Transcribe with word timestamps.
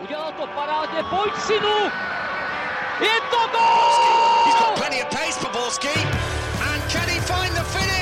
Udělal 0.00 0.32
to 0.32 0.46
parádně, 0.46 1.02
pojď 1.10 1.34
synu! 1.46 1.78
Je 3.00 3.20
to 3.30 3.40
gol! 3.52 4.44
He's 4.44 4.58
got 4.58 4.74
plenty 4.78 5.02
of 5.02 5.08
pace 5.10 5.40
for 5.40 5.52
Borski. 5.52 5.98
And 6.70 6.82
can 6.92 7.08
he 7.08 7.20
find 7.20 7.54
the 7.54 7.64
finish? 7.64 7.94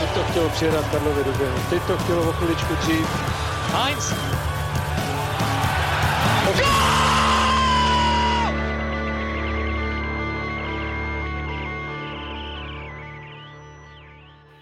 Teď 0.00 0.10
to 0.14 0.22
chtělo 0.30 0.48
přijedat 0.48 0.90
Karlovi 0.90 1.24
do 1.24 1.32
běhu. 1.32 1.58
Teď 1.70 1.82
to 1.82 1.98
chtělo 1.98 2.28
o 2.28 2.32
chviličku 2.32 2.74
dřív. 2.74 3.06
Heinz. 3.72 4.14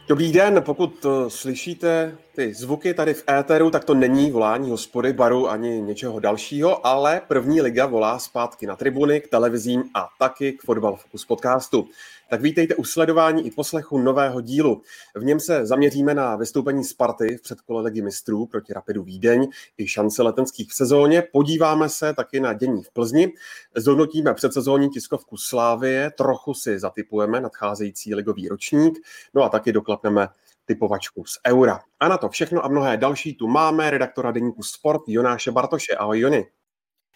Dobrý 0.08 0.32
den, 0.32 0.62
pokud 0.62 1.06
slyšíte 1.28 2.18
ty 2.36 2.54
zvuky 2.54 2.94
tady 2.94 3.14
v 3.14 3.24
éteru, 3.30 3.70
tak 3.70 3.84
to 3.84 3.94
není 3.94 4.30
volání 4.30 4.70
hospody, 4.70 5.12
baru 5.12 5.48
ani 5.48 5.82
něčeho 5.82 6.20
dalšího, 6.20 6.86
ale 6.86 7.22
první 7.28 7.60
liga 7.60 7.86
volá 7.86 8.18
zpátky 8.18 8.66
na 8.66 8.76
tribuny, 8.76 9.20
k 9.20 9.28
televizím 9.28 9.84
a 9.94 10.08
taky 10.18 10.52
k 10.52 10.62
Fotbal 10.62 10.96
Focus 10.96 11.24
podcastu. 11.24 11.88
Tak 12.30 12.40
vítejte 12.40 12.74
u 12.74 12.84
sledování 12.84 13.46
i 13.46 13.50
poslechu 13.50 13.98
nového 13.98 14.40
dílu. 14.40 14.82
V 15.14 15.24
něm 15.24 15.40
se 15.40 15.66
zaměříme 15.66 16.14
na 16.14 16.36
vystoupení 16.36 16.84
Sparty 16.84 17.36
v 17.36 17.42
předkole 17.42 17.82
ligy 17.82 18.02
mistrů 18.02 18.46
proti 18.46 18.72
Rapidu 18.72 19.02
Vídeň 19.02 19.48
i 19.78 19.88
šance 19.88 20.22
letenských 20.22 20.70
v 20.70 20.74
sezóně. 20.74 21.22
Podíváme 21.32 21.88
se 21.88 22.14
taky 22.14 22.40
na 22.40 22.52
dění 22.52 22.82
v 22.82 22.90
Plzni. 22.90 23.32
Zhodnotíme 23.76 24.34
předsezónní 24.34 24.90
tiskovku 24.90 25.36
Slávie, 25.36 26.10
trochu 26.10 26.54
si 26.54 26.78
zatypujeme 26.78 27.40
nadcházející 27.40 28.14
ligový 28.14 28.48
ročník, 28.48 28.98
no 29.34 29.42
a 29.42 29.48
taky 29.48 29.72
doklapneme 29.72 30.28
typovačku 30.66 31.24
z 31.24 31.38
Eura. 31.46 31.80
A 32.00 32.08
na 32.08 32.18
to 32.18 32.28
všechno 32.28 32.64
a 32.64 32.68
mnohé 32.68 32.96
další 32.96 33.34
tu 33.34 33.48
máme 33.48 33.90
redaktora 33.90 34.30
deníku 34.30 34.62
Sport 34.62 35.02
Jonáše 35.06 35.50
Bartoše. 35.50 35.94
Ahoj 35.94 36.20
Joni. 36.20 36.46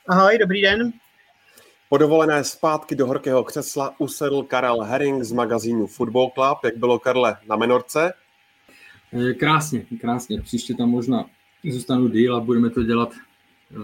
Ahoj, 0.09 0.39
dobrý 0.39 0.63
den. 0.63 0.93
Po 1.89 1.99
dovolené 1.99 2.45
zpátky 2.45 2.95
do 2.97 3.07
horkého 3.07 3.45
křesla 3.45 3.95
usedl 3.99 4.43
Karel 4.43 4.81
Herring 4.83 5.23
z 5.23 5.33
magazínu 5.33 5.87
Football 5.87 6.31
Club. 6.35 6.59
Jak 6.65 6.77
bylo, 6.77 6.99
Karle, 6.99 7.37
na 7.49 7.57
Menorce? 7.57 8.13
Krásně, 9.39 9.85
krásně. 10.01 10.41
Příště 10.41 10.75
tam 10.75 10.89
možná 10.89 11.25
zůstanu 11.71 12.09
díl 12.09 12.37
a 12.37 12.41
budeme 12.41 12.71
to 12.71 12.83
dělat 12.83 13.13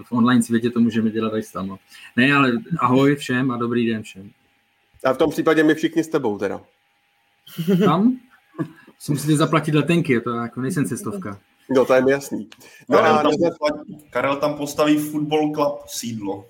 v 0.04 0.12
online 0.12 0.42
světě, 0.42 0.70
to 0.70 0.80
můžeme 0.80 1.10
dělat 1.10 1.32
i 1.36 1.42
tam. 1.52 1.78
Ne, 2.16 2.34
ale 2.34 2.52
ahoj 2.78 3.16
všem 3.16 3.50
a 3.50 3.56
dobrý 3.56 3.86
den 3.86 4.02
všem. 4.02 4.30
A 5.04 5.12
v 5.12 5.19
tom 5.19 5.30
případě 5.30 5.62
my 5.62 5.74
všichni 5.74 6.04
s 6.04 6.08
tebou 6.08 6.38
teda. 6.38 6.60
Tam? 7.84 8.19
Si 8.98 9.12
musíte 9.12 9.36
zaplatit 9.36 9.75
letenky, 9.75 10.20
to 10.20 10.30
jako 10.30 10.61
nejsem 10.61 10.84
cestovka. 10.84 11.39
No, 11.70 11.84
to 11.84 11.94
je 11.94 12.02
mi 12.02 12.11
jasný. 12.11 12.48
No 12.89 12.98
Karel, 12.98 13.19
tam, 13.22 13.33
Karel 14.11 14.36
tam 14.36 14.55
postaví 14.55 14.98
Football 14.98 15.55
Club 15.55 15.78
sídlo. 15.86 16.44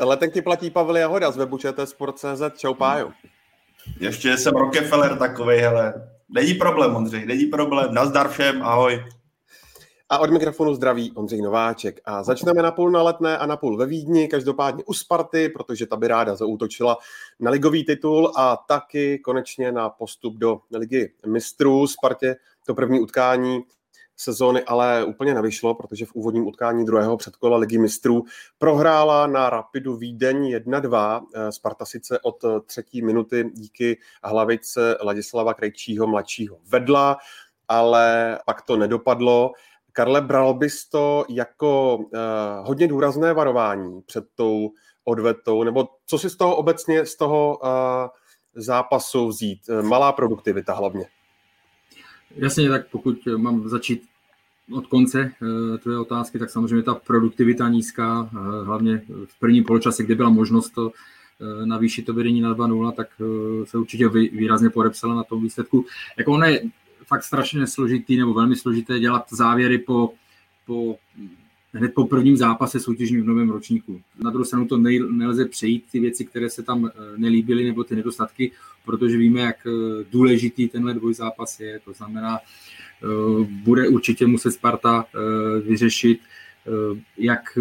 Letenky 0.00 0.42
platí 0.42 0.70
Pavel 0.70 0.96
Jahoda 0.96 1.30
z 1.30 1.36
webu 1.36 1.58
Sport.cz. 1.84 2.42
Čau, 2.56 2.74
Pájo. 2.74 3.12
Ještě 4.00 4.36
jsem 4.36 4.54
Rockefeller 4.54 5.18
takovej, 5.18 5.60
hele. 5.60 6.08
Není 6.28 6.54
problém, 6.54 6.96
Ondřej, 6.96 7.26
není 7.26 7.46
problém. 7.46 7.94
Nazdar 7.94 8.28
všem, 8.28 8.62
ahoj. 8.62 9.04
A 10.08 10.18
od 10.18 10.30
mikrofonu 10.30 10.74
zdraví 10.74 11.12
Ondřej 11.12 11.42
Nováček. 11.42 12.00
A 12.04 12.22
začneme 12.22 12.62
na 12.62 12.70
půl 12.70 12.90
na 12.90 13.02
letné 13.02 13.38
a 13.38 13.46
na 13.46 13.56
půl 13.56 13.76
ve 13.76 13.86
Vídni, 13.86 14.28
každopádně 14.28 14.84
u 14.84 14.92
Sparty, 14.92 15.48
protože 15.48 15.86
ta 15.86 15.96
by 15.96 16.08
ráda 16.08 16.36
zaútočila 16.36 16.96
na 17.40 17.50
ligový 17.50 17.84
titul 17.84 18.32
a 18.36 18.56
taky 18.56 19.18
konečně 19.18 19.72
na 19.72 19.90
postup 19.90 20.34
do 20.34 20.60
ligy 20.74 21.12
mistrů. 21.26 21.86
Spartě 21.86 22.36
to 22.66 22.74
první 22.74 23.00
utkání 23.00 23.62
sezóny 24.16 24.62
ale 24.62 25.04
úplně 25.04 25.34
nevyšlo, 25.34 25.74
protože 25.74 26.06
v 26.06 26.14
úvodním 26.14 26.46
utkání 26.46 26.84
druhého 26.84 27.16
předkola 27.16 27.56
ligy 27.56 27.78
mistrů 27.78 28.24
prohrála 28.58 29.26
na 29.26 29.50
Rapidu 29.50 29.96
Vídeň 29.96 30.56
1-2. 30.56 31.22
Sparta 31.50 31.84
sice 31.84 32.18
od 32.20 32.44
třetí 32.66 33.02
minuty 33.02 33.50
díky 33.54 33.98
hlavice 34.24 34.98
Ladislava 35.02 35.54
Krejčího 35.54 36.06
mladšího 36.06 36.58
vedla, 36.68 37.16
ale 37.68 38.38
pak 38.46 38.62
to 38.62 38.76
nedopadlo. 38.76 39.52
Karle, 39.96 40.20
bral 40.20 40.54
bys 40.54 40.88
to 40.88 41.24
jako 41.28 41.96
uh, 41.96 42.10
hodně 42.62 42.88
důrazné 42.88 43.34
varování 43.34 44.02
před 44.06 44.24
tou 44.34 44.70
odvetou, 45.04 45.64
nebo 45.64 45.88
co 46.06 46.18
si 46.18 46.30
z 46.30 46.36
toho 46.36 46.56
obecně, 46.56 47.06
z 47.06 47.16
toho 47.16 47.58
uh, 47.62 47.70
zápasu 48.54 49.28
vzít? 49.28 49.58
Malá 49.82 50.12
produktivita 50.12 50.74
hlavně. 50.74 51.06
Jasně, 52.36 52.68
tak 52.68 52.90
pokud 52.90 53.16
mám 53.36 53.68
začít 53.68 54.02
od 54.72 54.86
konce 54.86 55.32
uh, 55.42 55.78
tvé 55.78 55.98
otázky, 55.98 56.38
tak 56.38 56.50
samozřejmě 56.50 56.82
ta 56.82 56.94
produktivita 56.94 57.68
nízká, 57.68 58.22
uh, 58.22 58.66
hlavně 58.66 59.02
v 59.26 59.38
první 59.40 59.62
poločase, 59.62 60.02
kde 60.02 60.14
byla 60.14 60.30
možnost 60.30 60.70
to 60.70 60.90
navýšit 61.64 62.02
to 62.02 62.14
vedení 62.14 62.40
na 62.40 62.54
2-0, 62.54 62.92
tak 62.92 63.08
se 63.64 63.78
určitě 63.78 64.08
výrazně 64.08 64.70
podepsala 64.70 65.14
na 65.14 65.24
tom 65.24 65.42
výsledku. 65.42 65.84
Jako 66.18 66.32
ono 66.32 66.46
je 66.46 66.62
fakt 67.06 67.24
strašně 67.24 67.66
složitý 67.66 68.16
nebo 68.16 68.34
velmi 68.34 68.56
složité 68.56 68.98
dělat 68.98 69.26
závěry 69.30 69.78
po, 69.78 70.12
po 70.66 70.96
hned 71.72 71.94
po 71.94 72.06
prvním 72.06 72.36
zápase 72.36 72.80
soutěžním 72.80 73.22
v 73.22 73.26
novém 73.26 73.50
ročníku. 73.50 74.00
Na 74.18 74.30
druhou 74.30 74.44
stranu 74.44 74.66
to 74.66 74.76
nej, 74.76 75.00
nelze 75.10 75.44
přejít 75.44 75.84
ty 75.92 76.00
věci, 76.00 76.24
které 76.24 76.50
se 76.50 76.62
tam 76.62 76.90
nelíbily, 77.16 77.64
nebo 77.64 77.84
ty 77.84 77.96
nedostatky, 77.96 78.52
protože 78.84 79.16
víme, 79.16 79.40
jak 79.40 79.56
důležitý 80.10 80.68
tenhle 80.68 80.94
dvojzápas 80.94 81.60
je. 81.60 81.80
To 81.84 81.92
znamená, 81.92 82.38
bude 83.48 83.88
určitě 83.88 84.26
muset 84.26 84.50
Sparta 84.50 85.04
vyřešit, 85.66 86.20
jak 87.18 87.58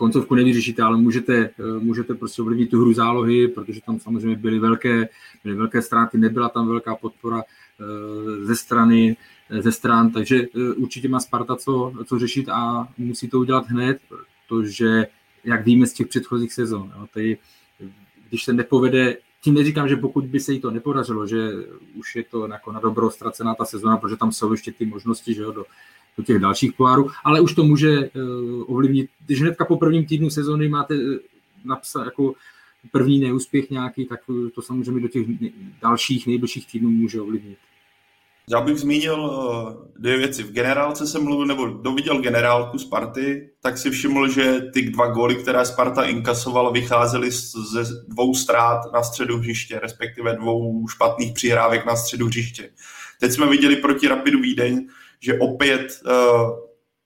koncovku 0.00 0.34
nevyřešíte, 0.34 0.82
ale 0.82 0.96
můžete, 0.96 1.50
můžete 1.78 2.14
prostě 2.14 2.42
ovlivnit 2.42 2.70
tu 2.70 2.80
hru 2.80 2.92
zálohy, 2.92 3.48
protože 3.48 3.80
tam 3.80 4.00
samozřejmě 4.00 4.36
byly 4.36 4.58
velké, 4.58 5.08
byly 5.44 5.56
velké 5.56 5.82
ztráty, 5.82 6.18
nebyla 6.18 6.48
tam 6.48 6.68
velká 6.68 6.96
podpora 6.96 7.42
ze 8.42 8.56
strany, 8.56 9.16
ze 9.60 9.72
stran, 9.72 10.10
takže 10.10 10.46
určitě 10.76 11.08
má 11.08 11.20
Sparta 11.20 11.56
co, 11.56 11.92
co 12.06 12.18
řešit 12.18 12.48
a 12.48 12.88
musí 12.98 13.28
to 13.28 13.38
udělat 13.38 13.68
hned, 13.68 13.98
protože 14.48 15.06
jak 15.44 15.64
víme 15.64 15.86
z 15.86 15.92
těch 15.92 16.08
předchozích 16.08 16.52
sezon, 16.52 16.92
jo, 16.96 17.06
tady, 17.14 17.38
když 18.28 18.44
se 18.44 18.52
nepovede 18.52 19.16
tím 19.42 19.54
neříkám, 19.54 19.88
že 19.88 19.96
pokud 19.96 20.24
by 20.24 20.40
se 20.40 20.52
jí 20.52 20.60
to 20.60 20.70
nepodařilo, 20.70 21.26
že 21.26 21.50
už 21.94 22.16
je 22.16 22.24
to 22.24 22.46
jako 22.46 22.72
na 22.72 22.80
dobro 22.80 23.10
ztracená 23.10 23.54
ta 23.54 23.64
sezona, 23.64 23.96
protože 23.96 24.16
tam 24.16 24.32
jsou 24.32 24.52
ještě 24.52 24.72
ty 24.72 24.86
možnosti 24.86 25.34
že 25.34 25.42
jo, 25.42 25.52
do, 25.52 25.64
do 26.18 26.24
těch 26.24 26.38
dalších 26.38 26.72
pohárů, 26.72 27.08
ale 27.24 27.40
už 27.40 27.54
to 27.54 27.64
může 27.64 27.98
uh, 27.98 28.74
ovlivnit, 28.74 29.10
když 29.26 29.40
hnedka 29.40 29.64
po 29.64 29.76
prvním 29.76 30.06
týdnu 30.06 30.30
sezony 30.30 30.68
máte 30.68 30.94
uh, 30.94 31.00
napsat 31.64 32.04
jako 32.04 32.34
první 32.92 33.20
neúspěch 33.20 33.70
nějaký, 33.70 34.06
tak 34.06 34.20
to 34.54 34.62
samozřejmě 34.62 35.00
do 35.00 35.08
těch 35.08 35.26
dalších 35.82 36.26
nejbližších 36.26 36.72
týdnů 36.72 36.90
může 36.90 37.20
ovlivnit. 37.20 37.58
Já 38.52 38.60
bych 38.60 38.78
zmínil 38.78 39.30
dvě 39.98 40.18
věci. 40.18 40.42
V 40.42 40.52
generálce 40.52 41.06
jsem 41.06 41.24
mluvil, 41.24 41.46
nebo 41.46 41.66
doviděl 41.66 42.20
generálku 42.20 42.78
Sparty, 42.78 43.50
tak 43.60 43.78
si 43.78 43.90
všiml, 43.90 44.28
že 44.28 44.60
ty 44.72 44.82
dva 44.82 45.06
góly, 45.06 45.34
které 45.34 45.64
Sparta 45.64 46.04
inkasovala, 46.04 46.70
vycházely 46.70 47.30
ze 47.30 47.82
dvou 48.08 48.34
ztrát 48.34 48.92
na 48.92 49.02
středu 49.02 49.38
hřiště, 49.38 49.80
respektive 49.82 50.36
dvou 50.36 50.88
špatných 50.88 51.32
přihrávek 51.32 51.86
na 51.86 51.96
středu 51.96 52.26
hřiště. 52.26 52.70
Teď 53.20 53.32
jsme 53.32 53.46
viděli 53.46 53.76
proti 53.76 54.08
Rapidu 54.08 54.40
Vídeň, 54.40 54.88
že 55.20 55.38
opět 55.38 56.00
uh, 56.06 56.50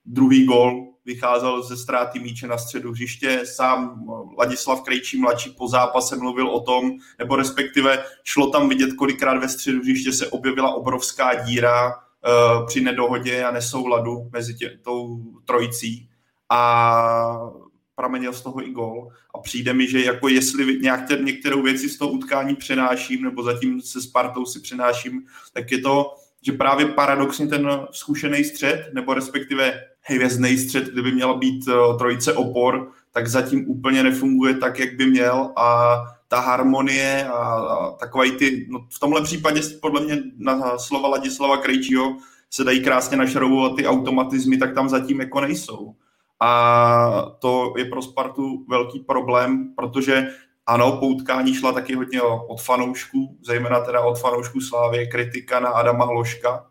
druhý 0.04 0.44
gól 0.44 0.94
vycházel 1.04 1.62
ze 1.62 1.76
ztráty 1.76 2.18
míče 2.18 2.46
na 2.46 2.58
středu 2.58 2.92
hřiště. 2.92 3.40
Sám 3.44 4.04
Ladislav 4.38 4.82
Krejčí 4.82 5.20
mladší 5.20 5.50
po 5.50 5.68
zápase 5.68 6.16
mluvil 6.16 6.48
o 6.48 6.60
tom, 6.60 6.90
nebo 7.18 7.36
respektive 7.36 8.04
šlo 8.24 8.50
tam 8.50 8.68
vidět, 8.68 8.92
kolikrát 8.92 9.38
ve 9.38 9.48
středu 9.48 9.80
hřiště 9.80 10.12
se 10.12 10.30
objevila 10.30 10.74
obrovská 10.74 11.34
díra 11.34 11.86
uh, 11.86 12.66
při 12.66 12.80
nedohodě 12.80 13.44
a 13.44 13.50
nesouladu 13.50 14.28
mezi 14.32 14.54
tě, 14.54 14.78
tou 14.82 15.22
trojicí. 15.44 16.08
A 16.50 17.50
pramenil 17.94 18.32
z 18.32 18.42
toho 18.42 18.66
i 18.66 18.70
gol. 18.70 19.08
A 19.34 19.38
přijde 19.38 19.74
mi, 19.74 19.88
že 19.90 20.04
jako 20.04 20.28
jestli 20.28 20.78
nějak 20.80 21.00
některou 21.24 21.62
věci 21.62 21.88
z 21.88 21.98
toho 21.98 22.10
utkání 22.10 22.56
přenáším, 22.56 23.22
nebo 23.22 23.42
zatím 23.42 23.80
se 23.80 24.02
Spartou 24.02 24.46
si 24.46 24.60
přenáším, 24.60 25.26
tak 25.52 25.72
je 25.72 25.78
to, 25.78 26.14
že 26.46 26.52
právě 26.52 26.86
paradoxně 26.86 27.46
ten 27.46 27.70
zkušený 27.90 28.44
střed, 28.44 28.90
nebo 28.94 29.14
respektive 29.14 29.80
hvězdný 30.00 30.58
střed, 30.58 30.84
kdyby 30.84 31.12
měla 31.12 31.34
být 31.34 31.68
uh, 31.68 31.98
trojice 31.98 32.32
opor, 32.32 32.90
tak 33.12 33.26
zatím 33.26 33.70
úplně 33.70 34.02
nefunguje 34.02 34.54
tak, 34.54 34.78
jak 34.78 34.96
by 34.96 35.06
měl 35.06 35.52
a 35.56 35.96
ta 36.28 36.40
harmonie 36.40 37.28
a, 37.28 37.90
takové 38.00 38.30
ty, 38.30 38.66
no 38.70 38.86
v 38.90 39.00
tomhle 39.00 39.22
případě 39.22 39.60
podle 39.82 40.00
mě 40.00 40.22
na 40.38 40.78
slova 40.78 41.08
Ladislava 41.08 41.56
Krejčího 41.56 42.16
se 42.50 42.64
dají 42.64 42.82
krásně 42.82 43.16
našarovat 43.16 43.76
ty 43.76 43.86
automatizmy, 43.86 44.56
tak 44.56 44.74
tam 44.74 44.88
zatím 44.88 45.20
jako 45.20 45.40
nejsou. 45.40 45.94
A 46.40 47.36
to 47.38 47.74
je 47.76 47.84
pro 47.84 48.02
Spartu 48.02 48.64
velký 48.68 49.00
problém, 49.00 49.74
protože 49.76 50.28
ano, 50.66 50.96
poutkání 50.96 51.54
šla 51.54 51.72
taky 51.72 51.94
hodně 51.94 52.22
od 52.22 52.62
fanoušků, 52.62 53.38
zejména 53.42 53.80
teda 53.80 54.00
od 54.00 54.20
fanoušků 54.20 54.60
Slávě, 54.60 55.06
kritika 55.06 55.60
na 55.60 55.68
Adama 55.68 56.04
Hloška, 56.04 56.66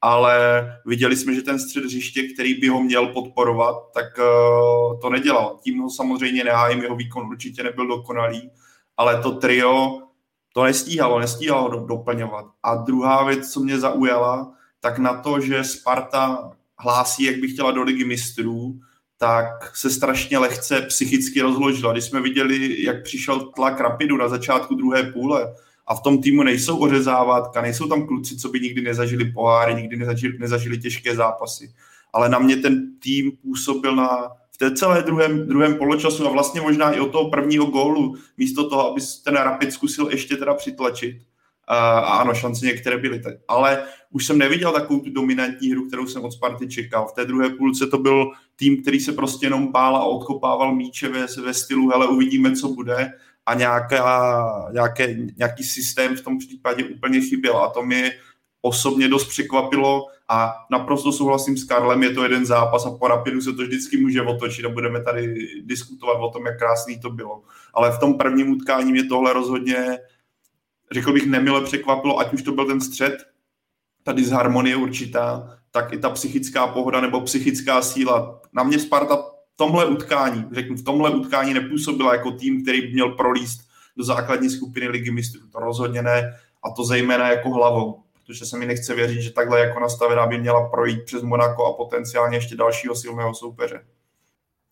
ale 0.00 0.66
viděli 0.86 1.16
jsme, 1.16 1.34
že 1.34 1.42
ten 1.42 1.58
střed 1.58 1.84
hřiště, 1.84 2.22
který 2.34 2.54
by 2.54 2.68
ho 2.68 2.82
měl 2.82 3.06
podporovat, 3.06 3.76
tak 3.94 4.04
uh, 4.18 5.00
to 5.00 5.10
nedělal. 5.10 5.58
Tím 5.62 5.78
ho 5.78 5.90
samozřejmě 5.90 6.44
nehájím, 6.44 6.82
jeho 6.82 6.96
výkon 6.96 7.26
určitě 7.26 7.62
nebyl 7.62 7.86
dokonalý, 7.86 8.50
ale 8.96 9.22
to 9.22 9.30
trio 9.30 10.02
to 10.56 10.64
nestíhalo, 10.64 11.18
nestíhalo 11.18 11.68
do, 11.68 11.80
doplňovat. 11.86 12.46
A 12.62 12.74
druhá 12.74 13.24
věc, 13.24 13.52
co 13.52 13.60
mě 13.60 13.78
zaujala, 13.78 14.52
tak 14.80 14.98
na 14.98 15.22
to, 15.22 15.40
že 15.40 15.64
Sparta 15.64 16.52
hlásí, 16.78 17.24
jak 17.24 17.36
by 17.36 17.48
chtěla 17.48 17.70
do 17.70 17.82
ligy 17.82 18.04
mistrů, 18.04 18.80
tak 19.18 19.76
se 19.76 19.90
strašně 19.90 20.38
lehce 20.38 20.80
psychicky 20.80 21.40
rozložila. 21.40 21.92
Když 21.92 22.04
jsme 22.04 22.20
viděli, 22.20 22.82
jak 22.82 23.02
přišel 23.02 23.40
tlak 23.40 23.80
Rapidu 23.80 24.16
na 24.16 24.28
začátku 24.28 24.74
druhé 24.74 25.02
půle 25.02 25.54
a 25.86 25.94
v 25.94 26.02
tom 26.02 26.22
týmu 26.22 26.42
nejsou 26.42 26.78
ořezávátka, 26.78 27.62
nejsou 27.62 27.88
tam 27.88 28.06
kluci, 28.06 28.36
co 28.36 28.48
by 28.48 28.60
nikdy 28.60 28.82
nezažili 28.82 29.32
poháry, 29.32 29.74
nikdy 29.74 29.96
nezažili, 29.96 30.38
nezažili 30.38 30.78
těžké 30.78 31.16
zápasy. 31.16 31.74
Ale 32.12 32.28
na 32.28 32.38
mě 32.38 32.56
ten 32.56 32.98
tým 32.98 33.32
působil 33.42 33.96
na, 33.96 34.28
v 34.52 34.58
té 34.58 34.74
celé 34.74 35.02
druhém, 35.02 35.48
druhém 35.48 35.74
poločasu 35.74 36.26
a 36.26 36.30
vlastně 36.30 36.60
možná 36.60 36.92
i 36.92 37.00
od 37.00 37.12
toho 37.12 37.30
prvního 37.30 37.66
gólu, 37.66 38.16
místo 38.36 38.68
toho, 38.68 38.90
aby 38.90 39.00
ten 39.24 39.34
Rapid 39.34 39.72
zkusil 39.72 40.08
ještě 40.10 40.36
teda 40.36 40.54
přitlačit, 40.54 41.16
a 41.66 41.98
ano, 41.98 42.34
šance 42.34 42.66
některé 42.66 42.98
byly. 42.98 43.22
Ale 43.48 43.82
už 44.10 44.26
jsem 44.26 44.38
neviděl 44.38 44.72
takovou 44.72 45.00
tu 45.00 45.10
dominantní 45.10 45.70
hru, 45.70 45.86
kterou 45.86 46.06
jsem 46.06 46.24
od 46.24 46.32
Sparty 46.32 46.68
čekal. 46.68 47.06
V 47.06 47.12
té 47.12 47.24
druhé 47.24 47.50
půlce 47.50 47.86
to 47.86 47.98
byl 47.98 48.30
tým, 48.56 48.82
který 48.82 49.00
se 49.00 49.12
prostě 49.12 49.46
jenom 49.46 49.72
bál 49.72 49.96
a 49.96 50.04
odkopával 50.04 50.74
míče 50.74 51.08
ve, 51.08 51.26
ve 51.44 51.54
stylu, 51.54 51.88
hele, 51.88 52.06
uvidíme, 52.06 52.52
co 52.52 52.68
bude 52.68 53.12
a 53.46 53.54
nějaká, 53.54 54.68
nějaké, 54.72 55.16
nějaký 55.36 55.64
systém 55.64 56.16
v 56.16 56.22
tom 56.22 56.38
případě 56.38 56.84
úplně 56.84 57.20
chyběl 57.20 57.56
a 57.56 57.70
to 57.70 57.82
mi 57.82 58.10
osobně 58.62 59.08
dost 59.08 59.24
překvapilo 59.24 60.06
a 60.28 60.54
naprosto 60.70 61.12
souhlasím 61.12 61.56
s 61.56 61.64
Karlem, 61.64 62.02
je 62.02 62.10
to 62.10 62.22
jeden 62.22 62.46
zápas 62.46 62.86
a 62.86 62.90
po 62.90 63.08
Rapidu 63.08 63.40
se 63.40 63.52
to 63.52 63.62
vždycky 63.62 63.96
může 63.96 64.22
otočit 64.22 64.64
a 64.64 64.68
budeme 64.68 65.02
tady 65.02 65.34
diskutovat 65.62 66.18
o 66.20 66.30
tom, 66.30 66.46
jak 66.46 66.58
krásný 66.58 67.00
to 67.00 67.10
bylo. 67.10 67.42
Ale 67.74 67.92
v 67.92 67.98
tom 67.98 68.14
prvním 68.14 68.50
utkání 68.50 68.92
mě 68.92 69.04
tohle 69.04 69.32
rozhodně 69.32 69.98
řekl 70.92 71.12
bych, 71.12 71.26
nemile 71.26 71.64
překvapilo, 71.64 72.18
ať 72.18 72.32
už 72.32 72.42
to 72.42 72.52
byl 72.52 72.66
ten 72.66 72.80
střed, 72.80 73.16
ta 74.02 74.12
disharmonie 74.12 74.76
určitá, 74.76 75.58
tak 75.70 75.92
i 75.92 75.98
ta 75.98 76.10
psychická 76.10 76.66
pohoda 76.66 77.00
nebo 77.00 77.20
psychická 77.20 77.82
síla. 77.82 78.40
Na 78.52 78.62
mě 78.62 78.78
Sparta 78.78 79.16
v 79.16 79.56
tomhle 79.56 79.86
utkání, 79.86 80.44
řeknu, 80.52 80.76
v 80.76 80.84
tomhle 80.84 81.10
utkání 81.10 81.54
nepůsobila 81.54 82.12
jako 82.12 82.30
tým, 82.30 82.62
který 82.62 82.80
by 82.80 82.92
měl 82.92 83.08
prolíst 83.08 83.60
do 83.96 84.04
základní 84.04 84.50
skupiny 84.50 84.88
ligy 84.88 85.10
mistrů. 85.10 85.48
To 85.52 85.58
rozhodně 85.58 86.02
ne, 86.02 86.38
a 86.62 86.70
to 86.70 86.84
zejména 86.84 87.28
jako 87.28 87.50
hlavou, 87.50 88.02
protože 88.12 88.46
se 88.46 88.58
mi 88.58 88.66
nechce 88.66 88.94
věřit, 88.94 89.22
že 89.22 89.32
takhle 89.32 89.60
jako 89.60 89.80
nastavená 89.80 90.26
by 90.26 90.38
měla 90.38 90.68
projít 90.68 91.04
přes 91.04 91.22
Monako 91.22 91.66
a 91.66 91.76
potenciálně 91.76 92.36
ještě 92.36 92.56
dalšího 92.56 92.94
silného 92.94 93.34
soupeře. 93.34 93.84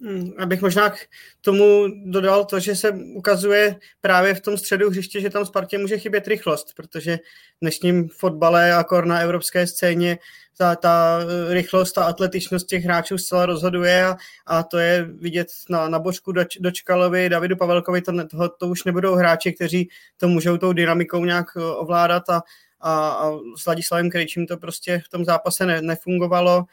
Hmm, 0.05 0.33
abych 0.39 0.62
možná 0.62 0.91
k 0.91 0.97
tomu 1.41 1.87
dodal 2.05 2.45
to, 2.45 2.61
že 2.61 2.77
se 2.77 2.91
ukazuje 3.15 3.77
právě 4.01 4.35
v 4.35 4.41
tom 4.41 4.56
středu 4.56 4.91
hřiště, 4.91 5.21
že 5.21 5.31
tam 5.31 5.47
Spartě 5.47 5.79
může 5.79 5.99
chybět 5.99 6.29
rychlost, 6.29 6.75
protože 6.77 7.17
v 7.17 7.21
dnešním 7.61 8.09
fotbale 8.09 8.75
a 8.75 8.85
kor 8.85 9.06
na 9.06 9.19
evropské 9.19 9.67
scéně 9.67 10.19
ta, 10.59 10.77
ta 10.77 11.19
rychlost, 11.49 11.93
ta 11.93 12.05
atletičnost 12.05 12.67
těch 12.67 12.85
hráčů 12.85 13.19
zcela 13.19 13.47
rozhoduje 13.47 14.05
a, 14.05 14.17
a 14.47 14.62
to 14.62 14.79
je 14.79 15.05
vidět 15.05 15.49
na, 15.71 15.89
na 15.89 15.99
Božku 15.99 16.33
Doč, 16.33 16.57
Dočkalovi, 16.61 17.29
Davidu 17.29 17.57
Pavelkovi, 17.57 18.03
to, 18.03 18.12
to, 18.29 18.49
to 18.49 18.69
už 18.69 18.85
nebudou 18.85 19.15
hráči, 19.15 19.53
kteří 19.53 19.89
to 20.17 20.29
můžou 20.29 20.57
tou 20.57 20.73
dynamikou 20.73 21.25
nějak 21.25 21.57
ovládat 21.57 22.29
a, 22.29 22.43
a, 22.81 23.09
a 23.09 23.33
s 23.57 23.67
Ladislavem 23.67 24.11
Krejčím 24.11 24.47
to 24.47 24.57
prostě 24.57 25.03
v 25.05 25.09
tom 25.09 25.25
zápase 25.25 25.67
ne, 25.67 25.83
nefungovalo. 25.83 26.65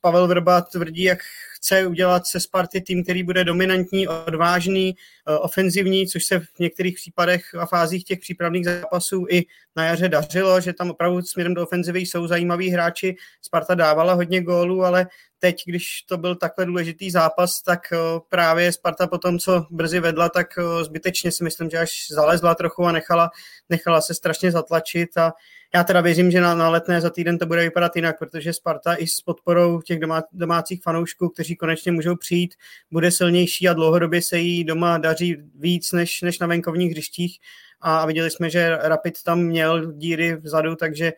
Pavel 0.00 0.26
Vrba 0.26 0.60
tvrdí, 0.60 1.02
jak 1.02 1.18
chce 1.60 1.86
udělat 1.86 2.26
se 2.26 2.40
Sparty 2.40 2.80
tým, 2.80 3.04
který 3.04 3.22
bude 3.22 3.44
dominantní, 3.44 4.08
odvážný, 4.08 4.96
eh, 5.28 5.38
ofenzivní, 5.38 6.06
což 6.06 6.24
se 6.24 6.40
v 6.40 6.58
některých 6.58 6.94
případech 6.94 7.54
a 7.54 7.66
fázích 7.66 8.04
těch 8.04 8.20
přípravných 8.20 8.64
zápasů 8.64 9.26
i 9.30 9.46
na 9.76 9.84
jaře 9.84 10.08
dařilo, 10.08 10.60
že 10.60 10.72
tam 10.72 10.90
opravdu 10.90 11.22
směrem 11.22 11.54
do 11.54 11.62
ofenzivy 11.62 12.00
jsou 12.00 12.26
zajímaví 12.26 12.70
hráči. 12.70 13.16
Sparta 13.42 13.74
dávala 13.74 14.12
hodně 14.12 14.42
gólů, 14.42 14.84
ale 14.84 15.06
teď, 15.40 15.62
když 15.66 16.02
to 16.02 16.18
byl 16.18 16.34
takhle 16.34 16.66
důležitý 16.66 17.10
zápas, 17.10 17.62
tak 17.62 17.80
eh, 17.92 17.96
právě 18.28 18.72
Sparta 18.72 19.06
po 19.06 19.18
tom, 19.18 19.38
co 19.38 19.66
brzy 19.70 20.00
vedla, 20.00 20.28
tak 20.28 20.58
eh, 20.58 20.84
zbytečně 20.84 21.32
si 21.32 21.44
myslím, 21.44 21.70
že 21.70 21.78
až 21.78 21.90
zalezla 22.10 22.54
trochu 22.54 22.84
a 22.84 22.92
nechala, 22.92 23.30
nechala 23.68 24.00
se 24.00 24.14
strašně 24.14 24.52
zatlačit 24.52 25.18
a 25.18 25.32
já 25.74 25.84
teda 25.84 26.00
věřím, 26.00 26.30
že 26.30 26.40
na, 26.40 26.54
na 26.54 26.70
letné 26.70 27.00
za 27.00 27.10
týden 27.10 27.38
to 27.38 27.46
bude 27.46 27.62
vypadat 27.62 27.96
jinak, 27.96 28.18
protože 28.18 28.52
Sparta 28.52 28.94
i 28.94 29.06
s 29.06 29.20
podporou 29.20 29.80
těch 29.80 29.98
domá, 29.98 30.22
domácích 30.32 30.82
fanoušků, 30.82 31.28
kteří 31.28 31.56
konečně 31.56 31.92
můžou 31.92 32.16
přijít, 32.16 32.54
bude 32.90 33.10
silnější 33.10 33.68
a 33.68 33.72
dlouhodobě 33.72 34.22
se 34.22 34.38
jí 34.38 34.64
doma 34.64 34.98
daří 34.98 35.36
víc 35.54 35.92
než, 35.92 36.22
než 36.22 36.38
na 36.38 36.46
venkovních 36.46 36.90
hřištích. 36.90 37.38
A 37.80 38.06
viděli 38.06 38.30
jsme, 38.30 38.50
že 38.50 38.78
Rapid 38.82 39.22
tam 39.22 39.40
měl 39.40 39.92
díry 39.92 40.36
vzadu, 40.36 40.76
takže 40.76 41.12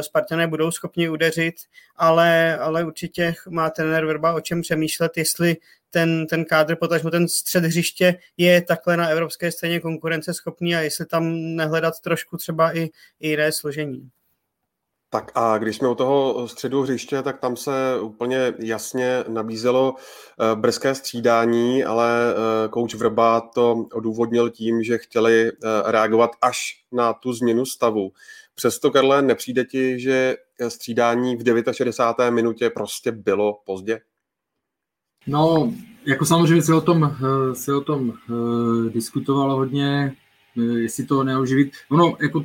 Spartané 0.00 0.46
budou 0.46 0.70
schopni 0.70 1.08
udeřit, 1.08 1.54
ale, 1.96 2.58
ale 2.58 2.84
určitě 2.84 3.34
má 3.48 3.70
trenér 3.70 4.04
Verba 4.04 4.34
o 4.34 4.40
čem 4.40 4.62
přemýšlet, 4.62 5.16
jestli 5.16 5.56
ten, 5.90 6.26
ten 6.26 6.44
kádr, 6.44 6.76
potažmo 6.76 7.10
ten 7.10 7.28
střed 7.28 7.64
hřiště 7.64 8.14
je 8.36 8.62
takhle 8.62 8.96
na 8.96 9.08
evropské 9.08 9.52
scéně 9.52 9.80
konkurenceschopný 9.80 10.76
a 10.76 10.80
jestli 10.80 11.06
tam 11.06 11.32
nehledat 11.56 12.00
trošku 12.00 12.36
třeba 12.36 12.76
i, 12.76 12.90
i 13.20 13.28
jiné 13.28 13.52
složení. 13.52 14.10
Tak 15.12 15.32
a 15.34 15.58
když 15.58 15.76
jsme 15.76 15.88
u 15.88 15.94
toho 15.94 16.48
středu 16.48 16.82
hřiště, 16.82 17.22
tak 17.22 17.38
tam 17.38 17.56
se 17.56 18.00
úplně 18.00 18.54
jasně 18.58 19.24
nabízelo 19.28 19.94
eh, 19.96 20.56
brzké 20.56 20.94
střídání, 20.94 21.84
ale 21.84 22.34
eh, 22.34 22.68
kouč 22.68 22.94
Vrba 22.94 23.40
to 23.40 23.86
odůvodnil 23.92 24.50
tím, 24.50 24.82
že 24.82 24.98
chtěli 24.98 25.52
reagovat 25.84 26.30
až 26.42 26.84
na 26.92 27.12
tu 27.12 27.32
změnu 27.32 27.66
stavu. 27.66 28.12
Přesto, 28.60 28.90
Karle, 28.90 29.22
nepřijde 29.22 29.64
ti, 29.64 30.00
že 30.00 30.36
střídání 30.68 31.36
v 31.36 31.72
69. 31.72 32.30
minutě 32.30 32.70
prostě 32.70 33.12
bylo 33.12 33.62
pozdě? 33.66 34.00
No, 35.26 35.72
jako 36.06 36.26
samozřejmě 36.26 36.62
se 36.62 36.74
o 36.74 36.80
tom, 36.80 37.16
eh, 37.16 37.54
se 37.54 37.74
o 37.74 37.80
tom 37.80 38.08
uh, 38.08 38.86
diskutovalo 38.92 39.56
hodně, 39.56 40.16
uh, 40.56 40.64
jestli 40.64 41.04
to 41.04 41.24
neoživit. 41.24 41.72
Ono, 41.90 42.16
jako 42.20 42.44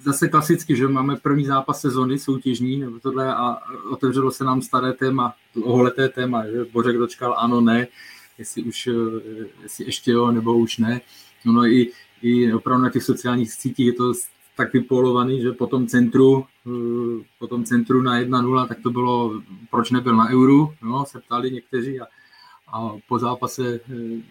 zase 0.00 0.28
klasicky, 0.28 0.76
že 0.76 0.88
máme 0.88 1.16
první 1.16 1.44
zápas 1.44 1.80
sezony 1.80 2.18
soutěžní 2.18 2.80
nebo 2.80 2.98
tohle 3.00 3.34
a 3.34 3.58
otevřelo 3.90 4.30
se 4.30 4.44
nám 4.44 4.62
staré 4.62 4.92
téma, 4.92 5.34
oholeté 5.62 6.08
téma, 6.08 6.46
že 6.46 6.64
Bořek 6.72 6.96
dočkal 6.96 7.34
ano, 7.38 7.60
ne, 7.60 7.86
jestli 8.38 8.62
už, 8.62 8.88
jestli 9.62 9.84
ještě 9.84 10.10
jo, 10.12 10.30
nebo 10.30 10.58
už 10.58 10.78
ne. 10.78 11.00
No, 11.44 11.66
i, 11.66 11.90
i 12.22 12.52
opravdu 12.52 12.84
na 12.84 12.90
těch 12.90 13.02
sociálních 13.02 13.52
sítích 13.52 13.86
je 13.86 13.92
to 13.92 14.12
tak 14.56 14.72
vypolovaný, 14.72 15.42
že 15.42 15.52
po 15.52 15.66
tom 15.66 15.86
centru, 15.86 16.46
eh, 16.66 17.24
po 17.38 17.46
tom 17.46 17.64
centru 17.64 18.02
na 18.02 18.18
1-0, 18.18 18.66
tak 18.66 18.78
to 18.82 18.90
bylo, 18.90 19.40
proč 19.70 19.90
nebyl 19.90 20.16
na 20.16 20.28
euru, 20.28 20.74
no, 20.82 21.04
se 21.06 21.20
ptali 21.20 21.50
někteří 21.50 22.00
a, 22.00 22.06
a 22.72 22.90
po 23.08 23.18
zápase 23.18 23.74
eh, 23.74 23.80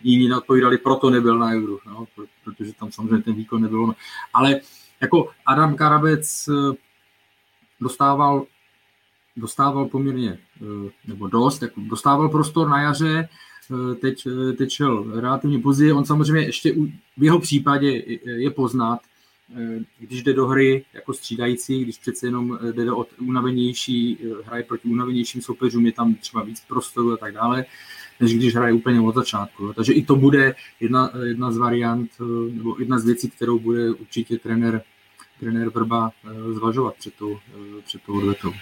jiní 0.04 0.34
odpovídali, 0.34 0.78
proto 0.78 1.10
nebyl 1.10 1.40
na 1.40 1.52
euru, 1.52 1.80
no, 1.86 2.06
protože 2.44 2.74
tam 2.74 2.92
samozřejmě 2.92 3.24
ten 3.24 3.34
výkon 3.34 3.62
nebyl. 3.62 3.94
Ale 4.34 4.60
jako 5.02 5.30
Adam 5.46 5.76
Karabec 5.76 6.50
eh, 6.50 6.76
dostával, 7.82 8.46
dostával 9.36 9.86
poměrně, 9.86 10.40
nebo 11.08 11.28
dost, 11.28 11.62
jako 11.62 11.82
dostával 11.90 12.30
prostor 12.30 12.70
na 12.70 12.82
jaře, 12.82 13.30
teď, 14.02 14.28
teď 14.58 14.72
šel 14.72 15.20
relativně 15.22 15.60
později. 15.60 15.92
On 15.92 16.06
samozřejmě 16.06 16.42
ještě 16.42 16.74
v 17.18 17.24
jeho 17.24 17.40
případě 17.40 18.04
je 18.26 18.52
poznat, 18.52 19.00
když 20.00 20.24
jde 20.24 20.34
do 20.34 20.48
hry 20.48 20.86
jako 20.94 21.14
střídající, 21.14 21.84
když 21.84 21.98
přece 21.98 22.28
jenom 22.28 22.60
eh, 22.62 22.74
jde 22.74 22.86
do 22.86 23.06
unavenější, 23.20 24.18
eh, 24.22 24.44
hraje 24.46 24.64
proti 24.64 24.88
unavenějším 24.88 25.42
soupeřům, 25.42 25.86
je 25.86 25.92
tam 25.92 26.16
třeba 26.16 26.44
víc 26.44 26.64
prostoru 26.68 27.14
a 27.14 27.18
tak 27.18 27.34
dále, 27.34 27.66
než 28.20 28.36
když 28.36 28.56
hraje 28.56 28.74
úplně 28.74 29.02
od 29.02 29.16
začátku. 29.16 29.74
Takže 29.74 29.94
i 29.94 30.06
to 30.06 30.16
bude 30.16 30.56
jedna, 30.80 31.12
jedna 31.24 31.52
z 31.52 31.58
variant, 31.58 32.12
nebo 32.52 32.76
jedna 32.80 33.00
z 33.00 33.06
věcí, 33.06 33.30
kterou 33.30 33.60
bude 33.60 33.92
určitě 33.92 34.38
trenér, 34.38 34.82
trenér 35.40 35.70
Vrba 35.70 36.12
zvažovat 36.54 36.96
před 36.96 37.14
tou, 37.14 37.40
před 37.86 38.02
tou 38.02 38.18
odvetou. 38.18 38.54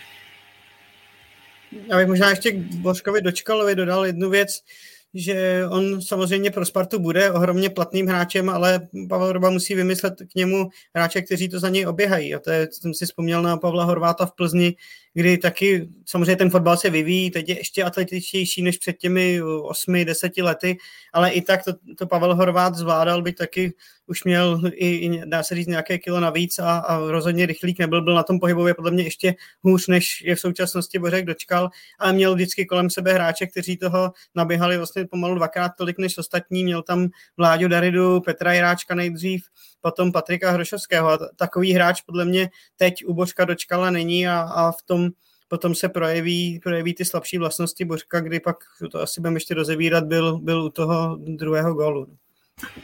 Já 1.87 1.97
bych 1.97 2.07
možná 2.07 2.29
ještě 2.29 2.51
k 2.51 2.75
Bořkovi 2.75 3.21
Dočkalovi 3.21 3.75
dodal 3.75 4.05
jednu 4.05 4.29
věc, 4.29 4.63
že 5.13 5.63
on 5.69 6.01
samozřejmě 6.01 6.51
pro 6.51 6.65
Spartu 6.65 6.99
bude 6.99 7.31
ohromně 7.31 7.69
platným 7.69 8.07
hráčem, 8.07 8.49
ale 8.49 8.87
Pavel 9.09 9.31
Roba 9.31 9.49
musí 9.49 9.75
vymyslet 9.75 10.13
k 10.31 10.35
němu 10.35 10.69
hráče, 10.95 11.21
kteří 11.21 11.49
to 11.49 11.59
za 11.59 11.69
něj 11.69 11.87
oběhají. 11.87 12.35
A 12.35 12.39
to 12.39 12.51
je, 12.51 12.67
jsem 12.71 12.93
si 12.93 13.05
vzpomněl 13.05 13.41
na 13.41 13.57
Pavla 13.57 13.83
Horváta 13.83 14.25
v 14.25 14.35
Plzni, 14.35 14.75
kdy 15.13 15.37
taky 15.37 15.89
samozřejmě 16.05 16.35
ten 16.35 16.49
fotbal 16.49 16.77
se 16.77 16.89
vyvíjí, 16.89 17.31
teď 17.31 17.49
je 17.49 17.57
ještě 17.57 17.83
atletičtější 17.83 18.61
než 18.61 18.77
před 18.77 18.97
těmi 18.97 19.41
8-10 19.41 20.43
lety, 20.43 20.77
ale 21.13 21.31
i 21.31 21.41
tak 21.41 21.63
to, 21.63 21.73
to 21.97 22.07
Pavel 22.07 22.35
Horvát 22.35 22.75
zvládal, 22.75 23.21
by 23.21 23.33
taky 23.33 23.73
už 24.07 24.23
měl 24.23 24.61
i, 24.73 24.87
i 24.95 25.21
dá 25.25 25.43
se 25.43 25.55
říct, 25.55 25.67
nějaké 25.67 25.97
kilo 25.97 26.19
navíc 26.19 26.59
a, 26.59 26.77
a 26.77 26.99
rozhodně 27.11 27.45
rychlík 27.45 27.79
nebyl, 27.79 28.01
byl 28.01 28.15
na 28.15 28.23
tom 28.23 28.39
pohybově 28.39 28.73
podle 28.73 28.91
mě 28.91 29.03
ještě 29.03 29.35
hůř, 29.61 29.87
než 29.87 30.21
je 30.21 30.35
v 30.35 30.39
současnosti 30.39 30.99
Bořek 30.99 31.25
dočkal, 31.25 31.69
ale 31.99 32.13
měl 32.13 32.35
vždycky 32.35 32.65
kolem 32.65 32.89
sebe 32.89 33.13
hráče, 33.13 33.47
kteří 33.47 33.77
toho 33.77 34.11
naběhali 34.35 34.77
vlastně 34.77 35.05
pomalu 35.07 35.35
dvakrát 35.35 35.71
tolik 35.77 35.97
než 35.97 36.17
ostatní, 36.17 36.63
měl 36.63 36.81
tam 36.81 37.07
Vláďu 37.37 37.67
Daridu, 37.67 38.21
Petra 38.21 38.53
Jiráčka 38.53 38.95
nejdřív, 38.95 39.43
potom 39.81 40.11
Patrika 40.11 40.51
Hrošovského 40.51 41.09
a 41.09 41.19
takový 41.35 41.73
hráč 41.73 42.01
podle 42.01 42.25
mě 42.25 42.49
teď 42.77 43.05
u 43.05 43.13
Bořka 43.13 43.45
dočkala 43.45 43.89
není 43.89 44.27
a, 44.27 44.39
a 44.39 44.71
v 44.71 44.81
tom 44.85 45.09
potom 45.47 45.75
se 45.75 45.89
projeví, 45.89 46.59
projeví 46.63 46.93
ty 46.93 47.05
slabší 47.05 47.37
vlastnosti 47.37 47.85
Bořka, 47.85 48.19
kdy 48.19 48.39
pak, 48.39 48.57
to 48.91 49.01
asi 49.01 49.21
budeme 49.21 49.35
ještě 49.35 49.53
rozevírat, 49.53 50.03
byl, 50.03 50.39
byl 50.39 50.63
u 50.63 50.69
toho 50.69 51.17
druhého 51.19 51.73
gólu. 51.73 52.07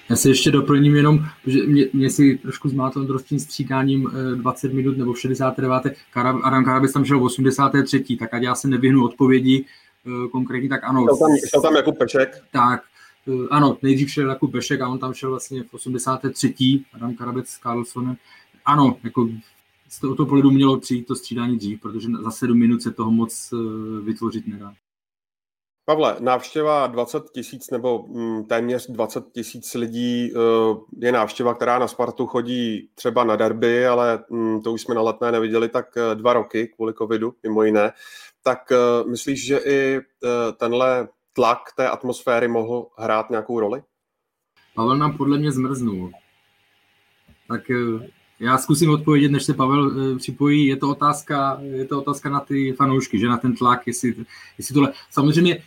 Já 0.10 0.16
si 0.16 0.30
ještě 0.30 0.52
doplním 0.52 0.96
jenom, 0.96 1.26
že 1.48 1.64
mě, 1.64 1.86
mě 1.94 2.10
si 2.10 2.38
trošku 2.38 2.70
zmátl 2.70 3.20
tím 3.20 3.40
střídáním 3.40 4.12
20 4.36 4.74
minut 4.74 4.98
nebo 4.98 5.14
v 5.14 5.20
69. 5.20 5.84
Adam 6.44 6.66
Karabis 6.66 6.94
tam 6.94 7.06
šel 7.06 7.20
v 7.20 7.24
83. 7.24 8.18
Tak 8.20 8.34
ať 8.34 8.44
já 8.44 8.56
se 8.56 8.68
nevyhnu 8.68 9.06
odpovědi 9.06 9.66
eh, 10.06 10.28
konkrétně, 10.32 10.70
tak 10.70 10.84
ano. 10.84 11.06
Šel 11.06 11.18
tam, 11.18 11.38
šel 11.50 11.62
tam 11.62 11.76
Jakub 11.76 11.98
Pešek. 11.98 12.44
Tak, 12.52 12.82
eh, 12.84 12.97
ano, 13.52 13.78
nejdřív 13.82 14.12
šel 14.12 14.30
Jakub 14.30 14.52
Pešek 14.52 14.82
a 14.82 14.90
on 14.90 15.00
tam 15.00 15.14
šel 15.14 15.30
vlastně 15.30 15.64
v 15.64 15.74
83. 15.74 16.84
Adam 16.94 17.16
Karabec 17.16 17.48
s 17.50 17.60
Carlsonem. 17.60 18.16
Ano, 18.66 18.98
jako 19.04 19.30
z 19.90 20.00
toho 20.00 20.16
pohledu 20.16 20.52
mělo 20.52 20.80
přijít 20.80 21.08
to 21.08 21.16
střídání 21.16 21.58
dřív, 21.58 21.82
protože 21.82 22.08
za 22.24 22.32
7 22.32 22.60
minut 22.60 22.82
se 22.82 22.92
toho 22.92 23.12
moc 23.12 23.54
eh, 23.54 24.02
vytvořit 24.02 24.48
nedá. 24.48 24.74
Pavle, 25.90 26.16
návštěva 26.20 26.88
20 26.88 27.30
tisíc 27.30 27.72
nebo 27.72 28.06
mm, 28.08 28.44
téměř 28.44 28.88
20 28.88 29.32
tisíc 29.32 29.74
lidí 29.74 30.34
eh, 30.36 31.06
je 31.06 31.12
návštěva, 31.12 31.54
která 31.54 31.80
na 31.80 31.88
Spartu 31.88 32.26
chodí 32.26 32.90
třeba 32.96 33.24
na 33.24 33.36
derby, 33.36 33.88
ale 33.88 34.24
mm, 34.30 34.62
to 34.62 34.74
už 34.74 34.82
jsme 34.82 34.96
na 34.96 35.02
letné 35.02 35.32
neviděli 35.32 35.70
tak 35.70 35.98
eh, 35.98 36.16
dva 36.16 36.34
roky 36.34 36.68
kvůli 36.68 36.94
covidu, 36.94 37.34
mimo 37.44 37.64
jiné. 37.64 37.92
Tak 38.44 38.72
eh, 38.72 39.10
myslíš, 39.10 39.46
že 39.46 39.58
i 39.66 40.00
tenhle 40.58 41.08
tlak 41.38 41.60
té 41.76 41.90
atmosféry 41.90 42.48
mohl 42.48 42.88
hrát 42.98 43.30
nějakou 43.30 43.60
roli? 43.60 43.82
Pavel 44.76 44.98
nám 44.98 45.18
podle 45.18 45.38
mě 45.38 45.52
zmrznul. 45.52 46.12
Tak 47.48 47.62
já 48.40 48.58
zkusím 48.58 48.90
odpovědět, 48.90 49.32
než 49.32 49.44
se 49.44 49.54
Pavel 49.54 50.18
připojí. 50.18 50.68
Je 50.68 50.78
to 50.78 50.90
otázka, 50.90 51.58
je 51.62 51.86
to 51.86 52.00
otázka 52.00 52.30
na 52.30 52.40
ty 52.40 52.74
fanoušky, 52.74 53.20
že 53.20 53.28
na 53.28 53.38
ten 53.38 53.56
tlak, 53.56 53.88
jestli, 53.88 54.16
jestli 54.58 54.74
tohle. 54.74 54.94
Samozřejmě 55.10 55.64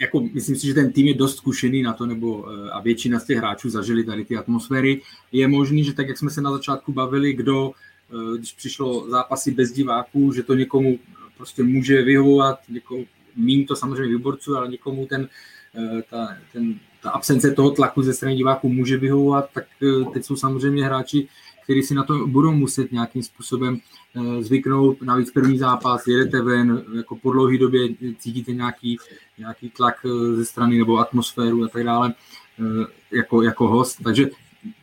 jako 0.00 0.20
myslím 0.32 0.56
si, 0.56 0.66
že 0.66 0.74
ten 0.74 0.92
tým 0.92 1.06
je 1.06 1.14
dost 1.14 1.36
zkušený 1.36 1.82
na 1.82 1.92
to, 1.92 2.06
nebo 2.06 2.50
eh, 2.50 2.70
a 2.70 2.80
většina 2.80 3.18
z 3.18 3.24
těch 3.24 3.38
hráčů 3.38 3.70
zažili 3.70 4.04
tady 4.04 4.24
ty 4.24 4.36
atmosféry. 4.36 5.00
Je 5.32 5.48
možný, 5.48 5.84
že 5.84 5.92
tak, 5.92 6.08
jak 6.08 6.18
jsme 6.18 6.30
se 6.30 6.40
na 6.40 6.52
začátku 6.52 6.92
bavili, 6.92 7.32
kdo, 7.32 7.72
eh, 8.10 8.38
když 8.38 8.52
přišlo 8.52 9.10
zápasy 9.10 9.50
bez 9.50 9.72
diváků, 9.72 10.32
že 10.32 10.42
to 10.42 10.54
někomu 10.54 10.98
prostě 11.36 11.62
může 11.62 12.02
vyhovovat, 12.02 12.58
někomu, 12.68 13.06
mým 13.36 13.66
to 13.66 13.76
samozřejmě 13.76 14.16
výborců, 14.16 14.56
ale 14.56 14.68
někomu 14.68 15.06
ten, 15.06 15.28
eh, 15.74 16.02
ta, 16.10 16.36
ten, 16.52 16.80
ta 17.02 17.10
absence 17.10 17.50
toho 17.50 17.70
tlaku 17.70 18.02
ze 18.02 18.14
strany 18.14 18.36
diváků 18.36 18.68
může 18.68 18.96
vyhovovat, 18.96 19.50
tak 19.54 19.64
teď 20.12 20.24
jsou 20.24 20.36
samozřejmě 20.36 20.84
hráči, 20.84 21.28
kteří 21.64 21.82
si 21.82 21.94
na 21.94 22.04
to 22.04 22.26
budou 22.26 22.52
muset 22.52 22.92
nějakým 22.92 23.22
způsobem 23.22 23.78
eh, 24.16 24.42
zvyknout. 24.42 25.02
Navíc 25.02 25.30
první 25.30 25.58
zápas, 25.58 26.06
jedete 26.06 26.42
ven, 26.42 26.84
jako 26.96 27.16
po 27.16 27.32
dlouhé 27.32 27.58
době 27.58 27.88
cítíte 28.18 28.52
nějaký, 28.52 28.98
nějaký 29.38 29.70
tlak 29.70 30.06
eh, 30.06 30.36
ze 30.36 30.44
strany 30.44 30.78
nebo 30.78 30.98
atmosféru 30.98 31.64
a 31.64 31.68
tak 31.68 31.84
dále 31.84 32.14
eh, 32.60 33.16
jako, 33.16 33.42
jako 33.42 33.68
host. 33.68 34.02
Takže 34.04 34.30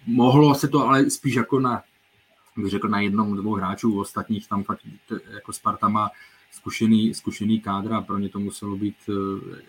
mohlo 0.05 0.55
se 0.55 0.67
to 0.67 0.87
ale 0.87 1.09
spíš 1.09 1.35
jako 1.35 1.59
na, 1.59 1.81
bych 2.57 2.71
řekl, 2.71 2.87
na 2.87 2.99
jednom, 2.99 3.35
dvou 3.35 3.55
hráčů, 3.55 3.99
ostatních 3.99 4.47
tam 4.47 4.63
fakt 4.63 4.81
jako 5.33 5.53
Sparta 5.53 5.89
má 5.89 6.09
zkušený, 6.51 7.13
zkušený 7.13 7.59
kádr 7.59 7.93
a 7.93 8.01
pro 8.01 8.17
ně 8.17 8.29
to 8.29 8.39
muselo 8.39 8.75
být 8.75 8.95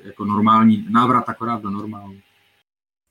jako 0.04 0.24
normální 0.24 0.86
návrat 0.90 1.28
akorát 1.28 1.62
do 1.62 1.70
normálu. 1.70 2.14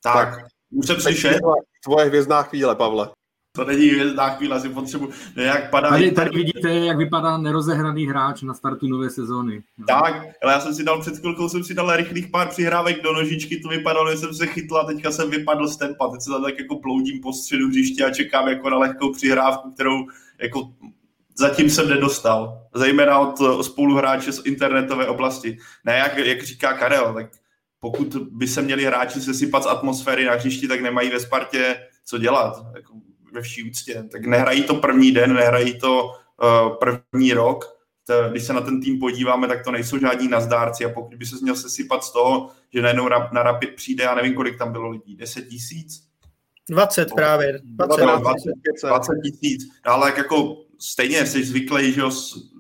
Tak, 0.04 0.36
tak 0.36 0.46
musím 0.72 0.96
slyšet. 0.96 1.40
Tvoje 1.84 2.06
hvězdná 2.06 2.44
chvíle, 2.44 2.76
Pavle. 2.76 3.10
To 3.56 3.66
není 3.66 3.88
hvězdná 3.88 4.30
chvíle, 4.30 4.56
asi 4.58 4.70
potřebuji, 4.70 5.12
jak 5.36 5.70
padá... 5.70 5.90
Tady, 5.90 6.12
tady 6.12 6.30
vidíte, 6.30 6.70
jak 6.70 6.98
vypadá 6.98 7.38
nerozehraný 7.38 8.08
hráč 8.08 8.42
na 8.42 8.54
startu 8.54 8.88
nové 8.88 9.10
sezóny. 9.10 9.64
No. 9.78 9.86
Tak, 9.88 10.24
ale 10.44 10.54
já 10.54 10.60
jsem 10.60 10.74
si 10.74 10.84
dal 10.84 11.02
před 11.02 11.18
chvilkou, 11.18 11.50
jsem 11.50 11.64
si 11.64 11.74
dal 11.74 11.96
rychlých 11.96 12.28
pár 12.28 12.48
přihrávek 12.48 13.04
do 13.04 13.14
nožičky, 13.14 13.60
to 13.60 13.70
vypadalo, 13.70 14.12
že 14.12 14.18
jsem 14.18 14.34
se 14.34 14.48
chytl 14.48 14.78
a 14.78 14.86
teďka 14.86 15.12
jsem 15.12 15.30
vypadl 15.30 15.68
z 15.68 15.78
tempa. 15.78 16.10
Teď 16.12 16.22
se 16.22 16.30
tam 16.30 16.44
tak 16.44 16.60
jako 16.60 16.80
bloudím 16.80 17.22
po 17.22 17.34
středu 17.34 17.68
hřiště 17.68 18.06
a 18.06 18.12
čekám 18.12 18.48
jako 18.48 18.70
na 18.70 18.78
lehkou 18.78 19.14
přihrávku, 19.14 19.72
kterou 19.72 20.08
jako 20.42 20.74
zatím 21.40 21.70
jsem 21.70 21.90
nedostal. 21.90 22.68
Zejména 22.76 23.20
od 23.20 23.66
spoluhráče 23.66 24.32
z 24.32 24.46
internetové 24.46 25.08
oblasti. 25.08 25.58
Ne, 25.86 25.98
jak, 25.98 26.18
jak 26.18 26.44
říká 26.44 26.74
Karel, 26.74 27.14
tak 27.14 27.32
pokud 27.80 28.16
by 28.32 28.48
se 28.48 28.62
měli 28.62 28.86
hráči 28.86 29.22
sesypat 29.22 29.64
z 29.64 29.68
atmosféry 29.68 30.26
na 30.26 30.34
hřišti, 30.34 30.68
tak 30.68 30.82
nemají 30.82 31.10
ve 31.10 31.20
Spartě 31.20 31.76
co 32.06 32.18
dělat. 32.18 32.66
Jako 32.76 32.94
ve 33.34 33.42
vší 33.42 33.70
úctě. 33.70 34.04
Tak 34.12 34.26
nehrají 34.26 34.64
to 34.64 34.76
první 34.76 35.12
den, 35.12 35.34
nehrají 35.34 35.80
to 35.80 36.04
uh, 36.04 36.76
první 36.76 37.34
rok. 37.34 37.80
To, 38.08 38.30
když 38.30 38.44
se 38.44 38.54
na 38.54 38.62
ten 38.62 38.82
tým 38.82 39.00
podíváme, 39.00 39.48
tak 39.48 39.64
to 39.64 39.72
nejsou 39.72 39.98
žádní 39.98 40.28
nazdárci 40.28 40.86
a 40.86 40.90
pokud 40.90 41.16
by 41.16 41.26
se 41.26 41.36
měl 41.42 41.56
sesypat 41.56 42.04
z 42.04 42.14
toho, 42.14 42.50
že 42.74 42.82
najednou 42.82 43.10
na 43.10 43.44
Rapid 43.44 43.76
přijde, 43.76 44.04
já 44.04 44.16
nevím, 44.16 44.34
kolik 44.34 44.58
tam 44.58 44.72
bylo 44.72 44.90
lidí, 44.90 45.16
10 45.16 45.48
tisíc? 45.48 46.10
20 46.70 47.14
právě. 47.16 47.60
20, 47.64 48.02
20, 48.06 48.88
20 48.88 49.14
tisíc. 49.24 49.62
No, 49.86 49.92
ale 49.92 50.14
jako 50.18 50.69
stejně 50.80 51.26
jsi 51.26 51.44
zvyklý, 51.44 51.94
že 51.94 52.02
jo, 52.02 52.12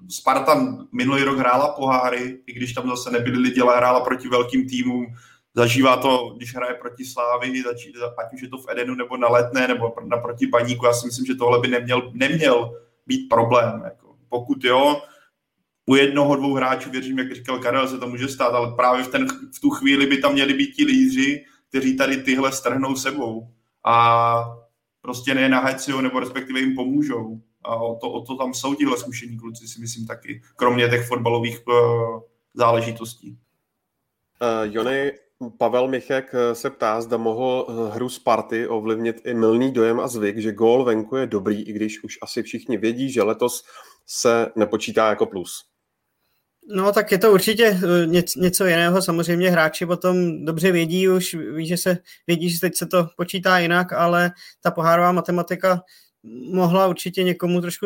Sparta 0.09 0.77
minulý 0.91 1.23
rok 1.23 1.37
hrála 1.37 1.67
poháry, 1.67 2.39
i 2.47 2.53
když 2.53 2.73
tam 2.73 2.89
zase 2.89 3.11
nebyli 3.11 3.39
lidi, 3.39 3.61
ale 3.61 3.77
hrála 3.77 3.99
proti 3.99 4.27
velkým 4.27 4.69
týmům, 4.69 5.05
zažívá 5.55 5.97
to, 5.97 6.33
když 6.37 6.55
hraje 6.55 6.73
proti 6.73 7.05
Slávy, 7.05 7.63
ať 8.17 8.33
už 8.33 8.41
je 8.41 8.49
to 8.49 8.57
v 8.57 8.65
Edenu 8.69 8.95
nebo 8.95 9.17
na 9.17 9.29
Letné 9.29 9.67
nebo 9.67 9.93
naproti 10.05 10.47
Baníku. 10.47 10.85
Já 10.85 10.93
si 10.93 11.05
myslím, 11.05 11.25
že 11.25 11.35
tohle 11.35 11.59
by 11.59 11.67
neměl, 11.67 12.11
neměl 12.13 12.71
být 13.07 13.29
problém. 13.29 13.81
Jako. 13.83 14.15
Pokud 14.29 14.63
jo, 14.63 15.01
u 15.85 15.95
jednoho, 15.95 16.35
dvou 16.35 16.53
hráčů, 16.53 16.89
věřím, 16.89 17.19
jak 17.19 17.35
říkal 17.35 17.59
Karel, 17.59 17.87
se 17.87 17.97
to 17.97 18.07
může 18.07 18.27
stát, 18.27 18.53
ale 18.53 18.75
právě 18.75 19.03
v, 19.03 19.07
ten, 19.07 19.27
v 19.55 19.59
tu 19.61 19.69
chvíli 19.69 20.05
by 20.05 20.17
tam 20.17 20.33
měli 20.33 20.53
být 20.53 20.71
ti 20.75 20.85
lídři, 20.85 21.45
kteří 21.69 21.97
tady 21.97 22.17
tyhle 22.17 22.51
strhnou 22.51 22.95
sebou 22.95 23.47
a 23.85 24.45
prostě 25.01 25.35
ne 25.35 25.49
na 25.49 25.65
nebo 26.01 26.19
respektive 26.19 26.59
jim 26.59 26.75
pomůžou. 26.75 27.41
A 27.63 27.75
o 27.75 27.95
to, 27.95 28.11
o 28.11 28.21
to 28.21 28.37
tam 28.37 28.53
jsou 28.53 28.75
tihle 28.75 28.97
zkušení 28.97 29.37
kluci, 29.37 29.67
si 29.67 29.81
myslím 29.81 30.07
taky, 30.07 30.41
kromě 30.55 30.89
těch 30.89 31.07
fotbalových 31.07 31.67
uh, 31.67 32.19
záležitostí. 32.53 33.37
Uh, 34.41 34.73
Jony, 34.73 35.11
Pavel 35.57 35.87
Michek 35.87 36.31
eh, 36.33 36.55
se 36.55 36.69
ptá, 36.69 37.01
zda 37.01 37.17
mohl 37.17 37.67
eh, 37.69 37.95
hru 37.95 38.09
Sparty 38.09 38.67
ovlivnit 38.67 39.21
i 39.25 39.33
milný 39.33 39.71
dojem 39.71 39.99
a 39.99 40.07
zvyk, 40.07 40.37
že 40.37 40.51
gól 40.51 40.83
venku 40.83 41.15
je 41.15 41.27
dobrý, 41.27 41.61
i 41.61 41.73
když 41.73 42.03
už 42.03 42.17
asi 42.21 42.43
všichni 42.43 42.77
vědí, 42.77 43.11
že 43.11 43.23
letos 43.23 43.63
se 44.07 44.47
nepočítá 44.55 45.09
jako 45.09 45.25
plus. 45.25 45.65
No 46.75 46.91
tak 46.91 47.11
je 47.11 47.17
to 47.17 47.31
určitě 47.31 47.65
eh, 47.65 48.07
něco 48.37 48.65
jiného. 48.65 49.01
Samozřejmě 49.01 49.49
hráči 49.49 49.85
potom 49.85 50.45
dobře 50.45 50.71
vědí 50.71 51.09
už, 51.09 51.33
ví, 51.33 51.67
že 51.67 51.77
se, 51.77 51.97
vědí, 52.27 52.49
že 52.49 52.59
teď 52.59 52.75
se 52.75 52.85
to 52.85 53.07
počítá 53.17 53.59
jinak, 53.59 53.93
ale 53.93 54.31
ta 54.61 54.71
pohárová 54.71 55.11
matematika 55.11 55.81
mohla 56.53 56.87
určitě 56.87 57.23
někomu 57.23 57.61
trošku 57.61 57.85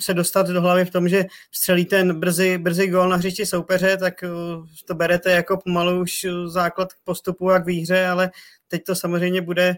se 0.00 0.14
dostat 0.14 0.46
do 0.46 0.60
hlavy 0.60 0.84
v 0.84 0.90
tom, 0.90 1.08
že 1.08 1.24
střelí 1.52 1.84
ten 1.84 2.20
brzy, 2.20 2.58
brzy 2.58 2.86
gól 2.88 3.08
na 3.08 3.16
hřišti 3.16 3.46
soupeře, 3.46 3.96
tak 3.96 4.14
uh, 4.24 4.66
to 4.86 4.94
berete 4.94 5.30
jako 5.30 5.56
pomalu 5.56 6.00
už 6.00 6.26
základ 6.46 6.92
k 6.92 6.96
postupu 7.04 7.50
a 7.50 7.58
k 7.58 7.66
výhře, 7.66 8.06
ale 8.06 8.30
teď 8.68 8.82
to 8.84 8.94
samozřejmě 8.94 9.42
bude 9.42 9.76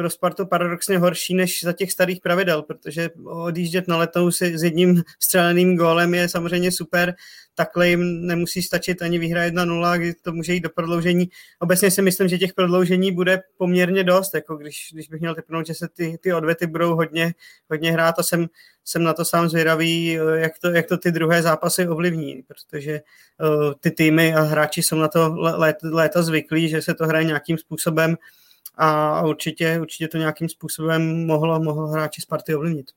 pro 0.00 0.10
Spartu 0.10 0.46
paradoxně 0.46 0.98
horší 0.98 1.34
než 1.34 1.64
za 1.64 1.72
těch 1.72 1.92
starých 1.92 2.20
pravidel, 2.20 2.62
protože 2.62 3.10
odjíždět 3.24 3.88
na 3.88 3.96
letou 3.96 4.30
si 4.30 4.58
s 4.58 4.62
jedním 4.62 5.02
střeleným 5.22 5.76
gólem 5.76 6.14
je 6.14 6.28
samozřejmě 6.28 6.72
super, 6.72 7.14
takhle 7.54 7.88
jim 7.88 8.26
nemusí 8.26 8.62
stačit 8.62 9.02
ani 9.02 9.18
výhra 9.18 9.48
1-0, 9.48 9.98
kdy 9.98 10.14
to 10.14 10.32
může 10.32 10.54
jít 10.54 10.60
do 10.60 10.70
prodloužení. 10.70 11.30
Obecně 11.58 11.90
si 11.90 12.02
myslím, 12.02 12.28
že 12.28 12.38
těch 12.38 12.54
prodloužení 12.54 13.12
bude 13.12 13.42
poměrně 13.56 14.04
dost, 14.04 14.34
jako 14.34 14.56
když, 14.56 14.88
když 14.92 15.08
bych 15.08 15.20
měl 15.20 15.34
typnout, 15.34 15.66
že 15.66 15.74
se 15.74 15.88
ty, 15.88 16.18
ty 16.20 16.32
odvety 16.32 16.66
budou 16.66 16.94
hodně, 16.94 17.34
hodně 17.70 17.92
hrát 17.92 18.18
a 18.18 18.22
jsem, 18.22 18.46
jsem 18.84 19.02
na 19.02 19.12
to 19.12 19.24
sám 19.24 19.48
zvědavý, 19.48 20.18
jak 20.34 20.52
to, 20.58 20.70
jak 20.70 20.86
to 20.86 20.98
ty 20.98 21.12
druhé 21.12 21.42
zápasy 21.42 21.88
ovlivní, 21.88 22.42
protože 22.42 23.00
uh, 23.40 23.72
ty 23.80 23.90
týmy 23.90 24.34
a 24.34 24.40
hráči 24.40 24.82
jsou 24.82 24.96
na 24.96 25.08
to 25.08 25.34
léta, 25.36 25.88
léta 25.92 26.22
zvyklí, 26.22 26.68
že 26.68 26.82
se 26.82 26.94
to 26.94 27.06
hraje 27.06 27.24
nějakým 27.24 27.58
způsobem 27.58 28.16
a 28.74 29.22
určitě, 29.26 29.78
určitě 29.80 30.08
to 30.08 30.18
nějakým 30.18 30.48
způsobem 30.48 31.26
mohlo, 31.26 31.60
mohlo 31.60 31.86
hráči 31.86 32.20
Sparty 32.20 32.54
ovlivnit. 32.54 32.90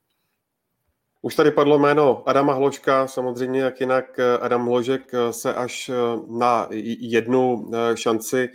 Už 1.22 1.36
tady 1.36 1.52
padlo 1.52 1.80
jméno 1.80 2.30
Adama 2.30 2.54
Hložka, 2.54 3.08
samozřejmě 3.08 3.62
jak 3.62 3.80
jinak 3.80 4.20
Adam 4.42 4.66
Hložek 4.66 5.12
se 5.32 5.54
až 5.54 5.92
na 6.30 6.68
jednu 7.00 7.72
šanci 7.96 8.50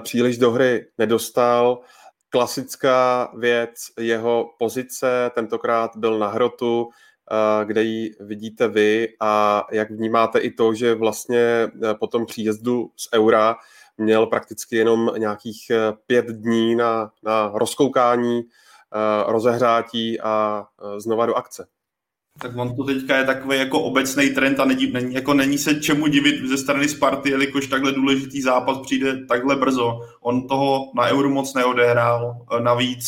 příliš 0.00 0.38
do 0.38 0.50
hry 0.50 0.86
nedostal. 0.98 1.80
Klasická 2.28 3.32
věc, 3.38 3.74
jeho 4.00 4.50
pozice, 4.58 5.30
tentokrát 5.34 5.96
byl 5.96 6.18
na 6.18 6.28
hrotu, 6.28 6.88
kde 7.64 7.82
ji 7.82 8.10
vidíte 8.20 8.68
vy 8.68 9.08
a 9.20 9.64
jak 9.72 9.90
vnímáte 9.90 10.38
i 10.38 10.50
to, 10.50 10.74
že 10.74 10.94
vlastně 10.94 11.68
po 12.00 12.06
tom 12.06 12.26
příjezdu 12.26 12.90
z 12.96 13.08
Eura 13.14 13.56
měl 13.98 14.26
prakticky 14.26 14.76
jenom 14.76 15.10
nějakých 15.18 15.70
eh, 15.70 15.92
pět 16.06 16.26
dní 16.26 16.76
na, 16.76 17.10
na 17.22 17.52
rozkoukání, 17.54 18.40
eh, 18.40 19.32
rozehrátí 19.32 20.20
a 20.20 20.64
eh, 20.64 21.00
znova 21.00 21.26
do 21.26 21.34
akce. 21.34 21.66
Tak 22.38 22.56
on 22.56 22.76
to 22.76 22.84
teďka 22.84 23.16
je 23.16 23.24
takový 23.24 23.58
jako 23.58 23.80
obecný 23.80 24.30
trend 24.30 24.60
a 24.60 24.64
není, 24.64 24.92
není, 24.92 25.14
jako 25.14 25.34
není 25.34 25.58
se 25.58 25.74
čemu 25.74 26.06
divit 26.06 26.48
ze 26.48 26.58
strany 26.58 26.88
Sparty, 26.88 27.30
jelikož 27.30 27.66
takhle 27.66 27.92
důležitý 27.92 28.42
zápas 28.42 28.78
přijde 28.78 29.26
takhle 29.26 29.56
brzo. 29.56 30.00
On 30.20 30.48
toho 30.48 30.92
na 30.94 31.06
Euro 31.08 31.30
moc 31.30 31.54
neodehrál, 31.54 32.46
navíc 32.62 33.04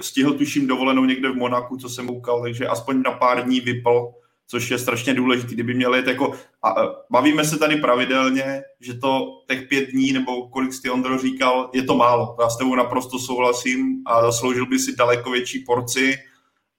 stihl 0.00 0.32
tuším 0.32 0.66
dovolenou 0.66 1.04
někde 1.04 1.30
v 1.30 1.36
Monaku, 1.36 1.76
co 1.76 1.88
jsem 1.88 2.06
koukal, 2.06 2.42
takže 2.42 2.66
aspoň 2.66 3.02
na 3.02 3.10
pár 3.10 3.44
dní 3.44 3.60
vypl 3.60 4.12
což 4.52 4.70
je 4.70 4.78
strašně 4.78 5.14
důležitý. 5.14 5.54
Kdyby 5.54 5.74
měli 5.74 5.98
jít 5.98 6.06
jako, 6.06 6.32
a, 6.62 6.74
bavíme 7.10 7.44
se 7.44 7.58
tady 7.58 7.76
pravidelně, 7.76 8.62
že 8.80 8.94
to 8.94 9.42
těch 9.48 9.68
pět 9.68 9.90
dní, 9.90 10.12
nebo 10.12 10.48
kolik 10.48 10.72
jsi 10.72 10.90
Ondro 10.90 11.18
říkal, 11.18 11.70
je 11.72 11.82
to 11.82 11.94
málo. 11.94 12.36
Já 12.40 12.48
s 12.48 12.58
tebou 12.58 12.74
naprosto 12.74 13.18
souhlasím 13.18 14.02
a 14.06 14.22
zasloužil 14.22 14.66
by 14.66 14.78
si 14.78 14.96
daleko 14.96 15.30
větší 15.30 15.58
porci, 15.58 16.16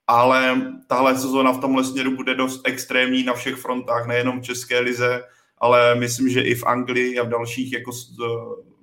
ale 0.07 0.61
tahle 0.87 1.15
sezóna 1.15 1.51
v 1.51 1.61
tomhle 1.61 1.83
směru 1.83 2.15
bude 2.15 2.35
dost 2.35 2.61
extrémní 2.67 3.23
na 3.23 3.33
všech 3.33 3.55
frontách, 3.55 4.07
nejenom 4.07 4.41
v 4.41 4.43
České 4.43 4.79
lize, 4.79 5.23
ale 5.57 5.95
myslím, 5.95 6.29
že 6.29 6.41
i 6.41 6.55
v 6.55 6.63
Anglii 6.65 7.19
a 7.19 7.23
v 7.23 7.29
dalších 7.29 7.73
jako 7.73 7.91
z, 7.91 8.07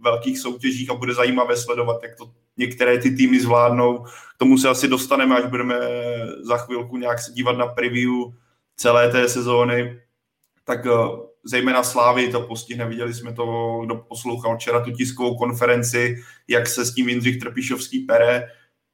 velkých 0.00 0.38
soutěžích 0.38 0.90
a 0.90 0.94
bude 0.94 1.14
zajímavé 1.14 1.56
sledovat, 1.56 2.02
jak 2.02 2.16
to 2.16 2.30
některé 2.56 2.98
ty 2.98 3.10
týmy 3.10 3.40
zvládnou. 3.40 3.98
K 4.34 4.38
tomu 4.38 4.58
se 4.58 4.68
asi 4.68 4.88
dostaneme, 4.88 5.36
až 5.36 5.50
budeme 5.50 5.76
za 6.42 6.56
chvilku 6.56 6.96
nějak 6.96 7.18
se 7.18 7.32
dívat 7.32 7.58
na 7.58 7.66
preview 7.66 8.10
celé 8.80 9.10
té 9.10 9.28
sezóny, 9.28 10.00
tak 10.64 10.86
eh, 10.86 10.90
zejména 11.44 11.82
Slávy 11.82 12.28
to 12.28 12.40
postihne. 12.40 12.86
Viděli 12.86 13.14
jsme 13.14 13.32
to, 13.32 13.80
kdo 13.84 13.96
poslouchal 13.96 14.56
včera 14.56 14.80
tu 14.80 14.90
tiskovou 14.90 15.36
konferenci, 15.36 16.16
jak 16.48 16.66
se 16.66 16.84
s 16.84 16.94
tím 16.94 17.08
Jindřich 17.08 17.38
Trpišovský 17.38 17.98
pere. 17.98 18.48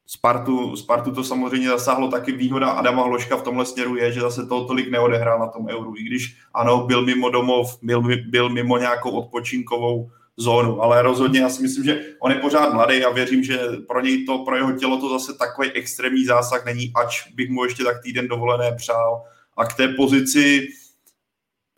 Spartu, 0.06 0.76
Spartu 0.76 1.10
to 1.10 1.24
samozřejmě 1.24 1.68
zasáhlo 1.68 2.10
taky 2.10 2.32
výhoda 2.32 2.70
Adama 2.70 3.02
Hloška 3.02 3.36
v 3.36 3.42
tomhle 3.42 3.66
směru 3.66 3.96
je, 3.96 4.12
že 4.12 4.20
zase 4.20 4.46
toho 4.46 4.64
tolik 4.64 4.90
neodehrál 4.90 5.38
na 5.38 5.46
tom 5.46 5.66
euru, 5.68 5.94
i 5.96 6.02
když 6.02 6.36
ano, 6.54 6.86
byl 6.86 7.02
mimo 7.02 7.30
domov, 7.30 7.78
byl, 7.82 8.02
byl 8.30 8.48
mimo 8.48 8.78
nějakou 8.78 9.10
odpočinkovou 9.10 10.10
zónu, 10.36 10.82
ale 10.82 11.02
rozhodně 11.02 11.40
já 11.40 11.48
si 11.48 11.62
myslím, 11.62 11.84
že 11.84 12.00
on 12.20 12.30
je 12.30 12.38
pořád 12.38 12.74
mladý 12.74 13.04
a 13.04 13.10
věřím, 13.10 13.42
že 13.44 13.58
pro 13.88 14.00
něj 14.00 14.24
to, 14.24 14.38
pro 14.38 14.56
jeho 14.56 14.72
tělo 14.72 15.00
to 15.00 15.18
zase 15.18 15.38
takový 15.38 15.72
extrémní 15.72 16.24
zásah 16.24 16.64
není, 16.64 16.92
ač 16.94 17.32
bych 17.34 17.50
mu 17.50 17.64
ještě 17.64 17.84
tak 17.84 18.02
týden 18.02 18.28
dovolené 18.28 18.72
přál, 18.76 19.22
a 19.56 19.64
k 19.64 19.74
té 19.74 19.88
pozici, 19.88 20.68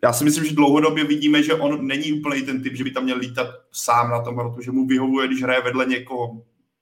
já 0.03 0.13
si 0.13 0.23
myslím, 0.23 0.45
že 0.45 0.55
dlouhodobě 0.55 1.03
vidíme, 1.03 1.43
že 1.43 1.53
on 1.53 1.87
není 1.87 2.13
úplně 2.13 2.41
ten 2.41 2.63
typ, 2.63 2.75
že 2.75 2.83
by 2.83 2.91
tam 2.91 3.03
měl 3.03 3.17
lítat 3.17 3.47
sám 3.71 4.11
na 4.11 4.21
tom 4.21 4.35
hrotu, 4.35 4.61
že 4.61 4.71
mu 4.71 4.87
vyhovuje, 4.87 5.27
když 5.27 5.43
hraje 5.43 5.61
vedle 5.61 5.85
někoho. 5.85 6.41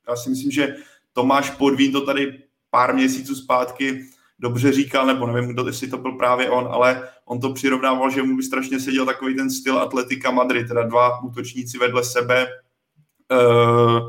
Já 0.10 0.16
si 0.16 0.30
myslím, 0.30 0.51
že 0.51 0.75
Tomáš 1.13 1.50
Podvín 1.50 1.92
to 1.92 2.06
tady 2.06 2.44
pár 2.70 2.96
měsíců 2.96 3.36
zpátky 3.36 4.06
dobře 4.39 4.72
říkal, 4.72 5.06
nebo 5.06 5.27
nevím, 5.27 5.54
kdo, 5.54 5.68
jestli 5.68 5.88
to 5.88 5.98
byl 5.98 6.12
právě 6.12 6.50
on, 6.50 6.68
ale 6.72 7.10
on 7.25 7.39
to 7.39 7.54
přirovnával, 7.54 8.10
že 8.10 8.24
mu 8.24 8.38
by 8.38 8.44
strašně 8.44 8.80
seděl 8.80 9.06
takový 9.06 9.36
ten 9.36 9.50
styl 9.50 9.80
Atletika 9.80 10.32
Madrid, 10.32 10.68
teda 10.68 10.84
dva 10.84 11.24
útočníci 11.24 11.77
vedle 11.77 12.04
sebe. 12.04 12.48
Uh, 13.32 14.00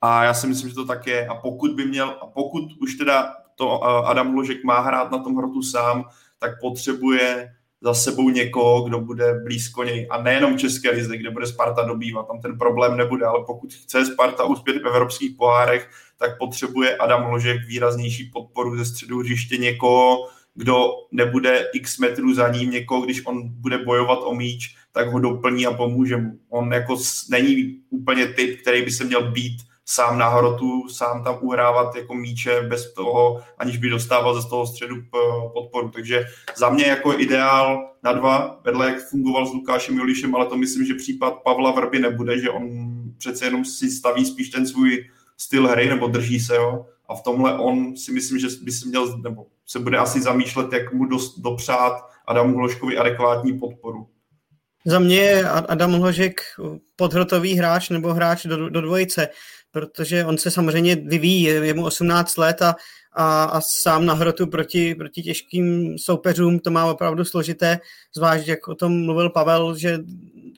a 0.00 0.24
já 0.24 0.34
si 0.34 0.46
myslím, 0.46 0.68
že 0.68 0.74
to 0.74 0.84
tak 0.84 1.06
je. 1.06 1.26
A 1.26 1.34
pokud 1.34 1.70
by 1.74 1.86
měl, 1.86 2.08
a 2.22 2.26
pokud 2.26 2.62
už 2.80 2.94
teda 2.94 3.34
to 3.54 3.82
Adam 3.84 4.34
Ložek 4.34 4.64
má 4.64 4.80
hrát 4.80 5.10
na 5.10 5.18
tom 5.18 5.36
hrotu 5.36 5.62
sám, 5.62 6.04
tak 6.38 6.60
potřebuje 6.60 7.52
za 7.80 7.94
sebou 7.94 8.30
někoho, 8.30 8.82
kdo 8.82 9.00
bude 9.00 9.40
blízko 9.44 9.84
něj. 9.84 10.06
A 10.10 10.22
nejenom 10.22 10.58
České 10.58 10.90
lize, 10.90 11.16
kde 11.16 11.30
bude 11.30 11.46
Sparta 11.46 11.82
dobývat, 11.82 12.26
tam 12.26 12.40
ten 12.40 12.58
problém 12.58 12.96
nebude, 12.96 13.24
ale 13.26 13.44
pokud 13.46 13.72
chce 13.72 14.06
Sparta 14.06 14.44
uspět 14.44 14.82
v 14.82 14.86
evropských 14.86 15.36
pohárech, 15.36 15.90
tak 16.18 16.38
potřebuje 16.38 16.96
Adam 16.96 17.30
Ložek 17.30 17.66
výraznější 17.66 18.30
podporu 18.32 18.76
ze 18.76 18.84
středu 18.84 19.18
hřiště 19.18 19.56
někoho, 19.56 20.28
kdo 20.54 20.90
nebude 21.12 21.68
x 21.74 21.98
metrů 21.98 22.34
za 22.34 22.48
ním, 22.48 22.70
někoho, 22.70 23.00
když 23.00 23.26
on 23.26 23.48
bude 23.48 23.78
bojovat 23.78 24.18
o 24.22 24.34
míč, 24.34 24.76
tak 24.92 25.08
ho 25.08 25.18
doplní 25.18 25.66
a 25.66 25.72
pomůže 25.72 26.16
mu. 26.16 26.38
On 26.48 26.72
jako 26.72 26.96
není 27.30 27.80
úplně 27.90 28.26
typ, 28.26 28.60
který 28.60 28.82
by 28.82 28.90
se 28.90 29.04
měl 29.04 29.30
být 29.30 29.56
sám 29.88 30.18
na 30.18 30.28
hrotu, 30.28 30.88
sám 30.88 31.24
tam 31.24 31.38
uhrávat 31.40 31.96
jako 31.96 32.14
míče 32.14 32.60
bez 32.60 32.94
toho, 32.94 33.42
aniž 33.58 33.76
by 33.76 33.88
dostával 33.88 34.42
ze 34.42 34.48
toho 34.48 34.66
středu 34.66 34.96
podporu. 35.52 35.88
Takže 35.88 36.24
za 36.56 36.70
mě 36.70 36.86
jako 36.86 37.20
ideál 37.20 37.90
na 38.02 38.12
dva, 38.12 38.60
vedle 38.64 38.86
jak 38.86 39.08
fungoval 39.08 39.46
s 39.46 39.52
Lukášem 39.52 39.98
Jolišem, 39.98 40.34
ale 40.34 40.46
to 40.46 40.56
myslím, 40.56 40.86
že 40.86 40.94
případ 40.94 41.34
Pavla 41.44 41.70
Vrby 41.70 41.98
nebude, 41.98 42.40
že 42.40 42.50
on 42.50 42.68
přece 43.18 43.44
jenom 43.44 43.64
si 43.64 43.90
staví 43.90 44.24
spíš 44.24 44.48
ten 44.48 44.66
svůj 44.66 45.04
styl 45.36 45.68
hry, 45.68 45.88
nebo 45.88 46.06
drží 46.06 46.40
se 46.40 46.58
ho. 46.58 46.86
A 47.08 47.14
v 47.14 47.22
tomhle 47.22 47.58
on 47.58 47.96
si 47.96 48.12
myslím, 48.12 48.38
že 48.38 48.46
by 48.62 48.72
si 48.72 48.88
měl, 48.88 49.18
nebo 49.18 49.46
se 49.66 49.78
bude 49.78 49.98
asi 49.98 50.22
zamýšlet, 50.22 50.72
jak 50.72 50.92
mu 50.92 51.04
dost 51.04 51.38
dopřát 51.38 51.92
Adamu 52.26 52.56
Hloškovi 52.56 52.98
adekvátní 52.98 53.58
podporu. 53.58 54.08
Za 54.84 54.98
mě 54.98 55.16
je 55.16 55.48
Adam 55.48 55.92
Hložek 55.92 56.40
podhrotový 56.96 57.54
hráč 57.54 57.88
nebo 57.88 58.14
hráč 58.14 58.46
do, 58.46 58.68
do 58.68 58.80
dvojice 58.80 59.28
protože 59.76 60.24
on 60.24 60.38
se 60.38 60.50
samozřejmě 60.50 60.96
vyvíjí, 60.96 61.42
je 61.42 61.74
mu 61.74 61.84
18 61.84 62.36
let 62.36 62.62
a, 62.62 62.76
a, 63.12 63.44
a 63.44 63.60
sám 63.82 64.06
na 64.06 64.14
hrotu 64.14 64.46
proti, 64.46 64.94
proti 64.94 65.22
těžkým 65.22 65.98
soupeřům 65.98 66.58
to 66.58 66.70
má 66.70 66.86
opravdu 66.86 67.24
složité, 67.24 67.80
zvlášť 68.16 68.48
jak 68.48 68.68
o 68.68 68.74
tom 68.74 69.04
mluvil 69.04 69.30
Pavel, 69.30 69.76
že 69.76 69.98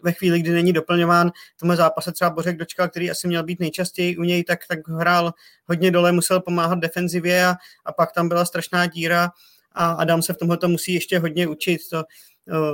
ve 0.03 0.13
chvíli, 0.13 0.41
kdy 0.41 0.51
není 0.51 0.73
doplňován 0.73 1.31
tomu 1.61 1.77
zápase 1.77 2.13
třeba 2.13 2.31
Bořek 2.31 2.57
dočkal, 2.57 2.89
který 2.89 3.11
asi 3.11 3.29
měl 3.29 3.43
být 3.43 3.61
nejčastěji 3.61 4.17
u 4.17 4.23
něj, 4.23 4.45
tak, 4.45 4.61
tak 4.69 4.89
hrál 4.89 5.33
hodně 5.67 5.91
dole, 5.91 6.13
musel 6.13 6.41
pomáhat 6.41 6.79
defenzivě 6.79 7.47
a, 7.47 7.55
a 7.85 7.93
pak 7.93 8.13
tam 8.13 8.29
byla 8.29 8.45
strašná 8.45 8.87
díra 8.87 9.31
a 9.73 9.91
Adam 9.91 10.23
se 10.23 10.33
v 10.33 10.37
tomhle 10.37 10.59
musí 10.67 10.95
ještě 10.95 11.19
hodně 11.19 11.47
učit. 11.47 11.81
To, 11.91 12.05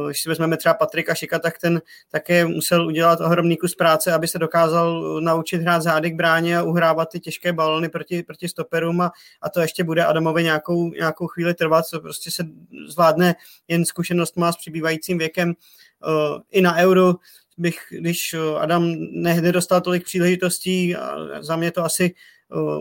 když 0.07 0.23
si 0.23 0.29
vezmeme 0.29 0.57
třeba 0.57 0.75
Patrika 0.75 1.15
Šika, 1.15 1.39
tak 1.39 1.59
ten 1.59 1.83
také 2.11 2.45
musel 2.45 2.87
udělat 2.87 3.21
ohromný 3.21 3.57
kus 3.57 3.75
práce, 3.75 4.13
aby 4.13 4.29
se 4.29 4.39
dokázal 4.39 5.21
naučit 5.21 5.61
hrát 5.61 5.83
zády 5.83 6.11
k 6.11 6.15
bráně 6.15 6.59
a 6.59 6.63
uhrávat 6.63 7.09
ty 7.09 7.21
těžké 7.21 7.53
balony 7.53 7.89
proti, 7.89 8.23
proti 8.23 8.49
stoperům 8.49 9.01
a, 9.01 9.13
a 9.43 9.51
to 9.51 9.61
ještě 9.61 9.85
bude 9.85 10.05
Adamovi 10.05 10.43
nějakou, 10.43 10.89
nějakou 10.89 11.27
chvíli 11.27 11.55
trvat, 11.55 11.87
co 11.87 12.01
prostě 12.01 12.31
se 12.31 12.45
zvládne 12.87 13.35
jen 13.69 13.85
zkušenost 13.85 14.37
má 14.37 14.53
s 14.53 14.57
přibývajícím 14.57 15.19
věkem. 15.19 15.55
Uh, 16.07 16.41
i 16.51 16.61
na 16.61 16.77
euro, 16.77 17.15
bych, 17.59 17.79
když 17.91 18.35
eh, 18.35 18.59
Adam 18.59 18.95
nedostal 19.21 19.81
tolik 19.81 20.05
příležitostí, 20.05 20.97
a 20.97 21.17
za 21.41 21.57
mě 21.57 21.71
to 21.71 21.85
asi 21.85 22.15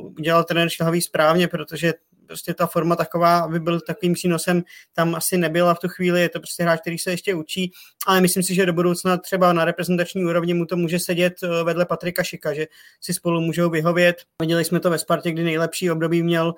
udělal 0.02 0.44
trenér 0.44 0.70
Šilhavý 0.70 1.02
správně, 1.02 1.48
protože 1.48 1.94
prostě 2.28 2.54
ta 2.54 2.68
forma 2.68 2.96
taková, 2.96 3.40
aby 3.40 3.60
byl 3.60 3.80
takovým 3.80 4.14
přínosem, 4.14 4.64
tam 4.94 5.16
asi 5.16 5.38
nebyla 5.38 5.74
v 5.74 5.80
tu 5.80 5.88
chvíli, 5.88 6.22
je 6.22 6.30
to 6.30 6.40
prostě 6.40 6.64
hráč, 6.64 6.82
který 6.82 6.98
se 6.98 7.12
ještě 7.12 7.36
učí, 7.36 7.72
ale 8.08 8.22
myslím 8.22 8.44
si, 8.44 8.56
že 8.56 8.66
do 8.66 8.74
budoucna 8.74 9.18
třeba 9.18 9.54
na 9.54 9.66
reprezentační 9.66 10.26
úrovni 10.26 10.54
mu 10.54 10.66
to 10.66 10.76
může 10.76 11.00
sedět 11.00 11.34
eh, 11.44 11.64
vedle 11.64 11.86
Patrika 11.86 12.24
Šika, 12.24 12.54
že 12.54 12.68
si 13.02 13.14
spolu 13.14 13.42
můžou 13.42 13.70
vyhovět. 13.70 14.16
Viděli 14.42 14.66
jsme 14.66 14.80
to 14.80 14.90
ve 14.90 14.98
Spartě, 14.98 15.32
kdy 15.32 15.44
nejlepší 15.44 15.92
období 15.92 16.24
měl 16.24 16.48
uh, 16.48 16.56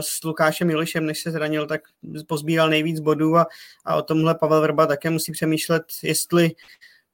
s 0.00 0.24
Lukášem 0.24 0.68
Milišem, 0.68 1.06
než 1.06 1.20
se 1.20 1.30
zranil, 1.30 1.66
tak 1.66 1.80
pozbíral 2.26 2.68
nejvíc 2.68 3.00
bodů 3.00 3.36
a, 3.36 3.46
a 3.84 3.96
o 3.96 4.02
tomhle 4.02 4.34
Pavel 4.34 4.60
Vrba 4.60 4.86
také 4.86 5.10
musí 5.10 5.32
přemýšlet, 5.32 5.82
jestli 6.02 6.50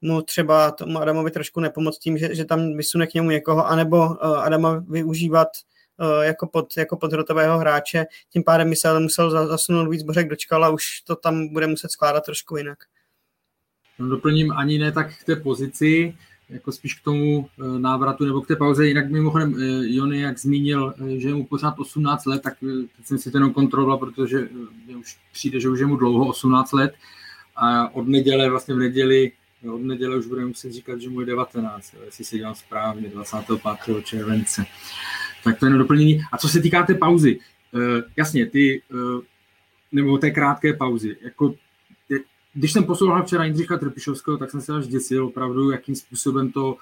mu 0.01 0.23
třeba 0.23 0.71
tomu 0.71 0.99
Adamovi 0.99 1.31
trošku 1.31 1.61
nepomoct 1.61 1.99
tím, 1.99 2.19
že, 2.19 2.35
že 2.35 2.45
tam 2.45 2.77
vysune 2.77 3.07
k 3.07 3.15
němu 3.15 3.31
někoho, 3.31 3.67
anebo 3.67 4.07
uh, 4.07 4.15
Adama 4.23 4.85
využívat 4.89 5.49
jako, 6.23 6.47
pod, 6.47 6.77
jako 6.77 6.97
podhrotového 6.97 7.59
hráče, 7.59 8.05
tím 8.31 8.45
pádem 8.45 8.71
by 8.71 8.77
se 8.77 8.89
ale 8.89 9.01
musel 9.01 9.49
zasunout 9.49 9.91
víc 9.91 10.03
Bořek 10.03 10.29
dočkal 10.29 10.65
a 10.65 10.71
už 10.71 11.01
to 11.01 11.17
tam 11.17 11.49
bude 11.49 11.67
muset 11.67 11.91
skládat 11.91 12.25
trošku 12.25 12.57
jinak. 12.57 12.79
No, 13.99 14.09
doplním 14.09 14.53
ani 14.53 14.79
ne 14.79 14.93
tak 14.93 15.19
k 15.19 15.25
té 15.25 15.37
pozici, 15.37 16.15
jako 16.49 16.73
spíš 16.73 16.95
k 16.95 17.05
tomu 17.05 17.49
eh, 17.59 17.79
návratu 17.79 18.25
nebo 18.25 18.41
k 18.41 18.47
té 18.47 18.57
pauze. 18.57 18.87
Jinak 18.87 19.11
mimochodem 19.11 19.55
eh, 19.55 19.65
Jony, 19.83 20.21
jak 20.21 20.39
zmínil, 20.39 20.95
že 21.17 21.29
je 21.29 21.35
mu 21.35 21.47
pořád 21.47 21.79
18 21.79 22.27
let, 22.27 22.43
tak 22.43 22.55
teď 22.97 23.07
jsem 23.07 23.19
si 23.19 23.31
to 23.31 23.37
jenom 23.37 23.53
kontroloval, 23.53 23.99
protože 23.99 24.49
už 24.99 25.19
přijde, 25.33 25.61
že 25.61 25.69
už 25.69 25.81
je 25.81 25.87
mu 25.87 25.97
dlouho 25.97 26.29
18 26.29 26.73
let 26.73 26.95
a 27.57 27.95
od 27.95 28.09
neděle, 28.09 28.51
vlastně 28.51 28.75
v 28.75 28.79
neděli, 28.79 29.33
od 29.73 29.83
neděle 29.83 30.17
už 30.17 30.27
budeme 30.27 30.49
muset 30.49 30.73
říkat, 30.73 31.01
že 31.01 31.11
mu 31.11 31.21
je 31.21 31.27
19, 31.27 31.95
jestli 32.05 32.25
si 32.25 32.39
dělám 32.39 32.55
správně, 32.55 33.09
25. 33.09 33.61
července. 34.05 34.65
Tak 35.45 35.59
to 35.59 35.67
je 35.67 35.71
na 35.71 35.79
doplnění. 35.79 36.21
A 36.33 36.39
co 36.39 36.49
se 36.49 36.61
týká 36.61 36.83
té 36.83 36.95
pauzy, 36.95 37.39
jasně, 38.17 38.47
ty, 38.47 38.83
nebo 39.93 40.19
té 40.19 40.31
krátké 40.31 40.73
pauzy, 40.73 41.17
jako 41.23 41.55
když 42.55 42.73
jsem 42.73 42.85
poslouchal 42.85 43.23
včera 43.23 43.45
Jindřicha 43.45 43.79
Trpišovského, 43.79 44.37
tak 44.37 44.51
jsem 44.51 44.61
se 44.61 44.73
až 44.73 44.87
děsil 44.87 45.27
opravdu, 45.27 45.71
jakým 45.71 45.95
způsobem 45.95 46.53
to 46.53 46.77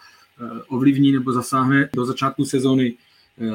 ovlivní 0.68 1.12
nebo 1.12 1.32
zasáhne 1.32 1.88
do 1.94 2.04
začátku 2.04 2.44
sezóny 2.44 2.94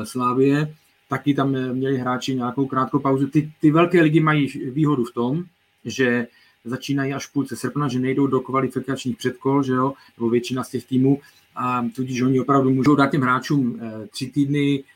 Slávie. 0.03 0.75
Taky 1.09 1.33
tam 1.33 1.55
měli 1.73 1.97
hráči 1.97 2.35
nějakou 2.35 2.65
krátkou 2.65 2.99
pauzu. 2.99 3.27
Ty, 3.27 3.51
ty 3.61 3.71
velké 3.71 4.01
ligy 4.01 4.19
mají 4.19 4.47
výhodu 4.71 5.03
v 5.03 5.13
tom, 5.13 5.43
že 5.85 6.27
začínají 6.65 7.13
až 7.13 7.27
v 7.27 7.33
půlce 7.33 7.55
srpna, 7.55 7.87
že 7.87 7.99
nejdou 7.99 8.27
do 8.27 8.39
kvalifikačních 8.39 9.17
předkol, 9.17 9.63
že 9.63 9.73
jo, 9.73 9.93
nebo 10.17 10.29
většina 10.29 10.63
z 10.63 10.69
těch 10.69 10.85
týmů, 10.85 11.21
a 11.55 11.85
tudíž 11.95 12.21
oni 12.21 12.39
opravdu 12.39 12.69
můžou 12.69 12.95
dát 12.95 13.11
těm 13.11 13.21
hráčům 13.21 13.79
eh, 13.81 14.07
tři 14.07 14.27
týdny, 14.27 14.83
eh, 14.83 14.94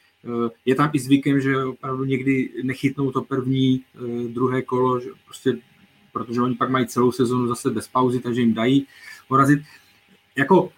je 0.66 0.76
tam 0.76 0.90
i 0.94 1.00
zvykem, 1.00 1.42
že 1.42 1.66
opravdu 1.66 2.06
někdy 2.06 2.50
nechytnou 2.64 3.12
to 3.12 3.22
první, 3.22 3.84
eh, 3.96 4.28
druhé 4.28 4.62
kolo, 4.62 5.00
že 5.00 5.10
prostě, 5.26 5.58
protože 6.12 6.42
oni 6.42 6.56
pak 6.56 6.70
mají 6.70 6.88
celou 6.88 7.12
sezonu 7.12 7.48
zase 7.48 7.70
bez 7.70 7.88
pauzy, 7.88 8.20
takže 8.20 8.42
jim 8.42 8.54
dají 8.54 8.88
porazit. 9.28 9.60
Jako 10.36 10.72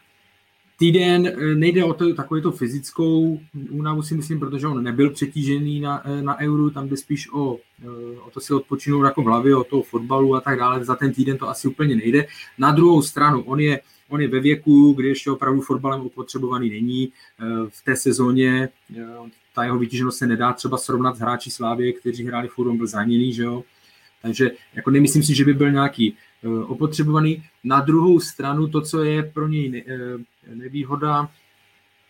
týden 0.82 1.28
eh, 1.28 1.56
nejde 1.56 1.84
o 1.84 1.94
to, 1.94 2.14
takovou 2.14 2.42
to 2.42 2.52
fyzickou 2.52 3.40
únavu 3.70 4.02
si 4.02 4.16
myslím, 4.16 4.40
protože 4.40 4.68
on 4.68 4.84
nebyl 4.84 5.10
přetížený 5.10 5.80
na, 5.80 6.02
eh, 6.06 6.22
na 6.22 6.40
euru, 6.40 6.70
tam 6.70 6.90
jde 6.90 6.98
spíš 6.98 7.30
o, 7.34 7.58
eh, 7.84 8.20
o 8.26 8.30
to 8.30 8.40
si 8.40 8.54
odpočinout 8.54 9.04
jako 9.04 9.22
v 9.22 9.26
hlavě, 9.26 9.56
o 9.56 9.64
toho 9.64 9.84
fotbalu 9.84 10.36
a 10.36 10.42
tak 10.42 10.60
dále. 10.60 10.86
Za 10.86 10.96
ten 10.96 11.14
týden 11.14 11.38
to 11.38 11.50
asi 11.50 11.68
úplně 11.68 11.96
nejde. 11.96 12.26
Na 12.58 12.72
druhou 12.72 13.02
stranu, 13.02 13.44
on 13.44 13.60
je, 13.60 13.80
on 14.12 14.22
je 14.22 14.28
ve 14.28 14.40
věku, 14.40 14.94
kdy 14.94 15.08
ještě 15.08 15.32
opravdu 15.32 15.62
fotbalem 15.62 16.02
opotřebovaný 16.02 16.70
není. 16.70 17.12
V 17.70 17.84
té 17.86 17.96
sezóně 17.96 18.70
ta 19.56 19.64
jeho 19.64 19.80
vytíženost 19.80 20.18
se 20.18 20.28
nedá 20.28 20.54
třeba 20.54 20.78
srovnat 20.78 21.16
s 21.16 21.20
hráči 21.20 21.52
Slávě, 21.52 21.94
kteří 21.94 22.24
hráli 22.24 22.48
furt, 22.48 22.70
on 22.70 22.78
byl 22.78 22.88
zraněný, 22.88 23.34
že 23.34 23.44
jo. 23.44 23.64
Takže 24.22 24.52
jako 24.74 24.92
nemyslím 24.92 25.24
si, 25.24 25.36
že 25.36 25.46
by 25.46 25.54
byl 25.54 25.72
nějaký 25.72 26.16
opotřebovaný. 26.68 27.44
Na 27.64 27.82
druhou 27.82 28.20
stranu 28.20 28.68
to, 28.68 28.82
co 28.82 29.04
je 29.04 29.24
pro 29.24 29.48
něj 29.48 29.84
nevýhoda, 30.54 31.30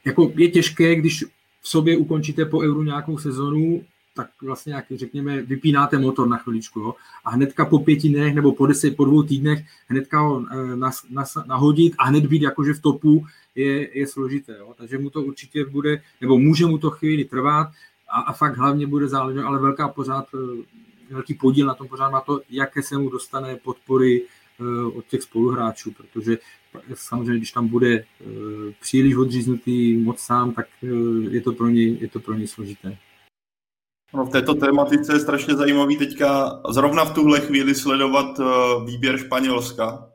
jako 0.05 0.33
je 0.35 0.51
těžké, 0.51 0.95
když 0.95 1.23
v 1.61 1.67
sobě 1.69 1.97
ukončíte 1.97 2.45
po 2.45 2.59
euru 2.59 2.83
nějakou 2.83 3.17
sezonu, 3.17 3.83
tak 4.13 4.29
vlastně 4.41 4.73
jak 4.73 4.85
řekněme, 4.91 5.41
vypínáte 5.41 5.99
motor 5.99 6.27
na 6.27 6.37
chviličku. 6.37 6.79
Jo? 6.79 6.95
A 7.25 7.29
hnedka 7.29 7.65
po 7.65 7.79
pěti 7.79 8.09
dnech 8.09 8.35
nebo 8.35 8.51
po 8.51 8.67
deset, 8.67 8.95
po 8.95 9.05
dvou 9.05 9.23
týdnech 9.23 9.65
hnedka 9.87 10.19
ho 10.19 10.45
eh, 10.51 10.75
nas, 10.75 11.05
nas, 11.09 11.37
nahodit 11.45 11.93
a 11.97 12.05
hned 12.05 12.25
být 12.25 12.41
jakože 12.41 12.73
v 12.73 12.81
topu 12.81 13.25
je, 13.55 13.99
je 13.99 14.07
složité. 14.07 14.57
Jo? 14.59 14.73
Takže 14.77 14.97
mu 14.97 15.09
to 15.09 15.23
určitě 15.23 15.65
bude, 15.65 16.01
nebo 16.21 16.37
může 16.37 16.65
mu 16.65 16.77
to 16.77 16.89
chvíli 16.89 17.25
trvat 17.25 17.69
a, 18.09 18.21
a 18.21 18.33
fakt 18.33 18.57
hlavně 18.57 18.87
bude 18.87 19.07
záležet, 19.07 19.43
ale 19.43 19.59
velká 19.59 19.87
pořád, 19.87 20.27
eh, 20.33 21.13
velký 21.13 21.33
podíl 21.33 21.67
na 21.67 21.73
tom 21.73 21.87
pořád 21.87 22.09
má 22.09 22.21
to, 22.21 22.41
jaké 22.49 22.83
se 22.83 22.97
mu 22.97 23.09
dostane 23.09 23.55
podpory 23.55 24.23
eh, 24.59 24.85
od 24.85 25.05
těch 25.05 25.21
spoluhráčů, 25.21 25.91
protože 25.91 26.37
samozřejmě, 26.93 27.37
když 27.37 27.51
tam 27.51 27.67
bude 27.67 28.03
příliš 28.81 29.15
odříznutý 29.15 29.97
moc 29.97 30.19
sám, 30.19 30.51
tak 30.51 30.65
je 31.29 31.41
to 31.41 31.51
pro 31.51 31.69
něj, 31.69 31.97
je 32.01 32.07
to 32.07 32.19
pro 32.19 32.33
něj 32.33 32.47
složité. 32.47 32.97
No, 34.13 34.25
v 34.25 34.29
této 34.29 34.53
tématice 34.53 35.13
je 35.13 35.19
strašně 35.19 35.55
zajímavý 35.55 35.97
teďka 35.97 36.61
zrovna 36.69 37.05
v 37.05 37.13
tuhle 37.13 37.39
chvíli 37.39 37.75
sledovat 37.75 38.39
eh, 38.39 38.43
výběr 38.85 39.17
Španělska, 39.17 40.09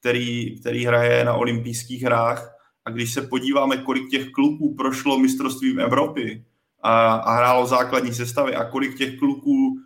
který, 0.00 0.60
který 0.60 0.84
hraje 0.84 1.24
na 1.24 1.34
olympijských 1.34 2.02
hrách. 2.02 2.52
A 2.84 2.90
když 2.90 3.14
se 3.14 3.22
podíváme, 3.22 3.76
kolik 3.76 4.10
těch 4.10 4.30
kluků 4.30 4.74
prošlo 4.74 5.18
mistrovstvím 5.18 5.80
Evropy 5.80 6.44
a, 6.82 7.14
a 7.14 7.36
hrálo 7.36 7.66
základní 7.66 8.14
sestavy 8.14 8.54
a 8.54 8.64
kolik 8.64 8.98
těch 8.98 9.18
kluků 9.18 9.78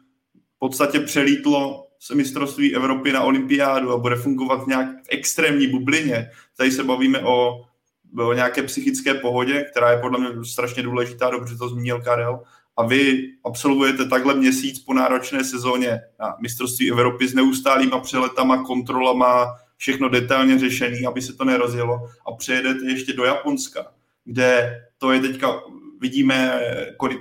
v 0.57 0.59
podstatě 0.59 1.01
přelítlo 1.01 1.87
se 2.01 2.15
mistrovství 2.15 2.77
Evropy 2.77 3.13
na 3.13 3.23
olympiádu 3.23 3.93
a 3.93 3.97
bude 3.97 4.17
fungovat 4.17 4.67
nějak 4.67 4.89
v 4.89 5.07
extrémní 5.11 5.67
bublině. 5.67 6.31
Tady 6.57 6.73
se 6.73 6.85
bavíme 6.85 7.19
o, 7.19 7.65
o 8.19 8.33
nějaké 8.33 8.63
psychické 8.63 9.15
pohodě, 9.15 9.65
která 9.71 9.91
je 9.91 9.99
podle 9.99 10.19
mě 10.19 10.45
strašně 10.45 10.83
důležitá, 10.83 11.31
dobře 11.31 11.57
to 11.57 11.69
zmínil 11.69 12.01
Karel, 12.01 12.43
a 12.77 12.87
vy 12.87 13.29
absolvujete 13.45 14.09
takhle 14.09 14.35
měsíc 14.35 14.79
po 14.79 14.95
náročné 14.95 15.45
sezóně 15.45 16.01
na 16.21 16.37
mistrovství 16.41 16.91
Evropy 16.91 17.29
s 17.29 17.35
neustálýma 17.35 17.99
přeletama, 17.99 18.65
kontrolama, 18.65 19.47
všechno 19.77 20.09
detailně 20.09 20.59
řešený, 20.59 21.07
aby 21.07 21.23
se 21.23 21.33
to 21.33 21.45
nerozjelo. 21.45 22.01
A 22.27 22.33
přejedete 22.33 22.85
ještě 22.85 23.13
do 23.13 23.25
Japonska, 23.25 23.87
kde 24.25 24.81
to 24.99 25.13
je 25.13 25.21
teďka 25.21 25.61
vidíme, 26.01 26.61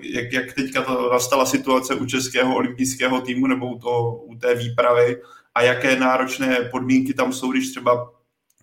jak, 0.04 0.34
jak 0.34 0.54
teďka 0.54 0.82
to 0.82 1.10
nastala 1.12 1.46
situace 1.46 1.96
u 1.96 2.06
českého 2.06 2.56
olympijského 2.56 3.22
týmu 3.22 3.48
nebo 3.48 3.68
u, 3.68 3.80
to, 3.80 4.12
u 4.12 4.36
té 4.36 4.56
výpravy 4.56 5.22
a 5.56 5.62
jaké 5.62 6.00
náročné 6.00 6.56
podmínky 6.72 7.14
tam 7.14 7.34
jsou, 7.34 7.52
když 7.52 7.72
třeba 7.72 8.12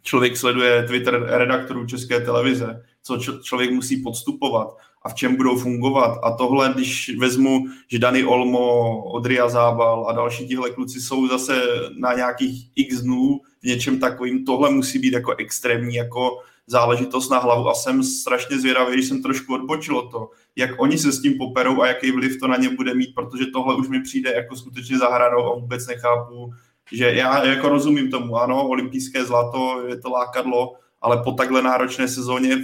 člověk 0.03 0.37
sleduje 0.37 0.83
Twitter 0.83 1.23
redaktorů 1.23 1.87
České 1.87 2.21
televize, 2.21 2.85
co 3.03 3.17
člověk 3.43 3.71
musí 3.71 4.03
podstupovat 4.03 4.77
a 5.07 5.09
v 5.09 5.15
čem 5.15 5.37
budou 5.37 5.57
fungovat. 5.57 6.19
A 6.23 6.31
tohle, 6.31 6.73
když 6.75 7.17
vezmu, 7.19 7.65
že 7.89 7.99
Dani 7.99 8.25
Olmo, 8.25 8.99
Odria 9.05 9.49
Zábal 9.49 10.07
a 10.09 10.13
další 10.13 10.49
tihle 10.49 10.71
kluci 10.71 11.01
jsou 11.01 11.29
zase 11.29 11.63
na 11.99 12.13
nějakých 12.13 12.71
x 12.77 13.01
dnů 13.01 13.41
v 13.63 13.67
něčem 13.67 14.01
takovým, 14.01 14.45
tohle 14.45 14.71
musí 14.71 14.99
být 14.99 15.13
jako 15.13 15.35
extrémní, 15.39 15.95
jako 15.95 16.31
záležitost 16.67 17.31
na 17.31 17.39
hlavu 17.39 17.69
a 17.69 17.75
jsem 17.75 18.03
strašně 18.03 18.59
zvědavý, 18.59 18.93
když 18.93 19.09
jsem 19.09 19.23
trošku 19.23 19.55
odbočil 19.55 20.03
to, 20.03 20.31
jak 20.57 20.71
oni 20.79 20.99
se 20.99 21.13
s 21.13 21.23
tím 21.23 21.39
poperou 21.39 21.83
a 21.83 21.87
jaký 21.87 22.11
vliv 22.11 22.41
to 22.41 22.49
na 22.49 22.57
ně 22.57 22.69
bude 22.69 22.95
mít, 22.95 23.15
protože 23.15 23.47
tohle 23.47 23.77
už 23.77 23.89
mi 23.89 24.03
přijde 24.03 24.33
jako 24.33 24.57
skutečně 24.57 24.99
zahranou 24.99 25.53
a 25.53 25.55
vůbec 25.55 25.87
nechápu, 25.87 26.53
že 26.93 27.15
já 27.15 27.45
jako 27.45 27.69
rozumím 27.69 28.11
tomu, 28.11 28.37
ano, 28.37 28.69
olympijské 28.69 29.25
zlato 29.25 29.87
je 29.89 29.97
to 30.01 30.11
lákadlo, 30.11 30.73
ale 31.03 31.23
po 31.23 31.33
takhle 31.33 31.63
náročné 31.63 32.09
sezóně 32.09 32.59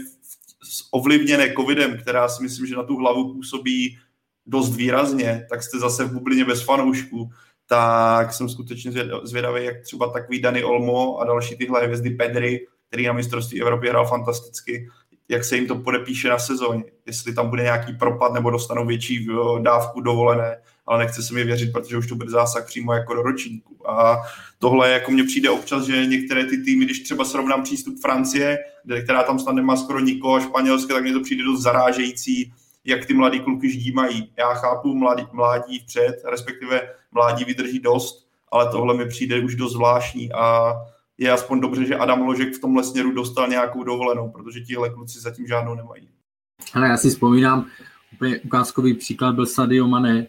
ovlivněné 0.91 1.55
covidem, 1.57 1.99
která 1.99 2.29
si 2.29 2.43
myslím, 2.43 2.67
že 2.67 2.77
na 2.77 2.83
tu 2.83 2.97
hlavu 2.97 3.33
působí 3.33 3.99
dost 4.47 4.77
výrazně, 4.77 5.47
tak 5.51 5.63
jste 5.63 5.79
zase 5.79 6.05
v 6.05 6.13
bublině 6.13 6.45
bez 6.45 6.63
fanoušků, 6.63 7.31
tak 7.67 8.33
jsem 8.33 8.49
skutečně 8.49 8.93
zvědavý, 9.23 9.65
jak 9.65 9.83
třeba 9.83 10.13
takový 10.13 10.41
Dani 10.41 10.65
Olmo 10.65 11.19
a 11.19 11.25
další 11.25 11.57
tyhle 11.57 11.85
hvězdy 11.85 12.11
Pedry 12.11 12.67
který 12.93 13.07
na 13.07 13.13
mistrovství 13.13 13.61
Evropy 13.61 13.89
hrál 13.89 14.07
fantasticky, 14.07 14.89
jak 15.29 15.45
se 15.45 15.57
jim 15.57 15.67
to 15.67 15.75
podepíše 15.75 16.29
na 16.29 16.39
sezóně, 16.39 16.85
jestli 17.07 17.35
tam 17.35 17.51
bude 17.51 17.63
nějaký 17.63 17.93
propad 17.93 18.33
nebo 18.33 18.51
dostanou 18.51 18.87
větší 18.87 19.29
dávku 19.63 20.01
dovolené, 20.01 20.57
ale 20.93 21.05
nechce 21.05 21.23
se 21.23 21.35
mi 21.35 21.45
věřit, 21.45 21.73
protože 21.73 21.97
už 21.97 22.07
to 22.07 22.15
bude 22.15 22.31
zásah 22.31 22.67
přímo 22.67 22.93
jako 22.93 23.15
do 23.15 23.23
ročníku. 23.23 23.91
A 23.91 24.23
tohle 24.59 24.91
jako 24.91 25.11
mně 25.11 25.25
přijde 25.25 25.51
občas, 25.51 25.85
že 25.85 26.07
některé 26.07 26.45
ty 26.45 26.63
týmy, 26.63 26.85
když 26.85 27.01
třeba 27.01 27.25
srovnám 27.25 27.63
přístup 27.63 28.01
Francie, 28.01 28.59
kde, 28.85 29.03
která 29.03 29.23
tam 29.23 29.39
snad 29.39 29.53
nemá 29.53 29.77
skoro 29.77 30.01
nikoho, 30.01 30.35
a 30.35 30.41
Španělské, 30.41 30.95
tak 30.95 31.03
mně 31.03 31.13
to 31.13 31.21
přijde 31.21 31.45
dost 31.45 31.63
zarážející, 31.63 32.53
jak 32.85 33.07
ty 33.07 33.15
mladí 33.15 33.41
kluky 33.41 33.71
ždímají. 33.71 34.33
Já 34.39 34.55
chápu 34.55 34.95
mladí, 34.95 35.27
mládí 35.33 35.79
vpřed, 35.79 36.23
respektive 36.31 36.81
mládí 37.13 37.45
vydrží 37.45 37.81
dost, 37.81 38.27
ale 38.51 38.71
tohle 38.71 38.95
mi 38.95 39.07
přijde 39.07 39.41
už 39.41 39.55
dost 39.55 39.73
zvláštní 39.73 40.33
a 40.33 40.75
je 41.19 41.33
aspoň 41.33 41.61
dobře, 41.61 41.87
že 41.87 41.97
Adam 41.97 42.23
Ložek 42.23 42.55
v 42.55 42.61
tomhle 42.61 42.85
směru 42.85 43.13
dostal 43.13 43.49
nějakou 43.49 43.85
dovolenou, 43.85 44.29
protože 44.29 44.61
tihle 44.61 44.91
kluci 44.91 45.21
zatím 45.21 45.47
žádnou 45.47 45.75
nemají. 45.75 46.09
Ale 46.75 46.89
já 46.89 46.97
si 46.97 47.11
vzpomínám, 47.11 47.67
úplně 48.13 48.41
ukázkový 48.41 48.95
příklad 48.95 49.35
byl 49.35 49.47
Sadio 49.47 49.89
Mane 49.89 50.27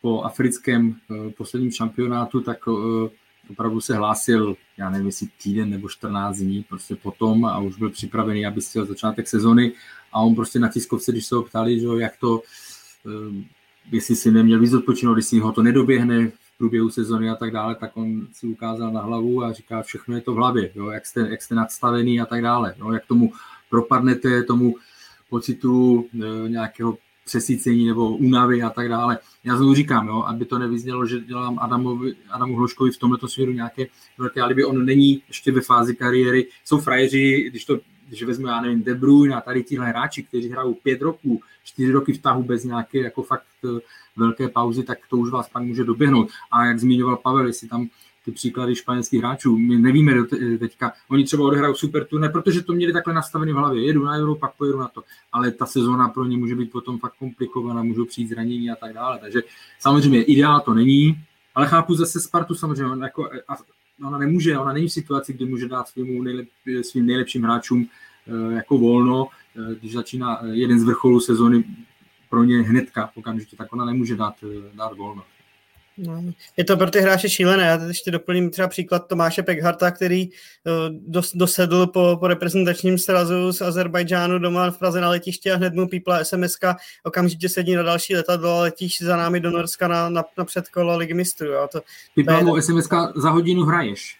po 0.00 0.22
africkém 0.22 0.96
uh, 1.08 1.30
posledním 1.30 1.72
šampionátu, 1.72 2.40
tak 2.40 2.66
uh, 2.66 3.08
opravdu 3.50 3.80
se 3.80 3.96
hlásil, 3.96 4.56
já 4.76 4.90
nevím, 4.90 5.06
jestli 5.06 5.28
týden 5.42 5.70
nebo 5.70 5.88
14 5.88 6.36
dní 6.36 6.64
prostě 6.68 6.96
potom 6.96 7.44
a 7.44 7.58
už 7.58 7.76
byl 7.76 7.90
připravený, 7.90 8.46
aby 8.46 8.60
chtěl 8.60 8.86
začátek 8.86 9.28
sezony 9.28 9.72
a 10.12 10.20
on 10.20 10.34
prostě 10.34 10.58
na 10.58 10.68
tiskovce, 10.68 11.12
když 11.12 11.26
se 11.26 11.34
ho 11.34 11.42
ptali, 11.42 11.80
že 11.80 11.86
jak 11.98 12.16
to, 12.16 12.38
uh, 12.38 12.42
jestli 13.92 14.16
si 14.16 14.30
neměl 14.30 14.60
víc 14.60 14.74
odpočinout, 14.74 15.22
si 15.22 15.38
ho 15.38 15.52
to 15.52 15.62
nedoběhne 15.62 16.30
průběhu 16.60 16.90
sezony 16.90 17.30
a 17.30 17.34
tak 17.34 17.50
dále, 17.50 17.74
tak 17.74 17.96
on 17.96 18.26
si 18.32 18.46
ukázal 18.46 18.92
na 18.92 19.00
hlavu 19.00 19.44
a 19.44 19.52
říká, 19.52 19.82
všechno 19.82 20.14
je 20.14 20.20
to 20.20 20.32
v 20.32 20.36
hlavě, 20.36 20.70
jo, 20.74 20.90
jak, 20.90 21.06
jste, 21.06 21.20
jak 21.20 21.42
jste 21.42 21.54
nadstavený 21.54 22.20
a 22.20 22.26
tak 22.26 22.42
dále. 22.42 22.74
Jo, 22.78 22.92
jak 22.92 23.06
tomu 23.06 23.32
propadnete, 23.70 24.42
tomu 24.42 24.76
pocitu 25.30 26.06
nějakého 26.48 26.98
přesícení 27.30 27.86
nebo 27.86 28.16
únavy 28.16 28.62
a 28.62 28.70
tak 28.70 28.88
dále. 28.88 29.18
Já 29.44 29.56
znovu 29.56 29.74
říkám, 29.74 30.08
jo, 30.08 30.22
aby 30.26 30.44
to 30.44 30.58
nevyznělo, 30.58 31.06
že 31.06 31.20
dělám 31.20 31.58
Adamovi, 31.58 32.14
Adamu 32.30 32.56
Hloškovi 32.56 32.90
v 32.90 32.98
tomto 32.98 33.28
směru 33.28 33.52
nějaké 33.52 33.86
velké 34.18 34.40
alibi. 34.40 34.64
On 34.64 34.84
není 34.84 35.22
ještě 35.28 35.52
ve 35.52 35.60
fázi 35.60 35.96
kariéry. 35.96 36.46
Jsou 36.64 36.78
frajeři, 36.78 37.46
když 37.50 37.64
to 37.64 37.78
když 38.08 38.22
vezmu, 38.22 38.46
já 38.46 38.60
nevím, 38.60 38.82
De 38.82 38.94
Bruyne 38.94 39.34
a 39.34 39.40
tady 39.40 39.62
tihle 39.62 39.86
hráči, 39.86 40.22
kteří 40.22 40.48
hrajou 40.48 40.74
pět 40.74 41.02
roků, 41.02 41.40
čtyři 41.64 41.92
roky 41.92 42.12
v 42.12 42.22
tahu 42.22 42.42
bez 42.42 42.64
nějaké 42.64 42.98
jako 42.98 43.22
fakt 43.22 43.46
velké 44.16 44.48
pauzy, 44.48 44.82
tak 44.82 44.98
to 45.10 45.16
už 45.16 45.30
vás 45.30 45.48
pak 45.48 45.62
může 45.62 45.84
doběhnout. 45.84 46.28
A 46.50 46.64
jak 46.64 46.78
zmiňoval 46.78 47.16
Pavel, 47.16 47.46
jestli 47.46 47.68
tam 47.68 47.88
ty 48.30 48.34
příklady 48.34 48.74
španělských 48.74 49.20
hráčů. 49.20 49.58
My 49.58 49.78
nevíme 49.78 50.14
do 50.14 50.24
teďka, 50.58 50.92
oni 51.08 51.24
třeba 51.24 51.44
odehrajou 51.44 51.74
super 51.74 52.04
turné, 52.04 52.28
protože 52.28 52.62
to 52.62 52.72
měli 52.72 52.92
takhle 52.92 53.14
nastavené 53.14 53.52
v 53.52 53.56
hlavě. 53.56 53.86
Jedu 53.86 54.04
na 54.04 54.16
Euro, 54.16 54.34
pak 54.34 54.56
pojedu 54.56 54.78
na 54.78 54.88
to. 54.88 55.04
Ale 55.32 55.50
ta 55.50 55.66
sezóna 55.66 56.08
pro 56.08 56.24
ně 56.24 56.36
může 56.36 56.54
být 56.54 56.70
potom 56.70 56.98
fakt 56.98 57.14
komplikovaná, 57.18 57.82
můžou 57.82 58.04
přijít 58.04 58.28
zranění 58.28 58.70
a 58.70 58.76
tak 58.76 58.92
dále. 58.92 59.18
Takže 59.18 59.42
samozřejmě 59.78 60.22
ideál 60.22 60.60
to 60.60 60.74
není, 60.74 61.18
ale 61.54 61.66
chápu 61.66 61.94
zase 61.94 62.20
Spartu 62.20 62.54
samozřejmě. 62.54 63.04
Jako, 63.04 63.30
ona 64.04 64.18
nemůže, 64.18 64.58
ona 64.58 64.72
není 64.72 64.88
v 64.88 64.92
situaci, 64.92 65.32
kdy 65.32 65.44
může 65.44 65.68
dát 65.68 65.88
svým, 65.88 66.24
nejlep, 66.24 66.48
svým 66.82 67.06
nejlepším 67.06 67.42
hráčům 67.42 67.86
eh, 68.26 68.54
jako 68.54 68.78
volno, 68.78 69.28
eh, 69.56 69.74
když 69.80 69.92
začíná 69.92 70.40
jeden 70.52 70.80
z 70.80 70.84
vrcholů 70.84 71.20
sezóny 71.20 71.64
pro 72.30 72.44
ně 72.44 72.62
hnedka 72.62 73.10
okamžitě, 73.14 73.56
tak 73.56 73.72
ona 73.72 73.84
nemůže 73.84 74.16
dát, 74.16 74.34
dát 74.74 74.96
volno. 74.96 75.22
No, 76.02 76.24
je 76.56 76.64
to 76.64 76.76
pro 76.76 76.90
ty 76.90 77.00
hráče 77.00 77.28
šílené. 77.28 77.64
Já 77.64 77.78
teď 77.78 77.88
ještě 77.88 78.10
doplním 78.10 78.50
třeba 78.50 78.68
příklad 78.68 79.06
Tomáše 79.06 79.42
Pekharta, 79.42 79.90
který 79.90 80.28
uh, 80.28 80.32
dos, 80.90 81.32
dosedl 81.34 81.86
po, 81.86 82.16
po 82.20 82.26
reprezentačním 82.26 82.98
srazu 82.98 83.52
z 83.52 83.62
Azerbajdžánu 83.62 84.38
doma 84.38 84.70
v 84.70 84.78
Praze 84.78 85.00
na 85.00 85.10
letiště 85.10 85.52
a 85.52 85.56
hned 85.56 85.74
mu 85.74 85.88
pípla 85.88 86.24
sms 86.24 86.54
okamžitě 87.04 87.48
sedí 87.48 87.74
na 87.74 87.82
další 87.82 88.16
letadlo 88.16 88.50
a 88.50 88.60
letíš 88.60 89.02
za 89.02 89.16
námi 89.16 89.40
do 89.40 89.50
Norska 89.50 89.88
na, 89.88 90.08
na, 90.08 90.24
na 90.38 90.44
předkolo 90.44 90.96
ligy 90.96 91.14
mistrů. 91.14 91.50
To, 91.72 91.80
pípla 92.14 92.40
mu 92.40 92.60
sms 92.60 92.88
za 93.16 93.30
hodinu 93.30 93.62
hraješ. 93.62 94.16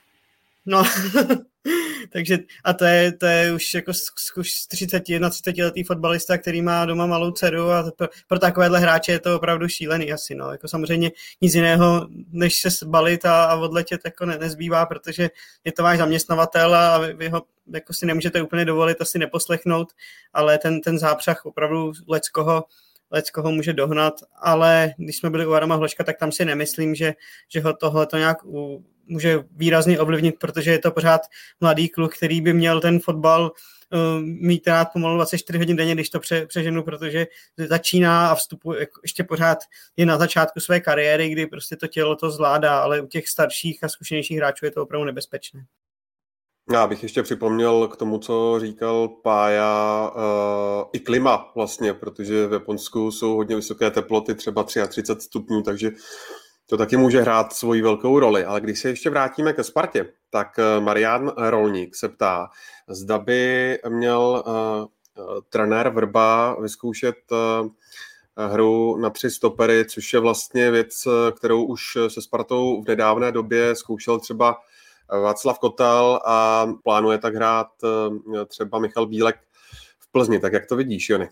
No, 0.66 0.84
Takže 2.12 2.38
a 2.64 2.72
to 2.72 2.84
je, 2.84 3.12
to 3.12 3.26
je 3.26 3.52
už 3.52 3.74
jako 3.74 3.92
zkuš 4.16 4.66
30, 4.66 5.00
30 5.00 5.58
letý 5.58 5.84
fotbalista, 5.84 6.38
který 6.38 6.62
má 6.62 6.84
doma 6.84 7.06
malou 7.06 7.30
dceru 7.30 7.70
a 7.70 7.90
pro, 7.96 8.08
pro 8.26 8.38
takovéhle 8.38 8.78
hráče 8.78 9.12
je 9.12 9.18
to 9.18 9.36
opravdu 9.36 9.68
šílený 9.68 10.12
asi. 10.12 10.34
No. 10.34 10.52
Jako 10.52 10.68
samozřejmě 10.68 11.10
nic 11.40 11.54
jiného, 11.54 12.08
než 12.30 12.60
se 12.60 12.70
zbalit 12.70 13.24
a, 13.24 13.44
a 13.44 13.56
odletět 13.56 14.00
jako 14.04 14.26
ne, 14.26 14.38
nezbývá, 14.38 14.86
protože 14.86 15.30
je 15.64 15.72
to 15.72 15.82
váš 15.82 15.98
zaměstnavatel 15.98 16.74
a 16.74 16.98
vy, 16.98 17.12
vy 17.14 17.28
ho 17.28 17.42
jako 17.74 17.92
si 17.92 18.06
nemůžete 18.06 18.42
úplně 18.42 18.64
dovolit 18.64 19.00
asi 19.00 19.18
neposlechnout, 19.18 19.92
ale 20.32 20.58
ten, 20.58 20.80
ten 20.80 20.98
zápřah 20.98 21.46
opravdu 21.46 21.92
leckoho 22.08 22.64
Lecko 23.12 23.52
může 23.52 23.72
dohnat, 23.72 24.14
ale 24.36 24.94
když 24.96 25.16
jsme 25.16 25.30
byli 25.30 25.46
u 25.46 25.52
Arama 25.52 25.74
Hloška, 25.74 26.04
tak 26.04 26.18
tam 26.18 26.32
si 26.32 26.44
nemyslím, 26.44 26.94
že, 26.94 27.14
že 27.48 27.60
ho 27.60 27.72
tohle 27.72 28.06
to 28.06 28.16
nějak 28.16 28.44
u, 28.44 28.84
může 29.10 29.44
výrazně 29.56 30.00
ovlivnit, 30.00 30.34
protože 30.38 30.70
je 30.70 30.78
to 30.78 30.90
pořád 30.90 31.20
mladý 31.60 31.88
kluk, 31.88 32.16
který 32.16 32.40
by 32.40 32.52
měl 32.52 32.80
ten 32.80 33.00
fotbal 33.00 33.42
uh, 33.42 34.20
mít 34.22 34.68
rád 34.68 34.88
pomalu 34.92 35.16
24 35.16 35.58
hodin 35.58 35.76
denně, 35.76 35.94
když 35.94 36.10
to 36.10 36.20
pře, 36.20 36.46
přeženu, 36.46 36.82
protože 36.82 37.26
začíná 37.56 38.30
a 38.30 38.34
vstupuje, 38.34 38.80
jako 38.80 39.00
ještě 39.02 39.24
pořád 39.24 39.58
je 39.96 40.06
na 40.06 40.18
začátku 40.18 40.60
své 40.60 40.80
kariéry, 40.80 41.28
kdy 41.28 41.46
prostě 41.46 41.76
to 41.76 41.86
tělo 41.86 42.16
to 42.16 42.30
zvládá, 42.30 42.78
ale 42.78 43.00
u 43.00 43.06
těch 43.06 43.28
starších 43.28 43.84
a 43.84 43.88
zkušenějších 43.88 44.36
hráčů 44.36 44.64
je 44.64 44.70
to 44.70 44.82
opravdu 44.82 45.04
nebezpečné. 45.04 45.64
Já 46.72 46.86
bych 46.86 47.02
ještě 47.02 47.22
připomněl 47.22 47.88
k 47.88 47.96
tomu, 47.96 48.18
co 48.18 48.58
říkal 48.60 49.08
Pája, 49.08 50.10
uh, 50.14 50.90
i 50.92 51.00
klima 51.00 51.52
vlastně, 51.54 51.94
protože 51.94 52.46
v 52.46 52.52
Japonsku 52.52 53.10
jsou 53.10 53.36
hodně 53.36 53.56
vysoké 53.56 53.90
teploty, 53.90 54.34
třeba 54.34 54.64
33 54.64 55.24
stupňů, 55.24 55.62
takže 55.62 55.90
to 56.70 56.76
taky 56.76 56.96
může 56.96 57.20
hrát 57.20 57.52
svoji 57.52 57.82
velkou 57.82 58.18
roli, 58.18 58.44
ale 58.44 58.60
když 58.60 58.78
se 58.78 58.88
ještě 58.88 59.10
vrátíme 59.10 59.52
ke 59.52 59.64
Spartě, 59.64 60.12
tak 60.30 60.58
eh, 60.58 60.80
Marian 60.80 61.32
Rolník 61.36 61.96
se 61.96 62.08
ptá, 62.08 62.50
zda 62.88 63.18
by 63.18 63.78
měl 63.88 64.44
uh, 64.46 65.40
trenér 65.48 65.88
Vrba 65.88 66.56
vyzkoušet 66.60 67.16
uh, 67.30 67.68
hru 68.48 68.96
na 68.96 69.10
tři 69.10 69.30
stopery, 69.30 69.84
což 69.84 70.12
je 70.12 70.20
vlastně 70.20 70.70
věc, 70.70 71.08
kterou 71.36 71.64
už 71.64 71.82
se 72.08 72.22
Spartou 72.22 72.82
v 72.82 72.88
nedávné 72.88 73.32
době 73.32 73.76
zkoušel 73.76 74.18
třeba 74.18 74.56
Václav 75.22 75.58
Kotal 75.58 76.20
a 76.24 76.66
plánuje 76.84 77.18
tak 77.18 77.34
hrát 77.34 77.68
třeba 78.46 78.78
Michal 78.78 79.06
Bílek 79.06 79.36
v 79.98 80.12
Plzni. 80.12 80.40
Tak 80.40 80.52
jak 80.52 80.66
to 80.66 80.76
vidíš, 80.76 81.08
Jony? 81.08 81.28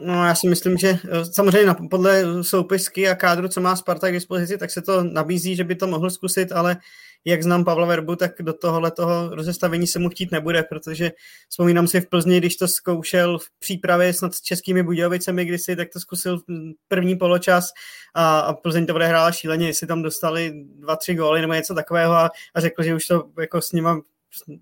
No 0.00 0.26
já 0.26 0.34
si 0.34 0.48
myslím, 0.48 0.76
že 0.76 0.88
eh, 0.88 1.24
samozřejmě 1.24 1.74
podle 1.90 2.44
soupisky 2.44 3.08
a 3.08 3.14
kádru, 3.14 3.48
co 3.48 3.60
má 3.60 3.76
Sparta 3.76 4.08
k 4.08 4.12
dispozici, 4.12 4.58
tak 4.58 4.70
se 4.70 4.82
to 4.82 5.04
nabízí, 5.04 5.56
že 5.56 5.64
by 5.64 5.74
to 5.74 5.86
mohl 5.86 6.10
zkusit, 6.10 6.52
ale 6.52 6.76
jak 7.24 7.42
znám 7.42 7.64
Pavla 7.64 7.86
Verbu, 7.86 8.16
tak 8.16 8.32
do 8.40 8.52
tohohle 8.52 8.90
toho 8.90 9.34
rozestavení 9.34 9.86
se 9.86 9.98
mu 9.98 10.08
chtít 10.08 10.32
nebude, 10.32 10.62
protože 10.62 11.12
vzpomínám 11.48 11.88
si 11.88 12.00
v 12.00 12.08
Plzni, 12.08 12.38
když 12.38 12.56
to 12.56 12.68
zkoušel 12.68 13.38
v 13.38 13.50
přípravě 13.58 14.12
snad 14.12 14.34
s 14.34 14.40
českými 14.40 14.82
Budějovicemi 14.82 15.44
kdysi, 15.44 15.76
tak 15.76 15.88
to 15.92 16.00
zkusil 16.00 16.40
první 16.88 17.16
poločas 17.16 17.68
a, 18.14 18.40
a 18.40 18.52
Plzeň 18.52 18.86
to 18.86 18.94
odehrála 18.94 19.32
šíleně, 19.32 19.66
jestli 19.66 19.86
tam 19.86 20.02
dostali 20.02 20.52
dva, 20.78 20.96
tři 20.96 21.14
góly 21.14 21.40
nebo 21.40 21.54
něco 21.54 21.74
takového 21.74 22.12
a, 22.12 22.30
a 22.54 22.60
řekl, 22.60 22.82
že 22.82 22.94
už 22.94 23.06
to 23.06 23.28
jako 23.40 23.60
s 23.60 23.72
nima 23.72 24.00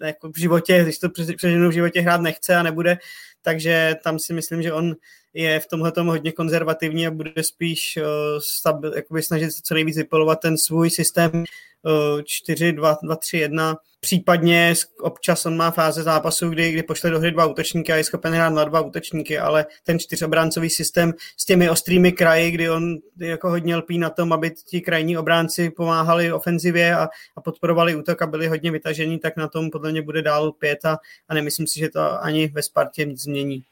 jako 0.04 0.30
v 0.32 0.38
životě, 0.38 0.82
když 0.82 0.98
to 0.98 1.08
přeženu 1.36 1.68
v 1.68 1.72
životě 1.72 2.00
hrát 2.00 2.20
nechce 2.20 2.56
a 2.56 2.62
nebude, 2.62 2.98
takže 3.42 3.96
tam 4.04 4.18
si 4.18 4.32
myslím, 4.32 4.62
že 4.62 4.72
on 4.72 4.94
je 5.36 5.60
v 5.60 5.66
tomhle 5.66 5.92
hodně 5.96 6.32
konzervativní 6.32 7.06
a 7.06 7.10
bude 7.10 7.42
spíš 7.42 7.96
uh, 7.96 8.04
stabil, 8.38 8.94
jakoby 8.96 9.22
snažit 9.22 9.50
se 9.50 9.62
co 9.62 9.74
nejvíc 9.74 9.96
vypolovat 9.96 10.40
ten 10.40 10.58
svůj 10.58 10.90
systém 10.90 11.30
uh, 11.34 12.22
4, 12.24 12.72
2, 12.72 12.98
2, 13.02 13.16
3, 13.16 13.38
1. 13.38 13.76
Případně 14.00 14.74
občas 15.00 15.46
on 15.46 15.56
má 15.56 15.70
fáze 15.70 16.02
zápasu, 16.02 16.48
kdy, 16.48 16.72
kdy 16.72 16.82
pošle 16.82 17.10
do 17.10 17.20
hry 17.20 17.30
dva 17.30 17.46
útočníky 17.46 17.92
a 17.92 17.96
je 17.96 18.04
schopen 18.04 18.34
hrát 18.34 18.50
na 18.50 18.64
dva 18.64 18.80
útočníky, 18.80 19.38
ale 19.38 19.66
ten 19.84 19.98
čtyřobráncový 19.98 20.70
systém 20.70 21.14
s 21.36 21.44
těmi 21.44 21.70
ostrými 21.70 22.12
kraji, 22.12 22.50
kdy 22.50 22.70
on 22.70 22.96
jako 23.20 23.50
hodně 23.50 23.76
lpí 23.76 23.98
na 23.98 24.10
tom, 24.10 24.32
aby 24.32 24.50
ti 24.50 24.80
krajní 24.80 25.18
obránci 25.18 25.70
pomáhali 25.70 26.32
ofenzivě 26.32 26.96
a, 26.96 27.08
a 27.36 27.40
podporovali 27.40 27.96
útok 27.96 28.22
a 28.22 28.26
byli 28.26 28.46
hodně 28.48 28.70
vytažení, 28.70 29.18
tak 29.18 29.36
na 29.36 29.48
tom 29.48 29.70
podle 29.70 29.92
mě 29.92 30.02
bude 30.02 30.22
dál 30.22 30.52
pět 30.52 30.84
a, 30.84 30.98
a 31.28 31.34
nemyslím 31.34 31.66
si, 31.66 31.78
že 31.78 31.88
to 31.88 32.24
ani 32.24 32.48
ve 32.48 32.62
Spartě 32.62 33.04
nic 33.04 33.22
změní. 33.22 33.64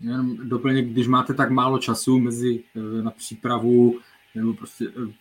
Jenom 0.00 0.48
doplněk, 0.48 0.88
když 0.88 1.06
máte 1.06 1.34
tak 1.34 1.50
málo 1.50 1.78
času 1.78 2.18
mezi 2.18 2.62
eh, 2.76 3.02
na 3.02 3.10
přípravu 3.10 4.00
nebo 4.34 4.54
prostě 4.54 4.86
eh, 4.88 5.12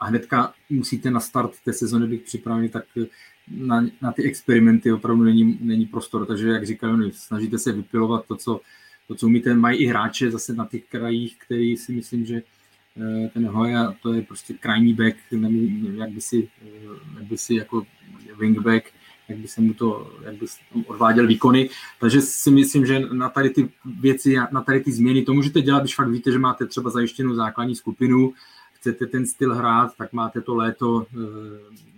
a 0.00 0.06
hnedka 0.06 0.54
musíte 0.70 1.10
na 1.10 1.20
start 1.20 1.52
té 1.64 1.72
sezony 1.72 2.06
být 2.06 2.24
připraveni, 2.24 2.68
tak 2.68 2.84
eh, 3.02 3.06
na, 3.48 3.86
na 4.02 4.12
ty 4.12 4.22
experimenty 4.22 4.92
opravdu 4.92 5.24
není, 5.24 5.58
není 5.60 5.86
prostor. 5.86 6.26
Takže, 6.26 6.48
jak 6.48 6.66
říkají, 6.66 7.12
snažíte 7.12 7.58
se 7.58 7.72
vypilovat 7.72 8.26
to, 8.26 8.36
co, 8.36 8.60
to, 9.08 9.14
co 9.14 9.26
umíte. 9.26 9.54
Mají 9.54 9.78
i 9.78 9.86
hráče 9.86 10.30
zase 10.30 10.54
na 10.54 10.66
těch 10.66 10.84
krajích, 10.84 11.38
který 11.38 11.76
si 11.76 11.92
myslím, 11.92 12.26
že 12.26 12.42
ten 13.34 13.46
Hoja, 13.46 13.94
to 14.02 14.12
je 14.12 14.22
prostě 14.22 14.54
krajní 14.54 14.94
back, 14.94 15.16
jak 15.96 16.10
by 16.10 16.20
si, 16.20 16.48
jak 17.14 17.24
by 17.24 17.38
si 17.38 17.54
jako 17.54 17.86
wingback, 18.38 18.84
jak 19.30 19.38
by 19.38 19.48
se 19.48 19.60
mu 19.60 19.74
to, 19.74 20.10
jak 20.22 20.34
by 20.34 20.46
se 20.48 20.58
odváděl 20.86 21.26
výkony. 21.26 21.70
Takže 22.00 22.20
si 22.20 22.50
myslím, 22.50 22.86
že 22.86 23.00
na 23.12 23.28
tady 23.28 23.50
ty 23.50 23.68
věci, 24.00 24.36
na 24.52 24.60
tady 24.60 24.80
ty 24.80 24.92
změny, 24.92 25.22
to 25.22 25.34
můžete 25.34 25.62
dělat, 25.62 25.80
když 25.80 25.94
fakt 25.94 26.08
víte, 26.08 26.32
že 26.32 26.38
máte 26.38 26.66
třeba 26.66 26.90
zajištěnou 26.90 27.34
základní 27.34 27.76
skupinu, 27.76 28.32
chcete 28.74 29.06
ten 29.06 29.26
styl 29.26 29.54
hrát, 29.54 29.96
tak 29.96 30.12
máte 30.12 30.40
to 30.40 30.54
léto 30.54 31.06
eh, 31.12 31.16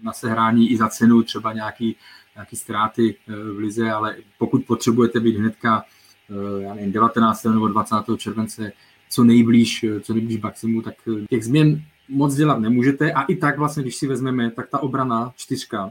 na 0.03 0.12
sehrání 0.12 0.71
i 0.71 0.77
za 0.77 0.88
cenu 0.88 1.23
třeba 1.23 1.53
nějaký, 1.53 1.97
nějaký 2.35 2.57
ztráty 2.57 3.14
eh, 3.29 3.33
v 3.53 3.59
lize, 3.59 3.90
ale 3.90 4.16
pokud 4.38 4.64
potřebujete 4.64 5.21
být 5.21 5.37
hnedka 5.37 5.85
eh, 6.31 6.62
já 6.62 6.75
nevím, 6.75 6.92
19. 6.92 7.45
nebo 7.45 7.68
20. 7.68 7.97
července 8.16 8.73
co 9.11 9.25
nejblíž, 9.25 9.85
co 10.03 10.14
nejblíž 10.14 10.40
maximu, 10.40 10.83
tak 10.83 10.95
těch 11.31 11.45
změn 11.45 11.83
moc 12.09 12.35
dělat 12.35 12.59
nemůžete 12.59 13.12
a 13.12 13.23
i 13.23 13.37
tak 13.37 13.59
vlastně, 13.59 13.83
když 13.83 13.97
si 13.97 14.07
vezmeme, 14.07 14.51
tak 14.51 14.68
ta 14.71 14.79
obrana 14.79 15.33
čtyřka, 15.37 15.90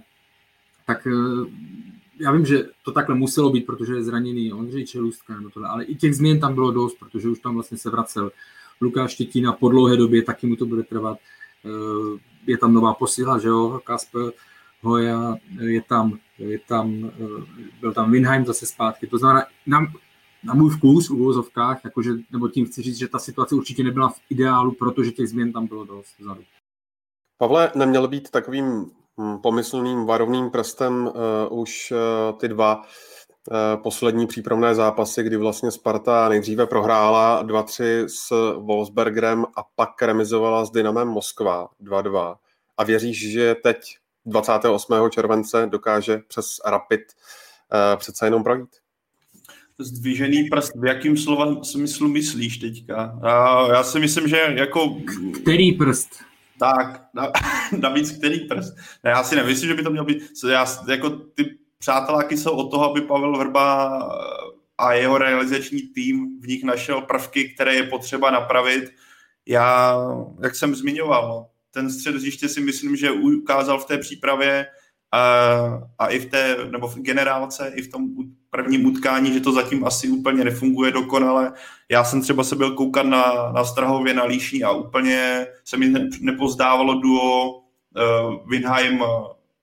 tak 0.86 1.08
eh, 1.08 1.12
já 2.20 2.32
vím, 2.32 2.46
že 2.46 2.66
to 2.86 2.92
takhle 2.92 3.16
muselo 3.16 3.50
být, 3.50 3.66
protože 3.66 3.94
je 3.94 4.04
zraněný 4.04 4.54
Ondřej 4.54 4.86
Čelůstka, 4.86 5.36
nebo 5.36 5.50
tohle, 5.50 5.70
ale 5.70 5.84
i 5.84 5.96
těch 5.96 6.16
změn 6.16 6.40
tam 6.40 6.56
bylo 6.56 6.72
dost, 6.72 6.96
protože 7.00 7.30
už 7.30 7.40
tam 7.40 7.54
vlastně 7.54 7.78
se 7.78 7.90
vracel 7.90 8.32
Lukáš 8.82 9.12
Štětina 9.12 9.54
po 9.54 9.70
dlouhé 9.70 9.98
době, 9.98 10.24
taky 10.24 10.48
mu 10.48 10.56
to 10.56 10.66
bude 10.66 10.84
trvat. 10.84 11.18
Eh, 11.66 12.20
je 12.48 12.58
tam 12.58 12.74
nová 12.74 12.94
posila, 12.94 13.40
že 13.40 13.48
jo, 13.48 13.82
Kasper 13.84 14.32
Hoja, 14.82 15.36
je 15.60 15.82
tam, 15.82 16.20
je 16.38 16.60
tam, 16.60 17.06
eh, 17.06 17.46
byl 17.80 17.94
tam 17.94 18.12
Winheim 18.12 18.46
zase 18.46 18.66
zpátky, 18.66 19.08
to 19.08 19.18
znamená, 19.18 19.46
na, 19.66 19.80
na 20.44 20.54
můj 20.54 20.70
vkus 20.70 21.10
v 21.10 21.14
uvozovkách, 21.14 21.82
jakože, 21.84 22.12
nebo 22.32 22.48
tím 22.48 22.66
chci 22.66 22.82
říct, 22.82 22.98
že 22.98 23.08
ta 23.08 23.20
situace 23.20 23.56
určitě 23.56 23.84
nebyla 23.84 24.10
v 24.10 24.20
ideálu, 24.30 24.72
protože 24.72 25.12
těch 25.12 25.28
změn 25.28 25.54
tam 25.54 25.68
bylo 25.68 25.86
dost 25.86 26.20
vzadu. 26.20 26.42
Pavle, 27.38 27.72
neměl 27.76 28.08
být 28.08 28.30
takovým 28.30 28.92
pomyslným 29.44 30.06
varovným 30.06 30.50
prstem 30.50 31.08
uh, 31.08 31.60
už 31.60 31.92
uh, 31.92 32.38
ty 32.40 32.48
dva 32.48 32.76
uh, 32.76 33.84
poslední 33.84 34.28
přípravné 34.28 34.76
zápasy, 34.76 35.24
kdy 35.24 35.38
vlastně 35.38 35.72
Sparta 35.72 36.30
nejdříve 36.30 36.68
prohrála 36.68 37.44
2-3 37.44 38.06
s 38.08 38.30
Wolfsbergerem 38.58 39.46
a 39.58 39.64
pak 39.76 40.02
remizovala 40.02 40.66
s 40.66 40.72
Dynamem 40.72 41.08
Moskva 41.08 41.68
2-2. 41.84 42.36
A 42.78 42.84
věříš, 42.84 43.32
že 43.32 43.56
teď 43.64 43.78
28. 44.26 44.94
července 45.10 45.68
dokáže 45.72 46.20
přes 46.28 46.46
Rapid 46.66 47.02
uh, 47.02 48.00
přece 48.00 48.26
jenom 48.26 48.44
projít? 48.44 48.70
Zdvížený 49.80 50.44
prst, 50.44 50.72
v 50.76 50.86
jakým 50.86 51.18
slova 51.18 51.64
smyslu 51.64 52.08
myslíš 52.08 52.58
teďka? 52.58 53.20
Já 53.72 53.84
si 53.84 54.00
myslím, 54.00 54.28
že 54.28 54.38
jako... 54.56 54.98
Který 55.42 55.72
prst? 55.72 56.31
Tak, 56.62 57.06
navíc 57.80 58.12
který 58.12 58.40
prst? 58.40 58.76
Ne, 59.04 59.12
já 59.12 59.24
si 59.24 59.36
nemyslím, 59.36 59.70
že 59.70 59.76
by 59.76 59.84
to 59.84 59.90
mělo 59.90 60.06
být, 60.06 60.24
já, 60.50 60.66
jako 60.88 61.10
ty 61.10 61.58
přáteláky 61.78 62.38
jsou 62.38 62.52
od 62.52 62.72
toho, 62.72 62.92
aby 62.92 63.02
Pavel 63.02 63.38
Vrba 63.38 64.00
a 64.78 64.94
jeho 64.94 65.18
realizační 65.18 65.82
tým 65.82 66.40
v 66.40 66.48
nich 66.48 66.64
našel 66.64 67.02
prvky, 67.02 67.50
které 67.50 67.76
je 67.76 67.84
potřeba 67.84 68.32
napravit. 68.32 68.92
Já, 69.46 69.98
jak 70.44 70.56
jsem 70.56 70.76
zmiňoval, 70.76 71.50
ten 71.72 71.90
střed 71.90 72.16
hřiště 72.16 72.50
si 72.50 72.62
myslím, 72.62 72.96
že 72.96 73.12
ukázal 73.12 73.80
v 73.80 73.86
té 73.86 73.98
přípravě 73.98 74.68
a, 75.12 76.08
i 76.08 76.20
v 76.20 76.26
té, 76.26 76.58
nebo 76.72 76.88
v 76.88 76.98
generálce, 76.98 77.72
i 77.76 77.82
v 77.82 77.92
tom 77.92 78.08
prvním 78.50 78.86
utkání, 78.86 79.34
že 79.34 79.40
to 79.40 79.52
zatím 79.52 79.86
asi 79.86 80.10
úplně 80.10 80.44
nefunguje 80.44 80.92
dokonale. 80.92 81.54
Já 81.90 82.04
jsem 82.04 82.22
třeba 82.22 82.44
se 82.44 82.56
byl 82.56 82.72
koukat 82.72 83.06
na, 83.06 83.52
na 83.52 83.64
Strahově, 83.64 84.14
na 84.14 84.24
Líšní 84.24 84.64
a 84.64 84.72
úplně 84.72 85.48
se 85.66 85.78
mi 85.78 85.94
nepozdávalo 86.22 87.02
duo 87.02 87.58
uh, 87.58 88.50
Winheim 88.50 89.04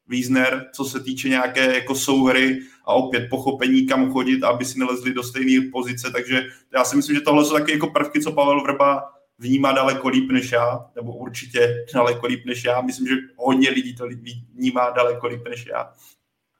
Wiesner, 0.09 0.67
co 0.75 0.85
se 0.85 1.01
týče 1.01 1.29
nějaké 1.29 1.75
jako 1.75 1.95
souhry 1.95 2.59
a 2.85 2.93
opět 2.93 3.27
pochopení, 3.31 3.87
kam 3.87 4.13
chodit, 4.13 4.45
aby 4.45 4.65
si 4.65 4.79
nelezli 4.79 5.15
do 5.15 5.23
stejné 5.23 5.71
pozice, 5.73 6.11
takže 6.11 6.43
já 6.75 6.85
si 6.85 6.97
myslím, 6.97 7.17
že 7.17 7.21
tohle 7.21 7.45
jsou 7.45 7.53
taky 7.53 7.73
jako 7.73 7.87
prvky, 7.87 8.21
co 8.21 8.33
Pavel 8.33 8.63
Vrba 8.63 9.03
vnímá 9.39 9.73
daleko 9.73 10.09
líp 10.09 10.31
než 10.31 10.53
já, 10.53 10.91
nebo 10.97 11.13
určitě 11.13 11.85
daleko 11.95 12.27
líp 12.27 12.45
než 12.47 12.65
já. 12.65 12.81
Myslím, 12.81 13.07
že 13.07 13.15
hodně 13.37 13.71
lidí 13.71 13.95
to 13.95 14.09
vnímá 14.55 14.91
daleko 14.91 15.27
líp 15.27 15.49
než 15.49 15.67
já. 15.67 15.93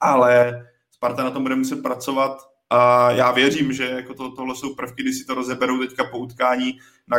Ale 0.01 0.67
Sparta 0.91 1.25
na 1.25 1.31
tom 1.31 1.43
bude 1.43 1.57
muset 1.57 1.83
pracovat 1.83 2.49
a 2.71 3.11
já 3.11 3.33
věřím, 3.33 3.73
že 3.73 3.85
jako 3.85 4.15
to, 4.15 4.31
tohle 4.31 4.57
jsou 4.57 4.75
prvky, 4.75 5.03
kdy 5.03 5.13
si 5.13 5.25
to 5.25 5.35
rozeberou 5.35 5.79
teďka 5.79 6.05
po 6.05 6.19
utkání, 6.19 6.79
na 7.09 7.19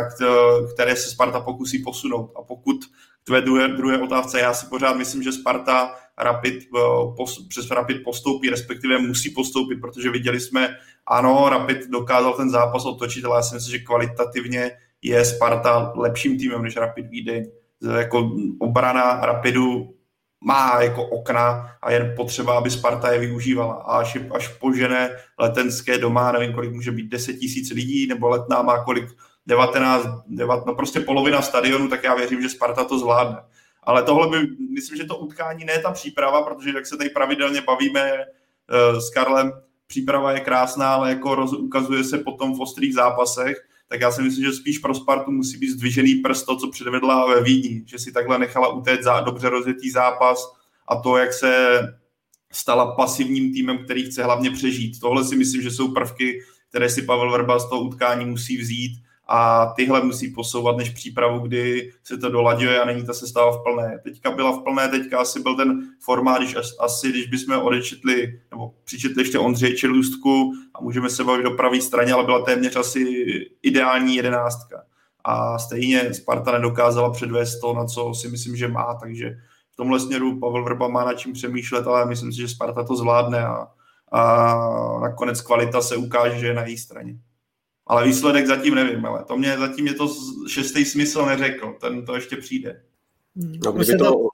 které 0.74 0.96
se 0.96 1.10
Sparta 1.10 1.40
pokusí 1.40 1.78
posunout. 1.78 2.32
A 2.36 2.42
pokud 2.42 2.84
k 3.22 3.26
tvé 3.26 3.40
druhé, 3.40 3.68
druhé 3.68 3.98
otázce, 3.98 4.40
já 4.40 4.54
si 4.54 4.66
pořád 4.66 4.96
myslím, 4.96 5.22
že 5.22 5.32
Sparta 5.32 5.94
Rapid, 6.18 6.54
eh, 6.54 6.80
pos, 7.16 7.46
přes 7.48 7.70
Rapid 7.70 8.04
postoupí, 8.04 8.50
respektive 8.50 8.98
musí 8.98 9.30
postoupit, 9.30 9.76
protože 9.80 10.10
viděli 10.10 10.40
jsme, 10.40 10.76
ano, 11.06 11.48
Rapid 11.48 11.78
dokázal 11.88 12.32
ten 12.32 12.50
zápas 12.50 12.84
otočit, 12.84 13.24
ale 13.24 13.38
já 13.38 13.42
si 13.42 13.54
myslím, 13.54 13.78
že 13.78 13.84
kvalitativně 13.84 14.70
je 15.02 15.24
Sparta 15.24 15.92
lepším 15.96 16.38
týmem 16.38 16.62
než 16.62 16.76
Rapid 16.76 17.06
Vídeň. 17.06 17.50
Jako 17.98 18.30
obrana 18.58 19.20
Rapidu 19.26 19.94
má 20.44 20.82
jako 20.82 21.06
okna 21.06 21.70
a 21.82 21.90
jen 21.92 22.12
potřeba, 22.16 22.58
aby 22.58 22.70
Sparta 22.70 23.12
je 23.12 23.18
využívala. 23.18 23.74
A 23.74 23.98
až, 23.98 24.18
až 24.34 24.48
požene 24.48 25.10
letenské 25.38 25.98
doma, 25.98 26.32
nevím, 26.32 26.52
kolik 26.52 26.72
může 26.72 26.92
být 26.92 27.08
10 27.08 27.32
tisíc 27.32 27.70
lidí, 27.70 28.06
nebo 28.06 28.28
letná 28.28 28.62
má 28.62 28.84
kolik 28.84 29.08
19, 29.46 30.06
19, 30.26 30.64
no 30.66 30.74
prostě 30.74 31.00
polovina 31.00 31.42
stadionu, 31.42 31.88
tak 31.88 32.04
já 32.04 32.14
věřím, 32.14 32.42
že 32.42 32.48
Sparta 32.48 32.84
to 32.84 32.98
zvládne. 32.98 33.38
Ale 33.82 34.02
tohle 34.02 34.28
by, 34.28 34.46
myslím, 34.74 34.96
že 34.96 35.04
to 35.04 35.16
utkání 35.16 35.64
ne 35.64 35.78
ta 35.78 35.92
příprava, 35.92 36.42
protože 36.42 36.70
jak 36.70 36.86
se 36.86 36.96
tady 36.96 37.10
pravidelně 37.10 37.60
bavíme 37.60 38.12
uh, 38.12 38.98
s 38.98 39.10
Karlem, 39.10 39.52
příprava 39.86 40.32
je 40.32 40.40
krásná, 40.40 40.94
ale 40.94 41.10
jako 41.10 41.34
roz, 41.34 41.52
ukazuje 41.52 42.04
se 42.04 42.18
potom 42.18 42.54
v 42.54 42.60
ostrých 42.60 42.94
zápasech, 42.94 43.56
tak 43.90 44.00
já 44.00 44.10
si 44.10 44.22
myslím, 44.22 44.44
že 44.44 44.52
spíš 44.52 44.78
pro 44.78 44.94
Spartu 44.94 45.30
musí 45.30 45.58
být 45.58 45.70
zdvižený 45.70 46.14
prst 46.14 46.46
to, 46.46 46.56
co 46.56 46.70
předvedla 46.70 47.34
ve 47.34 47.42
Vídni, 47.42 47.82
že 47.86 47.98
si 47.98 48.12
takhle 48.12 48.38
nechala 48.38 48.68
utéct 48.68 49.04
za 49.04 49.20
dobře 49.20 49.48
rozjetý 49.48 49.90
zápas 49.90 50.52
a 50.88 50.96
to, 50.96 51.16
jak 51.16 51.32
se 51.32 51.80
stala 52.52 52.94
pasivním 52.96 53.52
týmem, 53.52 53.84
který 53.84 54.02
chce 54.02 54.24
hlavně 54.24 54.50
přežít. 54.50 55.00
Tohle 55.00 55.24
si 55.24 55.36
myslím, 55.36 55.62
že 55.62 55.70
jsou 55.70 55.92
prvky, 55.92 56.40
které 56.68 56.90
si 56.90 57.02
Pavel 57.02 57.30
Verba 57.30 57.58
z 57.58 57.68
toho 57.68 57.82
utkání 57.82 58.24
musí 58.24 58.58
vzít 58.58 58.92
a 59.32 59.72
tyhle 59.76 60.04
musí 60.04 60.28
posouvat 60.28 60.76
než 60.76 60.90
přípravu, 60.90 61.38
kdy 61.38 61.92
se 62.04 62.18
to 62.18 62.30
dolaďuje 62.30 62.80
a 62.80 62.84
není 62.84 63.06
ta 63.06 63.14
sestava 63.14 63.52
v 63.52 63.62
plné. 63.62 64.00
Teďka 64.04 64.30
byla 64.30 64.52
v 64.52 64.62
plné, 64.62 64.88
teďka 64.88 65.20
asi 65.20 65.40
byl 65.40 65.56
ten 65.56 65.80
formát, 66.00 66.38
když 66.38 66.56
asi, 66.80 67.10
když 67.10 67.26
bychom 67.26 67.62
odečetli, 67.62 68.40
nebo 68.50 68.74
přičetli 68.84 69.22
ještě 69.22 69.38
Ondřej 69.38 69.76
Čelůstku 69.76 70.52
a 70.74 70.80
můžeme 70.80 71.10
se 71.10 71.24
bavit 71.24 71.42
do 71.42 71.50
pravé 71.50 71.80
straně, 71.80 72.12
ale 72.12 72.24
byla 72.24 72.42
téměř 72.42 72.76
asi 72.76 73.04
ideální 73.62 74.16
jedenáctka. 74.16 74.82
A 75.24 75.58
stejně 75.58 76.14
Sparta 76.14 76.52
nedokázala 76.52 77.10
předvést 77.10 77.60
to, 77.60 77.74
na 77.74 77.84
co 77.84 78.14
si 78.14 78.28
myslím, 78.28 78.56
že 78.56 78.68
má, 78.68 78.94
takže 78.94 79.30
v 79.72 79.76
tomhle 79.76 80.00
směru 80.00 80.40
Pavel 80.40 80.64
Vrba 80.64 80.88
má 80.88 81.04
na 81.04 81.14
čím 81.14 81.32
přemýšlet, 81.32 81.86
ale 81.86 82.06
myslím 82.06 82.32
si, 82.32 82.38
že 82.38 82.48
Sparta 82.48 82.84
to 82.84 82.96
zvládne 82.96 83.46
a, 83.46 83.66
a 84.12 84.56
nakonec 85.00 85.40
kvalita 85.40 85.80
se 85.80 85.96
ukáže, 85.96 86.38
že 86.38 86.46
je 86.46 86.54
na 86.54 86.64
její 86.64 86.78
straně. 86.78 87.14
Ale 87.90 88.04
výsledek 88.04 88.46
zatím 88.46 88.74
nevím, 88.74 89.06
ale 89.06 89.24
to 89.24 89.36
mě 89.36 89.58
zatím 89.58 89.86
je 89.86 89.94
to 89.94 90.14
šestý 90.48 90.84
smysl 90.84 91.26
neřekl, 91.26 91.76
ten 91.80 92.04
to 92.04 92.14
ještě 92.14 92.36
přijde. 92.36 92.82
No, 93.64 93.72
kdyby 93.72 93.96
to... 93.96 94.28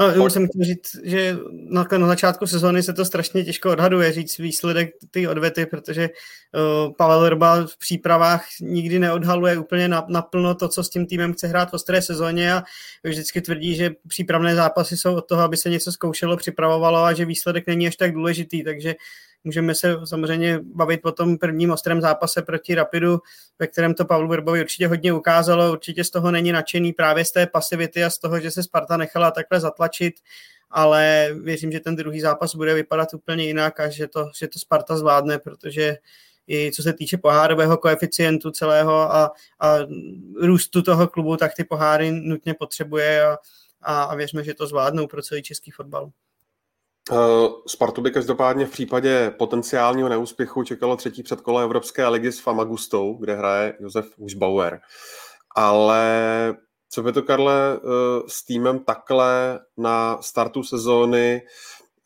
No, 0.00 0.06
já 0.06 0.30
jsem 0.30 0.46
chtěl 0.48 0.64
říct, 0.64 0.96
že 1.04 1.36
na, 1.52 1.86
na 1.98 2.06
začátku 2.06 2.46
sezóny 2.46 2.82
se 2.82 2.92
to 2.92 3.04
strašně 3.04 3.44
těžko 3.44 3.70
odhaduje 3.70 4.12
říct 4.12 4.38
výsledek 4.38 4.90
ty 5.10 5.28
odvety, 5.28 5.66
protože 5.66 6.10
uh, 6.10 6.92
Pavel 6.92 7.28
Rba 7.28 7.66
v 7.66 7.78
přípravách 7.78 8.44
nikdy 8.60 8.98
neodhaluje 8.98 9.58
úplně 9.58 9.88
naplno 10.08 10.54
to, 10.54 10.68
co 10.68 10.84
s 10.84 10.90
tím 10.90 11.06
týmem 11.06 11.32
chce 11.32 11.46
hrát 11.46 11.70
v 11.70 11.74
ostré 11.74 12.02
sezóně 12.02 12.52
a 12.52 12.62
vždycky 13.04 13.40
tvrdí, 13.40 13.74
že 13.74 13.90
přípravné 14.08 14.54
zápasy 14.54 14.96
jsou 14.96 15.14
od 15.14 15.28
toho, 15.28 15.42
aby 15.42 15.56
se 15.56 15.70
něco 15.70 15.92
zkoušelo, 15.92 16.36
připravovalo 16.36 17.04
a 17.04 17.12
že 17.12 17.24
výsledek 17.24 17.66
není 17.66 17.86
až 17.86 17.96
tak 17.96 18.12
důležitý, 18.12 18.64
takže 18.64 18.94
Můžeme 19.44 19.74
se 19.74 19.96
samozřejmě 20.04 20.60
bavit 20.62 21.02
po 21.02 21.12
tom 21.12 21.38
prvním 21.38 21.70
ostrém 21.70 22.00
zápase 22.00 22.42
proti 22.42 22.74
Rapidu, 22.74 23.18
ve 23.58 23.66
kterém 23.66 23.94
to 23.94 24.04
Pavlu 24.04 24.28
Verbovi 24.28 24.60
určitě 24.60 24.88
hodně 24.88 25.12
ukázalo. 25.12 25.72
Určitě 25.72 26.04
z 26.04 26.10
toho 26.10 26.30
není 26.30 26.52
nadšený 26.52 26.92
právě 26.92 27.24
z 27.24 27.32
té 27.32 27.46
pasivity 27.46 28.04
a 28.04 28.10
z 28.10 28.18
toho, 28.18 28.40
že 28.40 28.50
se 28.50 28.62
Sparta 28.62 28.96
nechala 28.96 29.30
takhle 29.30 29.60
zatlačit, 29.60 30.14
ale 30.70 31.28
věřím, 31.42 31.72
že 31.72 31.80
ten 31.80 31.96
druhý 31.96 32.20
zápas 32.20 32.54
bude 32.54 32.74
vypadat 32.74 33.14
úplně 33.14 33.44
jinak 33.44 33.80
a 33.80 33.88
že 33.88 34.08
to, 34.08 34.30
že 34.38 34.48
to 34.48 34.58
Sparta 34.58 34.96
zvládne, 34.96 35.38
protože 35.38 35.96
i 36.48 36.72
co 36.72 36.82
se 36.82 36.92
týče 36.92 37.18
pohárového 37.18 37.76
koeficientu 37.76 38.50
celého 38.50 39.14
a, 39.14 39.32
a 39.60 39.78
růstu 40.40 40.82
toho 40.82 41.08
klubu, 41.08 41.36
tak 41.36 41.54
ty 41.54 41.64
poháry 41.64 42.12
nutně 42.12 42.54
potřebuje 42.54 43.24
a, 43.26 43.38
a, 43.82 44.02
a 44.02 44.14
věřme, 44.14 44.44
že 44.44 44.54
to 44.54 44.66
zvládnou 44.66 45.06
pro 45.06 45.22
celý 45.22 45.42
český 45.42 45.70
fotbal. 45.70 46.10
Uh, 47.12 47.48
Spartu 47.66 48.02
by 48.02 48.10
každopádně 48.10 48.66
v 48.66 48.70
případě 48.70 49.34
potenciálního 49.38 50.08
neúspěchu 50.08 50.62
čekalo 50.62 50.96
třetí 50.96 51.22
předkolo 51.22 51.60
Evropské 51.60 52.08
ligy 52.08 52.32
s 52.32 52.40
Famagustou, 52.40 53.14
kde 53.14 53.34
hraje 53.34 53.76
Josef 53.80 54.18
Hušbauer. 54.18 54.80
Ale 55.56 56.04
co 56.90 57.02
by 57.02 57.12
to, 57.12 57.22
Karle, 57.22 57.78
uh, 57.78 57.90
s 58.26 58.44
týmem 58.44 58.78
takhle 58.78 59.60
na 59.76 60.22
startu 60.22 60.62
sezóny 60.62 61.42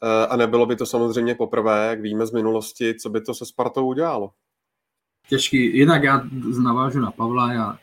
uh, 0.02 0.32
a 0.32 0.37
nebylo 0.37 0.66
by 0.66 0.76
to 0.76 0.87
samozřejmě 0.87 1.34
poprvé, 1.34 1.87
jak 1.88 2.00
víme 2.00 2.26
z 2.26 2.32
minulosti, 2.32 2.94
co 2.94 3.11
by 3.11 3.20
to 3.20 3.34
se 3.34 3.46
Spartou 3.46 3.87
udělalo? 3.87 4.30
Těžký. 5.28 5.76
Jinak 5.76 6.02
já 6.02 6.22
navážu 6.62 7.00
na 7.00 7.11
Pavla, 7.11 7.52
já 7.52 7.78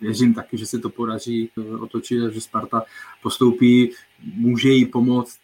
věřím 0.00 0.34
taky, 0.34 0.58
že 0.58 0.66
se 0.66 0.78
to 0.78 0.90
podaří 0.90 1.50
otočit 1.80 2.32
že 2.32 2.40
Sparta 2.40 2.82
postoupí. 3.22 3.92
Může 4.34 4.68
jí 4.68 4.86
pomoct 4.86 5.43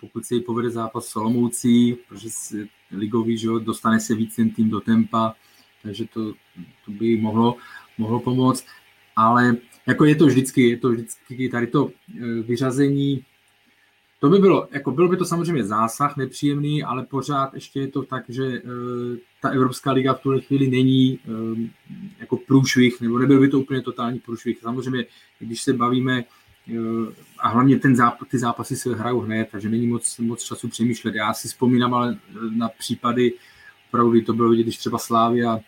pokud 0.00 0.24
se 0.24 0.34
jí 0.34 0.40
povede 0.40 0.70
zápas 0.70 1.06
s 1.06 1.08
Solomoucí, 1.08 1.96
protože 2.08 2.28
ligový, 2.90 3.38
že 3.38 3.48
dostane 3.58 4.00
se 4.00 4.14
víc 4.14 4.36
ten 4.36 4.50
tým 4.50 4.70
do 4.70 4.80
tempa, 4.80 5.34
takže 5.82 6.04
to, 6.04 6.32
to 6.84 6.90
by 6.90 7.16
mohlo, 7.16 7.56
mohlo 7.98 8.20
pomoct. 8.20 8.66
Ale 9.16 9.56
jako 9.86 10.04
je 10.04 10.14
to 10.14 10.26
vždycky, 10.26 10.68
je 10.68 10.76
to 10.76 10.90
vždycky 10.90 11.48
tady 11.48 11.66
to 11.66 11.90
eh, 11.90 12.42
vyřazení, 12.42 13.24
to 14.20 14.28
by 14.28 14.38
bylo, 14.38 14.68
jako 14.70 14.90
bylo 14.90 15.08
by 15.08 15.16
to 15.16 15.24
samozřejmě 15.24 15.64
zásah 15.64 16.16
nepříjemný, 16.16 16.82
ale 16.82 17.06
pořád 17.06 17.54
ještě 17.54 17.80
je 17.80 17.88
to 17.88 18.02
tak, 18.02 18.24
že 18.28 18.44
e, 18.44 18.60
ta 19.42 19.48
Evropská 19.48 19.92
liga 19.92 20.14
v 20.14 20.20
tuhle 20.20 20.40
chvíli 20.40 20.68
není 20.68 21.18
jako 22.18 22.36
průšvih, 22.36 23.00
nebo 23.00 23.18
nebyl 23.18 23.40
by 23.40 23.48
to 23.48 23.60
úplně 23.60 23.80
totální 23.80 24.18
průšvih. 24.18 24.58
Samozřejmě, 24.60 25.06
když 25.38 25.62
se 25.62 25.72
bavíme 25.72 26.24
a 27.38 27.48
hlavně 27.48 27.78
ten 27.78 27.94
záp- 27.94 28.26
ty 28.30 28.38
zápasy 28.38 28.76
se 28.76 28.94
hrajou 28.94 29.20
hned, 29.20 29.48
takže 29.52 29.68
není 29.68 29.86
moc, 29.86 30.18
moc 30.18 30.42
času 30.42 30.68
přemýšlet. 30.68 31.14
Já 31.14 31.34
si 31.34 31.48
vzpomínám 31.48 31.94
ale 31.94 32.18
na 32.50 32.68
případy, 32.68 33.32
opravdu, 33.88 34.20
to 34.20 34.32
bylo 34.32 34.50
vidět, 34.50 34.62
když 34.62 34.78
třeba 34.78 34.98
Slávia 34.98 35.60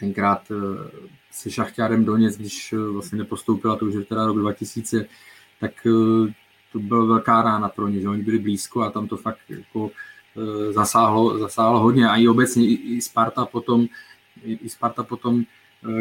tenkrát 0.00 0.50
eh, 0.50 0.90
se 1.30 1.50
Šachťárem 1.50 2.04
Doněc, 2.04 2.36
když 2.36 2.72
eh, 2.72 2.76
vlastně 2.76 3.18
nepostoupila, 3.18 3.76
to 3.76 3.86
už 3.86 3.94
je 3.94 4.04
teda 4.04 4.26
rok 4.26 4.38
2000, 4.38 5.06
tak 5.60 5.72
eh, 5.86 6.32
to 6.72 6.78
byla 6.78 7.04
velká 7.04 7.42
rána 7.42 7.68
pro 7.68 7.88
ně, 7.88 8.00
že 8.00 8.08
oni 8.08 8.22
byli 8.22 8.38
blízko 8.38 8.82
a 8.82 8.90
tam 8.90 9.08
to 9.08 9.16
fakt 9.16 9.38
jako 9.48 9.90
zasáhlo, 10.70 11.38
zasáhlo 11.38 11.80
hodně 11.80 12.08
a 12.08 12.16
i 12.16 12.28
obecně 12.28 12.66
i, 12.66 13.00
Sparta 13.02 13.44
potom, 13.44 13.86
i, 14.44 14.68
Sparta 14.68 15.02
potom, 15.02 15.44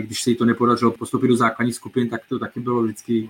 když 0.02 0.24
se 0.24 0.30
jí 0.30 0.36
to 0.36 0.46
nepodařilo 0.46 0.92
postoupit 0.92 1.28
do 1.28 1.36
základních 1.36 1.76
skupin, 1.76 2.10
tak 2.10 2.22
to 2.30 2.40
taky 2.40 2.60
bylo 2.60 2.84
vždycky 2.84 3.30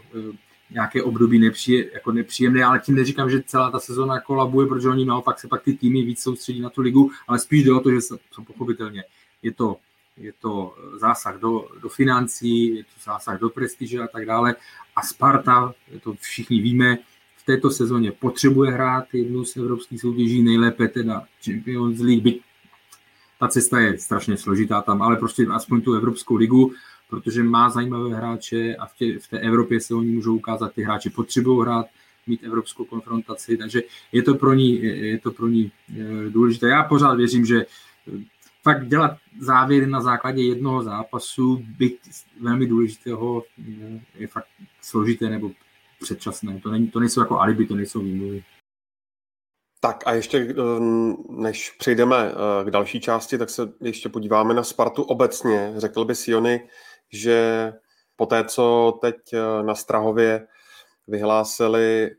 nějaké 0.72 1.03
období 1.03 1.39
nepříje, 1.39 1.93
jako 1.93 2.11
nepříjemné, 2.11 2.63
ale 2.63 2.80
tím 2.80 2.95
neříkám, 2.95 3.30
že 3.30 3.43
celá 3.45 3.72
ta 3.72 3.80
sezóna 3.80 4.20
kolabuje, 4.20 4.67
protože 4.67 4.89
oni 4.89 5.05
naopak 5.05 5.39
se 5.39 5.47
pak 5.47 5.63
ty 5.63 5.74
týmy 5.74 6.01
víc 6.01 6.22
soustředí 6.22 6.61
na 6.61 6.70
tu 6.70 6.82
ligu, 6.82 7.11
ale 7.28 7.39
spíš 7.39 7.63
jde 7.63 7.74
o 7.74 7.80
to, 7.80 7.91
že 7.91 8.01
jsou 8.01 8.43
pochopitelně 8.47 9.03
je 9.43 9.53
to, 9.53 9.78
je 10.17 10.34
to 10.41 10.76
zásah 10.99 11.39
do, 11.39 11.67
do 11.82 11.89
financí, 11.89 12.76
je 12.76 12.84
to 12.84 12.89
zásah 13.03 13.39
do 13.39 13.49
prestiže 13.49 13.99
a 13.99 14.07
tak 14.07 14.26
dále. 14.26 14.55
A 14.95 15.01
Sparta, 15.01 15.74
to 16.03 16.13
všichni 16.13 16.61
víme, 16.61 16.97
v 17.38 17.45
této 17.45 17.72
sezóně 17.72 18.11
potřebuje 18.11 18.72
hrát 18.72 19.05
jednu 19.13 19.45
z 19.45 19.57
evropských 19.57 20.01
soutěží, 20.01 20.41
nejlépe 20.41 20.88
teda 20.88 21.24
Champions 21.45 21.99
League, 21.99 22.41
ta 23.39 23.47
cesta 23.47 23.80
je 23.80 23.97
strašně 23.97 24.38
složitá 24.38 24.82
tam, 24.82 25.01
ale 25.01 25.15
prostě 25.15 25.47
aspoň 25.51 25.82
tu 25.82 25.93
Evropskou 25.93 26.36
ligu, 26.36 26.74
protože 27.10 27.43
má 27.43 27.70
zajímavé 27.70 28.16
hráče 28.16 28.76
a 28.76 28.86
v, 28.86 28.93
tě, 28.93 29.20
v 29.20 29.28
té 29.28 29.39
Evropě 29.39 29.82
se 29.82 29.95
oni 29.95 30.12
můžou 30.12 30.36
ukázat, 30.36 30.74
ty 30.74 30.84
hráči 30.84 31.10
potřebují 31.10 31.62
hrát, 31.62 31.86
mít 32.28 32.43
evropskou 32.43 32.86
konfrontaci, 32.86 33.57
takže 33.57 33.82
je 34.12 34.24
to 34.24 34.36
pro 34.36 34.53
ní, 34.53 34.84
je 34.84 35.20
to 35.20 35.32
pro 35.32 35.47
ní 35.47 35.72
eh, 35.89 36.30
důležité. 36.30 36.68
Já 36.68 36.84
pořád 36.84 37.14
věřím, 37.14 37.45
že 37.45 37.66
fakt 38.64 38.88
dělat 38.88 39.18
závěry 39.39 39.88
na 39.88 40.01
základě 40.01 40.43
jednoho 40.43 40.84
zápasu, 40.84 41.66
byť 41.78 41.99
velmi 42.41 42.68
důležitého, 42.68 43.43
je 44.16 44.28
fakt 44.28 44.47
složité 44.82 45.30
nebo 45.30 45.51
předčasné. 46.01 46.60
To, 46.60 46.72
není, 46.72 46.88
to 46.88 46.99
nejsou 46.99 47.22
jako 47.22 47.39
alibi, 47.39 47.66
to 47.66 47.76
nejsou 47.76 47.99
výmluvy. 47.99 48.43
Tak 49.82 50.03
a 50.05 50.14
ještě 50.14 50.38
eh, 50.38 50.55
než 51.30 51.72
přejdeme 51.72 52.32
eh, 52.32 52.66
k 52.66 52.72
další 52.72 52.99
části, 52.99 53.38
tak 53.38 53.49
se 53.49 53.74
ještě 53.82 54.10
podíváme 54.10 54.53
na 54.53 54.64
Spartu 54.64 55.03
obecně. 55.03 55.74
Řekl 55.78 56.05
by 56.05 56.16
Siony, 56.16 56.70
že 57.12 57.74
po 58.16 58.26
té, 58.26 58.43
co 58.43 58.93
teď 59.01 59.16
eh, 59.34 59.64
na 59.64 59.76
Strahově 59.76 60.47
vyhlásili 61.07 62.12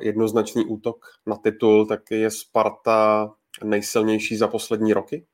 jednoznačný 0.00 0.64
útok 0.64 1.06
na 1.26 1.36
titul, 1.36 1.86
tak 1.86 2.10
je 2.10 2.30
Sparta 2.30 3.30
nejsilnější 3.64 4.36
za 4.36 4.48
poslední 4.48 4.92
roky? 4.92 5.24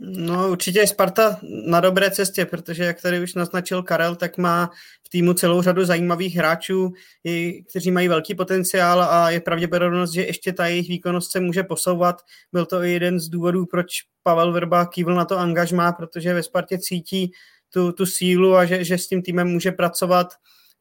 No 0.00 0.50
určitě 0.50 0.78
je 0.78 0.86
Sparta 0.86 1.38
na 1.66 1.80
dobré 1.80 2.10
cestě, 2.10 2.44
protože 2.46 2.84
jak 2.84 3.02
tady 3.02 3.22
už 3.22 3.34
naznačil 3.34 3.82
Karel, 3.82 4.16
tak 4.16 4.38
má 4.38 4.70
v 5.06 5.08
týmu 5.08 5.34
celou 5.34 5.62
řadu 5.62 5.84
zajímavých 5.84 6.36
hráčů, 6.36 6.92
kteří 7.70 7.90
mají 7.90 8.08
velký 8.08 8.34
potenciál 8.34 9.02
a 9.02 9.30
je 9.30 9.40
pravděpodobnost, 9.40 10.12
že 10.12 10.22
ještě 10.22 10.52
ta 10.52 10.66
jejich 10.66 10.88
výkonnost 10.88 11.32
se 11.32 11.40
může 11.40 11.62
posouvat. 11.62 12.16
Byl 12.52 12.66
to 12.66 12.82
i 12.82 12.92
jeden 12.92 13.20
z 13.20 13.28
důvodů, 13.28 13.66
proč 13.66 13.86
Pavel 14.22 14.52
Verba 14.52 14.86
kývl 14.86 15.14
na 15.14 15.24
to 15.24 15.38
angažmá, 15.38 15.92
protože 15.92 16.34
ve 16.34 16.42
Spartě 16.42 16.78
cítí 16.78 17.32
tu, 17.72 17.92
tu 17.92 18.06
sílu 18.06 18.56
a 18.56 18.64
že, 18.64 18.84
že 18.84 18.98
s 18.98 19.08
tím 19.08 19.22
týmem 19.22 19.48
může 19.48 19.72
pracovat 19.72 20.28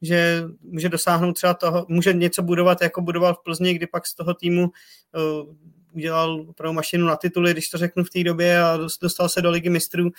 že 0.02 0.44
může 0.62 0.90
dosáhnout 0.90 1.34
třeba 1.34 1.54
toho, 1.54 1.86
může 1.90 2.14
něco 2.14 2.42
budovat, 2.42 2.82
jako 2.82 3.02
budoval 3.02 3.34
v 3.34 3.44
Plzni, 3.44 3.74
kdy 3.74 3.88
pak 3.88 4.08
z 4.08 4.16
toho 4.16 4.34
týmu 4.34 4.64
uh, 4.64 5.56
udělal 5.94 6.46
opravdu 6.50 6.74
mašinu 6.74 7.08
na 7.08 7.16
tituly, 7.16 7.52
když 7.52 7.70
to 7.70 7.78
řeknu 7.78 8.04
v 8.04 8.10
té 8.10 8.24
době 8.24 8.62
a 8.62 8.78
dostal 9.02 9.30
se 9.30 9.42
do 9.42 9.50
ligy 9.50 9.70
mistrů, 9.70 10.12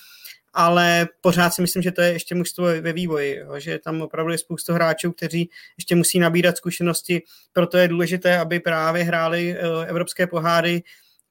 ale 0.53 1.09
pořád 1.21 1.51
si 1.55 1.63
myslím, 1.63 1.83
že 1.83 1.93
to 1.93 2.01
je 2.01 2.13
ještě 2.13 2.35
mužstvo 2.35 2.65
ve 2.65 2.93
vývoji, 2.93 3.37
jo, 3.37 3.61
že 3.61 3.79
tam 3.79 4.03
opravdu 4.03 4.33
je 4.33 4.39
spoustu 4.39 4.73
hráčů, 4.73 5.13
kteří 5.13 5.51
ještě 5.79 5.95
musí 5.95 6.19
nabírat 6.19 6.57
zkušenosti, 6.57 7.23
proto 7.53 7.79
je 7.79 7.89
důležité, 7.89 8.39
aby 8.39 8.61
právě 8.61 9.05
hráli 9.05 9.57
eh, 9.57 9.87
evropské 9.87 10.27
poháry, 10.27 10.83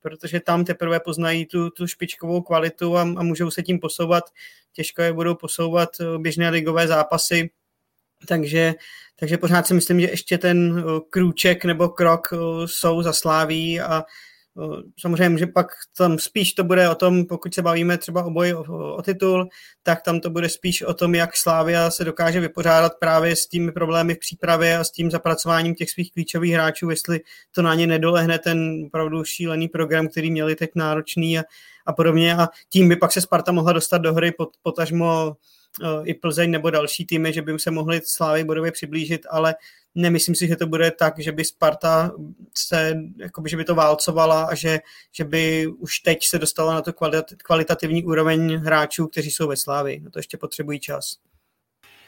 protože 0.10 0.40
tam 0.40 0.66
teprve 0.66 1.00
poznají 1.00 1.46
tu, 1.46 1.70
tu 1.70 1.88
špičkovou 1.88 2.42
kvalitu 2.42 2.98
a, 2.98 3.02
a 3.02 3.24
můžou 3.24 3.52
se 3.52 3.64
tím 3.64 3.80
posouvat. 3.80 4.24
Těžko 4.74 5.02
je 5.02 5.14
budou 5.14 5.36
posouvat 5.36 5.90
eh, 6.02 6.18
běžné 6.18 6.50
ligové 6.50 6.88
zápasy, 6.88 7.50
takže, 8.28 8.74
takže 9.20 9.38
pořád 9.38 9.68
si 9.68 9.74
myslím, 9.74 10.02
že 10.02 10.08
ještě 10.10 10.38
ten 10.38 10.80
eh, 10.80 11.00
krůček 11.10 11.66
nebo 11.66 11.90
krok 11.90 12.28
jsou 12.66 13.02
za 13.02 13.14
sláví 13.14 13.82
a 13.82 14.04
Samozřejmě, 15.00 15.38
že 15.38 15.48
pak 15.48 15.68
tam 15.98 16.20
spíš 16.20 16.54
to 16.54 16.64
bude 16.64 16.90
o 16.90 16.96
tom, 16.96 17.26
pokud 17.26 17.54
se 17.54 17.62
bavíme 17.62 17.98
třeba 17.98 18.26
o 18.26 18.30
boji 18.30 18.54
o, 18.54 18.96
o 18.96 19.02
titul, 19.02 19.50
tak 19.84 20.02
tam 20.02 20.20
to 20.20 20.30
bude 20.30 20.50
spíš 20.50 20.82
o 20.82 20.94
tom, 20.94 21.16
jak 21.16 21.38
Slávia 21.38 21.92
se 21.92 22.04
dokáže 22.04 22.40
vypořádat 22.40 22.94
právě 23.00 23.36
s 23.36 23.48
těmi 23.48 23.72
problémy 23.72 24.16
v 24.16 24.20
přípravě 24.20 24.78
a 24.78 24.84
s 24.84 24.92
tím 24.92 25.12
zapracováním 25.12 25.76
těch 25.76 25.90
svých 25.90 26.14
klíčových 26.14 26.54
hráčů, 26.54 26.90
jestli 26.90 27.20
to 27.52 27.62
na 27.62 27.76
ně 27.76 27.88
nedolehne 27.88 28.40
ten 28.40 28.84
opravdu 28.88 29.24
šílený 29.24 29.68
program, 29.68 30.08
který 30.08 30.32
měli 30.32 30.56
teď 30.56 30.70
náročný 30.76 31.40
a, 31.40 31.44
a 31.86 31.94
podobně. 31.94 32.36
A 32.36 32.48
tím 32.70 32.90
by 32.90 32.96
pak 32.96 33.12
se 33.12 33.22
Sparta 33.22 33.52
mohla 33.52 33.74
dostat 33.74 33.98
do 33.98 34.14
hry 34.14 34.32
pod, 34.32 34.50
potažmo 34.62 35.36
i 36.04 36.14
Plzeň 36.14 36.52
nebo 36.52 36.70
další 36.70 37.06
týmy, 37.06 37.34
že 37.34 37.42
by 37.42 37.60
se 37.60 37.72
mohli 37.72 38.02
Slávy 38.04 38.44
bodově 38.44 38.72
přiblížit, 38.72 39.22
ale 39.30 39.56
nemyslím 39.98 40.36
si, 40.36 40.48
že 40.48 40.56
to 40.56 40.68
bude 40.68 40.92
tak, 40.92 41.20
že 41.20 41.32
by 41.32 41.46
Sparta 41.46 42.12
se, 42.58 42.98
jakoby, 43.18 43.50
že 43.50 43.58
by 43.58 43.64
to 43.64 43.76
válcovala 43.76 44.44
a 44.44 44.56
že, 44.56 44.80
že 45.12 45.24
by 45.24 45.68
už 45.68 46.00
teď 46.00 46.18
se 46.28 46.40
dostala 46.40 46.74
na 46.74 46.82
to 46.82 46.94
kvalitativní 47.44 48.04
úroveň 48.04 48.56
hráčů, 48.56 49.08
kteří 49.08 49.32
jsou 49.32 49.48
ve 49.48 49.58
Slávi. 49.58 50.00
No 50.04 50.12
to 50.12 50.20
ještě 50.20 50.38
potřebují 50.38 50.80
čas. 50.80 51.16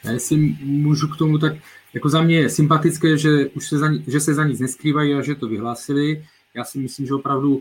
Já 0.04 0.18
si 0.18 0.36
můžu 0.62 1.08
k 1.08 1.16
tomu 1.16 1.38
tak, 1.38 1.52
jako 1.94 2.08
za 2.08 2.22
mě 2.22 2.36
je 2.36 2.50
sympatické, 2.50 3.18
že, 3.18 3.46
už 3.46 3.68
se 3.68 3.78
za, 3.78 3.88
že 4.06 4.20
se 4.20 4.34
za 4.34 4.44
nic 4.44 4.60
neskrývají 4.60 5.14
a 5.14 5.22
že 5.22 5.34
to 5.34 5.48
vyhlásili. 5.48 6.26
Já 6.54 6.64
si 6.64 6.78
myslím, 6.78 7.06
že 7.06 7.14
opravdu 7.14 7.56
uh, 7.56 7.60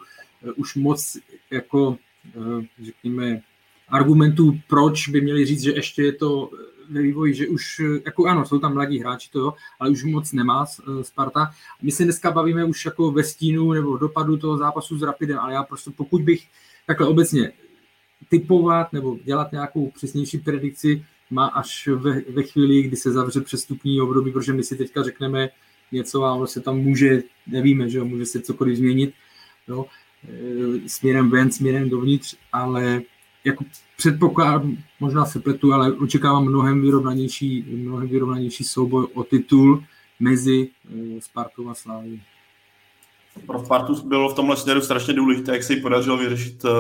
už 0.56 0.76
moc 0.76 1.18
jako, 1.52 1.98
uh, 2.36 2.64
řekněme, 2.84 3.42
argumentů, 3.90 4.60
proč 4.68 5.08
by 5.10 5.22
měli 5.22 5.46
říct, 5.46 5.62
že 5.62 5.72
ještě 5.72 6.04
je 6.04 6.14
to 6.14 6.50
ve 6.90 7.02
vývoji, 7.02 7.34
že 7.34 7.48
už, 7.48 7.82
jako 8.06 8.26
ano, 8.26 8.46
jsou 8.46 8.60
tam 8.60 8.74
mladí 8.74 9.00
hráči, 9.00 9.30
to 9.32 9.40
jo, 9.40 9.54
ale 9.80 9.90
už 9.90 10.04
moc 10.04 10.32
nemá 10.32 10.66
eh, 10.66 11.04
Sparta. 11.04 11.52
My 11.82 11.92
se 11.92 12.04
dneska 12.04 12.32
bavíme 12.32 12.66
už 12.66 12.86
jako 12.86 13.12
ve 13.12 13.24
stínu 13.24 13.74
nebo 13.74 13.98
dopadu 13.98 14.38
toho 14.38 14.58
zápasu 14.58 14.98
s 14.98 15.02
Rapidem, 15.02 15.40
ale 15.40 15.54
já 15.54 15.64
prostě 15.64 15.92
pokud 15.96 16.22
bych 16.22 16.48
takhle 16.88 17.08
obecně 17.08 17.52
typovat 18.30 18.94
nebo 18.94 19.18
dělat 19.24 19.52
nějakou 19.52 19.92
přesnější 19.92 20.38
predikci, 20.38 21.06
má 21.30 21.46
až 21.46 21.88
ve, 21.88 22.22
ve 22.22 22.44
chvíli, 22.44 22.84
kdy 22.84 22.98
se 22.98 23.12
zavře 23.12 23.42
přestupní 23.42 24.02
období, 24.02 24.32
protože 24.32 24.54
my 24.54 24.64
si 24.64 24.76
teďka 24.76 25.04
řekneme 25.04 25.50
něco 25.92 26.24
a 26.24 26.34
ono 26.34 26.48
se 26.48 26.62
tam 26.62 26.78
může, 26.78 27.24
nevíme, 27.48 27.90
že 27.90 27.98
jo, 27.98 28.06
může 28.06 28.26
se 28.26 28.42
cokoliv 28.42 28.78
změnit, 28.78 29.14
jo, 29.68 29.86
eh, 30.24 30.90
směrem 30.90 31.30
ven, 31.30 31.52
směrem 31.52 31.90
dovnitř, 31.90 32.36
ale 32.52 33.02
jako 33.44 33.66
předpokládám, 33.98 34.78
možná 35.00 35.26
se 35.26 35.40
pletu, 35.40 35.74
ale 35.74 35.94
očekávám 35.94 36.46
mnohem 36.46 36.82
vyrovnanější, 36.82 37.66
mnohem 37.70 38.08
vyrovnanější 38.08 38.64
souboj 38.64 39.08
o 39.14 39.24
titul 39.24 39.84
mezi 40.20 40.70
eh, 41.18 41.22
Spartou 41.22 41.70
a 41.70 41.74
Sláví. 41.74 42.22
Pro 43.46 43.60
Spartu 43.66 44.08
bylo 44.08 44.30
v 44.30 44.34
tomhle 44.34 44.58
směru 44.58 44.82
strašně 44.82 45.14
důležité, 45.14 45.52
jak 45.52 45.64
se 45.64 45.74
jí 45.74 45.82
podařilo 45.82 46.18
vyřešit 46.18 46.66
uh, 46.66 46.72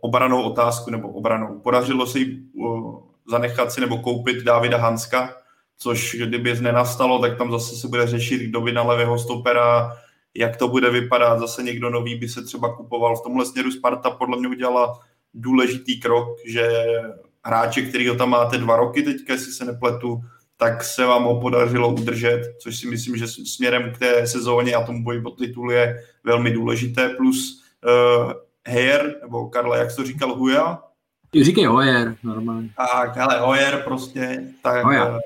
obranou 0.00 0.42
otázku 0.42 0.90
nebo 0.90 1.08
obranou. 1.08 1.58
Podařilo 1.58 2.06
se 2.06 2.18
jí 2.18 2.48
uh, 2.54 2.98
zanechat 3.30 3.72
si 3.72 3.80
nebo 3.80 3.98
koupit 3.98 4.44
Davida 4.44 4.78
Hanska, 4.78 5.36
což 5.78 6.16
kdyby 6.18 6.60
nenastalo, 6.60 7.18
tak 7.18 7.38
tam 7.38 7.50
zase 7.50 7.76
se 7.76 7.88
bude 7.88 8.06
řešit, 8.06 8.38
kdo 8.38 8.60
by 8.60 8.72
na 8.72 8.82
levého 8.82 9.18
stopera, 9.18 9.92
jak 10.34 10.56
to 10.56 10.68
bude 10.68 10.90
vypadat, 10.90 11.38
zase 11.38 11.62
někdo 11.62 11.90
nový 11.90 12.14
by 12.14 12.28
se 12.28 12.42
třeba 12.42 12.76
kupoval. 12.76 13.16
V 13.16 13.22
tomhle 13.22 13.46
směru 13.46 13.70
Sparta 13.70 14.10
podle 14.10 14.38
mě 14.38 14.48
udělala 14.48 15.00
důležitý 15.34 16.00
krok, 16.00 16.28
že 16.46 16.84
hráče, 17.44 17.82
kterýho 17.82 18.14
tam 18.14 18.30
máte 18.30 18.58
dva 18.58 18.76
roky 18.76 19.02
teďka, 19.02 19.32
jestli 19.32 19.52
se 19.52 19.64
nepletu, 19.64 20.20
tak 20.56 20.84
se 20.84 21.04
vám 21.04 21.24
ho 21.24 21.40
podařilo 21.40 21.88
udržet, 21.88 22.42
což 22.62 22.76
si 22.76 22.86
myslím, 22.86 23.16
že 23.16 23.26
směrem 23.26 23.92
k 23.92 23.98
té 23.98 24.26
sezóně 24.26 24.74
a 24.74 24.86
tomu 24.86 25.04
boji 25.04 25.22
po 25.22 25.30
titul 25.30 25.72
je 25.72 25.96
velmi 26.24 26.50
důležité, 26.50 27.08
plus 27.08 27.64
uh, 27.84 28.32
Heyer, 28.66 29.14
nebo 29.22 29.48
Karla, 29.48 29.76
jak 29.76 29.90
jsi 29.90 29.96
to 29.96 30.04
říkal, 30.04 30.34
Huja? 30.34 30.82
Říkej 31.42 31.64
Hoyer, 31.64 32.16
normálně. 32.22 32.68
Tak, 32.76 33.16
ale 33.16 33.40
Hoyer 33.40 33.82
prostě, 33.84 34.44
tak 34.62 34.84
Hoja. 34.84 35.08
Uh, 35.08 35.18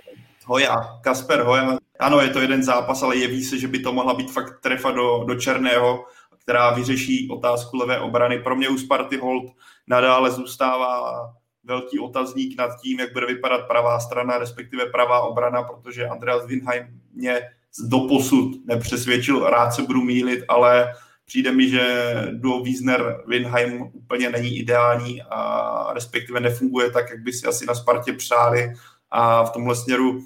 Hoja, 0.45 0.99
Kasper 1.01 1.41
Hoja. 1.41 1.79
Ano, 2.01 2.21
je 2.21 2.29
to 2.29 2.41
jeden 2.41 2.63
zápas, 2.63 3.03
ale 3.03 3.17
jeví 3.17 3.45
se, 3.45 3.59
že 3.59 3.69
by 3.69 3.79
to 3.79 3.93
mohla 3.93 4.15
být 4.15 4.31
fakt 4.31 4.61
trefa 4.61 4.91
do, 4.91 5.25
do 5.25 5.35
černého, 5.35 6.05
která 6.43 6.71
vyřeší 6.71 7.29
otázku 7.31 7.77
levé 7.77 8.01
obrany. 8.01 8.39
Pro 8.39 8.57
mě 8.57 8.69
u 8.69 8.79
Sparty 8.79 9.17
Hold 9.17 9.53
nadále 9.89 10.31
zůstává 10.31 11.25
velký 11.65 11.99
otazník 11.99 12.59
nad 12.59 12.81
tím, 12.81 13.01
jak 13.01 13.13
bude 13.13 13.27
vypadat 13.27 13.67
pravá 13.69 14.01
strana, 14.01 14.39
respektive 14.39 14.87
pravá 14.87 15.21
obrana, 15.21 15.63
protože 15.63 16.07
Andreas 16.07 16.47
Winheim 16.47 17.01
mě 17.15 17.41
doposud 17.89 18.67
nepřesvědčil, 18.67 19.51
rád 19.51 19.71
se 19.71 19.83
budu 19.83 20.03
mílit, 20.03 20.45
ale 20.49 20.93
přijde 21.25 21.53
mi, 21.53 21.69
že 21.69 22.15
duo 22.33 22.63
Wiesner-Winheim 22.63 23.91
úplně 23.93 24.31
není 24.31 24.59
ideální 24.59 25.23
a 25.23 25.93
respektive 25.93 26.41
nefunguje 26.41 26.91
tak, 26.91 27.11
jak 27.11 27.21
by 27.21 27.33
si 27.33 27.47
asi 27.47 27.67
na 27.67 27.75
Spartě 27.75 28.13
přáli 28.13 28.73
a 29.11 29.45
v 29.45 29.51
tomhle 29.51 29.77
směru 29.77 30.21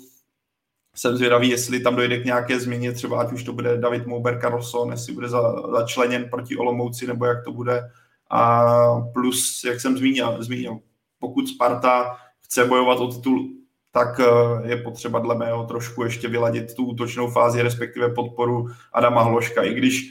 jsem 0.95 1.17
zvědavý, 1.17 1.49
jestli 1.49 1.81
tam 1.81 1.97
dojde 1.97 2.19
k 2.19 2.25
nějaké 2.25 2.61
změně, 2.61 2.93
třeba 2.93 3.21
ať 3.21 3.33
už 3.33 3.45
to 3.45 3.53
bude 3.53 3.79
David 3.79 4.07
Mouber 4.07 4.41
Carlson, 4.41 4.91
jestli 4.91 5.13
bude 5.13 5.29
za, 5.29 5.71
začleněn 5.73 6.29
proti 6.31 6.57
Olomouci, 6.57 7.07
nebo 7.07 7.25
jak 7.25 7.45
to 7.45 7.53
bude. 7.53 7.91
A 8.33 8.65
plus, 9.13 9.65
jak 9.65 9.81
jsem 9.81 9.97
zmínil, 9.97 10.43
zmínil 10.43 10.79
pokud 11.23 11.49
Sparta 11.49 12.17
chce 12.41 12.65
bojovat 12.65 13.01
o 13.01 13.07
titul, 13.07 13.49
tak 13.93 14.21
eh, 14.21 14.69
je 14.69 14.77
potřeba 14.77 15.19
dle 15.19 15.35
mého 15.35 15.65
trošku 15.65 16.05
ještě 16.05 16.29
vyladit 16.29 16.75
tu 16.75 16.85
útočnou 16.87 17.31
fázi, 17.31 17.63
respektive 17.63 18.09
podporu 18.09 18.67
Adama 18.93 19.23
Hloška. 19.23 19.63
I 19.63 19.75
když 19.75 20.11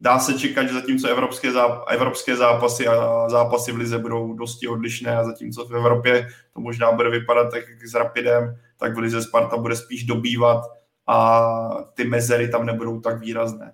dá 0.00 0.18
se 0.18 0.38
čekat, 0.38 0.66
že 0.66 0.74
zatímco 0.74 1.08
evropské, 1.08 1.50
záp- 1.50 1.84
evropské 1.88 2.36
zápasy 2.36 2.86
a 2.86 3.28
zápasy 3.28 3.72
v 3.72 3.76
Lize 3.76 3.98
budou 3.98 4.32
dosti 4.32 4.68
odlišné 4.68 5.16
a 5.16 5.24
zatímco 5.24 5.66
v 5.66 5.76
Evropě 5.76 6.28
to 6.54 6.60
možná 6.60 6.92
bude 6.92 7.10
vypadat 7.10 7.50
tak 7.50 7.68
jak 7.68 7.86
s 7.86 7.94
Rapidem, 7.94 8.56
tak 8.76 8.94
v 8.94 8.98
Lize 8.98 9.22
Sparta 9.22 9.56
bude 9.56 9.76
spíš 9.76 10.04
dobývat 10.04 10.64
a 11.06 11.48
ty 11.94 12.04
mezery 12.04 12.48
tam 12.48 12.66
nebudou 12.66 13.00
tak 13.00 13.20
výrazné. 13.20 13.72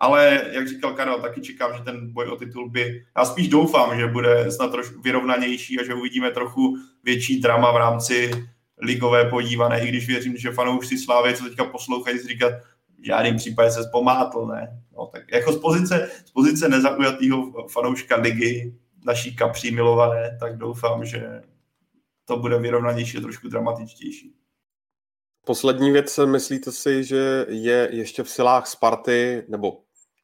Ale 0.00 0.42
jak 0.52 0.68
říkal 0.68 0.94
Karel, 0.94 1.20
taky 1.20 1.40
čekám, 1.40 1.76
že 1.76 1.84
ten 1.84 2.12
boj 2.12 2.26
o 2.26 2.36
titul 2.36 2.70
by, 2.70 3.04
já 3.16 3.24
spíš 3.24 3.48
doufám, 3.48 3.98
že 3.98 4.06
bude 4.06 4.50
snad 4.50 4.70
trošku 4.70 5.00
vyrovnanější 5.00 5.80
a 5.80 5.84
že 5.84 5.94
uvidíme 5.94 6.30
trochu 6.30 6.76
větší 7.04 7.40
drama 7.40 7.72
v 7.72 7.76
rámci 7.76 8.30
ligové 8.82 9.30
podívané, 9.30 9.84
i 9.84 9.88
když 9.88 10.06
věřím, 10.06 10.36
že 10.36 10.52
fanoušci 10.52 10.98
Slávy, 10.98 11.36
co 11.36 11.44
teďka 11.44 11.64
poslouchají, 11.64 12.18
říkat, 12.18 12.52
v 12.98 13.06
žádném 13.06 13.36
případě 13.36 13.70
se 13.70 13.84
zpomátl, 13.84 14.46
ne? 14.46 14.82
No, 14.96 15.06
tak 15.06 15.22
jako 15.32 15.52
z 15.52 15.60
pozice, 15.60 16.10
z 16.24 16.30
pozice 16.30 16.68
nezaujatého 16.68 17.68
fanouška 17.68 18.16
ligy, 18.16 18.74
naší 19.04 19.36
kapří 19.36 19.70
milované, 19.70 20.36
tak 20.40 20.56
doufám, 20.56 21.04
že 21.04 21.42
to 22.24 22.36
bude 22.36 22.58
vyrovnanější 22.58 23.18
a 23.18 23.20
trošku 23.20 23.48
dramatičtější. 23.48 24.34
Poslední 25.46 25.90
věc, 25.90 26.20
myslíte 26.24 26.72
si, 26.72 27.04
že 27.04 27.46
je 27.48 27.88
ještě 27.92 28.22
v 28.22 28.30
silách 28.30 28.66
Sparty, 28.66 29.44
nebo 29.48 29.80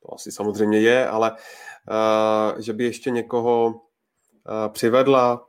to 0.06 0.14
asi 0.14 0.32
samozřejmě 0.32 0.80
je, 0.80 1.08
ale 1.08 1.30
uh, 1.30 2.60
že 2.60 2.72
by 2.72 2.84
ještě 2.84 3.10
někoho 3.10 3.66
uh, 3.66 4.72
přivedla 4.72 5.46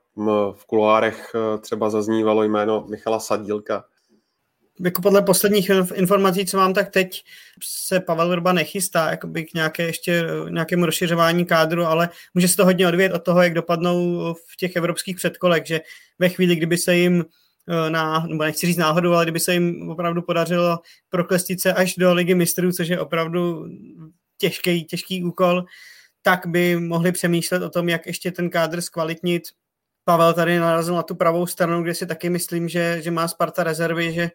v 0.52 0.66
kuloárech 0.68 1.32
uh, 1.36 1.62
třeba 1.62 1.90
zaznívalo 1.90 2.44
jméno 2.44 2.86
Michala 2.90 3.20
Sadílka, 3.20 3.84
jako 4.80 5.02
podle 5.02 5.22
posledních 5.22 5.72
informací, 5.94 6.46
co 6.46 6.58
mám, 6.58 6.74
tak 6.74 6.90
teď 6.90 7.24
se 7.64 8.00
Pavel 8.00 8.30
Vrba 8.30 8.54
nechystá 8.54 9.18
k 9.18 9.54
nějaké 9.54 9.84
ještě 9.84 10.24
nějakému 10.50 10.86
rozšiřování 10.86 11.46
kádru, 11.46 11.84
ale 11.84 12.10
může 12.34 12.48
se 12.48 12.56
to 12.56 12.66
hodně 12.66 12.88
odvět 12.88 13.14
od 13.14 13.24
toho, 13.24 13.42
jak 13.42 13.54
dopadnou 13.54 14.34
v 14.34 14.58
těch 14.58 14.76
evropských 14.76 15.16
předkolech, 15.16 15.64
že 15.66 15.82
ve 16.20 16.30
chvíli, 16.30 16.56
kdyby 16.56 16.78
se 16.78 16.96
jim 16.96 17.26
eh, 17.70 17.90
na, 17.90 18.26
nebo 18.28 18.44
nechci 18.44 18.68
říct 18.68 18.78
náhodou, 18.78 19.14
ale 19.14 19.26
kdyby 19.26 19.40
se 19.40 19.54
jim 19.54 19.90
opravdu 19.90 20.22
podařilo 20.22 20.80
proklestit 21.10 21.62
se 21.62 21.74
až 21.74 21.96
do 21.96 22.14
ligy 22.14 22.36
mistrů, 22.36 22.72
což 22.72 22.88
je 22.88 23.00
opravdu 23.00 23.66
těžký, 24.38 24.86
těžký 24.86 25.24
úkol, 25.24 25.66
tak 26.22 26.46
by 26.46 26.76
mohli 26.76 27.12
přemýšlet 27.12 27.64
o 27.64 27.70
tom, 27.70 27.90
jak 27.90 28.08
ještě 28.08 28.32
ten 28.32 28.50
kádr 28.50 28.82
zkvalitnit, 28.82 29.44
Pavel 30.08 30.34
tady 30.34 30.60
narazil 30.60 30.96
na 30.96 31.04
tu 31.04 31.16
pravou 31.16 31.48
stranu, 31.48 31.84
kde 31.84 31.94
si 31.94 32.06
taky 32.08 32.30
myslím, 32.30 32.70
že, 32.70 33.02
že 33.02 33.12
má 33.12 33.28
Sparta 33.28 33.64
rezervy, 33.64 34.14
že 34.14 34.32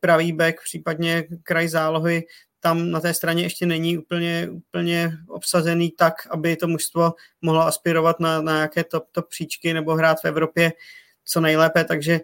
pravý 0.00 0.32
back, 0.32 0.62
případně 0.64 1.24
kraj 1.42 1.68
zálohy, 1.68 2.24
tam 2.60 2.90
na 2.90 3.00
té 3.00 3.14
straně 3.14 3.42
ještě 3.42 3.66
není 3.66 3.98
úplně, 3.98 4.48
úplně 4.50 5.12
obsazený 5.28 5.90
tak, 5.90 6.14
aby 6.30 6.56
to 6.56 6.68
mužstvo 6.68 7.14
mohlo 7.42 7.62
aspirovat 7.62 8.20
na, 8.20 8.42
na 8.42 8.54
nějaké 8.54 8.84
top, 8.84 9.04
top 9.12 9.28
příčky 9.28 9.74
nebo 9.74 9.94
hrát 9.94 10.20
v 10.20 10.24
Evropě 10.24 10.72
co 11.24 11.40
nejlépe, 11.40 11.84
takže 11.84 12.20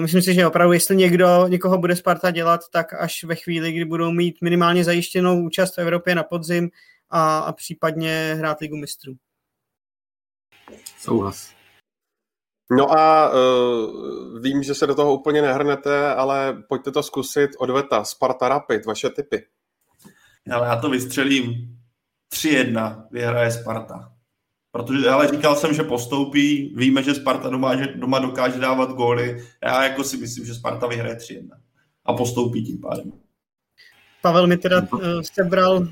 myslím 0.00 0.22
si, 0.22 0.34
že 0.34 0.46
opravdu, 0.46 0.72
jestli 0.72 0.96
někdo, 0.96 1.46
někoho 1.48 1.78
bude 1.78 1.96
Sparta 1.96 2.30
dělat, 2.30 2.60
tak 2.72 2.92
až 2.92 3.24
ve 3.24 3.34
chvíli, 3.34 3.72
kdy 3.72 3.84
budou 3.84 4.10
mít 4.10 4.42
minimálně 4.42 4.84
zajištěnou 4.84 5.42
účast 5.42 5.76
v 5.76 5.80
Evropě 5.80 6.14
na 6.14 6.22
podzim 6.22 6.70
a, 7.10 7.38
a 7.38 7.52
případně 7.52 8.34
hrát 8.38 8.60
ligu 8.60 8.76
mistrů. 8.76 9.14
Souhlas. 10.98 11.56
No 12.70 12.98
a 12.98 13.32
uh, 13.32 14.40
vím, 14.40 14.62
že 14.62 14.74
se 14.74 14.86
do 14.86 14.94
toho 14.94 15.14
úplně 15.14 15.42
nehrnete, 15.42 16.14
ale 16.14 16.62
pojďte 16.68 16.90
to 16.90 17.02
zkusit 17.02 17.50
odveta. 17.58 18.04
Sparta 18.04 18.48
Rapid, 18.48 18.86
vaše 18.86 19.10
typy. 19.10 19.46
Ale 20.52 20.66
já 20.66 20.76
to 20.76 20.90
vystřelím 20.90 21.78
3-1, 22.34 23.06
vyhraje 23.10 23.50
Sparta. 23.50 24.15
Protože, 24.76 25.08
ale 25.08 25.28
říkal 25.28 25.56
jsem, 25.56 25.74
že 25.74 25.82
postoupí, 25.82 26.72
víme, 26.76 27.02
že 27.02 27.14
Sparta 27.14 27.48
doma, 27.48 27.76
že 27.76 27.86
doma 27.86 28.18
dokáže 28.18 28.60
dávat 28.60 28.90
góly. 28.90 29.44
Já 29.64 29.84
jako 29.84 30.04
si 30.04 30.16
myslím, 30.16 30.46
že 30.46 30.54
Sparta 30.54 30.86
vyhraje 30.86 31.14
3-1 31.14 31.48
a 32.04 32.12
postoupí 32.12 32.64
tím 32.64 32.80
pádem. 32.80 33.12
Pavel 34.22 34.46
mi 34.46 34.56
teda 34.56 34.82
uh, 34.92 35.00
sebral, 35.34 35.76
uh, 35.76 35.88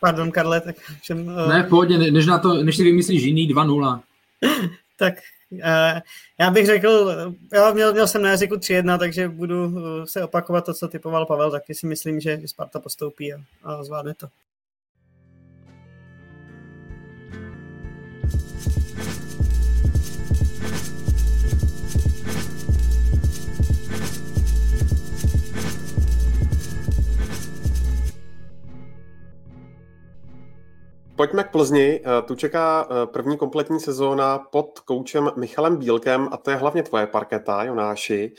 pardon 0.00 0.30
Karle, 0.30 0.60
tak... 0.60 0.76
Uh... 1.10 1.48
Ne, 1.48 1.62
pohodě, 1.62 1.98
než, 1.98 2.26
na 2.26 2.38
to, 2.38 2.62
než 2.62 2.76
si 2.76 2.82
vymyslíš 2.82 3.22
jiný 3.22 3.54
2-0. 3.54 4.00
tak 4.98 5.14
Uh, 5.52 6.00
já 6.40 6.50
bych 6.50 6.66
řekl, 6.66 7.12
já 7.52 7.72
měl, 7.72 7.92
měl 7.92 8.06
jsem 8.06 8.22
na 8.22 8.30
jazyku 8.30 8.54
3-1, 8.54 8.98
takže 8.98 9.28
budu 9.28 9.74
se 10.04 10.24
opakovat 10.24 10.64
to, 10.64 10.74
co 10.74 10.88
typoval 10.88 11.26
Pavel, 11.26 11.50
taky 11.50 11.74
si 11.74 11.86
myslím, 11.86 12.20
že 12.20 12.40
Sparta 12.46 12.80
postoupí 12.80 13.32
a, 13.34 13.36
a 13.62 13.84
zvládne 13.84 14.14
to. 14.14 14.26
Pojďme 31.22 31.44
k 31.44 31.50
Plzni. 31.50 32.00
Eh, 32.00 32.22
tu 32.22 32.34
čeká 32.34 32.88
eh, 32.90 33.06
první 33.06 33.38
kompletní 33.38 33.80
sezóna 33.80 34.38
pod 34.38 34.80
koučem 34.80 35.30
Michalem 35.36 35.76
Bílkem 35.76 36.28
a 36.32 36.36
to 36.36 36.50
je 36.50 36.56
hlavně 36.56 36.82
tvoje 36.82 37.06
parketa, 37.06 37.64
Jonáši. 37.64 38.32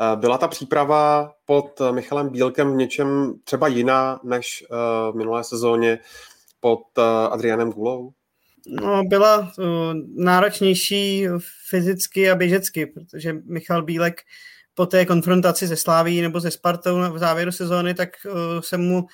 Eh, 0.00 0.16
byla 0.16 0.38
ta 0.38 0.48
příprava 0.48 1.32
pod 1.44 1.80
Michalem 1.90 2.28
Bílkem 2.28 2.72
v 2.72 2.76
něčem 2.76 3.34
třeba 3.44 3.68
jiná 3.68 4.20
než 4.24 4.64
v 5.12 5.16
minulé 5.16 5.44
sezóně 5.44 5.98
pod 6.60 6.80
Adrianem 7.30 7.72
Gulou? 7.72 8.10
No, 8.82 9.02
byla 9.04 9.52
náročnější 10.16 11.26
fyzicky 11.68 12.30
a 12.30 12.34
běžecky, 12.34 12.86
protože 12.86 13.32
Michal 13.32 13.82
Bílek 13.82 14.20
po 14.74 14.86
té 14.86 15.06
konfrontaci 15.06 15.68
se 15.68 15.76
Sláví 15.76 16.20
nebo 16.20 16.40
se 16.40 16.50
Spartou 16.50 17.12
v 17.12 17.18
závěru 17.18 17.52
sezóny, 17.52 17.94
tak 17.94 18.08
se 18.60 18.76
mu 18.76 19.06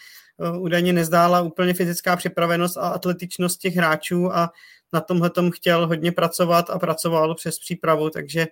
údajně 0.59 0.93
nezdála 0.93 1.41
úplně 1.41 1.74
fyzická 1.74 2.16
připravenost 2.16 2.76
a 2.76 2.89
atletičnost 2.89 3.61
těch 3.61 3.76
hráčů 3.76 4.37
a 4.37 4.53
na 4.93 5.01
tomhle 5.01 5.30
tom 5.30 5.51
chtěl 5.51 5.87
hodně 5.87 6.12
pracovat 6.12 6.70
a 6.70 6.78
pracoval 6.78 7.34
přes 7.34 7.59
přípravu, 7.59 8.11
takže 8.11 8.47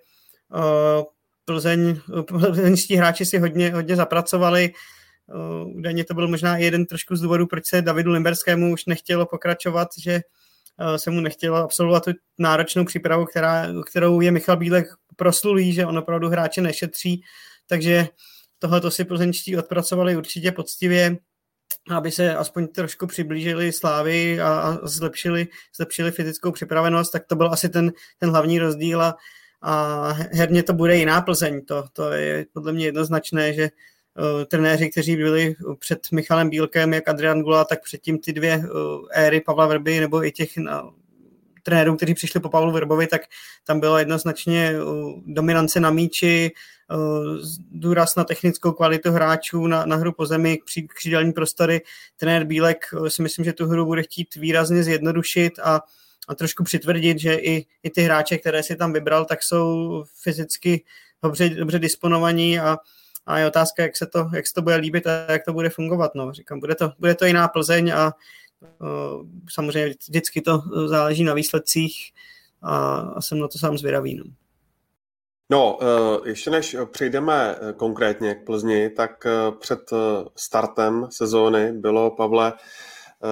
uh, 0.55 1.05
Plzeň, 1.47 2.01
plzeňští 2.27 2.97
hráči 2.97 3.27
si 3.27 3.39
hodně, 3.39 3.71
hodně 3.71 3.97
zapracovali. 3.97 4.73
Údajně 5.65 6.05
to 6.05 6.15
byl 6.15 6.29
možná 6.29 6.57
i 6.57 6.65
jeden 6.65 6.87
trošku 6.87 7.17
z 7.17 7.21
důvodů, 7.21 7.47
proč 7.47 7.67
se 7.67 7.83
Davidu 7.83 8.13
Limberskému 8.13 8.73
už 8.73 8.87
nechtělo 8.87 9.27
pokračovat, 9.27 9.89
že 9.99 10.21
se 10.97 11.11
mu 11.11 11.21
nechtělo 11.21 11.57
absolvovat 11.57 12.05
tu 12.05 12.11
náročnou 12.39 12.85
přípravu, 12.85 13.25
která, 13.25 13.67
kterou 13.87 14.21
je 14.21 14.31
Michal 14.31 14.57
Bílek 14.57 14.87
proslulý, 15.17 15.73
že 15.73 15.87
on 15.87 15.99
opravdu 15.99 16.29
hráče 16.29 16.61
nešetří, 16.61 17.23
takže 17.67 18.09
tohle 18.59 18.91
si 18.91 19.05
plzeňští 19.05 19.57
odpracovali 19.57 20.17
určitě 20.17 20.53
poctivě 20.53 21.17
aby 21.91 22.11
se 22.11 22.37
aspoň 22.37 22.69
trošku 22.69 23.07
přiblížili 23.07 23.73
Slávy 23.73 24.41
a, 24.41 24.49
a 24.49 24.87
zlepšili, 24.87 25.49
zlepšili 25.77 26.11
fyzickou 26.11 26.53
připravenost, 26.53 27.13
tak 27.13 27.27
to 27.27 27.37
byl 27.37 27.53
asi 27.53 27.69
ten, 27.69 27.93
ten 28.19 28.31
hlavní 28.31 28.59
rozdíl 28.59 29.03
a, 29.03 29.17
a 29.63 30.09
herně 30.13 30.63
to 30.63 30.73
bude 30.73 30.97
jiná 30.97 31.21
Plzeň. 31.21 31.65
To, 31.65 31.85
to 31.93 32.13
je 32.13 32.47
podle 32.53 32.73
mě 32.73 32.85
jednoznačné, 32.85 33.53
že 33.53 33.71
uh, 34.19 34.45
trenéři, 34.45 34.91
kteří 34.91 35.17
byli 35.17 35.55
před 35.79 36.13
Michalem 36.13 36.51
Bílkem, 36.51 36.95
jak 36.95 37.09
Adrian 37.09 37.43
Gula, 37.43 37.65
tak 37.65 37.83
předtím 37.83 38.19
ty 38.19 38.33
dvě 38.33 38.57
uh, 38.57 38.65
éry 39.13 39.41
Pavla 39.41 39.67
Verby 39.67 40.01
nebo 40.01 40.27
i 40.27 40.33
těch 40.33 40.57
no, 40.57 40.95
trenérů, 41.65 41.97
kteří 41.97 42.15
přišli 42.15 42.41
po 42.41 42.49
Pavlu 42.49 42.73
Verbovi, 42.73 43.07
tak 43.07 43.23
tam 43.65 43.81
bylo 43.81 43.99
jednoznačně 43.99 44.73
uh, 44.83 45.21
dominance 45.27 45.81
na 45.81 45.91
míči, 45.91 46.53
uh, 46.91 47.39
důraz 47.71 48.17
na 48.17 48.25
technickou 48.25 48.73
kvalitu 48.73 49.11
hráčů, 49.11 49.67
na, 49.67 49.87
na 49.87 49.97
hru 49.97 50.13
po 50.13 50.27
zemi, 50.27 50.59
křídelní 50.95 51.33
prostory. 51.33 51.83
Trenér 52.17 52.45
Bílek 52.45 52.87
uh, 52.93 53.07
si 53.07 53.23
myslím, 53.23 53.45
že 53.45 53.53
tu 53.53 53.67
hru 53.67 53.87
bude 53.87 54.03
chtít 54.03 54.35
výrazně 54.35 54.83
zjednodušit 54.83 55.59
a, 55.63 55.81
a 56.29 56.35
trošku 56.35 56.65
přitvrdit, 56.65 57.19
že 57.19 57.35
i, 57.35 57.67
i 57.83 57.91
ty 57.91 58.03
hráče, 58.03 58.39
které 58.39 58.63
si 58.63 58.77
tam 58.77 58.93
vybral, 58.93 59.25
tak 59.25 59.43
jsou 59.43 60.05
fyzicky 60.23 60.85
dobře, 61.23 61.49
dobře 61.49 61.79
disponovaní 61.79 62.59
a, 62.59 62.79
a 63.27 63.39
je 63.39 63.47
otázka, 63.47 63.83
jak 63.83 63.97
se, 63.97 64.07
to, 64.07 64.31
jak 64.35 64.47
se 64.47 64.55
to 64.55 64.63
bude 64.63 64.77
líbit 64.77 65.07
a 65.07 65.33
jak 65.33 65.45
to 65.45 65.53
bude 65.53 65.71
fungovat. 65.71 66.15
No. 66.15 66.33
Říkám, 66.33 66.61
bude 66.61 66.75
to, 66.75 66.93
bude 66.99 67.15
to 67.15 67.25
jiná 67.25 67.49
Plzeň 67.49 67.93
a 67.93 68.07
Eh, 68.07 68.13
samozřejmě 69.51 69.95
vždycky 70.09 70.41
to 70.41 70.63
záleží 70.87 71.25
na 71.25 71.35
výsledcích 71.35 72.13
a, 72.63 73.21
jsem 73.21 73.39
na 73.39 73.49
to 73.49 73.59
sám 73.59 73.79
zvědavý. 73.79 74.17
No. 74.17 74.25
No, 75.51 75.79
eh, 75.83 76.29
ještě 76.29 76.51
než 76.51 76.77
přejdeme 76.91 77.57
eh, 77.57 77.73
konkrétně 77.73 78.35
k 78.35 78.45
Plzni, 78.45 78.91
tak 78.91 79.27
před 79.61 79.91
startem 80.37 81.07
sezóny 81.11 81.73
bylo, 81.73 82.11
Pavle, 82.11 82.53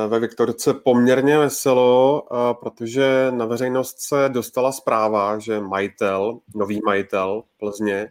ve 0.08 0.18
Viktorce 0.18 0.74
poměrně 0.74 1.38
veselo, 1.38 2.22
protože 2.60 3.26
na 3.30 3.46
veřejnost 3.46 3.96
se 4.00 4.28
dostala 4.28 4.72
zpráva, 4.72 5.38
že 5.38 5.60
majitel, 5.60 6.38
nový 6.54 6.80
majitel 6.86 7.42
Plzně, 7.58 8.08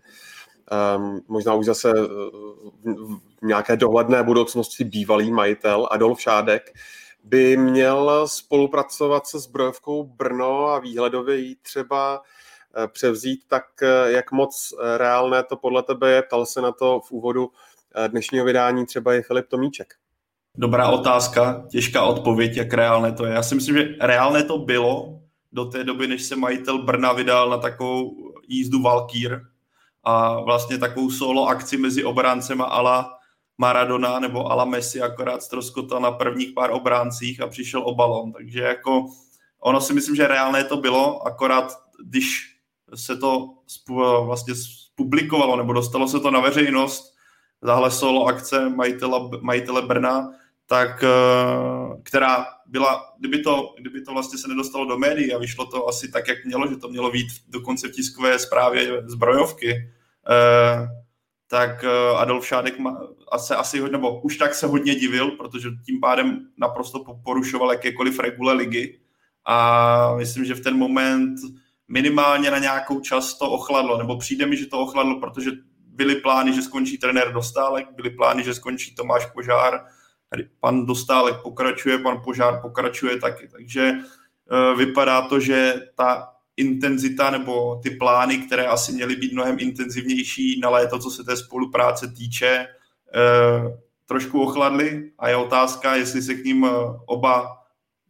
možná 1.28 1.53
už 1.53 1.66
zase 1.66 1.93
v 3.41 3.45
nějaké 3.45 3.78
dohledné 3.78 4.24
budoucnosti 4.24 4.84
bývalý 4.84 5.32
majitel 5.32 5.88
Adolf 5.91 6.22
Šádek, 6.22 6.72
by 7.24 7.57
měl 7.57 8.28
spolupracovat 8.28 9.28
se 9.28 9.39
zbrojovkou 9.39 10.03
Brno 10.03 10.67
a 10.67 10.80
výhledově 10.80 11.38
jí 11.38 11.55
třeba 11.55 12.22
eh, 12.78 12.88
převzít, 12.88 13.41
tak 13.47 13.65
eh, 13.82 14.11
jak 14.11 14.32
moc 14.32 14.74
reálné 14.97 15.43
to 15.43 15.55
podle 15.55 15.84
tebe 15.84 16.11
je? 16.11 16.22
Ptal 16.22 16.45
se 16.45 16.61
na 16.61 16.72
to 16.72 16.99
v 16.99 17.11
úvodu 17.11 17.51
dnešního 18.07 18.45
vydání 18.45 18.86
třeba 18.86 19.13
i 19.15 19.22
Filip 19.22 19.47
Tomíček. 19.47 19.93
Dobrá 20.57 20.89
otázka, 20.89 21.65
těžká 21.72 22.03
odpověď, 22.03 22.57
jak 22.57 22.74
reálné 22.74 23.11
to 23.11 23.26
je. 23.26 23.34
Já 23.34 23.43
si 23.43 23.55
myslím, 23.55 23.78
že 23.78 23.95
reálné 24.01 24.43
to 24.43 24.57
bylo 24.57 25.19
do 25.51 25.65
té 25.65 25.84
doby, 25.84 26.07
než 26.07 26.24
se 26.24 26.36
majitel 26.36 26.84
Brna 26.84 27.13
vydal 27.13 27.49
na 27.49 27.57
takovou 27.57 28.15
jízdu 28.47 28.82
Valkýr 28.82 29.41
a 30.03 30.39
vlastně 30.39 30.78
takovou 30.78 31.11
solo 31.11 31.47
akci 31.47 31.78
mezi 31.78 32.03
obráncema 32.03 32.65
ala 32.65 33.17
Maradona 33.62 34.20
nebo 34.20 34.51
ala 34.51 34.66
Messi 34.66 35.01
akorát 35.01 35.43
ztroskotal 35.43 36.01
na 36.01 36.12
prvních 36.12 36.53
pár 36.53 36.72
obráncích 36.72 37.41
a 37.41 37.47
přišel 37.47 37.82
o 37.86 37.95
balon. 37.95 38.32
Takže 38.32 38.59
jako 38.59 39.05
ono 39.59 39.82
si 39.82 39.93
myslím, 39.93 40.16
že 40.16 40.28
reálné 40.28 40.64
to 40.64 40.78
bylo, 40.78 41.28
akorát 41.28 41.74
když 42.05 42.57
se 42.95 43.18
to 43.18 43.49
vlastně 44.26 44.53
publikovalo 44.95 45.57
nebo 45.57 45.74
dostalo 45.74 46.07
se 46.07 46.20
to 46.20 46.32
na 46.32 46.39
veřejnost, 46.39 47.14
tahle 47.66 47.89
akce 48.28 48.70
majitele, 48.70 49.20
majitele 49.41 49.82
Brna, 49.82 50.30
tak 50.66 51.03
eh, 51.03 51.07
která 52.03 52.45
byla, 52.66 53.14
kdyby 53.20 53.39
to, 53.39 53.76
kdyby 53.80 54.01
to 54.01 54.14
vlastně 54.14 54.38
se 54.38 54.47
nedostalo 54.47 54.86
do 54.86 54.97
médií 54.97 55.34
a 55.34 55.38
vyšlo 55.38 55.66
to 55.66 55.88
asi 55.88 56.12
tak, 56.12 56.28
jak 56.28 56.45
mělo, 56.45 56.68
že 56.68 56.76
to 56.76 56.89
mělo 56.89 57.12
být 57.12 57.28
dokonce 57.47 57.88
v 57.88 57.91
tiskové 57.91 58.39
zprávě 58.39 59.03
zbrojovky, 59.05 59.72
eh, 60.30 61.01
tak 61.52 61.84
eh, 61.84 62.18
Adolf 62.18 62.47
Šádek 62.47 62.76
se 63.38 63.56
asi, 63.56 63.89
nebo 63.89 64.22
už 64.22 64.38
tak 64.38 64.56
se 64.56 64.68
hodně 64.68 64.95
divil, 64.95 65.32
protože 65.32 65.70
tím 65.86 65.99
pádem 65.99 66.47
naprosto 66.58 67.04
porušoval 67.24 67.72
jakékoliv 67.72 68.20
regule 68.20 68.54
ligy 68.54 68.99
a 69.45 70.16
myslím, 70.16 70.45
že 70.45 70.56
v 70.56 70.62
ten 70.62 70.78
moment 70.78 71.36
minimálně 71.88 72.52
na 72.52 72.58
nějakou 72.58 72.99
čas 72.99 73.38
to 73.38 73.49
ochladlo, 73.49 73.97
nebo 73.97 74.18
přijde 74.18 74.45
mi, 74.45 74.58
že 74.58 74.66
to 74.66 74.80
ochladlo, 74.80 75.20
protože 75.20 75.52
byly 75.88 76.16
plány, 76.16 76.54
že 76.54 76.62
skončí 76.62 76.97
trenér 76.97 77.34
Dostálek, 77.34 77.88
byly 77.95 78.10
plány, 78.10 78.43
že 78.43 78.54
skončí 78.54 78.95
Tomáš 78.95 79.26
Požár, 79.26 79.86
pan 80.60 80.86
Dostálek 80.86 81.36
pokračuje, 81.43 81.97
pan 81.97 82.22
Požár 82.24 82.62
pokračuje 82.62 83.20
taky. 83.20 83.47
Takže 83.47 83.82
e, 83.82 83.95
vypadá 84.76 85.22
to, 85.22 85.39
že 85.39 85.74
ta 85.95 86.32
intenzita 86.62 87.30
nebo 87.30 87.80
ty 87.84 87.89
plány, 87.89 88.38
které 88.38 88.66
asi 88.66 88.91
měly 88.91 89.16
být 89.16 89.34
mnohem 89.34 89.57
intenzivnější 89.59 90.59
na 90.59 90.70
léto, 90.70 90.99
co 90.99 91.09
se 91.12 91.24
té 91.24 91.38
spolupráce 91.38 92.07
týče, 92.07 92.47
e, 92.47 92.68
trošku 94.05 94.41
ochladly. 94.41 95.12
A 95.20 95.30
je 95.30 95.36
otázka, 95.36 95.95
jestli 95.95 96.22
se 96.22 96.34
k 96.34 96.45
ním 96.45 96.66
e, 96.66 96.70
oba 97.05 97.57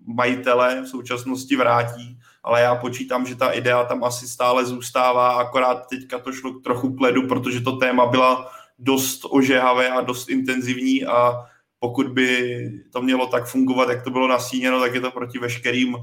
majitele 0.06 0.82
v 0.82 0.88
současnosti 0.88 1.56
vrátí, 1.56 2.18
ale 2.44 2.62
já 2.62 2.76
počítám, 2.76 3.26
že 3.26 3.36
ta 3.36 3.52
idea 3.52 3.84
tam 3.84 4.04
asi 4.04 4.28
stále 4.28 4.66
zůstává, 4.66 5.32
akorát 5.32 5.88
teďka 5.90 6.20
to 6.20 6.32
šlo 6.32 6.52
trochu 6.52 6.94
k 6.94 7.02
ledu, 7.02 7.28
protože 7.28 7.62
to 7.62 7.78
téma 7.78 8.06
byla 8.06 8.52
dost 8.80 9.22
ožehavé 9.30 9.90
a 9.90 10.02
dost 10.02 10.30
intenzivní. 10.30 11.06
A 11.06 11.46
pokud 11.80 12.08
by 12.08 12.70
to 12.94 13.02
mělo 13.02 13.28
tak 13.28 13.46
fungovat, 13.46 13.90
jak 13.90 14.04
to 14.04 14.10
bylo 14.10 14.28
nasíněno, 14.28 14.80
tak 14.80 14.94
je 14.94 15.02
to 15.02 15.12
proti 15.12 15.40
veškerým 15.40 15.96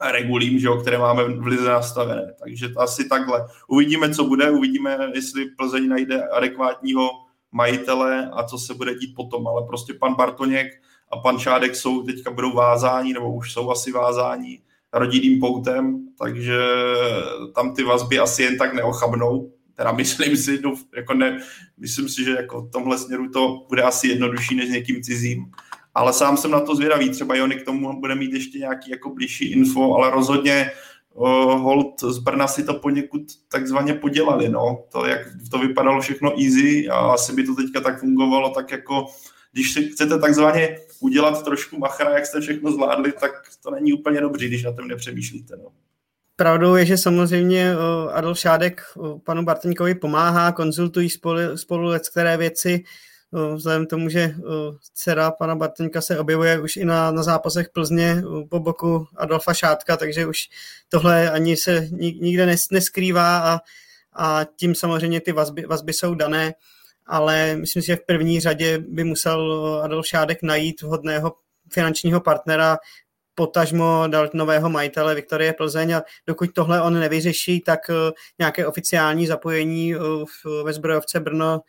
regulím, 0.00 0.58
že 0.58 0.66
jo, 0.66 0.76
které 0.76 0.98
máme 0.98 1.24
v 1.24 1.46
lize 1.46 1.68
nastavené. 1.68 2.34
Takže 2.42 2.68
to 2.68 2.80
asi 2.80 3.08
takhle. 3.08 3.46
Uvidíme, 3.68 4.14
co 4.14 4.24
bude, 4.24 4.50
uvidíme, 4.50 4.98
jestli 5.14 5.44
Plzeň 5.44 5.88
najde 5.88 6.28
adekvátního 6.28 7.10
majitele 7.52 8.30
a 8.32 8.42
co 8.42 8.58
se 8.58 8.74
bude 8.74 8.94
dít 8.94 9.14
potom, 9.14 9.48
ale 9.48 9.66
prostě 9.66 9.94
pan 9.94 10.14
Bartoněk 10.14 10.66
a 11.12 11.16
pan 11.16 11.38
Šádek 11.38 11.76
jsou 11.76 12.02
teďka 12.02 12.30
budou 12.30 12.52
vázání, 12.52 13.12
nebo 13.12 13.34
už 13.34 13.52
jsou 13.52 13.70
asi 13.70 13.92
vázání 13.92 14.60
rodinným 14.92 15.40
poutem, 15.40 16.08
takže 16.18 16.58
tam 17.54 17.74
ty 17.74 17.82
vazby 17.82 18.18
asi 18.18 18.42
jen 18.42 18.58
tak 18.58 18.74
neochabnou 18.74 19.50
teda 19.74 19.92
myslím 19.92 20.36
si, 20.36 20.60
no, 20.62 20.74
jako 20.96 21.14
ne, 21.14 21.38
myslím 21.76 22.08
si, 22.08 22.24
že 22.24 22.30
jako 22.30 22.62
v 22.62 22.70
tomhle 22.70 22.98
směru 22.98 23.28
to 23.28 23.66
bude 23.68 23.82
asi 23.82 24.08
jednodušší 24.08 24.56
než 24.56 24.70
někým 24.70 25.02
cizím. 25.02 25.50
Ale 25.94 26.12
sám 26.12 26.36
jsem 26.36 26.50
na 26.50 26.60
to 26.60 26.76
zvědavý, 26.76 27.10
třeba 27.10 27.36
Jony 27.36 27.54
k 27.54 27.64
tomu 27.64 28.00
bude 28.00 28.14
mít 28.14 28.32
ještě 28.32 28.58
nějaký 28.58 28.90
jako 28.90 29.10
blížší 29.10 29.52
info, 29.52 29.94
ale 29.94 30.10
rozhodně 30.10 30.70
uh, 31.14 31.28
hold 31.60 32.00
z 32.00 32.18
Brna 32.18 32.46
si 32.46 32.64
to 32.64 32.74
poněkud 32.74 33.22
takzvaně 33.48 33.94
podělali, 33.94 34.48
no. 34.48 34.84
To, 34.92 35.06
jak 35.06 35.20
to 35.50 35.58
vypadalo 35.58 36.00
všechno 36.00 36.32
easy 36.42 36.88
a 36.88 36.96
asi 36.96 37.32
by 37.32 37.42
to 37.44 37.54
teďka 37.54 37.80
tak 37.80 38.00
fungovalo, 38.00 38.50
tak 38.50 38.72
jako 38.72 39.06
když 39.52 39.72
si 39.72 39.88
chcete 39.88 40.18
takzvaně 40.18 40.78
udělat 41.00 41.44
trošku 41.44 41.78
machra, 41.78 42.10
jak 42.10 42.26
jste 42.26 42.40
všechno 42.40 42.72
zvládli, 42.72 43.12
tak 43.12 43.30
to 43.62 43.70
není 43.70 43.92
úplně 43.92 44.20
dobrý, 44.20 44.48
když 44.48 44.62
na 44.62 44.72
tom 44.72 44.88
nepřemýšlíte, 44.88 45.56
no. 45.56 45.68
Pravdou 46.36 46.74
je, 46.74 46.86
že 46.86 46.96
samozřejmě 46.96 47.74
Adolf 48.12 48.38
Šádek 48.38 48.82
panu 49.24 49.44
Bartňkovi 49.44 49.94
pomáhá, 49.94 50.52
konzultují 50.52 51.10
spolu, 51.10 51.38
spolu 51.56 51.90
které 52.10 52.36
věci, 52.36 52.84
vzhledem 53.54 53.86
k 53.86 53.90
tomu, 53.90 54.08
že 54.08 54.34
dcera 54.94 55.30
pana 55.30 55.54
Bartňka 55.56 56.00
se 56.00 56.18
objevuje 56.18 56.60
už 56.60 56.76
i 56.76 56.84
na, 56.84 57.10
na 57.10 57.22
zápasech 57.22 57.68
Plzně 57.68 58.22
po 58.50 58.60
boku 58.60 59.06
Adolfa 59.16 59.54
Šádka, 59.54 59.96
takže 59.96 60.26
už 60.26 60.38
tohle 60.88 61.30
ani 61.30 61.56
se 61.56 61.88
nikde 61.90 62.46
nes, 62.46 62.70
neskrývá 62.70 63.38
a, 63.38 63.60
a 64.12 64.44
tím 64.56 64.74
samozřejmě 64.74 65.20
ty 65.20 65.32
vazby, 65.32 65.66
vazby 65.66 65.92
jsou 65.92 66.14
dané, 66.14 66.54
ale 67.06 67.56
myslím 67.56 67.82
si, 67.82 67.86
že 67.86 67.96
v 67.96 68.06
první 68.06 68.40
řadě 68.40 68.78
by 68.78 69.04
musel 69.04 69.80
Adolf 69.84 70.06
Šádek 70.06 70.42
najít 70.42 70.82
vhodného 70.82 71.32
finančního 71.72 72.20
partnera, 72.20 72.78
potažmo 73.34 74.04
dal 74.06 74.30
nového 74.34 74.70
majitele 74.70 75.14
Viktorie 75.14 75.52
Plzeň 75.52 75.92
a 75.92 76.02
dokud 76.26 76.50
tohle 76.54 76.82
on 76.82 77.00
nevyřeší, 77.00 77.60
tak 77.60 77.80
nějaké 78.38 78.66
oficiální 78.66 79.26
zapojení 79.26 79.94
ve 80.64 80.72
zbrojovce 80.72 81.20
Brno 81.20 81.60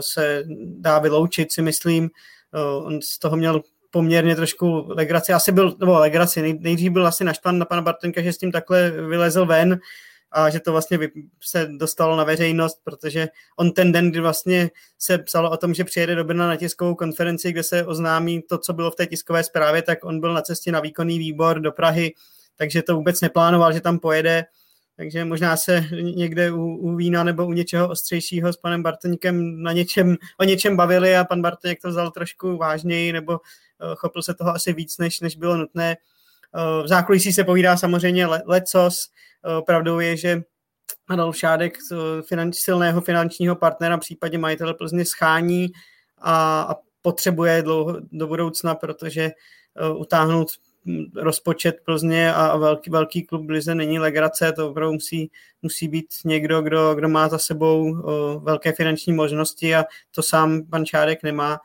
se 0.00 0.44
dá 0.64 0.98
vyloučit, 0.98 1.52
si 1.52 1.62
myslím. 1.62 2.10
On 2.82 3.02
z 3.02 3.18
toho 3.18 3.36
měl 3.36 3.62
poměrně 3.90 4.36
trošku 4.36 4.84
legraci. 4.88 5.32
Asi 5.32 5.52
byl, 5.52 5.76
nebo 5.80 5.98
legraci, 5.98 6.58
nejdřív 6.60 6.92
byl 6.92 7.06
asi 7.06 7.24
naštvan 7.24 7.58
na 7.58 7.64
pana 7.64 7.82
Bartenka, 7.82 8.22
že 8.22 8.32
s 8.32 8.38
tím 8.38 8.52
takhle 8.52 8.90
vylezl 8.90 9.46
ven, 9.46 9.80
a 10.34 10.50
že 10.50 10.60
to 10.60 10.72
vlastně 10.72 10.98
se 11.40 11.68
dostalo 11.76 12.16
na 12.16 12.24
veřejnost, 12.24 12.80
protože 12.84 13.28
on 13.56 13.72
ten 13.72 13.92
den, 13.92 14.10
kdy 14.10 14.20
vlastně 14.20 14.70
se 14.98 15.18
psalo 15.18 15.50
o 15.50 15.56
tom, 15.56 15.74
že 15.74 15.84
přijede 15.84 16.14
do 16.14 16.24
Brna 16.24 16.46
na 16.46 16.56
tiskovou 16.56 16.94
konferenci, 16.94 17.52
kde 17.52 17.62
se 17.62 17.86
oznámí 17.86 18.42
to, 18.42 18.58
co 18.58 18.72
bylo 18.72 18.90
v 18.90 18.96
té 18.96 19.06
tiskové 19.06 19.44
zprávě, 19.44 19.82
tak 19.82 20.04
on 20.04 20.20
byl 20.20 20.34
na 20.34 20.42
cestě 20.42 20.72
na 20.72 20.80
výkonný 20.80 21.18
výbor 21.18 21.60
do 21.60 21.72
Prahy, 21.72 22.14
takže 22.56 22.82
to 22.82 22.96
vůbec 22.96 23.20
neplánoval, 23.20 23.72
že 23.72 23.80
tam 23.80 23.98
pojede, 23.98 24.44
takže 24.96 25.24
možná 25.24 25.56
se 25.56 25.84
někde 26.00 26.50
u, 26.50 26.64
u 26.64 26.96
vína 26.96 27.24
nebo 27.24 27.46
u 27.46 27.52
něčeho 27.52 27.88
ostřejšího 27.88 28.52
s 28.52 28.56
panem 28.56 28.82
Bartoňkem 28.82 29.62
na 29.62 29.72
něčem, 29.72 30.16
o 30.40 30.44
něčem 30.44 30.76
bavili 30.76 31.16
a 31.16 31.24
pan 31.24 31.42
Bartoněk 31.42 31.80
to 31.82 31.88
vzal 31.88 32.10
trošku 32.10 32.56
vážněji 32.56 33.12
nebo 33.12 33.32
uh, 33.32 33.94
chopil 33.94 34.22
se 34.22 34.34
toho 34.34 34.50
asi 34.50 34.72
víc, 34.72 34.98
než, 34.98 35.20
než 35.20 35.36
bylo 35.36 35.56
nutné. 35.56 35.96
Uh, 36.54 36.84
v 36.84 36.88
zákulisí 36.88 37.32
se 37.32 37.44
povídá 37.44 37.76
samozřejmě 37.76 38.26
le, 38.26 38.42
lecos, 38.46 39.08
Eh, 39.46 39.62
pravdou 39.62 40.00
je, 40.00 40.16
že 40.16 40.42
Adolf 41.08 41.36
Šádek 41.36 41.78
finanč, 42.28 42.56
silného 42.56 43.00
finančního 43.00 43.56
partnera, 43.56 43.98
případně 43.98 44.38
majitele 44.38 44.74
Plzně 44.74 45.04
schání 45.04 45.68
a, 46.18 46.62
a 46.62 46.74
potřebuje 47.02 47.62
dlouho, 47.62 47.96
do 48.12 48.26
budoucna, 48.26 48.74
protože 48.74 49.30
uh, 49.90 50.00
utáhnout 50.00 50.48
rozpočet 51.16 51.76
Plzně 51.84 52.34
a 52.34 52.56
velký, 52.56 52.90
velký 52.90 53.22
klub 53.22 53.50
Lize 53.50 53.74
není 53.74 53.98
legrace, 53.98 54.52
to 54.52 54.70
opravdu 54.70 54.92
musí, 54.92 55.30
musí 55.62 55.88
být 55.88 56.06
někdo, 56.24 56.62
kdo, 56.62 56.94
kdo 56.94 57.08
má 57.08 57.28
za 57.28 57.38
sebou 57.38 57.94
velké 58.38 58.72
finanční 58.72 59.12
možnosti 59.12 59.74
a 59.74 59.84
to 60.14 60.22
sám 60.22 60.62
pan 60.70 60.86
Šádek 60.86 61.22
nemá. 61.22 61.60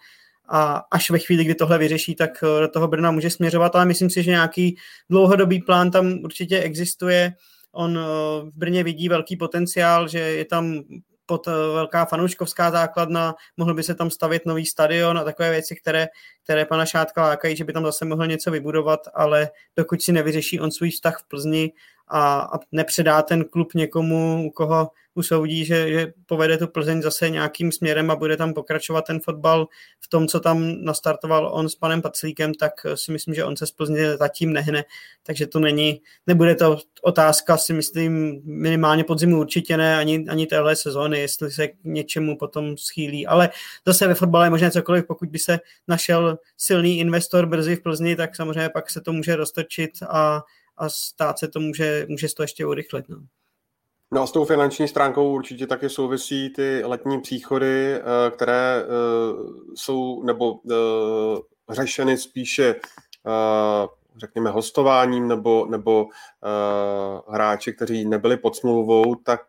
A 0.49 0.84
až 0.91 1.09
ve 1.09 1.20
chvíli, 1.20 1.43
kdy 1.43 1.55
tohle 1.55 1.78
vyřeší, 1.78 2.15
tak 2.15 2.43
do 2.61 2.68
toho 2.68 2.88
Brna 2.88 3.11
může 3.11 3.30
směřovat, 3.30 3.76
ale 3.76 3.86
myslím 3.86 4.09
si, 4.09 4.24
že 4.24 4.32
nějaký 4.32 4.78
dlouhodobý 5.09 5.61
plán 5.61 5.91
tam 5.91 6.20
určitě 6.24 6.59
existuje. 6.59 7.34
On 7.72 7.99
v 8.43 8.51
Brně 8.55 8.84
vidí 8.84 9.09
velký 9.09 9.38
potenciál, 9.38 10.07
že 10.07 10.20
je 10.20 10.45
tam 10.45 10.84
pod 11.28 11.47
eh, 11.47 11.51
velká 11.51 12.05
fanouškovská 12.05 12.71
základna, 12.71 13.36
mohl 13.57 13.73
by 13.73 13.84
se 13.84 13.95
tam 13.95 14.09
stavit 14.09 14.45
nový 14.45 14.65
stadion 14.65 15.17
a 15.17 15.23
takové 15.23 15.51
věci, 15.51 15.75
které, 15.75 16.07
které 16.43 16.65
pana 16.65 16.86
Šátka 16.86 17.21
lákají, 17.21 17.55
že 17.55 17.63
by 17.63 17.73
tam 17.73 17.86
zase 17.86 18.05
mohl 18.05 18.28
něco 18.28 18.51
vybudovat, 18.51 18.99
ale 19.13 19.49
dokud 19.78 20.01
si 20.01 20.11
nevyřeší 20.11 20.59
on 20.59 20.71
svůj 20.71 20.91
vztah 20.91 21.19
v 21.19 21.28
Plzni 21.28 21.71
a, 22.08 22.39
a 22.39 22.60
nepředá 22.72 23.22
ten 23.22 23.43
klub 23.43 23.74
někomu, 23.74 24.43
u 24.47 24.51
koho 24.51 24.91
usoudí, 25.18 25.66
že, 25.66 25.91
že 25.91 26.14
povede 26.26 26.58
tu 26.58 26.68
Plzeň 26.68 27.01
zase 27.01 27.30
nějakým 27.30 27.72
směrem 27.72 28.12
a 28.12 28.16
bude 28.16 28.38
tam 28.38 28.53
pokračovat 28.53 29.05
ten 29.05 29.20
fotbal. 29.20 29.68
V 29.99 30.08
tom, 30.08 30.28
co 30.28 30.39
tam 30.39 30.84
nastartoval 30.84 31.49
on 31.53 31.70
s 31.70 31.76
panem 31.76 32.01
Paclíkem, 32.01 32.53
tak 32.53 32.72
si 32.95 33.12
myslím, 33.12 33.34
že 33.34 33.43
on 33.43 33.58
se 33.58 33.68
z 33.68 33.72
Plzně 33.72 34.18
zatím 34.18 34.53
nehne, 34.53 34.86
takže 35.24 35.47
to 35.47 35.60
není, 35.60 36.01
nebude 36.28 36.55
to 36.55 36.78
otázka, 37.01 37.58
si 37.58 37.74
myslím, 37.74 38.41
minimálně 38.43 39.03
podzimu 39.03 39.39
určitě 39.39 39.78
ne, 39.78 39.97
ani, 39.97 40.26
ani 40.30 40.47
téhle 40.47 40.76
sezóny, 40.76 41.20
jestli 41.20 41.51
se 41.51 41.68
k 41.68 41.74
něčemu 41.84 42.38
potom 42.38 42.78
schýlí, 42.78 43.28
ale 43.28 43.49
zase 43.86 44.08
ve 44.08 44.16
fotbale 44.16 44.45
je 44.45 44.49
možné 44.49 44.72
cokoliv, 44.72 45.05
pokud 45.08 45.30
by 45.30 45.39
se 45.39 45.60
našel 45.88 46.38
silný 46.58 46.99
investor 46.99 47.45
brzy 47.45 47.76
v 47.76 47.82
Plzni, 47.82 48.16
tak 48.16 48.36
samozřejmě 48.36 48.70
pak 48.70 48.89
se 48.89 49.01
to 49.01 49.14
může 49.14 49.36
roztočit 49.36 49.91
a, 50.10 50.41
a 50.78 50.89
stát 50.89 51.39
se 51.39 51.47
to 51.47 51.59
může, 51.59 52.05
může 52.09 52.28
to 52.36 52.43
ještě 52.43 52.65
urychlit. 52.65 53.09
No. 53.09 53.17
No 54.11 54.21
a 54.21 54.28
s 54.28 54.32
tou 54.32 54.45
finanční 54.45 54.88
stránkou 54.88 55.34
určitě 55.34 55.67
taky 55.67 55.89
souvisí 55.89 56.49
ty 56.49 56.84
letní 56.86 57.21
příchody, 57.21 57.93
eh, 57.93 58.01
které 58.32 58.84
eh, 58.84 58.86
jsou 59.75 60.23
nebo 60.23 60.59
eh, 60.71 61.73
řešeny 61.73 62.17
spíše 62.17 62.75
řekněme 64.17 64.49
hostováním 64.49 65.28
nebo, 65.28 65.65
nebo 65.69 66.07
hráči, 67.28 67.73
kteří 67.73 68.05
nebyli 68.05 68.38
pod 68.38 68.55
smlouvou, 68.55 69.15
tak 69.15 69.41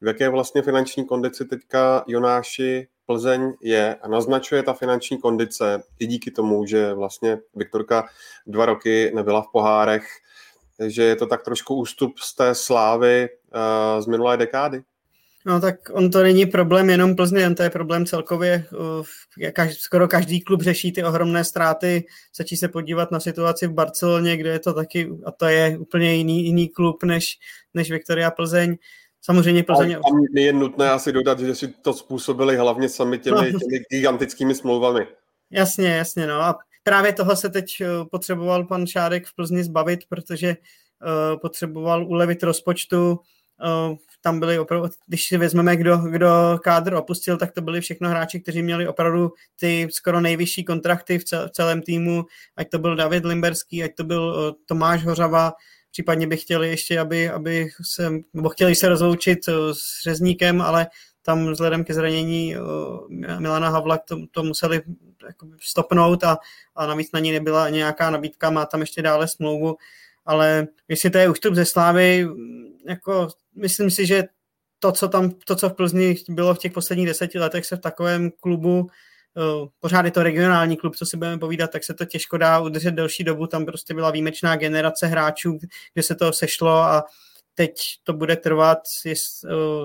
v 0.00 0.06
jaké 0.06 0.28
vlastně 0.28 0.62
finanční 0.62 1.06
kondici 1.06 1.44
teďka 1.44 2.04
Jonáši 2.06 2.88
Plzeň 3.08 3.52
je 3.62 3.94
a 3.94 4.08
naznačuje 4.08 4.62
ta 4.62 4.72
finanční 4.72 5.18
kondice 5.18 5.82
i 5.98 6.06
díky 6.06 6.30
tomu, 6.30 6.66
že 6.66 6.94
vlastně 6.94 7.38
Viktorka 7.54 8.08
dva 8.46 8.66
roky 8.66 9.12
nebyla 9.14 9.42
v 9.42 9.52
pohárech, 9.52 10.06
že 10.86 11.02
je 11.02 11.16
to 11.16 11.26
tak 11.26 11.44
trošku 11.44 11.74
ústup 11.74 12.18
z 12.18 12.34
té 12.34 12.54
slávy 12.54 13.28
uh, 13.28 14.02
z 14.02 14.06
minulé 14.06 14.36
dekády. 14.36 14.82
No 15.46 15.60
tak 15.60 15.74
on 15.92 16.10
to 16.10 16.22
není 16.22 16.46
problém 16.46 16.90
jenom 16.90 17.16
Plzně, 17.16 17.46
on 17.46 17.54
to 17.54 17.62
je 17.62 17.70
problém 17.70 18.06
celkově. 18.06 18.66
Uh, 18.72 19.04
skoro 19.78 20.08
každý 20.08 20.40
klub 20.40 20.62
řeší 20.62 20.92
ty 20.92 21.04
ohromné 21.04 21.44
ztráty. 21.44 22.04
Stačí 22.32 22.56
se 22.56 22.68
podívat 22.68 23.10
na 23.10 23.20
situaci 23.20 23.66
v 23.66 23.72
Barceloně, 23.72 24.36
kde 24.36 24.50
je 24.50 24.58
to 24.58 24.74
taky, 24.74 25.10
a 25.24 25.30
to 25.32 25.46
je 25.46 25.78
úplně 25.78 26.14
jiný, 26.14 26.44
jiný 26.44 26.68
klub 26.68 27.04
než, 27.04 27.38
než 27.74 27.90
Viktoria 27.90 28.30
Plzeň. 28.30 28.76
Samozřejmě 29.30 29.62
Plzeň... 29.62 29.94
Ale 29.94 30.02
tam 30.10 30.24
je 30.34 30.52
nutné 30.52 30.90
asi 30.90 31.12
dodat, 31.12 31.40
že 31.40 31.54
si 31.54 31.68
to 31.68 31.92
způsobili 31.92 32.56
hlavně 32.56 32.88
sami 32.88 33.18
těmi, 33.18 33.52
no. 33.52 33.60
těmi 33.60 33.84
gigantickými 33.90 34.54
smlouvami. 34.54 35.06
Jasně, 35.50 35.88
jasně, 35.88 36.26
no 36.26 36.34
a 36.34 36.58
právě 36.82 37.12
toho 37.12 37.36
se 37.36 37.48
teď 37.48 37.76
eh, 37.80 37.86
potřeboval 38.10 38.64
pan 38.64 38.86
Šádek 38.86 39.26
v 39.26 39.34
Plzni 39.34 39.64
zbavit, 39.64 40.00
protože 40.08 40.56
uh, 40.56 41.40
potřeboval 41.40 42.06
ulevit 42.06 42.42
rozpočtu. 42.42 43.10
Uh, 43.10 43.96
tam 44.20 44.40
byli 44.40 44.58
opravdu, 44.58 44.88
když 45.06 45.24
si 45.24 45.36
vezmeme, 45.36 45.76
kdo, 45.76 45.96
kdo 45.96 46.60
kádr 46.62 46.94
opustil, 46.94 47.36
tak 47.36 47.52
to 47.52 47.60
byli 47.60 47.80
všechno 47.80 48.08
hráči, 48.08 48.40
kteří 48.40 48.62
měli 48.62 48.88
opravdu 48.88 49.32
ty 49.60 49.88
skoro 49.90 50.20
nejvyšší 50.20 50.64
kontrakty 50.64 51.18
v, 51.18 51.24
cel, 51.24 51.48
v 51.48 51.50
celém 51.50 51.82
týmu, 51.82 52.24
ať 52.56 52.70
to 52.70 52.78
byl 52.78 52.96
David 52.96 53.24
Limberský, 53.24 53.84
ať 53.84 53.94
to 53.94 54.04
byl 54.04 54.56
Tomáš 54.66 55.04
Hořava, 55.04 55.52
případně 55.90 56.26
by 56.26 56.36
chtěli 56.36 56.68
ještě, 56.68 57.00
aby, 57.00 57.30
aby 57.30 57.68
se, 57.82 58.10
nebo 58.34 58.48
chtěli 58.48 58.74
se 58.74 58.88
rozloučit 58.88 59.38
s 59.72 60.02
Řezníkem, 60.04 60.60
ale 60.60 60.86
tam 61.22 61.50
vzhledem 61.50 61.84
ke 61.84 61.94
zranění 61.94 62.56
Milana 63.38 63.68
Havla 63.68 63.98
to, 63.98 64.16
to 64.30 64.42
museli 64.42 64.82
stopnout 65.60 66.24
a, 66.24 66.38
a 66.76 66.86
navíc 66.86 67.12
na 67.12 67.20
ní 67.20 67.32
nebyla 67.32 67.68
nějaká 67.68 68.10
nabídka, 68.10 68.50
má 68.50 68.66
tam 68.66 68.80
ještě 68.80 69.02
dále 69.02 69.28
smlouvu, 69.28 69.76
ale 70.26 70.66
jestli 70.88 71.10
to 71.10 71.18
je 71.18 71.28
ústup 71.28 71.54
ze 71.54 71.64
Slávy, 71.64 72.28
jako 72.88 73.28
myslím 73.54 73.90
si, 73.90 74.06
že 74.06 74.24
to, 74.78 74.92
co 74.92 75.08
tam, 75.08 75.30
to, 75.30 75.56
co 75.56 75.68
v 75.68 75.74
Plzni 75.74 76.16
bylo 76.28 76.54
v 76.54 76.58
těch 76.58 76.72
posledních 76.72 77.06
deseti 77.06 77.38
letech, 77.38 77.66
se 77.66 77.76
v 77.76 77.80
takovém 77.80 78.30
klubu 78.30 78.88
pořád 79.80 80.04
je 80.04 80.10
to 80.10 80.22
regionální 80.22 80.76
klub, 80.76 80.96
co 80.96 81.06
si 81.06 81.16
budeme 81.16 81.38
povídat, 81.38 81.70
tak 81.70 81.84
se 81.84 81.94
to 81.94 82.04
těžko 82.04 82.36
dá 82.36 82.60
udržet 82.60 82.90
delší 82.90 83.24
dobu. 83.24 83.46
Tam 83.46 83.66
prostě 83.66 83.94
byla 83.94 84.10
výjimečná 84.10 84.56
generace 84.56 85.06
hráčů, 85.06 85.58
kde 85.94 86.02
se 86.02 86.14
to 86.14 86.32
sešlo 86.32 86.70
a 86.70 87.04
teď 87.54 87.80
to 88.02 88.12
bude 88.12 88.36
trvat 88.36 88.78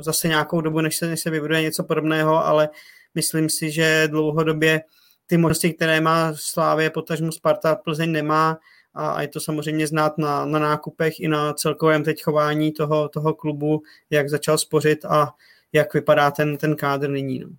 zase 0.01 0.27
nějakou 0.27 0.61
dobu, 0.61 0.81
než 0.81 0.97
se, 0.97 1.07
než 1.07 1.19
se 1.19 1.29
vybuduje 1.29 1.61
něco 1.61 1.83
podobného, 1.83 2.45
ale 2.45 2.69
myslím 3.15 3.49
si, 3.49 3.71
že 3.71 4.07
dlouhodobě 4.07 4.81
ty 5.27 5.37
možnosti, 5.37 5.73
které 5.73 6.01
má 6.01 6.33
Slávě, 6.35 6.89
potažmu 6.89 7.31
Sparta, 7.31 7.75
Plzeň 7.75 8.11
nemá 8.11 8.57
a, 8.93 9.11
a 9.11 9.21
je 9.21 9.27
to 9.27 9.39
samozřejmě 9.39 9.87
znát 9.87 10.17
na, 10.17 10.45
na 10.45 10.59
nákupech 10.59 11.19
i 11.19 11.27
na 11.27 11.53
celkovém 11.53 12.03
teď 12.03 12.23
chování 12.23 12.71
toho, 12.71 13.09
toho 13.09 13.33
klubu, 13.33 13.81
jak 14.09 14.29
začal 14.29 14.57
spořit 14.57 15.05
a 15.05 15.33
jak 15.73 15.93
vypadá 15.93 16.31
ten, 16.31 16.57
ten 16.57 16.75
kádr 16.75 17.09
nyní. 17.09 17.39
No. 17.39 17.49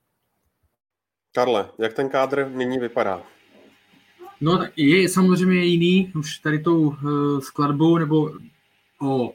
Karle, 1.34 1.68
jak 1.78 1.92
ten 1.92 2.08
kádr 2.08 2.50
nyní 2.54 2.78
vypadá? 2.78 3.22
No, 4.40 4.60
je 4.76 5.08
samozřejmě 5.08 5.64
jiný, 5.64 6.12
už 6.14 6.38
tady 6.38 6.58
tou 6.58 6.80
uh, 6.80 6.94
skladbou 7.40 7.98
nebo 7.98 8.30
o 9.00 9.32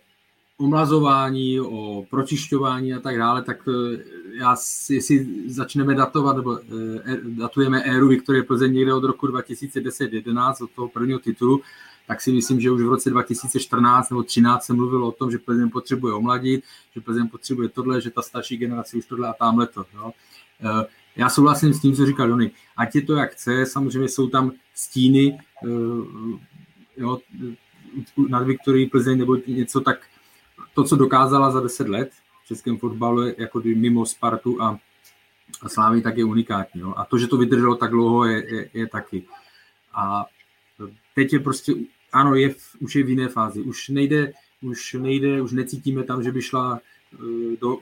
omlazování, 0.58 1.60
o 1.60 2.06
pročišťování 2.10 2.94
a 2.94 3.00
tak 3.00 3.18
dále, 3.18 3.42
tak 3.44 3.68
uh, 3.68 3.74
já 4.40 4.56
si, 4.56 4.96
jestli 4.96 5.28
začneme 5.48 5.96
datovat, 5.96 6.36
nebo 6.38 6.50
uh, 6.50 6.60
datujeme 7.24 7.84
éru 7.84 8.08
Viktorie 8.08 8.44
Plzeň 8.44 8.74
někde 8.74 8.94
od 8.94 9.04
roku 9.04 9.28
2010-11, 9.28 10.64
od 10.64 10.72
toho 10.72 10.88
prvního 10.88 11.20
titulu, 11.20 11.62
tak 12.08 12.22
si 12.22 12.32
myslím, 12.32 12.60
že 12.60 12.72
už 12.72 12.82
v 12.82 12.90
roce 12.90 13.10
2014 13.10 14.10
nebo 14.10 14.22
2013 14.22 14.66
se 14.66 14.74
mluvilo 14.74 15.08
o 15.08 15.12
tom, 15.12 15.32
že 15.32 15.38
Plzeň 15.38 15.70
potřebuje 15.70 16.14
omladit, 16.14 16.64
že 16.96 17.02
Plzeň 17.02 17.28
potřebuje 17.28 17.70
tohle, 17.70 18.02
že 18.02 18.12
ta 18.12 18.22
starší 18.22 18.58
generace 18.58 18.98
už 18.98 19.06
tohle 19.06 19.28
a 19.28 19.34
tamhle 19.34 19.68
to. 19.68 19.86
Jo. 19.94 20.12
Já 21.20 21.30
souhlasím 21.30 21.74
s 21.74 21.82
tím, 21.82 21.96
co 21.96 22.06
říkal 22.06 22.28
Dony. 22.28 22.52
Ať 22.78 22.96
je 22.96 23.02
to 23.02 23.16
jak 23.16 23.32
chce, 23.32 23.66
samozřejmě 23.66 24.10
jsou 24.10 24.28
tam 24.28 24.52
stíny 24.76 25.40
eh, 25.64 25.70
jo, 26.98 27.20
nad 28.30 28.44
Viktorií 28.44 28.90
Plzeň 28.90 29.18
nebo 29.18 29.38
něco 29.48 29.82
tak, 29.82 30.00
to, 30.74 30.84
co 30.84 30.96
dokázala 30.96 31.52
za 31.52 31.60
10 31.60 31.90
let 31.90 32.12
v 32.44 32.48
českém 32.48 32.78
fotbalu, 32.78 33.34
jako 33.38 33.62
mimo 33.76 34.06
Spartu 34.06 34.62
a, 34.62 34.80
a 35.62 35.70
Slávy, 35.70 36.02
tak 36.02 36.18
je 36.18 36.24
unikátní. 36.24 36.82
Jo. 36.82 36.94
A 36.98 37.06
to, 37.06 37.18
že 37.18 37.28
to 37.28 37.38
vydrželo 37.38 37.76
tak 37.76 37.92
dlouho, 37.92 38.26
je, 38.26 38.56
je, 38.56 38.70
je 38.74 38.88
taky. 38.88 39.24
A 39.94 40.26
teď 41.16 41.34
je 41.34 41.40
prostě, 41.40 41.74
ano, 42.14 42.36
je 42.36 42.56
už 42.80 42.96
je 42.96 43.04
v 43.04 43.10
jiné 43.10 43.28
fázi. 43.28 43.62
Už 43.62 43.90
nejde, 43.90 44.34
už 44.62 44.94
nejde, 44.94 45.42
už 45.42 45.52
necítíme 45.52 46.04
tam, 46.04 46.24
že 46.24 46.32
by 46.32 46.42
šla 46.42 46.80
eh, 47.14 47.18
do, 47.62 47.78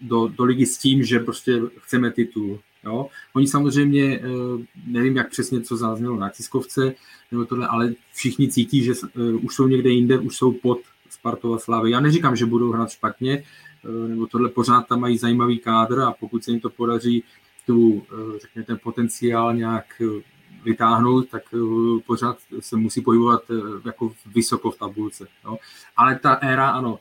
do, 0.00 0.28
do 0.28 0.44
ligy 0.44 0.66
s 0.66 0.78
tím, 0.78 1.04
že 1.04 1.20
prostě 1.20 1.60
chceme 1.78 2.10
titul. 2.10 2.60
Jo? 2.86 3.06
Oni 3.32 3.46
samozřejmě, 3.46 4.20
eh, 4.20 4.64
nevím, 4.86 5.16
jak 5.16 5.30
přesně 5.30 5.60
co 5.60 5.76
zaznělo 5.76 6.16
na 6.16 6.30
tiskovce, 6.30 6.94
nebo 7.30 7.44
tohle, 7.44 7.66
ale 7.66 7.92
všichni 8.12 8.48
cítí, 8.48 8.84
že 8.84 8.92
eh, 8.92 9.32
už 9.32 9.54
jsou 9.54 9.68
někde 9.68 9.90
jinde, 9.90 10.18
už 10.18 10.36
jsou 10.36 10.52
pod 10.52 10.78
Spartova 11.10 11.58
Slávy. 11.58 11.90
Já 11.90 12.00
neříkám, 12.00 12.36
že 12.36 12.46
budou 12.46 12.72
hrát 12.72 12.90
špatně, 12.90 13.44
eh, 13.84 14.08
nebo 14.08 14.26
tohle 14.26 14.48
pořád 14.48 14.88
tam 14.88 15.00
mají 15.00 15.18
zajímavý 15.18 15.58
kádr 15.58 16.00
a 16.00 16.12
pokud 16.20 16.44
se 16.44 16.50
jim 16.50 16.60
to 16.60 16.70
podaří 16.70 17.24
tu, 17.66 18.02
řekněme, 18.42 18.64
ten 18.64 18.78
potenciál 18.82 19.54
nějak 19.54 20.02
vytáhnout, 20.64 21.28
tak 21.28 21.42
pořád 22.06 22.38
se 22.60 22.76
musí 22.76 23.00
pohybovat 23.00 23.42
jako 23.84 24.12
vysoko 24.34 24.70
v 24.70 24.78
tabulce. 24.78 25.26
Jo. 25.44 25.58
Ale 25.96 26.18
ta 26.18 26.32
éra, 26.32 26.70
ano, 26.70 26.98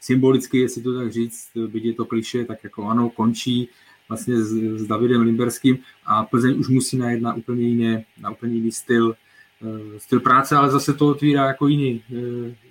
symbolicky, 0.00 0.58
jestli 0.58 0.82
to 0.82 0.94
tak 0.94 1.12
říct, 1.12 1.50
byť 1.66 1.84
je 1.84 1.92
to 1.94 2.04
kliše, 2.04 2.44
tak 2.44 2.64
jako 2.64 2.84
ano, 2.84 3.10
končí 3.10 3.68
vlastně 4.08 4.36
s, 4.42 4.52
s 4.76 4.86
Davidem 4.86 5.22
Limberským 5.22 5.78
a 6.04 6.24
Plzeň 6.24 6.58
už 6.58 6.68
musí 6.68 6.96
najít 6.96 7.22
na 7.22 7.34
úplně, 7.34 7.68
jiné, 7.68 8.04
na 8.20 8.30
úplně 8.30 8.54
jiný 8.54 8.72
styl, 8.72 9.16
uh, 9.60 9.98
styl 9.98 10.20
práce, 10.20 10.56
ale 10.56 10.70
zase 10.70 10.94
to 10.94 11.08
otvírá 11.08 11.46
jako 11.46 11.68
jiný, 11.68 12.02
uh, 12.10 12.18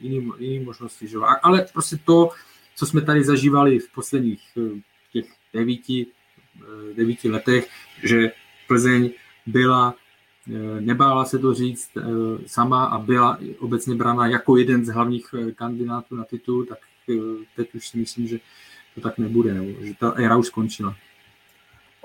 jiný, 0.02 0.32
jiný 0.40 0.66
možnosti. 0.66 1.08
Že? 1.08 1.18
Ale 1.42 1.66
prostě 1.74 1.98
to, 2.06 2.30
co 2.76 2.86
jsme 2.86 3.02
tady 3.02 3.24
zažívali 3.24 3.80
v 3.80 3.92
posledních 3.96 4.42
uh, 4.56 4.80
těch 5.14 5.26
devíti, 5.54 6.08
devíti 6.96 7.30
letech, 7.30 7.70
že 8.04 8.32
Plzeň 8.68 9.12
byla 9.46 9.96
nebála 10.80 11.26
se 11.26 11.40
to 11.40 11.54
říct 11.54 11.92
sama 12.46 12.86
a 12.86 12.98
byla 12.98 13.40
obecně 13.60 13.96
brána 13.96 14.28
jako 14.28 14.58
jeden 14.58 14.86
z 14.86 14.90
hlavních 14.90 15.36
kandidátů 15.56 16.16
na 16.16 16.24
titul, 16.24 16.66
tak 16.66 16.78
teď 17.56 17.76
už 17.76 17.88
si 17.88 17.98
myslím, 17.98 18.28
že 18.28 18.40
to 18.96 19.02
tak 19.02 19.18
nebude, 19.18 19.56
že 19.82 19.94
ta 20.00 20.12
éra 20.12 20.38
už 20.38 20.48
skončila. 20.48 20.96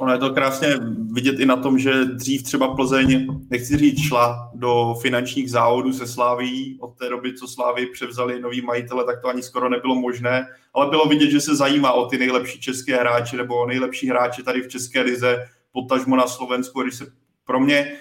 Ono 0.00 0.12
je 0.12 0.18
to 0.18 0.30
krásně 0.30 0.68
vidět 1.12 1.40
i 1.40 1.46
na 1.46 1.56
tom, 1.56 1.78
že 1.78 2.04
dřív 2.04 2.42
třeba 2.42 2.74
Plzeň, 2.74 3.26
nechci 3.50 3.76
říct, 3.76 4.00
šla 4.00 4.50
do 4.54 4.94
finančních 5.02 5.50
závodů 5.50 5.92
se 5.92 6.06
Sláví. 6.06 6.78
Od 6.80 6.98
té 6.98 7.08
doby, 7.08 7.34
co 7.34 7.48
Slávy 7.48 7.86
převzali 7.86 8.40
nový 8.40 8.60
majitele, 8.60 9.04
tak 9.04 9.20
to 9.22 9.28
ani 9.28 9.42
skoro 9.42 9.68
nebylo 9.68 9.94
možné. 9.94 10.46
Ale 10.74 10.90
bylo 10.90 11.04
vidět, 11.04 11.30
že 11.30 11.40
se 11.40 11.56
zajímá 11.56 11.92
o 11.92 12.06
ty 12.06 12.18
nejlepší 12.18 12.60
české 12.60 12.96
hráče 12.96 13.36
nebo 13.36 13.66
nejlepší 13.66 14.08
hráče 14.08 14.42
tady 14.42 14.60
v 14.60 14.68
České 14.68 15.00
lize, 15.00 15.38
potažmo 15.72 16.16
na 16.16 16.26
Slovensku. 16.26 16.82
Když 16.82 16.94
se 16.94 17.06
pro 17.44 17.60
mě 17.60 17.92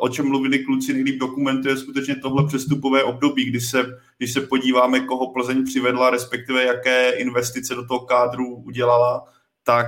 o 0.00 0.08
čem 0.08 0.28
mluvili 0.28 0.58
kluci 0.58 0.92
nejlíp 0.92 1.20
dokumentuje 1.20 1.76
skutečně 1.76 2.16
tohle 2.16 2.46
přestupové 2.46 3.02
období, 3.02 3.44
kdy 3.44 3.60
se, 3.60 3.86
když 4.18 4.32
se 4.32 4.40
podíváme, 4.40 5.00
koho 5.00 5.32
Plzeň 5.32 5.64
přivedla, 5.64 6.10
respektive 6.10 6.64
jaké 6.64 7.10
investice 7.10 7.74
do 7.74 7.86
toho 7.86 8.00
kádru 8.00 8.54
udělala, 8.54 9.24
tak 9.64 9.86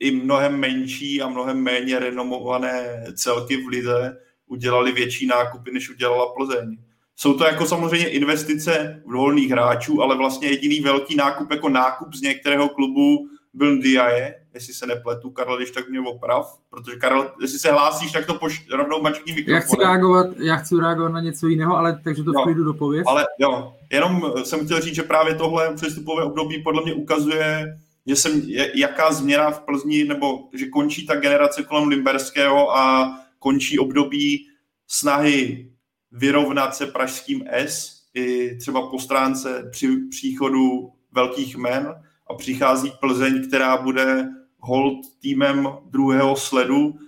i 0.00 0.10
mnohem 0.10 0.56
menší 0.56 1.22
a 1.22 1.28
mnohem 1.28 1.62
méně 1.62 1.98
renomované 1.98 3.04
celky 3.14 3.64
v 3.64 3.68
lize 3.68 4.16
udělali 4.46 4.92
větší 4.92 5.26
nákupy, 5.26 5.72
než 5.72 5.90
udělala 5.90 6.32
Plzeň. 6.36 6.78
Jsou 7.16 7.34
to 7.34 7.44
jako 7.44 7.66
samozřejmě 7.66 8.08
investice 8.08 9.02
v 9.06 9.12
volných 9.12 9.50
hráčů, 9.50 10.02
ale 10.02 10.16
vlastně 10.16 10.48
jediný 10.48 10.80
velký 10.80 11.16
nákup 11.16 11.50
jako 11.50 11.68
nákup 11.68 12.14
z 12.14 12.20
některého 12.20 12.68
klubu 12.68 13.28
byl 13.54 13.76
Ndiaye, 13.76 14.34
jestli 14.54 14.74
se 14.74 14.86
nepletu, 14.86 15.30
Karel, 15.30 15.56
když 15.56 15.70
tak 15.70 15.88
mě 15.88 16.00
oprav, 16.00 16.58
protože 16.70 16.96
Karel, 16.96 17.32
jestli 17.40 17.58
se 17.58 17.72
hlásíš, 17.72 18.12
tak 18.12 18.26
to 18.26 18.34
poš, 18.34 18.66
rovnou 18.72 19.02
mačkní 19.02 19.32
mikrofon. 19.32 19.54
Já 19.54 19.60
chci 19.60 19.76
reagovat, 19.76 20.26
já 20.38 20.56
chci 20.56 20.74
reagovat 20.80 21.08
na 21.08 21.20
něco 21.20 21.48
jiného, 21.48 21.76
ale 21.76 22.00
takže 22.04 22.24
to 22.24 22.32
v 22.32 22.64
do 22.64 22.74
pověst. 22.74 23.06
Ale 23.06 23.26
jo, 23.38 23.74
jenom 23.92 24.32
jsem 24.44 24.64
chtěl 24.64 24.80
říct, 24.80 24.94
že 24.94 25.02
právě 25.02 25.34
tohle 25.34 25.74
přestupové 25.74 26.24
období 26.24 26.62
podle 26.62 26.82
mě 26.82 26.94
ukazuje, 26.94 27.78
že 28.10 28.16
jsem, 28.16 28.42
jaká 28.74 29.12
změna 29.12 29.50
v 29.50 29.60
Plzni, 29.60 30.04
nebo 30.04 30.48
že 30.52 30.66
končí 30.66 31.06
ta 31.06 31.14
generace 31.14 31.62
kolem 31.62 31.88
Limberského 31.88 32.76
a 32.76 33.14
končí 33.38 33.78
období 33.78 34.46
snahy 34.86 35.70
vyrovnat 36.12 36.74
se 36.74 36.86
pražským 36.86 37.44
S, 37.46 38.00
i 38.14 38.56
třeba 38.56 38.90
po 38.90 38.98
stránce 38.98 39.68
při 39.70 39.96
příchodu 40.10 40.92
velkých 41.12 41.56
men 41.56 41.94
a 42.30 42.34
přichází 42.34 42.92
Plzeň, 43.00 43.48
která 43.48 43.76
bude 43.76 44.28
hold 44.58 45.06
týmem 45.22 45.68
druhého 45.90 46.36
sledu. 46.36 46.98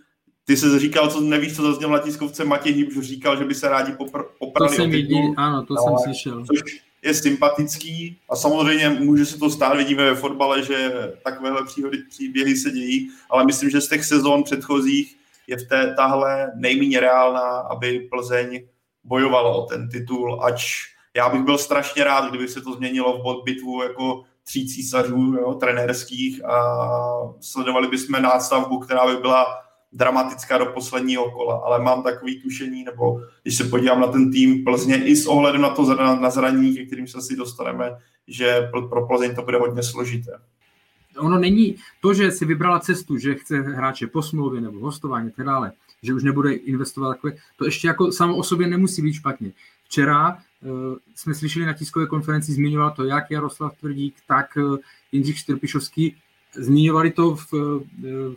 Ty 0.44 0.56
jsi 0.56 0.78
říkal, 0.78 1.10
co 1.10 1.20
nevíš, 1.20 1.56
co 1.56 1.62
zazněl 1.62 1.90
na 1.90 1.98
tiskovce 1.98 2.44
Matěj 2.44 2.72
Hýbš, 2.72 2.98
říkal, 2.98 3.36
že 3.36 3.44
by 3.44 3.54
se 3.54 3.68
rádi 3.68 3.92
popr- 3.92 4.26
poprali 4.38 4.76
to 4.76 4.82
jsem 4.82 4.90
viděl, 4.90 5.34
ano, 5.36 5.66
to 5.66 5.74
jsem 5.76 5.92
slyšel. 6.04 6.44
Což 6.46 6.82
je 7.02 7.14
sympatický 7.14 8.18
a 8.28 8.36
samozřejmě 8.36 8.88
může 8.88 9.26
se 9.26 9.38
to 9.38 9.50
stát, 9.50 9.76
vidíme 9.76 10.04
ve 10.04 10.14
fotbale, 10.14 10.62
že 10.62 10.92
takovéhle 11.24 11.64
příhody, 11.64 11.98
příběhy 12.10 12.56
se 12.56 12.70
dějí, 12.70 13.10
ale 13.30 13.44
myslím, 13.44 13.70
že 13.70 13.80
z 13.80 13.88
těch 13.88 14.04
sezón 14.04 14.42
předchozích 14.42 15.16
je 15.46 15.56
v 15.56 15.68
té 15.68 15.94
tahle 15.96 16.52
nejméně 16.54 17.00
reálná, 17.00 17.58
aby 17.58 18.08
Plzeň 18.10 18.66
bojovala 19.04 19.50
o 19.54 19.62
ten 19.62 19.88
titul, 19.88 20.44
ač 20.44 20.82
já 21.16 21.28
bych 21.28 21.42
byl 21.42 21.58
strašně 21.58 22.04
rád, 22.04 22.28
kdyby 22.28 22.48
se 22.48 22.60
to 22.60 22.72
změnilo 22.72 23.18
v 23.18 23.22
bod 23.22 23.44
bitvu 23.44 23.82
jako 23.82 24.24
tří 24.44 24.68
císařů 24.68 25.36
jo, 25.40 25.54
trenérských 25.54 26.44
a 26.44 26.78
sledovali 27.40 27.88
bychom 27.88 28.22
nástavbu, 28.22 28.78
která 28.78 29.06
by 29.06 29.16
byla 29.16 29.46
dramatická 29.92 30.58
do 30.58 30.66
posledního 30.66 31.30
kola, 31.30 31.62
ale 31.64 31.84
mám 31.84 32.02
takový 32.02 32.42
tušení, 32.42 32.84
nebo 32.84 33.20
když 33.42 33.56
se 33.56 33.64
podívám 33.64 34.00
na 34.00 34.06
ten 34.06 34.32
tým 34.32 34.64
Plzně 34.64 35.04
i 35.04 35.16
s 35.16 35.26
ohledem 35.26 35.60
na 35.60 35.70
to 35.70 35.94
na 36.20 36.30
zranění, 36.30 36.76
ke 36.76 36.86
kterým 36.86 37.06
se 37.06 37.18
asi 37.18 37.36
dostaneme, 37.36 37.96
že 38.28 38.68
pro 38.70 39.06
Plzeň 39.06 39.34
to 39.34 39.42
bude 39.42 39.58
hodně 39.58 39.82
složité. 39.82 40.32
Ono 41.18 41.38
není 41.38 41.76
to, 42.00 42.14
že 42.14 42.30
si 42.30 42.44
vybrala 42.44 42.80
cestu, 42.80 43.18
že 43.18 43.34
chce 43.34 43.60
hráče 43.60 44.06
po 44.06 44.22
smlouvě 44.22 44.60
nebo 44.60 44.78
hostování 44.80 45.28
a 45.28 45.32
tak 45.36 45.46
dále, 45.46 45.72
že 46.02 46.14
už 46.14 46.22
nebude 46.22 46.52
investovat 46.52 47.14
takové, 47.14 47.32
to 47.56 47.64
ještě 47.64 47.88
jako 47.88 48.12
samo 48.12 48.36
o 48.36 48.42
sobě 48.42 48.66
nemusí 48.66 49.02
být 49.02 49.12
špatně. 49.12 49.52
Včera 49.84 50.38
uh, 50.62 50.96
jsme 51.14 51.34
slyšeli 51.34 51.66
na 51.66 51.72
tiskové 51.72 52.06
konferenci, 52.06 52.52
zmiňoval 52.52 52.90
to 52.90 53.04
jak 53.04 53.30
Jaroslav 53.30 53.76
Tvrdík, 53.76 54.14
tak 54.26 54.56
uh, 54.56 54.76
Jindřich 55.12 55.38
Štrpišovský, 55.38 56.16
zmiňovali 56.54 57.10
to 57.10 57.36
v, 57.36 57.52
uh, 57.52 57.82
v, 58.02 58.36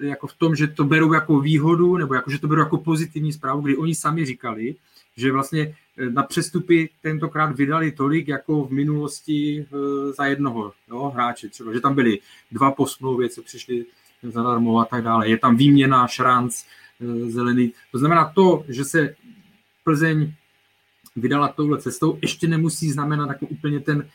jako 0.00 0.26
v 0.26 0.34
tom, 0.34 0.56
že 0.56 0.66
to 0.66 0.84
berou 0.84 1.12
jako 1.12 1.40
výhodu, 1.40 1.96
nebo 1.96 2.14
jako, 2.14 2.30
že 2.30 2.38
to 2.38 2.48
berou 2.48 2.60
jako 2.60 2.78
pozitivní 2.78 3.32
zprávu, 3.32 3.60
kdy 3.60 3.76
oni 3.76 3.94
sami 3.94 4.24
říkali, 4.24 4.74
že 5.16 5.32
vlastně 5.32 5.76
na 6.10 6.22
přestupy 6.22 6.88
tentokrát 7.02 7.56
vydali 7.56 7.92
tolik, 7.92 8.28
jako 8.28 8.64
v 8.64 8.72
minulosti 8.72 9.66
za 10.16 10.26
jednoho 10.26 10.72
jo, 10.88 11.12
hráče. 11.14 11.48
Třeba, 11.48 11.72
že 11.72 11.80
tam 11.80 11.94
byli 11.94 12.18
dva 12.52 12.70
po 12.70 12.86
smlouvě, 12.86 13.28
co 13.28 13.42
přišli 13.42 13.84
zadarmo 14.22 14.78
a 14.78 14.84
tak 14.84 15.04
dále. 15.04 15.28
Je 15.28 15.38
tam 15.38 15.56
výměna, 15.56 16.06
šranc, 16.06 16.64
eh, 17.00 17.30
zelený. 17.30 17.72
To 17.92 17.98
znamená 17.98 18.32
to, 18.34 18.64
že 18.68 18.84
se 18.84 19.14
Plzeň 19.84 20.32
vydala 21.16 21.48
touhle 21.48 21.80
cestou, 21.80 22.18
ještě 22.22 22.48
nemusí 22.48 22.90
znamenat 22.90 23.28
jako 23.28 23.46
úplně 23.46 23.80
ten, 23.80 24.08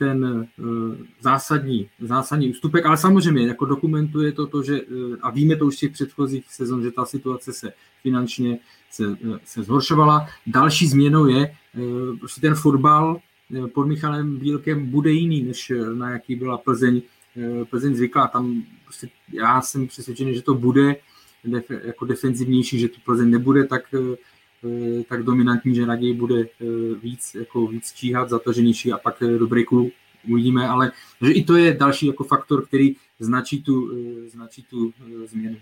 ten 0.00 0.48
uh, 0.58 0.96
zásadní, 1.20 1.88
zásadní 2.00 2.50
ústupek, 2.50 2.86
ale 2.86 2.96
samozřejmě 2.96 3.46
jako 3.46 3.64
dokumentuje 3.64 4.32
to, 4.32 4.46
to 4.46 4.62
že, 4.62 4.82
uh, 4.82 5.16
a 5.22 5.30
víme 5.30 5.56
to 5.56 5.66
už 5.66 5.76
z 5.76 5.78
těch 5.78 5.92
předchozích 5.92 6.44
sezon, 6.48 6.82
že 6.82 6.90
ta 6.90 7.04
situace 7.04 7.52
se 7.52 7.72
finančně 8.02 8.58
se, 8.90 9.06
uh, 9.06 9.36
se 9.44 9.62
zhoršovala. 9.62 10.26
Další 10.46 10.86
změnou 10.86 11.26
je, 11.26 11.56
uh, 11.78 12.18
prostě 12.18 12.40
ten 12.40 12.54
fotbal 12.54 13.20
pod 13.74 13.86
Michalem 13.86 14.36
Bílkem 14.36 14.86
bude 14.86 15.10
jiný, 15.10 15.42
než 15.42 15.72
na 15.94 16.10
jaký 16.10 16.36
byla 16.36 16.58
Plzeň 16.58 17.02
Eh, 17.36 17.64
Plzeň 17.64 17.94
zvyklá. 17.94 18.28
Tam 18.28 18.62
prostě 18.84 19.08
já 19.32 19.62
jsem 19.62 19.86
přesvědčený, 19.86 20.34
že 20.34 20.42
to 20.42 20.54
bude 20.54 20.96
jako 21.84 22.04
defenzivnější, 22.04 22.78
že 22.78 22.88
to 22.88 22.96
Plzeň 23.04 23.30
nebude 23.30 23.64
tak, 23.64 23.82
eh, 23.94 24.16
tak 25.08 25.22
dominantní, 25.22 25.74
že 25.74 25.86
raději 25.86 26.14
bude 26.14 26.40
eh, 26.40 26.64
víc, 27.02 27.34
jako 27.34 27.66
víc 27.66 27.92
číhat, 27.92 28.28
zataženější 28.28 28.92
a 28.92 28.98
pak 28.98 29.22
do 29.38 29.46
breaku 29.46 29.90
uvidíme, 30.28 30.68
ale 30.68 30.92
že 31.22 31.32
i 31.32 31.44
to 31.44 31.56
je 31.56 31.74
další 31.74 32.06
jako 32.06 32.24
faktor, 32.24 32.66
který 32.66 32.96
značí 33.18 33.62
tu, 33.62 33.90
značí 34.28 34.62
tu 34.62 34.92
změnu. 35.26 35.56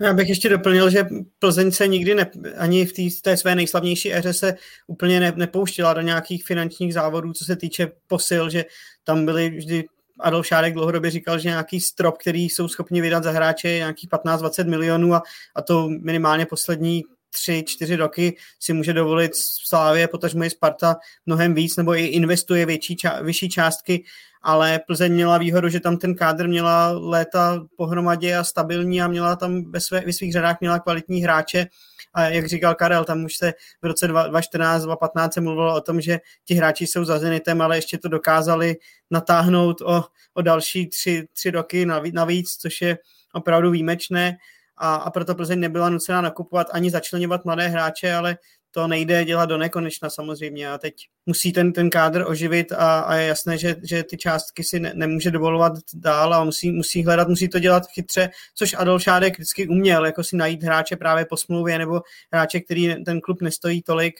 Já 0.00 0.12
bych 0.12 0.28
ještě 0.28 0.48
doplnil, 0.48 0.90
že 0.90 1.06
Plzeň 1.38 1.70
se 1.70 1.88
nikdy 1.88 2.14
ne, 2.14 2.30
ani 2.58 2.86
v 2.86 3.22
té, 3.22 3.36
své 3.36 3.54
nejslavnější 3.54 4.14
éře 4.14 4.32
se 4.32 4.56
úplně 4.86 5.20
ne, 5.20 5.32
nepouštila 5.36 5.94
do 5.94 6.00
nějakých 6.00 6.44
finančních 6.44 6.94
závodů, 6.94 7.32
co 7.32 7.44
se 7.44 7.56
týče 7.56 7.92
posil, 8.06 8.50
že 8.50 8.64
tam 9.04 9.24
byly 9.24 9.50
vždy 9.50 9.84
Adolf 10.20 10.46
Šárek 10.46 10.74
dlouhodobě 10.74 11.10
říkal, 11.10 11.38
že 11.38 11.48
nějaký 11.48 11.80
strop, 11.80 12.18
který 12.18 12.44
jsou 12.44 12.68
schopni 12.68 13.00
vydat 13.00 13.24
za 13.24 13.30
hráče, 13.30 13.68
je 13.68 13.78
nějakých 13.78 14.10
15-20 14.10 14.68
milionů 14.68 15.14
a, 15.14 15.22
a 15.54 15.62
to 15.62 15.88
minimálně 15.88 16.46
poslední 16.46 17.04
tři, 17.30 17.64
čtyři 17.66 17.96
roky 17.96 18.36
si 18.60 18.72
může 18.72 18.92
dovolit 18.92 19.32
Slávě, 19.66 20.08
potažmo 20.08 20.44
i 20.44 20.50
Sparta 20.50 20.96
mnohem 21.26 21.54
víc, 21.54 21.76
nebo 21.76 21.94
i 21.94 22.04
investuje 22.04 22.66
větší, 22.66 22.96
ča, 22.96 23.22
vyšší 23.22 23.48
částky, 23.48 24.04
ale 24.42 24.80
Plzeň 24.86 25.12
měla 25.12 25.38
výhodu, 25.38 25.68
že 25.68 25.80
tam 25.80 25.96
ten 25.96 26.14
kádr 26.14 26.48
měla 26.48 26.88
léta 26.88 27.66
pohromadě 27.76 28.36
a 28.36 28.44
stabilní 28.44 29.02
a 29.02 29.08
měla 29.08 29.36
tam 29.36 29.70
ve, 29.70 29.80
své, 29.80 30.00
ve 30.00 30.12
svých 30.12 30.32
řadách 30.32 30.56
měla 30.60 30.78
kvalitní 30.78 31.20
hráče. 31.20 31.66
A 32.14 32.22
jak 32.22 32.46
říkal 32.46 32.74
Karel, 32.74 33.04
tam 33.04 33.24
už 33.24 33.36
se 33.36 33.52
v 33.82 33.86
roce 33.86 34.08
2014, 34.08 34.82
2015 34.82 35.34
se 35.34 35.40
mluvilo 35.40 35.74
o 35.74 35.80
tom, 35.80 36.00
že 36.00 36.18
ti 36.44 36.54
hráči 36.54 36.86
jsou 36.86 37.04
za 37.04 37.18
Zenitem, 37.18 37.60
ale 37.60 37.76
ještě 37.76 37.98
to 37.98 38.08
dokázali 38.08 38.76
natáhnout 39.10 39.80
o, 39.80 40.04
o 40.34 40.42
další 40.42 40.86
tři, 40.86 41.28
tři 41.32 41.50
roky 41.50 41.86
navíc, 42.12 42.56
což 42.60 42.80
je 42.80 42.98
opravdu 43.32 43.70
výjimečné 43.70 44.38
a, 44.78 44.94
a 44.94 45.10
proto 45.10 45.34
Plzeň 45.34 45.60
nebyla 45.60 45.88
nucená 45.88 46.20
nakupovat 46.20 46.66
ani 46.70 46.90
začlenovat 46.90 47.44
mladé 47.44 47.68
hráče, 47.68 48.14
ale 48.14 48.36
to 48.70 48.88
nejde 48.88 49.24
dělat 49.24 49.46
do 49.46 49.58
nekonečna 49.58 50.10
samozřejmě. 50.10 50.70
A 50.70 50.78
teď 50.78 50.94
musí 51.26 51.52
ten, 51.52 51.72
ten 51.72 51.90
kádr 51.90 52.24
oživit 52.26 52.72
a, 52.72 53.00
a 53.00 53.14
je 53.14 53.26
jasné, 53.26 53.58
že, 53.58 53.76
že 53.82 54.02
ty 54.02 54.16
částky 54.16 54.64
si 54.64 54.80
ne, 54.80 54.92
nemůže 54.94 55.30
dovolovat 55.30 55.72
dál 55.94 56.34
a 56.34 56.44
musí, 56.44 56.70
musí 56.70 57.04
hledat, 57.04 57.28
musí 57.28 57.48
to 57.48 57.58
dělat 57.58 57.86
chytře, 57.86 58.30
což 58.54 58.74
Adolf 58.74 59.02
Šádek 59.02 59.34
vždycky 59.34 59.68
uměl, 59.68 60.06
jako 60.06 60.24
si 60.24 60.36
najít 60.36 60.62
hráče 60.62 60.96
právě 60.96 61.24
po 61.24 61.36
smlouvě 61.36 61.78
nebo 61.78 62.02
hráče, 62.32 62.60
který 62.60 63.04
ten 63.04 63.20
klub 63.20 63.42
nestojí 63.42 63.82
tolik 63.82 64.14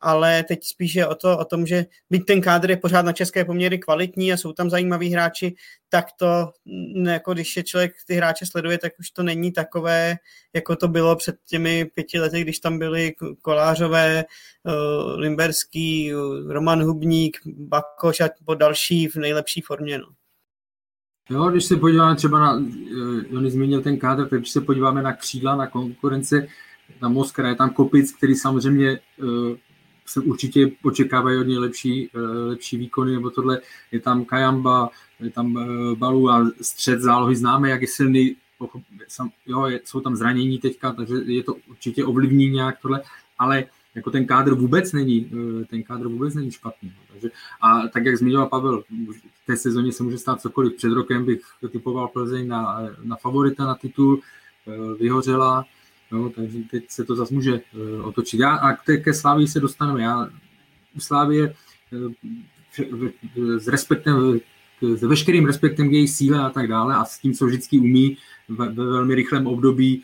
ale 0.00 0.42
teď 0.42 0.64
spíš 0.64 0.94
je 0.94 1.06
o, 1.06 1.14
to, 1.14 1.38
o 1.38 1.44
tom, 1.44 1.66
že 1.66 1.86
byť 2.10 2.26
ten 2.26 2.40
kádr 2.40 2.70
je 2.70 2.76
pořád 2.76 3.02
na 3.02 3.12
české 3.12 3.44
poměry 3.44 3.78
kvalitní 3.78 4.32
a 4.32 4.36
jsou 4.36 4.52
tam 4.52 4.70
zajímaví 4.70 5.12
hráči, 5.12 5.54
tak 5.88 6.06
to, 6.18 6.52
jako 7.06 7.34
když 7.34 7.56
je 7.56 7.62
člověk 7.62 7.92
ty 8.06 8.14
hráče 8.14 8.46
sleduje, 8.46 8.78
tak 8.78 8.92
už 8.98 9.10
to 9.10 9.22
není 9.22 9.52
takové, 9.52 10.16
jako 10.54 10.76
to 10.76 10.88
bylo 10.88 11.16
před 11.16 11.36
těmi 11.48 11.84
pěti 11.94 12.20
lety, 12.20 12.40
když 12.40 12.58
tam 12.58 12.78
byli 12.78 13.14
Kolářové, 13.42 14.24
uh, 14.64 15.18
Limberský, 15.18 16.12
Roman 16.48 16.82
Hubník, 16.82 17.36
Bakoš 17.46 18.20
a 18.20 18.28
další 18.54 19.08
v 19.08 19.16
nejlepší 19.16 19.60
formě. 19.60 19.98
No. 19.98 20.06
Jo, 21.30 21.50
když 21.50 21.64
se 21.64 21.76
podíváme 21.76 22.16
třeba 22.16 22.40
na, 22.40 22.54
uh, 22.54 23.36
on 23.36 23.50
zmínil 23.50 23.82
ten 23.82 23.98
kádr, 23.98 24.28
tak 24.28 24.38
když 24.38 24.50
se 24.50 24.60
podíváme 24.60 25.02
na 25.02 25.12
křídla, 25.12 25.56
na 25.56 25.66
konkurence, 25.66 26.48
tam 27.00 27.12
Moskra, 27.12 27.48
je 27.48 27.54
tam 27.54 27.70
Kopic, 27.70 28.12
který 28.12 28.34
samozřejmě 28.34 29.00
uh, 29.22 29.56
se 30.06 30.20
určitě 30.20 30.70
očekávají 30.82 31.38
od 31.38 31.46
něj 31.46 31.58
lepší, 31.58 32.10
eh, 32.14 32.20
lepší 32.20 32.76
výkony, 32.76 33.12
nebo 33.12 33.30
tohle 33.30 33.60
je 33.92 34.00
tam 34.00 34.24
Kajamba, 34.24 34.90
je 35.20 35.30
tam 35.30 35.58
eh, 35.58 35.96
Balu 35.96 36.30
a 36.30 36.50
střed 36.60 37.00
zálohy 37.00 37.36
známe, 37.36 37.70
jak 37.70 37.82
je 37.82 37.88
silný, 37.88 38.36
jo, 39.46 39.68
jsou 39.84 40.00
tam 40.00 40.16
zranění 40.16 40.58
teďka, 40.58 40.92
takže 40.92 41.14
je 41.14 41.42
to 41.42 41.54
určitě 41.70 42.04
ovlivní 42.04 42.50
nějak 42.50 42.78
tohle, 42.82 43.02
ale 43.38 43.64
jako 43.94 44.10
ten 44.10 44.26
kádr 44.26 44.54
vůbec 44.54 44.92
není, 44.92 45.30
eh, 45.32 45.64
ten 45.64 45.82
kádr 45.82 46.08
vůbec 46.08 46.34
není 46.34 46.50
špatný. 46.50 46.92
Takže, 47.12 47.30
a 47.60 47.88
tak, 47.88 48.04
jak 48.04 48.16
zmiňoval 48.16 48.48
Pavel, 48.48 48.82
v 49.42 49.46
té 49.46 49.56
sezóně 49.56 49.92
se 49.92 50.02
může 50.02 50.18
stát 50.18 50.40
cokoliv. 50.40 50.74
Před 50.76 50.92
rokem 50.92 51.24
bych 51.24 51.40
typoval 51.72 52.08
Plzeň 52.08 52.48
na, 52.48 52.82
na 53.02 53.16
favorita 53.16 53.64
na 53.66 53.74
titul, 53.74 54.20
vyhořela, 54.98 55.64
no, 56.12 56.30
takže 56.30 56.58
teď 56.70 56.84
se 56.90 57.04
to 57.04 57.16
zase 57.16 57.34
může 57.34 57.60
otočit. 58.02 58.40
Já, 58.40 58.54
a 58.54 58.72
k 58.72 58.96
ke 58.96 59.14
Slávii 59.14 59.48
se 59.48 59.60
dostaneme. 59.60 60.02
Já 60.02 60.28
u 60.96 61.00
Slávie 61.00 61.54
s 63.58 63.68
respektem, 63.68 64.40
s 64.82 65.02
veškerým 65.02 65.46
respektem 65.46 65.88
k 65.88 65.92
její 65.92 66.08
síle 66.08 66.38
a 66.38 66.50
tak 66.50 66.68
dále 66.68 66.94
a 66.94 67.04
s 67.04 67.18
tím, 67.18 67.34
co 67.34 67.46
vždycky 67.46 67.78
umí 67.78 68.16
ve, 68.48 68.68
ve 68.68 68.86
velmi 68.86 69.14
rychlém 69.14 69.46
období 69.46 70.02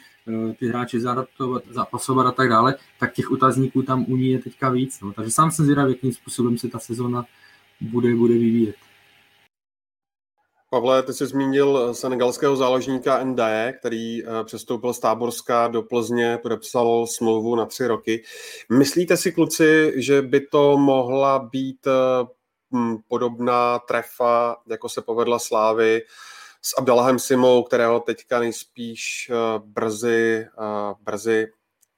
ty 0.59 0.69
hráče 0.69 1.01
zaadaptovat, 1.01 1.63
zapasovat 1.71 2.27
a 2.27 2.33
tak 2.33 2.49
dále, 2.49 2.75
tak 3.01 3.13
těch 3.13 3.31
otazníků 3.31 3.83
tam 3.83 4.05
u 4.09 4.17
ní 4.17 4.31
je 4.31 4.39
teďka 4.39 4.71
víc. 4.71 5.01
No. 5.01 5.13
Takže 5.13 5.31
sám 5.31 5.51
jsem 5.51 5.65
zvědavý, 5.65 5.93
jakým 5.93 6.13
způsobem 6.13 6.59
se 6.59 6.69
ta 6.69 6.79
sezona 6.79 7.25
bude, 7.81 8.15
bude 8.15 8.35
vyvíjet. 8.35 8.77
Pavle, 10.73 11.03
ty 11.03 11.13
jsi 11.13 11.27
zmínil 11.27 11.95
senegalského 11.95 12.57
záložníka 12.57 13.25
Ndaje, 13.25 13.73
který 13.73 14.25
eh, 14.25 14.45
přestoupil 14.45 14.93
z 14.93 14.99
Táborska 14.99 15.69
do 15.69 15.83
Plzně, 15.83 16.39
podepsal 16.43 17.07
smlouvu 17.07 17.57
na 17.57 17.67
tři 17.67 17.87
roky. 17.87 18.23
Myslíte 18.71 19.17
si, 19.17 19.33
kluci, 19.33 19.93
že 19.97 20.23
by 20.23 20.41
to 20.41 20.77
mohla 20.77 21.39
být 21.39 21.87
eh, 21.87 22.27
podobná 23.09 23.79
trefa, 23.79 24.57
jako 24.67 24.89
se 24.89 25.03
povedla 25.03 25.39
Slávy 25.39 26.01
s 26.63 26.79
Abdalahem 26.79 27.19
Simou, 27.19 27.63
kterého 27.63 28.01
teďka 28.01 28.39
nejspíš 28.39 29.31
eh, 29.31 29.35
brzy, 29.65 30.47
brzy 31.03 31.47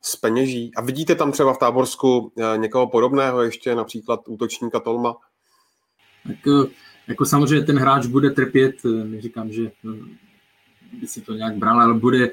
speněží. 0.03 0.72
A 0.77 0.81
vidíte 0.81 1.14
tam 1.14 1.33
třeba 1.33 1.55
v 1.55 1.59
Táborsku 1.59 2.33
někoho 2.57 2.87
podobného, 2.87 3.43
ještě 3.43 3.75
například 3.75 4.20
útočníka 4.29 4.81
Tolma? 4.81 5.16
Tak 6.27 6.68
jako 7.09 7.24
samozřejmě 7.24 7.66
ten 7.66 7.78
hráč 7.78 8.07
bude 8.07 8.30
trpět, 8.30 8.76
eh, 8.84 9.05
neříkám, 9.05 9.52
že 9.52 9.66
eh, 9.66 9.98
by 11.00 11.07
si 11.07 11.20
to 11.20 11.34
nějak 11.34 11.57
bral, 11.57 11.80
ale 11.80 11.94
bude, 11.94 12.30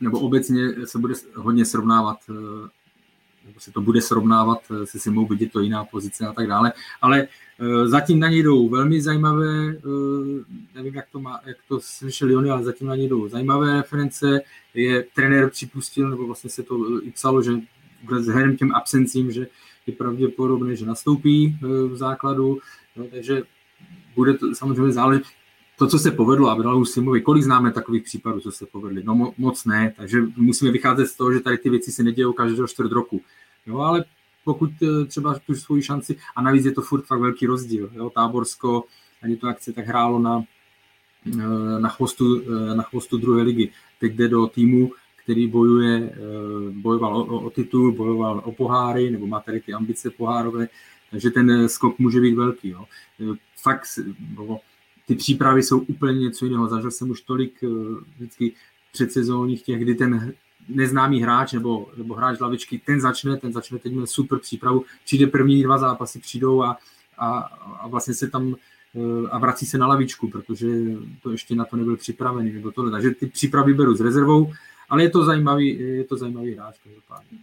nebo 0.00 0.20
obecně 0.20 0.86
se 0.86 0.98
bude 0.98 1.14
hodně 1.34 1.64
srovnávat, 1.64 2.18
eh, 2.30 2.68
nebo 3.46 3.60
se 3.60 3.72
to 3.72 3.80
bude 3.80 4.00
srovnávat 4.00 4.58
se 4.84 4.98
Simou, 4.98 5.26
vidět 5.26 5.52
to 5.52 5.60
jiná 5.60 5.84
pozice 5.84 6.26
a 6.26 6.32
tak 6.32 6.46
dále, 6.46 6.72
ale 7.00 7.28
zatím 7.84 8.20
na 8.20 8.28
něj 8.28 8.42
jdou 8.42 8.68
velmi 8.68 9.00
zajímavé, 9.00 9.76
nevím, 10.74 10.94
jak 10.94 11.06
to, 11.12 11.20
má, 11.20 11.40
jak 11.46 11.56
to 11.68 11.80
slyšel 11.80 12.30
Jony, 12.30 12.50
ale 12.50 12.64
zatím 12.64 12.86
na 12.86 12.96
něj 12.96 13.08
jdou 13.08 13.28
zajímavé 13.28 13.76
reference, 13.76 14.40
je 14.74 15.02
trenér 15.14 15.50
připustil, 15.50 16.10
nebo 16.10 16.26
vlastně 16.26 16.50
se 16.50 16.62
to 16.62 17.02
i 17.02 17.10
psalo, 17.10 17.42
že 17.42 17.52
vzhledem 18.10 18.56
těm 18.56 18.74
absencím, 18.74 19.32
že 19.32 19.46
je 19.86 19.92
pravděpodobné, 19.92 20.76
že 20.76 20.86
nastoupí 20.86 21.58
v 21.62 21.96
základu, 21.96 22.58
no, 22.96 23.04
takže 23.10 23.42
bude 24.16 24.34
to 24.34 24.54
samozřejmě 24.54 24.92
záležet. 24.92 25.24
To, 25.78 25.86
co 25.86 25.98
se 25.98 26.10
povedlo 26.10 26.48
Abdalu 26.48 26.84
Simovi, 26.84 27.20
kolik 27.20 27.42
známe 27.42 27.72
takových 27.72 28.02
případů, 28.02 28.40
co 28.40 28.52
se 28.52 28.66
povedly? 28.66 29.02
No 29.04 29.14
mo- 29.14 29.32
moc 29.38 29.64
ne, 29.64 29.92
takže 29.96 30.22
musíme 30.36 30.70
vycházet 30.70 31.06
z 31.06 31.16
toho, 31.16 31.32
že 31.32 31.40
tady 31.40 31.58
ty 31.58 31.70
věci 31.70 31.92
se 31.92 32.02
nedějou 32.02 32.32
každého 32.32 32.68
čtvrt 32.68 32.92
roku. 32.92 33.20
Jo, 33.66 33.78
ale 33.78 34.04
pokud 34.44 34.70
eh, 34.82 35.04
třeba 35.04 35.38
tu 35.46 35.54
svoji 35.54 35.82
šanci, 35.82 36.16
a 36.36 36.42
navíc 36.42 36.64
je 36.64 36.72
to 36.72 36.82
furt 36.82 37.06
fakt 37.06 37.20
velký 37.20 37.46
rozdíl. 37.46 37.90
Jo, 37.92 38.10
Táborsko, 38.10 38.84
ani 39.22 39.36
to 39.36 39.48
akce 39.48 39.72
tak 39.72 39.86
hrálo 39.86 40.18
na, 40.18 40.44
eh, 41.26 41.80
na, 41.80 41.88
chvostu, 41.88 42.42
eh, 42.42 42.74
na 42.74 42.82
chvostu 42.82 43.18
druhé 43.18 43.42
ligy. 43.42 43.70
Teď 44.00 44.12
jde 44.12 44.28
do 44.28 44.46
týmu, 44.46 44.92
který 45.24 45.48
bojuje, 45.48 46.16
bojoval 46.70 47.16
o, 47.16 47.40
o 47.40 47.50
titul, 47.50 47.92
bojoval 47.92 48.42
o 48.44 48.52
poháry, 48.52 49.10
nebo 49.10 49.26
má 49.26 49.40
tady 49.40 49.60
ty 49.60 49.72
ambice 49.72 50.10
pohárové, 50.10 50.68
takže 51.16 51.30
ten 51.30 51.68
skok 51.68 51.98
může 51.98 52.20
být 52.20 52.34
velký. 52.34 52.68
Jo 52.68 52.84
fakt 53.66 53.86
no, 54.36 54.60
ty 55.06 55.14
přípravy 55.14 55.62
jsou 55.62 55.78
úplně 55.78 56.18
něco 56.18 56.44
jiného. 56.44 56.68
Zažil 56.68 56.90
jsem 56.90 57.10
už 57.10 57.20
tolik 57.20 57.64
eh, 57.64 57.68
vždycky 58.16 58.54
předsezónních 58.92 59.62
těch, 59.62 59.80
kdy 59.80 59.94
ten 59.94 60.32
neznámý 60.68 61.22
hráč 61.22 61.52
nebo, 61.52 61.88
nebo 61.96 62.14
hráč 62.14 62.40
lavičky, 62.40 62.78
ten 62.78 63.00
začne, 63.00 63.36
ten 63.36 63.52
začne 63.52 63.78
teď 63.78 63.92
měl 63.92 64.06
super 64.06 64.38
přípravu, 64.38 64.84
přijde 65.04 65.26
první 65.26 65.62
dva 65.62 65.78
zápasy, 65.78 66.18
přijdou 66.18 66.62
a, 66.62 66.78
a, 67.18 67.38
a 67.80 67.88
vlastně 67.88 68.14
se 68.14 68.30
tam 68.30 68.54
eh, 68.54 69.28
a 69.30 69.38
vrací 69.38 69.66
se 69.66 69.78
na 69.78 69.86
lavičku, 69.86 70.30
protože 70.30 70.66
to 71.22 71.30
ještě 71.30 71.54
na 71.54 71.64
to 71.64 71.76
nebyl 71.76 71.96
připravený 71.96 72.52
nebo 72.52 72.72
tohle. 72.72 72.90
Takže 72.90 73.10
ty 73.10 73.26
přípravy 73.26 73.74
beru 73.74 73.94
s 73.94 74.00
rezervou, 74.00 74.52
ale 74.88 75.02
je 75.02 75.10
to 75.10 75.24
zajímavý, 75.24 75.78
je 75.78 76.04
to 76.04 76.16
zajímavý 76.16 76.54
hráč 76.54 76.76
každopádně. 76.84 77.38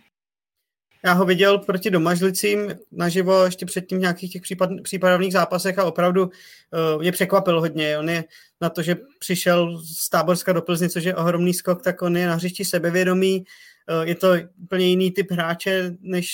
Já 1.05 1.13
ho 1.13 1.25
viděl 1.25 1.57
proti 1.57 1.89
domažlicím 1.89 2.75
naživo 2.91 3.45
ještě 3.45 3.65
předtím 3.65 3.97
v 3.97 4.01
nějakých 4.01 4.31
těch 4.31 4.41
případ, 4.41 4.69
případových 4.83 5.33
zápasech 5.33 5.79
a 5.79 5.83
opravdu 5.83 6.23
uh, 6.23 7.01
mě 7.01 7.11
překvapil 7.11 7.59
hodně. 7.59 7.97
On 7.97 8.09
je 8.09 8.23
na 8.61 8.69
to, 8.69 8.81
že 8.81 8.95
přišel 9.19 9.81
z 9.83 10.09
Táborska 10.09 10.53
do 10.53 10.61
Plzně, 10.61 10.89
což 10.89 11.03
je 11.03 11.15
ohromný 11.15 11.53
skok, 11.53 11.83
tak 11.83 12.01
on 12.01 12.17
je 12.17 12.27
na 12.27 12.35
hřišti 12.35 12.65
sebevědomý. 12.65 13.43
Uh, 13.89 14.07
je 14.07 14.15
to 14.15 14.33
úplně 14.63 14.85
jiný 14.85 15.11
typ 15.11 15.31
hráče, 15.31 15.91
než 16.01 16.29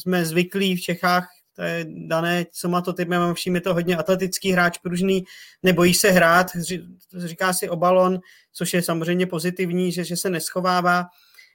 jsme 0.00 0.24
zvyklí 0.24 0.76
v 0.76 0.80
Čechách. 0.80 1.28
To 1.56 1.62
je 1.62 1.86
dané, 1.88 2.46
co 2.52 2.68
má 2.68 2.80
to 2.80 2.92
typ, 2.92 3.08
já 3.10 3.18
mám 3.18 3.34
vším, 3.34 3.54
je 3.54 3.60
to 3.60 3.74
hodně 3.74 3.96
atletický 3.96 4.52
hráč, 4.52 4.78
pružný, 4.78 5.24
nebojí 5.62 5.94
se 5.94 6.10
hrát, 6.10 6.46
říká 7.16 7.52
si 7.52 7.68
o 7.68 7.76
balon, 7.76 8.20
což 8.52 8.74
je 8.74 8.82
samozřejmě 8.82 9.26
pozitivní, 9.26 9.92
že, 9.92 10.04
že 10.04 10.16
se 10.16 10.30
neschovává 10.30 11.06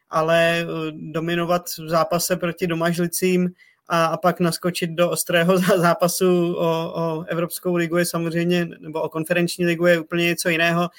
ale 0.09 0.59
eh, 0.59 0.65
dominovat 0.91 1.69
v 1.69 1.89
zápase 1.89 2.35
proti 2.35 2.67
domažlicím 2.67 3.49
a, 3.87 4.05
a 4.05 4.17
pak 4.17 4.39
naskočit 4.39 4.89
do 4.89 5.09
ostrého 5.09 5.57
zápasu 5.77 6.55
o, 6.55 6.93
o 6.95 7.23
Evropskou 7.27 7.75
ligu 7.75 7.97
je 7.97 8.05
samozřejmě, 8.05 8.69
nebo 8.79 9.01
o 9.01 9.09
konferenční 9.09 9.65
ligu 9.65 9.85
je 9.85 9.99
úplně 9.99 10.25
něco 10.25 10.49
jiného. 10.49 10.89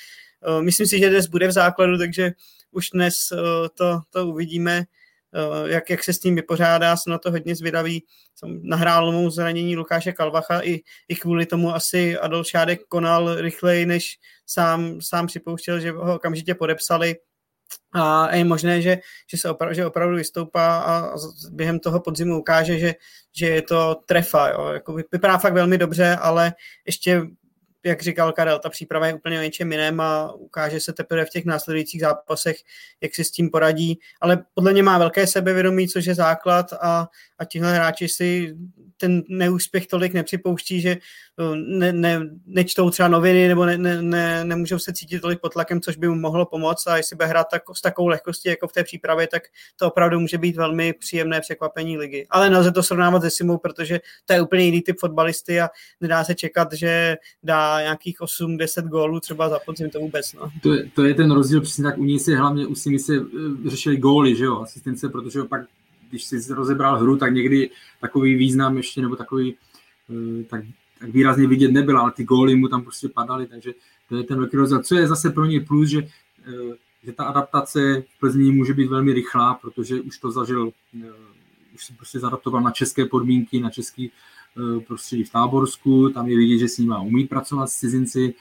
Eh, 0.47 0.63
myslím 0.63 0.87
si, 0.87 0.99
že 0.99 1.11
dnes 1.11 1.27
bude 1.27 1.49
v 1.49 1.53
základu, 1.53 1.99
takže 1.99 2.33
už 2.71 2.91
dnes 2.91 3.15
eh, 3.33 3.69
to, 3.75 4.01
to 4.11 4.27
uvidíme, 4.27 4.85
jak, 5.65 5.91
jak 5.91 6.05
se 6.05 6.13
s 6.13 6.19
tím 6.19 6.35
vypořádá, 6.35 6.97
jsem 6.97 7.11
na 7.11 7.19
to 7.19 7.31
hodně 7.31 7.55
zvědavý. 7.55 8.05
Jsem 8.35 8.61
nahrál 8.63 9.13
mu 9.13 9.31
zranění 9.31 9.77
Lukáše 9.77 10.13
Kalvacha 10.13 10.61
i, 10.61 10.81
i 11.09 11.17
kvůli 11.17 11.47
tomu 11.47 11.75
asi 11.75 12.19
Adolf 12.19 12.49
Šádek 12.49 12.81
konal 12.89 13.41
rychleji, 13.41 13.87
než 13.87 14.19
sám, 14.47 15.01
sám 15.01 15.27
připouštěl, 15.27 15.81
že 15.81 15.91
ho 15.91 16.15
okamžitě 16.15 16.55
podepsali 16.55 17.17
a 17.95 18.35
je 18.37 18.45
možné, 18.45 18.83
že, 18.83 18.99
že 19.31 19.39
se 19.39 19.51
opravdu, 19.51 19.75
že 19.75 19.87
opravdu 19.87 20.17
vystoupá 20.17 20.79
a 20.79 21.15
během 21.51 21.79
toho 21.79 22.01
podzimu 22.01 22.39
ukáže, 22.39 22.79
že, 22.79 22.95
že 23.37 23.47
je 23.47 23.63
to 23.63 23.95
trefa. 24.07 24.49
Jo. 24.49 24.67
Jako 24.67 24.93
vypadá 25.13 25.39
fakt 25.39 25.55
velmi 25.55 25.79
dobře, 25.79 26.17
ale 26.17 26.55
ještě 26.87 27.23
jak 27.89 28.03
říkal 28.03 28.33
Karel, 28.33 28.59
ta 28.59 28.69
příprava 28.69 29.07
je 29.07 29.15
úplně 29.15 29.39
o 29.39 29.43
něčem 29.43 29.73
jiném 29.73 30.01
a 30.01 30.33
ukáže 30.33 30.81
se 30.81 30.93
teprve 30.93 31.25
v 31.25 31.31
těch 31.31 31.45
následujících 31.45 32.01
zápasech, 32.01 32.57
jak 33.01 33.15
si 33.15 33.25
s 33.25 33.31
tím 33.31 33.51
poradí. 33.51 33.99
Ale 34.21 34.45
podle 34.55 34.73
mě 34.73 34.83
má 34.83 34.99
velké 34.99 35.27
sebevědomí, 35.27 35.89
což 35.89 36.05
je 36.05 36.15
základ 36.15 36.73
a, 36.73 37.09
a 37.39 37.45
tihle 37.45 37.75
hráči 37.75 38.09
si 38.09 38.55
ten 38.97 39.23
neúspěch 39.29 39.87
tolik 39.87 40.13
nepřipouští, 40.13 40.81
že 40.81 40.97
uh, 41.37 41.57
ne, 41.57 41.93
ne, 41.93 42.21
nečtou 42.47 42.91
třeba 42.91 43.09
noviny 43.09 43.49
nebo 43.49 43.67
ne, 43.67 43.79
ne, 43.79 44.03
ne, 44.03 44.45
nemůžou 44.45 44.79
se 44.79 44.93
cítit 44.93 45.21
tolik 45.21 45.41
pod 45.41 45.53
tlakem, 45.53 45.81
což 45.81 45.97
by 45.97 46.09
mu 46.09 46.15
mohlo 46.15 46.47
pomoct 46.47 46.87
a 46.87 46.97
jestli 46.97 47.17
bude 47.17 47.27
hrát 47.27 47.47
tak, 47.51 47.63
s 47.77 47.81
takovou 47.81 48.09
lehkostí 48.09 48.49
jako 48.49 48.69
v 48.69 48.73
té 48.73 48.85
přípravě, 48.85 49.27
tak 49.27 49.43
to 49.77 49.87
opravdu 49.87 50.21
může 50.21 50.39
být 50.39 50.57
velmi 50.57 50.93
příjemné 50.93 51.41
překvapení 51.41 51.99
ligy. 51.99 52.27
Ale 52.31 52.51
nelze 52.51 52.73
to 52.73 52.83
srovnávat 52.83 53.23
se 53.23 53.31
Simou, 53.31 53.59
protože 53.59 54.01
to 54.25 54.33
je 54.33 54.43
úplně 54.43 54.65
jiný 54.65 54.83
typ 54.83 54.97
fotbalisty 55.01 55.61
a 55.61 55.69
nedá 56.01 56.25
se 56.25 56.35
čekat, 56.35 56.73
že 56.73 57.17
dá 57.43 57.78
nějakých 57.81 58.21
8-10 58.21 58.89
gólů 58.89 59.21
třeba 59.21 59.49
za 59.49 59.59
podzim, 59.67 59.91
to 59.91 60.01
vůbec. 60.01 60.33
No. 60.33 60.51
To, 60.63 60.75
je, 60.75 60.91
to 60.95 61.05
je 61.05 61.15
ten 61.15 61.31
rozdíl, 61.31 61.61
přesně 61.61 61.85
tak 61.85 61.99
u 61.99 62.05
ní 62.05 62.19
se 62.19 62.37
hlavně 62.37 62.67
u 62.67 62.75
Simy 62.75 62.99
se 62.99 63.17
eh, 63.17 63.71
řešili 63.71 63.97
góly, 63.97 64.37
že 64.37 64.45
jo, 64.45 64.61
asistence, 64.61 65.09
protože 65.09 65.43
pak 65.43 65.61
když 66.11 66.25
si 66.25 66.55
rozebral 66.55 66.99
hru, 66.99 67.17
tak 67.17 67.33
někdy 67.33 67.71
takový 68.01 68.35
význam 68.35 68.77
ještě, 68.77 69.03
nebo 69.03 69.17
takový 69.17 69.55
eh, 70.11 70.45
tak, 70.45 70.65
tak 71.01 71.11
výrazně 71.11 71.47
vidět 71.47 71.73
nebyl, 71.73 71.99
ale 71.99 72.13
ty 72.13 72.25
góly 72.25 72.57
mu 72.57 72.69
tam 72.69 72.83
prostě 72.83 73.09
padaly, 73.09 73.47
takže 73.47 73.73
to 74.09 74.17
je 74.17 74.23
ten 74.23 74.39
velký 74.39 74.57
rozdíl. 74.57 74.83
Co 74.83 74.95
je 74.95 75.09
zase 75.09 75.31
pro 75.31 75.45
ně 75.45 75.61
plus, 75.61 75.89
že, 75.89 76.09
eh, 76.49 76.77
že 77.05 77.13
ta 77.13 77.25
adaptace 77.25 78.03
v 78.17 78.21
Plzni 78.21 78.53
může 78.53 78.75
být 78.75 78.89
velmi 78.89 79.13
rychlá, 79.13 79.55
protože 79.55 80.01
už 80.01 80.19
to 80.19 80.31
zažil, 80.31 80.73
už 81.75 81.87
se 81.87 81.93
prostě 81.93 82.19
zadaptoval 82.19 82.63
na 82.63 82.71
české 82.71 83.07
podmínky, 83.07 83.61
na 83.61 83.71
český 83.71 84.11
prostředí 84.87 85.25
v 85.25 85.33
Táborsku, 85.33 86.11
tam 86.11 86.29
je 86.29 86.37
vidět, 86.37 86.59
že 86.59 86.69
s 86.69 86.79
ním 86.79 86.93
umí 86.93 87.27
pracovat 87.27 87.67
s 87.67 87.79
cizinci 87.79 88.35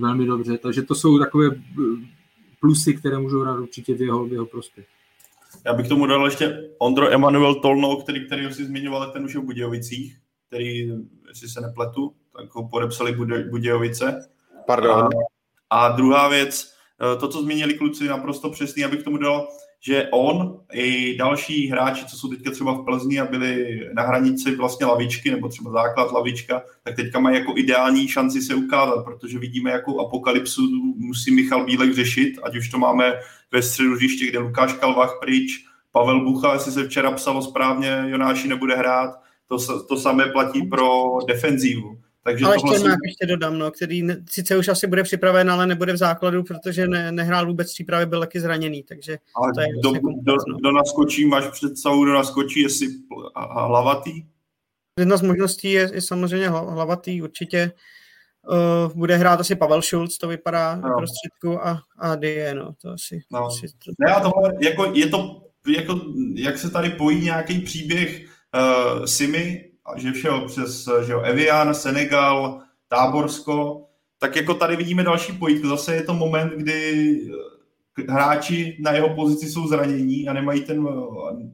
velmi 0.00 0.26
dobře, 0.26 0.58
takže 0.58 0.82
to 0.82 0.94
jsou 0.94 1.18
takové 1.18 1.50
plusy, 2.60 2.94
které 2.94 3.18
můžou 3.18 3.40
hrát 3.40 3.58
určitě 3.58 3.94
v 3.94 4.00
jeho, 4.00 4.24
v 4.26 4.32
jeho 4.32 4.46
prospěch. 4.46 4.86
Já 5.64 5.74
bych 5.74 5.88
tomu 5.88 6.06
dal 6.06 6.24
ještě 6.24 6.70
Ondro 6.78 7.12
Emanuel 7.12 7.54
Tolno, 7.54 7.96
který, 7.96 8.26
který 8.26 8.52
si 8.52 8.64
zmiňoval, 8.64 9.10
ten 9.10 9.24
už 9.24 9.34
je 9.34 9.40
v 9.40 9.44
Budějovicích, 9.44 10.18
který, 10.48 10.92
jestli 11.28 11.48
se 11.48 11.60
nepletu, 11.60 12.14
tak 12.36 12.54
ho 12.54 12.68
podepsali 12.68 13.16
Budějovice. 13.50 14.28
Pardon. 14.66 14.90
A, 14.90 15.08
a 15.70 15.88
druhá 15.88 16.28
věc, 16.28 16.74
eh, 17.14 17.20
to, 17.20 17.28
co 17.28 17.42
zmínili 17.42 17.74
kluci, 17.74 18.08
naprosto 18.08 18.50
přesný, 18.50 18.84
abych 18.84 19.02
tomu 19.02 19.16
dal, 19.16 19.48
že 19.84 20.08
on 20.10 20.60
i 20.72 21.16
další 21.16 21.66
hráči, 21.66 22.06
co 22.06 22.16
jsou 22.16 22.28
teďka 22.28 22.50
třeba 22.50 22.72
v 22.72 22.84
Plzni 22.84 23.20
a 23.20 23.26
byli 23.26 23.80
na 23.94 24.02
hranici 24.02 24.56
vlastně 24.56 24.86
lavičky, 24.86 25.30
nebo 25.30 25.48
třeba 25.48 25.70
základ 25.70 26.12
lavička, 26.12 26.62
tak 26.82 26.96
teďka 26.96 27.20
mají 27.20 27.36
jako 27.36 27.52
ideální 27.56 28.08
šanci 28.08 28.42
se 28.42 28.54
ukázat, 28.54 29.04
protože 29.04 29.38
vidíme, 29.38 29.70
jakou 29.70 30.00
apokalypsu 30.00 30.62
musí 30.96 31.34
Michal 31.34 31.64
Bílek 31.64 31.94
řešit, 31.94 32.38
ať 32.42 32.56
už 32.56 32.68
to 32.68 32.78
máme 32.78 33.14
ve 33.52 33.62
středu 33.62 33.94
hřiště, 33.94 34.26
kde 34.26 34.38
Lukáš 34.38 34.72
Kalvach 34.72 35.18
pryč, 35.20 35.64
Pavel 35.92 36.24
Bucha, 36.24 36.52
jestli 36.52 36.72
se 36.72 36.88
včera 36.88 37.10
psalo 37.10 37.42
správně, 37.42 38.04
Jonáši 38.06 38.48
nebude 38.48 38.76
hrát, 38.76 39.10
to, 39.48 39.84
to 39.84 39.96
samé 39.96 40.26
platí 40.26 40.62
pro 40.62 41.18
defenzívu. 41.26 41.98
Takže 42.24 42.44
ale 42.44 42.56
ještě 42.56 42.78
si... 42.78 42.86
ještě 43.06 43.26
dodám, 43.26 43.58
no, 43.58 43.70
který 43.70 44.08
sice 44.30 44.56
už 44.56 44.68
asi 44.68 44.86
bude 44.86 45.02
připraven, 45.02 45.50
ale 45.50 45.66
nebude 45.66 45.92
v 45.92 45.96
základu, 45.96 46.42
protože 46.42 46.88
ne, 46.88 47.12
nehrál 47.12 47.46
vůbec 47.46 47.72
přípravy, 47.72 48.06
byl 48.06 48.20
taky 48.20 48.40
zraněný, 48.40 48.82
takže 48.82 49.18
ale 49.36 49.52
to 49.54 49.60
je 49.60 49.66
do, 49.82 49.90
vlastně 49.90 50.12
do, 50.22 50.32
no. 50.48 50.58
do 50.62 50.72
naskočí, 50.72 51.24
máš 51.24 51.44
představu, 51.50 52.04
kdo 52.04 52.12
naskočí, 52.12 52.60
jestli 52.60 52.88
hlavatý? 53.50 54.22
Jedna 54.98 55.16
z 55.16 55.22
možností 55.22 55.72
je, 55.72 55.90
je 55.94 56.00
samozřejmě 56.00 56.48
hlavatý, 56.48 57.22
určitě 57.22 57.72
uh, 58.86 58.92
bude 58.94 59.16
hrát 59.16 59.40
asi 59.40 59.56
Pavel 59.56 59.82
Schulz, 59.82 60.18
to 60.18 60.28
vypadá 60.28 60.76
no. 60.76 60.96
prostředku 60.96 61.66
a, 61.66 61.82
a 61.98 62.16
Die, 62.16 62.54
no, 62.54 62.74
to 62.82 62.90
asi... 62.90 63.22
No. 63.32 63.46
asi 63.46 63.66
to... 63.68 63.92
Ne, 63.98 64.14
tohle, 64.22 64.52
jako, 64.60 64.84
je 64.84 65.08
to, 65.08 65.42
jako, 65.68 66.00
jak 66.34 66.58
se 66.58 66.70
tady 66.70 66.90
pojí 66.90 67.20
nějaký 67.20 67.60
příběh 67.60 68.26
uh, 68.54 69.04
Simi, 69.04 69.71
že 69.96 70.14
šel 70.14 70.46
přes 70.46 70.88
že 71.06 71.12
jo, 71.12 71.20
Evian, 71.20 71.74
Senegal, 71.74 72.62
Táborsko, 72.88 73.86
tak 74.18 74.36
jako 74.36 74.54
tady 74.54 74.76
vidíme 74.76 75.02
další 75.02 75.32
pojítku. 75.32 75.68
Zase 75.68 75.94
je 75.94 76.02
to 76.02 76.14
moment, 76.14 76.52
kdy 76.56 77.18
eh, 77.98 78.12
hráči 78.12 78.76
na 78.80 78.92
jeho 78.92 79.14
pozici 79.14 79.50
jsou 79.50 79.68
zranění 79.68 80.28
a 80.28 80.32
nemají 80.32 80.60
ten, 80.60 80.88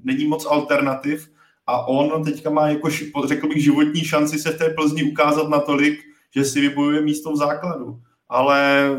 není 0.05 0.26
moc 0.26 0.47
alternativ 0.47 1.30
a 1.66 1.86
on 1.86 2.24
teďka 2.24 2.51
má 2.51 2.68
jako, 2.68 2.89
řekl 3.24 3.49
bych, 3.49 3.64
životní 3.64 4.05
šanci 4.05 4.39
se 4.39 4.51
v 4.51 4.59
té 4.59 4.68
Plzni 4.68 5.03
ukázat 5.03 5.49
natolik, 5.49 6.01
že 6.34 6.45
si 6.45 6.61
vybojuje 6.61 7.01
místo 7.01 7.32
v 7.32 7.36
základu. 7.36 8.01
Ale 8.28 8.91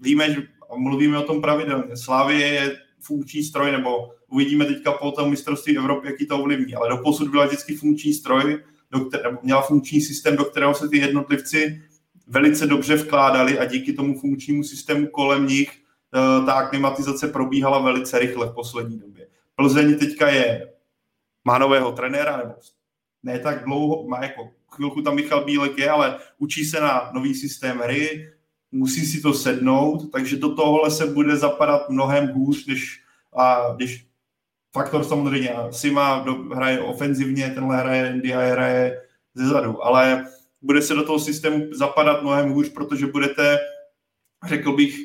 víme, 0.00 0.32
že 0.32 0.42
mluvíme 0.76 1.18
o 1.18 1.22
tom 1.22 1.40
pravidelně. 1.40 1.96
Slávě 1.96 2.46
je 2.46 2.76
funkční 3.00 3.42
stroj, 3.42 3.72
nebo 3.72 4.10
uvidíme 4.28 4.64
teďka 4.64 4.92
po 4.92 5.10
tom 5.10 5.30
mistrovství 5.30 5.78
Evropy, 5.78 6.06
jaký 6.06 6.26
to 6.26 6.38
ovlivní. 6.38 6.74
Ale 6.74 6.88
doposud 6.88 7.28
byla 7.28 7.46
vždycky 7.46 7.76
funkční 7.76 8.14
stroj, 8.14 8.62
do 8.90 9.04
které, 9.04 9.36
měla 9.42 9.62
funkční 9.62 10.00
systém, 10.00 10.36
do 10.36 10.44
kterého 10.44 10.74
se 10.74 10.88
ty 10.88 10.98
jednotlivci 10.98 11.82
velice 12.26 12.66
dobře 12.66 12.96
vkládali 12.96 13.58
a 13.58 13.64
díky 13.64 13.92
tomu 13.92 14.20
funkčnímu 14.20 14.62
systému 14.62 15.06
kolem 15.06 15.46
nich 15.46 15.70
eh, 15.70 16.46
ta 16.46 16.52
aklimatizace 16.52 17.28
probíhala 17.28 17.78
velice 17.78 18.18
rychle 18.18 18.46
v 18.46 18.54
poslední 18.54 18.98
době. 18.98 19.26
Plzeň 19.56 19.98
teďka 19.98 20.28
je, 20.28 20.72
má 21.44 21.58
nového 21.58 21.92
trenéra, 21.92 22.36
nebo 22.36 22.54
ne 23.22 23.38
tak 23.38 23.64
dlouho, 23.64 24.08
má 24.08 24.22
jako 24.22 24.50
chvilku 24.70 25.02
tam 25.02 25.14
Michal 25.14 25.44
Bílek 25.44 25.78
je, 25.78 25.90
ale 25.90 26.18
učí 26.38 26.64
se 26.64 26.80
na 26.80 27.10
nový 27.14 27.34
systém 27.34 27.78
hry, 27.78 28.32
musí 28.72 29.06
si 29.06 29.20
to 29.20 29.34
sednout, 29.34 30.10
takže 30.12 30.36
do 30.36 30.54
tohohle 30.54 30.90
se 30.90 31.06
bude 31.06 31.36
zapadat 31.36 31.90
mnohem 31.90 32.26
hůř, 32.26 32.66
než, 32.66 33.02
a, 33.36 33.74
když 33.76 34.06
faktor 34.76 35.04
samozřejmě. 35.04 35.54
Sima 35.70 36.22
do, 36.26 36.32
hraje 36.32 36.80
ofenzivně, 36.80 37.50
tenhle 37.54 37.76
hraje, 37.76 38.12
India 38.14 38.40
hraje 38.40 39.00
zezadu, 39.34 39.84
ale 39.84 40.24
bude 40.62 40.82
se 40.82 40.94
do 40.94 41.04
toho 41.04 41.18
systému 41.18 41.66
zapadat 41.72 42.22
mnohem 42.22 42.52
hůř, 42.52 42.68
protože 42.68 43.06
budete, 43.06 43.58
řekl 44.48 44.72
bych, 44.72 44.96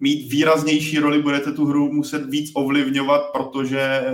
mít 0.00 0.30
výraznější 0.30 0.98
roli, 0.98 1.22
budete 1.22 1.52
tu 1.52 1.66
hru 1.66 1.92
muset 1.92 2.30
víc 2.30 2.50
ovlivňovat, 2.54 3.22
protože 3.32 4.04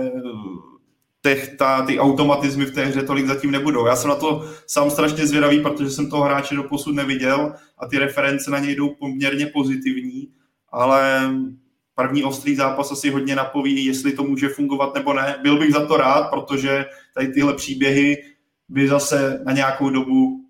těch, 1.21 1.57
ta, 1.57 1.85
ty 1.85 1.99
automatizmy 1.99 2.65
v 2.65 2.73
té 2.73 2.85
hře 2.85 3.03
tolik 3.03 3.27
zatím 3.27 3.51
nebudou. 3.51 3.85
Já 3.85 3.95
jsem 3.95 4.09
na 4.09 4.15
to 4.15 4.49
sám 4.67 4.91
strašně 4.91 5.27
zvědavý, 5.27 5.59
protože 5.59 5.89
jsem 5.89 6.09
toho 6.09 6.23
hráče 6.23 6.55
do 6.55 6.63
posud 6.63 6.95
neviděl 6.95 7.53
a 7.77 7.87
ty 7.87 7.97
reference 7.97 8.51
na 8.51 8.59
něj 8.59 8.75
jdou 8.75 8.89
poměrně 8.89 9.45
pozitivní, 9.45 10.27
ale 10.71 11.31
první 11.95 12.23
ostrý 12.23 12.55
zápas 12.55 12.91
asi 12.91 13.09
hodně 13.09 13.35
napoví, 13.35 13.85
jestli 13.85 14.13
to 14.13 14.23
může 14.23 14.49
fungovat 14.49 14.95
nebo 14.95 15.13
ne. 15.13 15.39
Byl 15.41 15.59
bych 15.59 15.73
za 15.73 15.85
to 15.85 15.97
rád, 15.97 16.29
protože 16.29 16.85
tady 17.13 17.27
tyhle 17.27 17.53
příběhy 17.53 18.23
by 18.69 18.87
zase 18.87 19.41
na 19.45 19.51
nějakou 19.51 19.89
dobu 19.89 20.43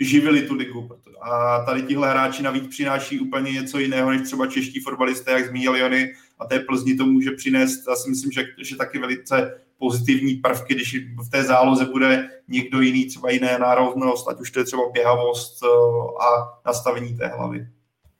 živili 0.00 0.42
tu 0.42 0.54
ligu. 0.54 0.88
A 1.20 1.64
tady 1.64 1.82
tihle 1.82 2.10
hráči 2.10 2.42
navíc 2.42 2.66
přináší 2.66 3.20
úplně 3.20 3.52
něco 3.52 3.78
jiného, 3.78 4.10
než 4.10 4.22
třeba 4.22 4.46
čeští 4.46 4.80
fotbalisté, 4.80 5.32
jak 5.32 5.48
zmínil 5.48 5.76
Jony, 5.76 6.12
a 6.38 6.46
té 6.46 6.60
Plzni 6.60 6.96
to 6.96 7.06
může 7.06 7.30
přinést, 7.30 7.88
já 7.88 7.96
si 7.96 8.10
myslím, 8.10 8.32
že, 8.32 8.44
že 8.62 8.76
taky 8.76 8.98
velice 8.98 9.60
pozitivní 9.78 10.34
prvky, 10.34 10.74
když 10.74 10.96
v 11.26 11.30
té 11.30 11.42
záloze 11.42 11.84
bude 11.84 12.28
někdo 12.48 12.80
jiný, 12.80 13.06
třeba 13.06 13.30
jiné 13.30 13.58
národnost, 13.58 14.28
ať 14.28 14.40
už 14.40 14.50
to 14.50 14.58
je 14.58 14.64
třeba 14.64 14.82
běhavost 14.92 15.62
eh, 15.62 15.66
a 16.24 16.58
nastavení 16.66 17.16
té 17.16 17.26
hlavy. 17.26 17.66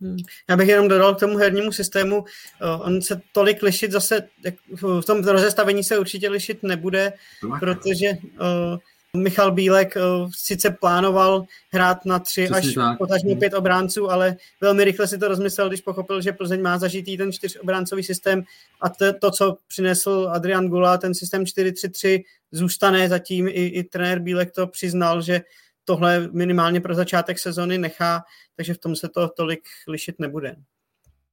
Hmm. 0.00 0.16
Já 0.48 0.56
bych 0.56 0.68
jenom 0.68 0.88
dodal 0.88 1.14
k 1.14 1.20
tomu 1.20 1.38
hernímu 1.38 1.72
systému, 1.72 2.24
eh, 2.62 2.66
on 2.66 3.02
se 3.02 3.20
tolik 3.32 3.62
lišit 3.62 3.92
zase, 3.92 4.28
v 4.74 5.04
tom 5.06 5.24
rozestavení 5.24 5.84
se 5.84 5.98
určitě 5.98 6.30
lišit 6.30 6.62
nebude, 6.62 7.12
protože 7.60 8.10
uh, 8.10 8.78
Michal 9.16 9.52
Bílek 9.52 9.96
uh, 9.96 10.30
sice 10.34 10.70
plánoval 10.70 11.44
hrát 11.72 12.04
na 12.04 12.18
tři 12.18 12.48
Přesně 12.50 12.82
až 12.82 12.96
potažně 12.98 13.36
pět 13.36 13.54
obránců, 13.54 14.10
ale 14.10 14.36
velmi 14.60 14.84
rychle 14.84 15.06
si 15.06 15.18
to 15.18 15.28
rozmyslel, 15.28 15.68
když 15.68 15.80
pochopil, 15.80 16.20
že 16.20 16.32
Plzeň 16.32 16.62
má 16.62 16.78
zažitý 16.78 17.16
ten 17.16 17.32
čtyřobráncový 17.32 18.02
systém 18.02 18.42
a 18.80 18.88
to, 18.88 19.12
to, 19.12 19.30
co 19.30 19.56
přinesl 19.68 20.28
Adrian 20.32 20.68
Gula, 20.68 20.98
ten 20.98 21.14
systém 21.14 21.44
4-3-3, 21.44 22.24
zůstane 22.52 23.08
zatím. 23.08 23.48
I, 23.48 23.50
I 23.50 23.84
trenér 23.84 24.18
Bílek 24.18 24.52
to 24.52 24.66
přiznal, 24.66 25.22
že 25.22 25.40
tohle 25.88 26.28
minimálně 26.32 26.80
pro 26.80 26.94
začátek 26.94 27.38
sezony 27.38 27.78
nechá, 27.78 28.22
takže 28.56 28.74
v 28.74 28.78
tom 28.78 28.96
se 28.96 29.08
to 29.08 29.28
tolik 29.28 29.60
lišit 29.88 30.14
nebude. 30.18 30.56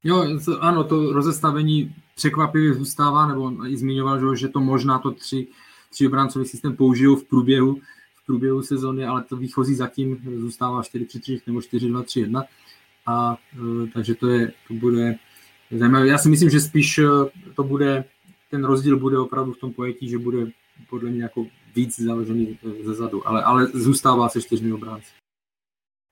Jo, 0.04 0.40
ano, 0.60 0.84
to 0.84 1.14
rozestavení 1.14 1.96
překvapivě 2.16 2.74
zůstává, 2.74 3.28
nebo 3.28 3.68
i 3.68 3.78
zmiňoval, 3.78 4.36
že 4.36 4.48
to 4.48 4.60
možná 4.60 5.00
to 5.00 5.12
tři 5.12 5.48
tříobráncový 5.92 6.46
systém 6.46 6.76
použijou 6.76 7.16
v 7.16 7.24
průběhu, 7.24 7.76
v 8.16 8.26
průběhu 8.26 8.62
sezóny, 8.62 9.06
ale 9.06 9.24
to 9.24 9.36
výchozí 9.36 9.76
zatím 9.76 10.18
zůstává 10.38 10.82
4-3-3 10.82 11.42
nebo 11.48 11.60
4-2-3-1. 11.60 12.44
A 13.06 13.38
e, 13.54 13.88
takže 13.88 14.16
to, 14.16 14.28
je, 14.28 14.54
to 14.68 14.74
bude 14.74 15.16
zajímavé. 15.72 16.08
Já 16.08 16.18
si 16.18 16.30
myslím, 16.30 16.50
že 16.50 16.60
spíš 16.60 16.98
e, 16.98 17.04
to 17.56 17.64
bude, 17.64 18.06
ten 18.52 18.64
rozdíl 18.64 19.00
bude 19.00 19.20
opravdu 19.20 19.54
v 19.54 19.60
tom 19.60 19.74
pojetí, 19.74 20.10
že 20.10 20.18
bude 20.18 20.48
podle 20.90 21.10
mě 21.10 21.24
jako 21.24 21.46
víc 21.76 22.00
založený 22.00 22.60
e, 22.82 22.84
ze 22.84 22.94
zadu, 22.94 23.28
ale, 23.28 23.44
ale 23.44 23.66
zůstává 23.66 24.30
se 24.30 24.42
čtyřmi 24.42 24.74
obránci. 24.74 25.08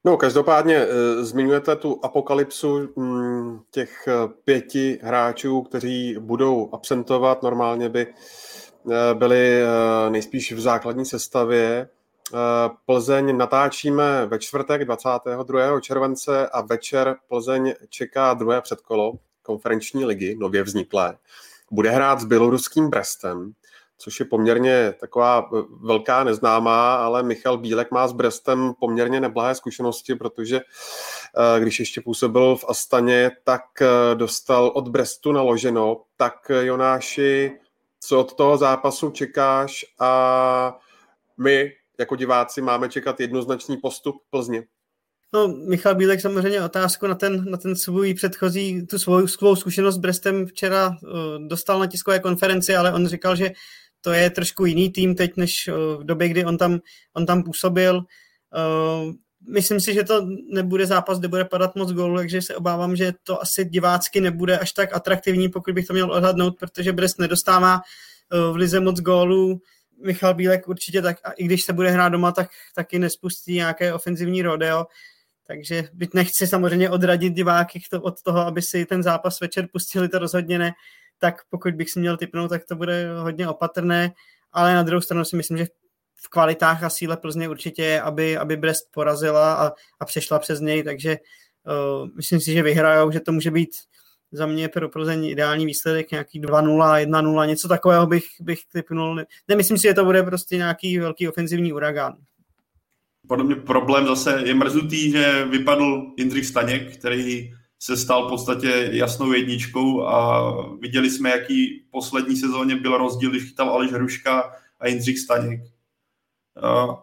No, 0.06 0.18
každopádně 0.18 0.88
zmiňujete 1.22 1.76
tu 1.76 2.00
apokalypsu 2.04 2.90
mm, 2.96 3.60
těch 3.72 4.08
pěti 4.46 5.00
hráčů, 5.04 5.62
kteří 5.62 6.16
budou 6.20 6.70
absentovat. 6.74 7.44
Normálně 7.44 7.90
by 7.90 8.08
Eh, 8.92 9.16
byli 9.16 9.62
eh, 9.62 10.10
nejspíš 10.10 10.52
v 10.52 10.60
základní 10.60 11.06
sestavě. 11.06 11.90
Eh, 12.34 12.38
Plzeň 12.86 13.38
natáčíme 13.38 14.26
ve 14.26 14.40
čtvrtek 14.40 14.86
22. 14.86 15.80
července 15.80 16.48
a 16.48 16.62
večer 16.62 17.16
Plzeň 17.28 17.74
čeká 17.90 18.34
druhé 18.34 18.62
předkolo 18.62 19.14
konferenční 19.42 20.06
ligy, 20.06 20.36
nově 20.40 20.64
vzniklé. 20.64 21.18
Bude 21.72 21.90
hrát 21.90 22.20
s 22.20 22.26
běloruským 22.26 22.90
Brestem, 22.90 23.54
což 23.98 24.20
je 24.20 24.26
poměrně 24.26 24.94
taková 25.00 25.50
velká 25.82 26.24
neznámá, 26.24 26.96
ale 26.96 27.24
Michal 27.24 27.58
Bílek 27.58 27.92
má 27.92 28.08
s 28.08 28.14
Brestem 28.14 28.74
poměrně 28.80 29.20
neblahé 29.22 29.56
zkušenosti, 29.56 30.16
protože 30.16 30.62
když 31.60 31.80
ještě 31.80 32.02
působil 32.02 32.56
v 32.56 32.66
Astaně, 32.68 33.32
tak 33.44 33.62
dostal 34.14 34.72
od 34.76 34.90
Brestu 34.90 35.32
naloženo. 35.32 36.02
Tak 36.18 36.52
Jonáši, 36.60 37.60
co 38.00 38.20
od 38.20 38.34
toho 38.34 38.58
zápasu 38.58 39.10
čekáš 39.10 39.86
a 40.00 40.78
my 41.38 41.72
jako 42.00 42.16
diváci 42.16 42.62
máme 42.62 42.90
čekat 42.90 43.20
jednoznačný 43.20 43.78
postup 43.78 44.16
Plzně. 44.30 44.64
No, 45.34 45.48
Michal 45.48 45.96
Bílek 45.96 46.22
samozřejmě 46.22 46.62
otázku 46.62 47.08
na 47.08 47.16
ten, 47.16 47.52
na 47.52 47.58
ten 47.58 47.76
svůj 47.76 48.14
předchozí, 48.14 48.88
tu 48.88 49.00
svou, 49.00 49.28
svou 49.28 49.56
zkušenost 49.56 49.96
s 49.96 49.98
Brestem 49.98 50.46
včera 50.46 50.90
uh, 50.90 51.48
dostal 51.48 51.80
na 51.80 51.88
tiskové 51.88 52.20
konferenci, 52.20 52.76
ale 52.76 52.94
on 52.94 53.08
říkal, 53.08 53.36
že 53.36 53.52
to 54.02 54.12
je 54.12 54.30
trošku 54.30 54.66
jiný 54.66 54.92
tým 54.92 55.16
teď, 55.16 55.38
než 55.38 55.68
uh, 55.68 56.02
v 56.02 56.06
době, 56.06 56.30
kdy 56.30 56.46
on 56.46 56.58
tam, 56.58 56.80
on 57.14 57.26
tam 57.26 57.44
působil. 57.44 57.98
Uh, 57.98 59.14
myslím 59.50 59.80
si, 59.80 59.94
že 59.94 60.04
to 60.04 60.28
nebude 60.52 60.86
zápas, 60.86 61.20
kde 61.20 61.28
bude 61.28 61.46
padat 61.46 61.76
moc 61.76 61.92
gólů, 61.92 62.18
takže 62.18 62.42
se 62.42 62.56
obávám, 62.56 62.96
že 62.96 63.14
to 63.24 63.42
asi 63.42 63.66
divácky 63.66 64.22
nebude 64.22 64.58
až 64.58 64.72
tak 64.72 64.96
atraktivní, 64.96 65.50
pokud 65.50 65.74
bych 65.74 65.88
to 65.88 65.94
měl 65.94 66.12
odhadnout, 66.12 66.60
protože 66.60 66.94
Brest 66.94 67.20
nedostává 67.20 67.82
v 68.52 68.56
lize 68.56 68.80
moc 68.80 69.00
gólů. 69.00 69.62
Michal 70.06 70.34
Bílek 70.34 70.68
určitě 70.68 71.02
tak, 71.02 71.18
a 71.24 71.32
i 71.32 71.44
když 71.44 71.64
se 71.64 71.74
bude 71.74 71.92
hrát 71.92 72.10
doma, 72.10 72.32
tak 72.32 72.50
taky 72.76 73.00
nespustí 73.00 73.54
nějaké 73.54 73.94
ofenzivní 73.94 74.42
rodeo. 74.42 74.86
Takže 75.48 75.84
byť 75.94 76.14
nechci 76.14 76.48
samozřejmě 76.48 76.90
odradit 76.90 77.34
diváky 77.34 77.82
od 78.02 78.22
toho, 78.22 78.40
aby 78.40 78.62
si 78.62 78.86
ten 78.86 79.04
zápas 79.04 79.40
večer 79.40 79.68
pustili, 79.72 80.10
to 80.10 80.20
rozhodně 80.20 80.60
ne. 80.60 80.72
tak 81.20 81.36
pokud 81.50 81.74
bych 81.74 81.90
si 81.90 82.00
měl 82.00 82.18
typnout, 82.18 82.50
tak 82.50 82.66
to 82.66 82.76
bude 82.76 83.20
hodně 83.20 83.48
opatrné, 83.48 84.12
ale 84.52 84.74
na 84.74 84.84
druhou 84.84 85.02
stranu 85.02 85.26
si 85.26 85.36
myslím, 85.36 85.58
že 85.58 85.66
v 86.16 86.30
kvalitách 86.30 86.84
a 86.84 86.90
síle 86.90 87.18
Plzně 87.18 87.50
určitě 87.50 87.84
je, 87.84 88.02
aby, 88.02 88.38
aby 88.38 88.58
Brest 88.58 88.92
porazila 88.92 89.54
a, 89.54 89.72
a 90.00 90.06
přešla 90.06 90.40
přes 90.40 90.60
něj, 90.60 90.84
takže 90.84 91.18
uh, 91.68 92.08
myslím 92.16 92.40
si, 92.40 92.54
že 92.54 92.64
vyhrajou, 92.64 93.12
že 93.12 93.20
to 93.20 93.32
může 93.32 93.52
být 93.52 93.70
za 94.32 94.46
mě 94.46 94.70
pro 94.70 94.90
Plzeň 94.90 95.26
ideální 95.26 95.66
výsledek, 95.66 96.12
nějaký 96.12 96.42
2-0, 96.42 97.06
1-0, 97.06 97.48
něco 97.48 97.68
takového 97.68 98.08
bych, 98.08 98.26
bych 98.40 98.60
typnul. 98.72 99.24
Nemyslím 99.48 99.78
si, 99.78 99.88
že 99.88 99.94
to 99.94 100.06
bude 100.06 100.24
prostě 100.24 100.58
nějaký 100.58 101.00
velký 101.00 101.28
ofenzivní 101.28 101.74
uragán. 101.74 102.16
Podle 103.28 103.46
mě 103.46 103.56
problém 103.56 104.08
zase 104.08 104.42
je 104.46 104.54
mrzutý, 104.54 105.12
že 105.12 105.46
vypadl 105.46 106.12
Jindřich 106.18 106.46
Staněk, 106.46 106.98
který 106.98 107.52
se 107.80 107.98
stal 107.98 108.26
v 108.26 108.30
podstatě 108.30 108.90
jasnou 108.92 109.34
jedničkou 109.34 110.04
a 110.04 110.52
viděli 110.80 111.10
jsme, 111.10 111.30
jaký 111.30 111.86
poslední 111.92 112.36
sezóně 112.36 112.76
byl 112.76 112.98
rozdíl, 112.98 113.30
když 113.30 113.44
chytal 113.44 113.70
Aleš 113.70 113.92
Hruška 113.92 114.52
a 114.80 114.88
Jindřich 114.88 115.20
Staněk. 115.20 115.62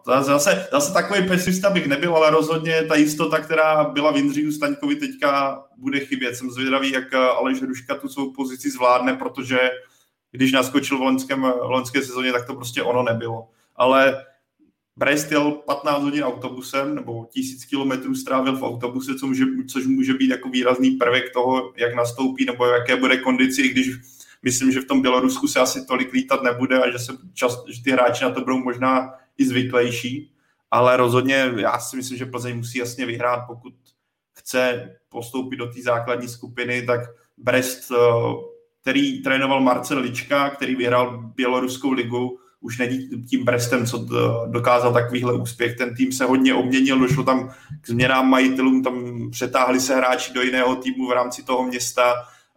Zase, 0.05 0.67
zase 0.71 0.93
takový 0.93 1.27
pesimista 1.27 1.69
bych 1.69 1.87
nebyl, 1.87 2.15
ale 2.15 2.31
rozhodně 2.31 2.83
ta 2.83 2.95
jistota, 2.95 3.39
která 3.39 3.83
byla 3.83 4.11
v 4.11 4.15
Jindřichu 4.15 4.51
Staňkovi 4.51 4.95
teďka 4.95 5.63
bude 5.77 5.99
chybět. 5.99 6.35
Jsem 6.35 6.51
zvědavý, 6.51 6.91
jak 6.91 7.13
Aleš 7.13 7.61
Hruška 7.61 7.95
tu 7.95 8.09
svou 8.09 8.33
pozici 8.33 8.69
zvládne, 8.71 9.13
protože 9.13 9.59
když 10.31 10.51
naskočil 10.51 10.97
v 10.97 11.01
loňském, 11.01 11.43
loňské 11.61 12.01
sezóně, 12.01 12.31
tak 12.31 12.47
to 12.47 12.55
prostě 12.55 12.83
ono 12.83 13.03
nebylo. 13.03 13.49
Ale 13.75 14.25
Brest 14.97 15.31
jel 15.31 15.51
15 15.51 16.03
hodin 16.03 16.23
autobusem, 16.23 16.95
nebo 16.95 17.25
1000 17.25 17.65
kilometrů 17.65 18.15
strávil 18.15 18.57
v 18.57 18.63
autobuse, 18.63 19.15
co 19.15 19.27
může, 19.27 19.45
což 19.67 19.85
může 19.85 20.13
být 20.13 20.29
jako 20.29 20.49
výrazný 20.49 20.91
prvek 20.91 21.33
toho, 21.33 21.73
jak 21.77 21.95
nastoupí, 21.95 22.45
nebo 22.45 22.65
jaké 22.65 22.95
bude 22.95 23.17
kondici, 23.17 23.61
i 23.61 23.69
když 23.69 23.87
myslím, 24.41 24.71
že 24.71 24.81
v 24.81 24.85
tom 24.85 25.01
Bělorusku 25.01 25.47
se 25.47 25.59
asi 25.59 25.85
tolik 25.85 26.13
lítat 26.13 26.43
nebude 26.43 26.81
a 26.81 26.91
že, 26.91 26.99
se 26.99 27.13
čas, 27.33 27.63
že 27.67 27.83
ty 27.83 27.91
hráči 27.91 28.23
na 28.23 28.29
to 28.29 28.39
budou 28.39 28.57
možná 28.57 29.13
i 29.37 29.45
zvyklejší, 29.45 30.31
ale 30.71 30.97
rozhodně 30.97 31.51
já 31.57 31.79
si 31.79 31.97
myslím, 31.97 32.17
že 32.17 32.25
Plzeň 32.25 32.57
musí 32.57 32.77
jasně 32.77 33.05
vyhrát, 33.05 33.39
pokud 33.47 33.73
chce 34.33 34.89
postoupit 35.09 35.57
do 35.57 35.67
té 35.67 35.81
základní 35.81 36.27
skupiny, 36.27 36.81
tak 36.81 37.01
Brest, 37.37 37.91
eh, 37.91 37.95
který 38.81 39.21
trénoval 39.21 39.61
Marcel 39.61 39.99
Lička, 39.99 40.49
který 40.49 40.75
vyhrál 40.75 41.17
Běloruskou 41.35 41.91
ligu, 41.91 42.39
už 42.61 42.77
není 42.77 43.23
tím 43.29 43.45
Brestem, 43.45 43.85
co 43.85 44.05
dokázal 44.47 44.93
takovýhle 44.93 45.33
úspěch. 45.33 45.77
Ten 45.77 45.95
tým 45.95 46.11
se 46.11 46.25
hodně 46.25 46.53
obměnil, 46.53 46.99
došlo 46.99 47.23
tam 47.23 47.49
k 47.81 47.87
změnám 47.87 48.29
majitelům, 48.29 48.83
tam 48.83 49.29
přetáhli 49.31 49.79
se 49.79 49.95
hráči 49.95 50.33
do 50.33 50.41
jiného 50.41 50.75
týmu 50.75 51.07
v 51.07 51.11
rámci 51.11 51.43
toho 51.43 51.63
města 51.63 52.13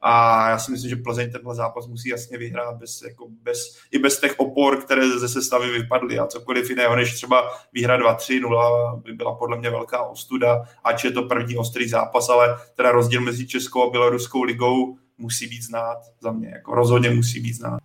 a 0.06 0.48
já 0.48 0.59
si 0.59 0.72
myslím, 0.72 0.90
že 0.90 0.97
Plzeň 0.97 1.32
tenhle 1.32 1.55
zápas 1.55 1.86
musí 1.86 2.09
jasně 2.09 2.39
vyhrát 2.39 2.76
bez, 2.76 3.02
jako 3.02 3.26
bez, 3.43 3.59
i 3.90 3.98
bez 3.98 4.20
těch 4.20 4.35
opor, 4.39 4.76
které 4.76 5.18
ze 5.18 5.28
sestavy 5.28 5.70
vypadly 5.70 6.18
a 6.18 6.26
cokoliv 6.26 6.70
jiného, 6.70 6.97
než 6.97 7.14
třeba 7.14 7.51
výhra 7.72 7.98
2-3-0 7.98 9.02
by 9.02 9.12
byla 9.12 9.35
podle 9.35 9.59
mě 9.59 9.70
velká 9.70 10.02
ostuda, 10.02 10.62
ač 10.85 11.05
je 11.05 11.10
to 11.10 11.22
první 11.22 11.56
ostrý 11.56 11.89
zápas, 11.89 12.28
ale 12.28 12.59
teda 12.74 12.93
rozdíl 12.93 13.20
mezi 13.20 13.47
Českou 13.47 13.82
a 13.82 13.90
Běloruskou 13.90 14.43
ligou 14.43 14.98
musí 15.18 15.47
být 15.47 15.62
znát 15.62 15.98
za 16.20 16.32
mě, 16.32 16.48
jako 16.48 16.74
rozhodně 16.74 17.10
musí 17.10 17.40
být 17.40 17.55
znát. 17.55 17.78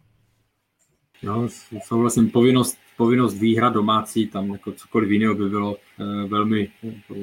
No, 1.24 1.48
souhlasím, 1.86 2.30
povinnost, 2.30 2.78
povinnost 2.98 3.38
výhra 3.38 3.70
domácí, 3.70 4.28
tam 4.28 4.50
jako 4.50 4.72
cokoliv 4.72 5.10
jiného 5.10 5.36
by 5.36 5.50
bylo 5.50 5.76
uh, 5.76 6.30
velmi 6.30 6.70
jako, 6.84 7.16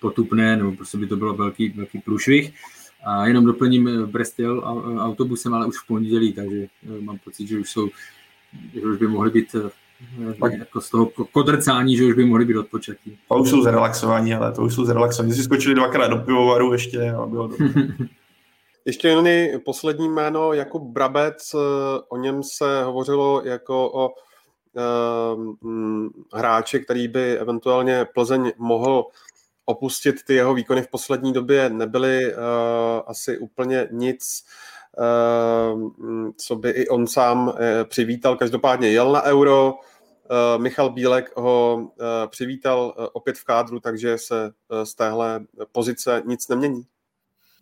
potupné, 0.00 0.56
nebo 0.56 0.72
prostě 0.72 0.98
by 0.98 1.06
to 1.06 1.16
bylo 1.16 1.34
velký, 1.34 1.68
velký 1.68 1.98
průšvih. 1.98 2.52
A 3.06 3.26
jenom 3.26 3.44
doplním, 3.44 3.88
eh, 3.88 4.06
Brest 4.06 4.38
jel 4.38 4.62
autobusem, 4.98 5.54
ale 5.54 5.66
už 5.66 5.78
v 5.78 5.86
pondělí, 5.86 6.32
takže 6.32 6.66
mám 7.00 7.18
pocit, 7.24 7.48
že 7.48 7.58
už 7.58 7.70
jsou, 7.70 7.88
že 8.74 8.80
už 8.80 8.98
by 8.98 9.06
mohli 9.08 9.30
být 9.30 9.56
jako 10.58 10.80
z 10.80 10.90
toho 10.90 11.06
kodrcání, 11.32 11.96
že 11.96 12.04
už 12.04 12.14
by 12.14 12.24
mohli 12.24 12.44
být 12.44 12.56
odpočatí. 12.56 13.18
To 13.28 13.34
už 13.34 13.50
jsou 13.50 13.62
zrelaxovaní, 13.62 14.34
ale 14.34 14.52
to 14.52 14.62
už 14.62 14.74
jsou 14.74 14.84
zrelaxovaní. 14.84 15.34
Si 15.34 15.42
skočili 15.42 15.74
dvakrát 15.74 16.08
do 16.08 16.16
pivovaru 16.16 16.72
ještě 16.72 17.10
a 17.10 17.26
bylo 17.26 17.48
to. 17.48 17.54
Ještě 18.86 19.08
jen 19.08 19.60
poslední 19.64 20.08
jméno, 20.08 20.52
jako 20.52 20.78
Brabec, 20.78 21.54
o 22.08 22.16
něm 22.16 22.42
se 22.42 22.84
hovořilo 22.84 23.42
jako 23.44 23.90
o 23.90 24.10
uh, 24.10 25.54
hráči, 26.32 26.80
který 26.80 27.08
by 27.08 27.38
eventuálně 27.38 28.06
Plzeň 28.14 28.52
mohl 28.58 29.06
opustit. 29.64 30.16
Ty 30.26 30.34
jeho 30.34 30.54
výkony 30.54 30.82
v 30.82 30.88
poslední 30.88 31.32
době 31.32 31.70
nebyly 31.70 32.34
uh, 32.34 32.40
asi 33.06 33.38
úplně 33.38 33.88
nic, 33.90 34.44
uh, 34.98 35.90
co 36.36 36.56
by 36.56 36.70
i 36.70 36.88
on 36.88 37.06
sám 37.06 37.54
přivítal. 37.88 38.36
Každopádně 38.36 38.88
jel 38.88 39.12
na 39.12 39.22
euro, 39.22 39.74
Michal 40.56 40.90
Bílek 40.90 41.36
ho 41.36 41.88
přivítal 42.30 42.94
opět 43.12 43.38
v 43.38 43.44
kádru, 43.44 43.80
takže 43.80 44.18
se 44.18 44.52
z 44.84 44.94
téhle 44.94 45.40
pozice 45.72 46.22
nic 46.26 46.48
nemění. 46.48 46.86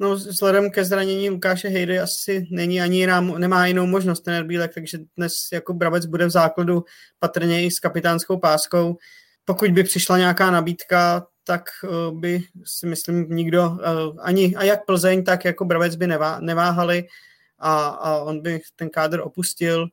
No, 0.02 0.14
vzhledem 0.14 0.70
ke 0.70 0.84
zranění 0.84 1.30
Lukáše 1.30 1.68
Hejdy 1.68 1.98
asi 1.98 2.46
není 2.50 2.80
ani 2.80 2.98
jiná, 2.98 3.20
nemá 3.20 3.66
jinou 3.66 3.86
možnost 3.86 4.20
ten 4.20 4.46
Bílek, 4.46 4.74
takže 4.74 4.98
dnes 5.16 5.34
jako 5.52 5.74
Brabec 5.74 6.06
bude 6.06 6.26
v 6.26 6.30
základu 6.30 6.84
patrně 7.18 7.64
i 7.64 7.70
s 7.70 7.80
kapitánskou 7.80 8.38
páskou. 8.38 8.96
Pokud 9.44 9.70
by 9.70 9.84
přišla 9.84 10.18
nějaká 10.18 10.50
nabídka, 10.50 11.26
tak 11.44 11.64
uh, 11.84 12.18
by 12.18 12.42
si 12.64 12.86
myslím 12.86 13.28
nikdo, 13.30 13.70
uh, 13.70 13.78
ani 14.20 14.56
a 14.56 14.64
jak 14.64 14.86
Plzeň, 14.86 15.24
tak 15.24 15.44
jako 15.44 15.64
Brabec 15.64 15.96
by 15.96 16.06
nevá, 16.06 16.40
neváhali 16.40 17.04
a, 17.58 17.86
a 17.86 18.16
on 18.16 18.42
by 18.42 18.60
ten 18.76 18.90
kádr 18.90 19.20
opustil. 19.20 19.88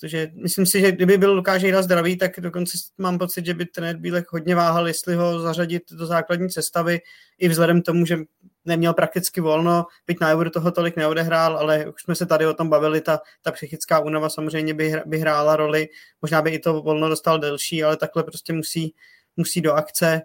Protože 0.00 0.30
myslím 0.34 0.66
si, 0.66 0.80
že 0.80 0.92
kdyby 0.92 1.18
byl 1.18 1.32
Lukáš 1.32 1.62
Hejda 1.62 1.82
zdravý, 1.82 2.16
tak 2.16 2.40
dokonce 2.40 2.78
mám 2.98 3.18
pocit, 3.18 3.46
že 3.46 3.54
by 3.54 3.66
ten 3.66 4.00
Bílek 4.00 4.32
hodně 4.32 4.54
váhal, 4.54 4.88
jestli 4.88 5.14
ho 5.14 5.40
zařadit 5.40 5.82
do 5.92 6.06
základní 6.06 6.50
sestavy, 6.50 7.00
i 7.38 7.48
vzhledem 7.48 7.82
k 7.82 7.84
tomu, 7.84 8.06
že 8.06 8.18
neměl 8.64 8.94
prakticky 8.94 9.40
volno, 9.40 9.86
byť 10.06 10.20
na 10.20 10.32
Euro 10.32 10.50
toho 10.50 10.70
tolik 10.70 10.96
neodehrál, 10.96 11.58
ale 11.58 11.86
už 11.86 12.02
jsme 12.02 12.14
se 12.14 12.26
tady 12.26 12.46
o 12.46 12.54
tom 12.54 12.68
bavili, 12.68 13.00
ta, 13.00 13.20
ta 13.42 13.52
psychická 13.52 13.98
únava 13.98 14.28
samozřejmě 14.28 14.74
by, 14.74 14.94
by 15.06 15.18
hrála 15.18 15.56
roli, 15.56 15.88
možná 16.22 16.42
by 16.42 16.50
i 16.50 16.58
to 16.58 16.82
volno 16.82 17.08
dostal 17.08 17.38
delší, 17.38 17.84
ale 17.84 17.96
takhle 17.96 18.22
prostě 18.22 18.52
musí, 18.52 18.94
musí 19.36 19.60
do 19.60 19.72
akce. 19.72 20.22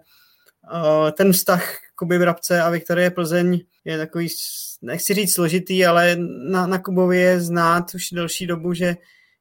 Ten 1.12 1.32
vztah 1.32 1.76
Kuby 1.94 2.18
Vrabce 2.18 2.62
a 2.62 2.70
Viktorie 2.70 3.10
Plzeň 3.10 3.60
je 3.84 3.98
takový, 3.98 4.28
nechci 4.82 5.14
říct 5.14 5.34
složitý, 5.34 5.86
ale 5.86 6.16
na, 6.50 6.66
na 6.66 6.78
Kubovi 6.78 7.18
je 7.18 7.40
znát 7.40 7.94
už 7.94 8.10
delší 8.12 8.46
dobu, 8.46 8.74
že, 8.74 8.96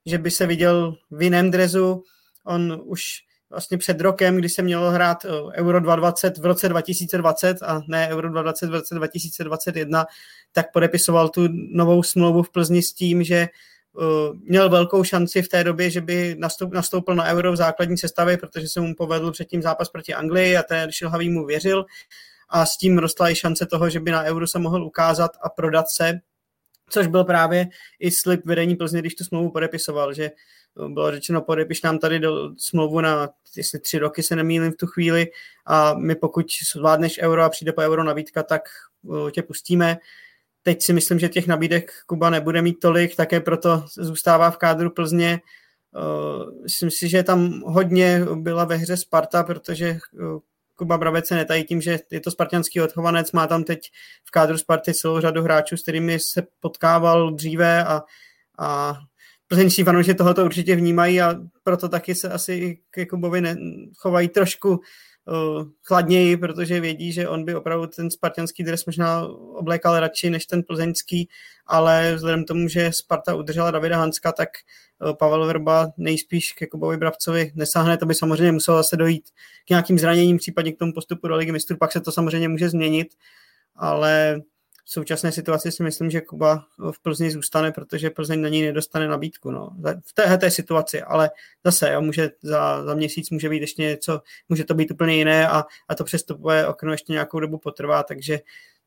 že 0.06 0.18
by 0.18 0.32
se 0.32 0.48
viděl 0.48 0.96
v 1.12 1.22
jiném 1.22 1.52
drezu. 1.52 2.04
On 2.46 2.82
už 2.86 3.02
vlastně 3.50 3.78
před 3.78 4.02
rokem, 4.02 4.38
kdy 4.38 4.50
se 4.50 4.62
mělo 4.62 4.92
hrát 4.92 5.26
eh, 5.26 5.30
Euro 5.62 5.80
2020 5.80 6.38
v 6.38 6.46
roce 6.46 6.70
2020 6.70 7.64
a 7.64 7.82
ne 7.88 8.10
Euro 8.12 8.30
2020 8.30 8.68
v 8.70 8.74
roce 8.74 8.96
2021, 8.96 10.06
tak 10.52 10.72
podepisoval 10.72 11.30
tu 11.30 11.48
novou 11.72 12.04
smlouvu 12.04 12.44
v 12.44 12.50
Plzni 12.50 12.82
s 12.82 12.94
tím, 12.94 13.24
že 13.24 13.48
uh, 13.94 14.04
měl 14.44 14.70
velkou 14.70 15.04
šanci 15.04 15.42
v 15.42 15.48
té 15.48 15.64
době, 15.64 15.90
že 15.90 16.02
by 16.02 16.36
nastoup, 16.40 16.74
nastoupil 16.74 17.16
na 17.16 17.26
Euro 17.26 17.52
v 17.52 17.56
základní 17.56 17.98
sestavě, 17.98 18.38
protože 18.38 18.68
se 18.68 18.82
mu 18.82 18.96
povedl 18.96 19.32
předtím 19.32 19.62
zápas 19.62 19.90
proti 19.90 20.14
Anglii 20.14 20.58
a 20.58 20.64
ten 20.64 20.92
Šilhavý 20.92 21.30
mu 21.30 21.46
věřil. 21.46 21.86
A 22.50 22.66
s 22.66 22.78
tím 22.78 22.98
rostla 22.98 23.30
i 23.30 23.36
šance 23.36 23.66
toho, 23.66 23.90
že 23.90 24.00
by 24.00 24.12
na 24.12 24.24
Euro 24.24 24.48
se 24.48 24.60
mohl 24.60 24.84
ukázat 24.84 25.32
a 25.42 25.50
prodat 25.50 25.86
se, 25.90 26.20
což 26.90 27.08
byl 27.08 27.24
právě 27.24 27.68
i 28.00 28.12
slib 28.12 28.42
vedení 28.46 28.76
Plzně, 28.76 29.00
když 29.00 29.16
tu 29.16 29.24
smlouvu 29.24 29.52
podepisoval, 29.52 30.14
že 30.14 30.32
bylo 30.88 31.12
řečeno, 31.12 31.42
podepiš 31.42 31.82
nám 31.82 32.00
tady 32.00 32.20
do 32.20 32.52
smlouvu 32.58 33.02
na 33.02 33.30
jestli 33.58 33.80
tři 33.80 34.00
roky 34.00 34.24
se 34.24 34.36
nemýlím 34.36 34.72
v 34.72 34.76
tu 34.76 34.88
chvíli 34.88 35.28
a 35.66 35.94
my 35.94 36.16
pokud 36.16 36.46
zvládneš 36.74 37.20
euro 37.22 37.44
a 37.44 37.50
přijde 37.50 37.74
po 37.74 37.82
euro 37.82 38.04
nabídka, 38.04 38.44
tak 38.44 38.62
uh, 39.04 39.32
tě 39.32 39.44
pustíme. 39.44 39.98
Teď 40.64 40.84
si 40.84 40.94
myslím, 40.94 41.20
že 41.20 41.30
těch 41.30 41.48
nabídek 41.48 41.92
Kuba 42.06 42.30
nebude 42.30 42.62
mít 42.62 42.80
tolik, 42.80 43.16
také 43.16 43.40
proto 43.40 43.86
zůstává 43.98 44.52
v 44.52 44.58
kádru 44.58 44.90
Plzně. 44.90 45.40
Uh, 45.96 46.64
myslím 46.64 46.92
si, 46.92 47.10
že 47.10 47.24
tam 47.24 47.62
hodně 47.66 48.26
byla 48.36 48.66
ve 48.66 48.76
hře 48.76 48.98
Sparta, 48.98 49.44
protože 49.44 49.98
uh, 50.12 50.40
Kuba 50.76 50.98
Brabec 50.98 51.28
se 51.28 51.36
netají 51.36 51.64
tím, 51.64 51.82
že 51.82 52.00
je 52.12 52.20
to 52.20 52.32
spartianský 52.32 52.82
odchovanec, 52.82 53.32
má 53.32 53.48
tam 53.48 53.64
teď 53.64 53.80
v 54.26 54.32
kádru 54.32 54.58
Sparty 54.58 54.94
celou 54.94 55.20
řadu 55.20 55.42
hráčů, 55.42 55.78
s 55.78 55.82
kterými 55.82 56.20
se 56.20 56.48
potkával 56.60 57.34
dříve 57.34 57.86
a, 57.86 58.02
a 58.60 58.98
plzeňští 59.48 59.84
fanoušci 59.84 60.16
tohoto 60.16 60.46
určitě 60.46 60.76
vnímají 60.76 61.22
a 61.22 61.36
proto 61.64 61.90
taky 61.90 62.16
se 62.16 62.30
asi 62.30 62.80
k 62.92 62.98
Jakubovi 62.98 63.42
ne, 63.42 63.56
chovají 63.98 64.28
trošku 64.28 64.70
uh, 64.70 65.64
chladněji, 65.84 66.38
protože 66.38 66.80
vědí, 66.80 67.12
že 67.14 67.28
on 67.28 67.46
by 67.46 67.56
opravdu 67.56 67.88
ten 67.88 68.12
spartianský 68.12 68.64
dres 68.64 68.86
možná 68.86 69.28
oblékal 69.54 70.00
radši 70.00 70.30
než 70.30 70.46
ten 70.46 70.64
plzeňský, 70.64 71.30
ale 71.66 72.14
vzhledem 72.16 72.44
k 72.44 72.48
tomu, 72.48 72.68
že 72.68 72.92
Sparta 72.92 73.36
udržela 73.36 73.72
Davida 73.72 73.98
Hanska, 73.98 74.32
tak 74.32 74.50
uh, 75.00 75.14
Pavel 75.14 75.46
Verba 75.46 75.88
nejspíš 75.98 76.54
k 76.54 76.62
Jakubovi 76.62 76.98
Brabcovi 76.98 77.52
nesáhne, 77.56 77.98
to 77.98 78.06
by 78.06 78.16
samozřejmě 78.16 78.52
muselo 78.52 78.78
zase 78.78 78.98
dojít 78.98 79.30
k 79.66 79.70
nějakým 79.70 80.00
zraněním, 80.00 80.38
případně 80.38 80.74
k 80.74 80.80
tomu 80.80 80.94
postupu 80.94 81.28
do 81.28 81.36
ligy 81.36 81.52
mistrů, 81.52 81.78
pak 81.78 81.92
se 81.92 82.02
to 82.02 82.12
samozřejmě 82.12 82.50
může 82.50 82.70
změnit, 82.70 83.08
ale 83.76 84.42
v 84.88 84.92
současné 84.92 85.32
situaci 85.32 85.72
si 85.72 85.84
myslím, 85.84 86.10
že 86.10 86.22
Kuba 86.22 86.66
v 86.92 87.02
Plzni 87.02 87.32
zůstane, 87.32 87.72
protože 87.72 88.10
Plzeň 88.10 88.42
na 88.42 88.50
něj 88.50 88.62
nedostane 88.62 89.08
nabídku. 89.08 89.52
No. 89.52 89.70
V 90.06 90.14
téhle 90.14 90.52
situaci, 90.52 91.02
ale 91.02 91.32
zase 91.64 91.92
jo, 91.92 92.02
může 92.02 92.30
za, 92.42 92.84
za 92.86 92.94
měsíc 92.94 93.30
může 93.30 93.50
být 93.50 93.62
ještě 93.62 93.82
něco, 93.82 94.22
může 94.50 94.64
to 94.64 94.74
být 94.74 94.92
úplně 94.92 95.16
jiné 95.16 95.50
a, 95.50 95.64
a 95.88 95.96
to 95.96 96.04
přestupové 96.04 96.68
okno 96.68 96.92
ještě 96.92 97.14
nějakou 97.14 97.40
dobu 97.40 97.58
potrvá, 97.58 98.04
takže, 98.04 98.40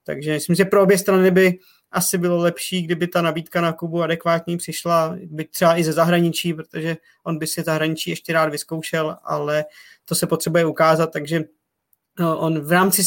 takže 0.05 0.33
myslím, 0.33 0.57
že 0.57 0.65
pro 0.65 0.83
obě 0.83 0.99
strany 0.99 1.31
by 1.31 1.59
asi 1.91 2.19
bylo 2.19 2.37
lepší, 2.37 2.83
kdyby 2.83 3.07
ta 3.07 3.23
nabídka 3.23 3.61
na 3.61 3.73
Kubu 3.73 4.03
adekvátní 4.03 4.57
přišla, 4.57 5.17
by 5.25 5.45
třeba 5.45 5.79
i 5.79 5.85
ze 5.85 5.93
zahraničí, 5.93 6.55
protože 6.55 6.97
on 7.25 7.39
by 7.39 7.47
si 7.47 7.63
zahraničí 7.63 8.11
ještě 8.11 8.33
rád 8.33 8.49
vyzkoušel, 8.49 9.17
ale 9.25 9.65
to 10.05 10.15
se 10.15 10.27
potřebuje 10.27 10.65
ukázat, 10.65 11.13
takže 11.13 11.45
on 12.21 12.61
v 12.61 12.73
rámci 12.73 13.03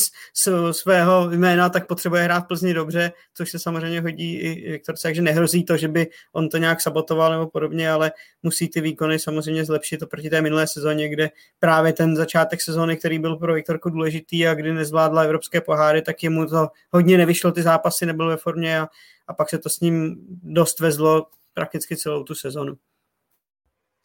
svého 0.72 1.32
jména 1.32 1.70
tak 1.70 1.88
potřebuje 1.88 2.24
hrát 2.24 2.40
v 2.40 2.48
Plzni 2.48 2.74
dobře, 2.74 3.12
což 3.34 3.52
se 3.52 3.60
samozřejmě 3.60 4.02
hodí 4.02 4.40
i 4.40 4.72
Viktor, 4.72 4.96
takže 5.04 5.22
nehrozí 5.22 5.64
to, 5.64 5.78
že 5.78 5.88
by 5.88 6.08
on 6.34 6.50
to 6.50 6.58
nějak 6.58 6.82
sabotoval 6.82 7.32
nebo 7.32 7.48
podobně, 7.48 7.92
ale 7.92 8.12
musí 8.44 8.70
ty 8.70 8.82
výkony 8.82 9.20
samozřejmě 9.20 9.66
zlepšit 9.66 10.02
oproti 10.02 10.30
té 10.30 10.42
minulé 10.42 10.68
sezóně, 10.68 11.10
kde 11.10 11.30
právě 11.60 11.94
ten 11.94 12.16
začátek 12.16 12.62
sezóny, 12.62 12.98
který 12.98 13.20
byl 13.20 13.36
pro 13.36 13.54
Viktorku 13.54 13.90
důležitý 13.90 14.48
a 14.48 14.54
kdy 14.54 14.74
nezvládla 14.74 15.22
evropské 15.22 15.62
poháry, 15.62 16.02
tak 16.02 16.24
jemu 16.24 16.46
to 16.46 16.68
hodně 16.92 17.18
nevyšlo, 17.18 17.52
ty 17.52 17.64
zápasy 17.64 18.06
nebyly 18.06 18.30
ve 18.30 18.38
formě 18.38 18.80
a, 18.80 18.88
a 19.28 19.34
pak 19.34 19.50
se 19.50 19.58
to 19.58 19.70
s 19.70 19.80
ním 19.80 20.16
dost 20.44 20.80
vezlo 20.80 21.28
prakticky 21.54 21.98
celou 21.98 22.24
tu 22.24 22.36
sezonu. 22.36 22.76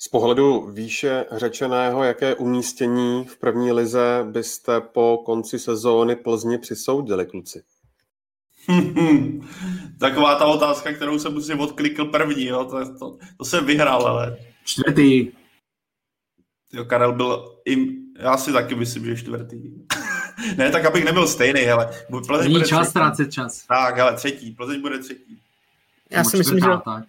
Z 0.00 0.08
pohledu 0.08 0.70
výše 0.70 1.26
řečeného, 1.32 2.04
jaké 2.04 2.34
umístění 2.34 3.24
v 3.24 3.36
první 3.36 3.72
lize 3.72 4.26
byste 4.30 4.80
po 4.80 5.22
konci 5.26 5.58
sezóny 5.58 6.16
Plzni 6.16 6.58
přisoudili, 6.58 7.26
kluci? 7.26 7.62
Taková 10.00 10.34
ta 10.34 10.44
otázka, 10.46 10.92
kterou 10.92 11.18
jsem 11.18 11.42
si 11.42 11.54
odklikl 11.54 12.04
první, 12.04 12.44
jo, 12.44 12.64
to, 12.64 12.98
to, 12.98 13.18
to 13.36 13.44
jsem 13.44 13.66
vyhrál, 13.66 14.06
ale... 14.06 14.36
Čtvrtý. 14.64 15.28
Jo, 16.72 16.84
Karel 16.84 17.12
byl 17.12 17.60
im... 17.64 17.96
Já 18.18 18.36
si 18.36 18.52
taky 18.52 18.74
myslím, 18.74 19.04
že 19.04 19.16
čtvrtý. 19.16 19.56
ne, 20.56 20.70
tak 20.70 20.84
abych 20.84 21.04
nebyl 21.04 21.26
stejný, 21.26 21.70
ale... 21.70 21.90
Plzeň 22.26 22.52
bude 22.52 22.64
čas 22.64 22.88
ztrácet 22.88 23.32
čas. 23.32 23.66
Tak, 23.66 23.98
ale 23.98 24.14
třetí, 24.14 24.50
Plzeň 24.50 24.80
bude 24.80 24.98
třetí. 24.98 25.40
Já 26.10 26.24
si 26.24 26.36
myslím, 26.36 26.58
že... 26.58 26.66
Tak 26.84 27.04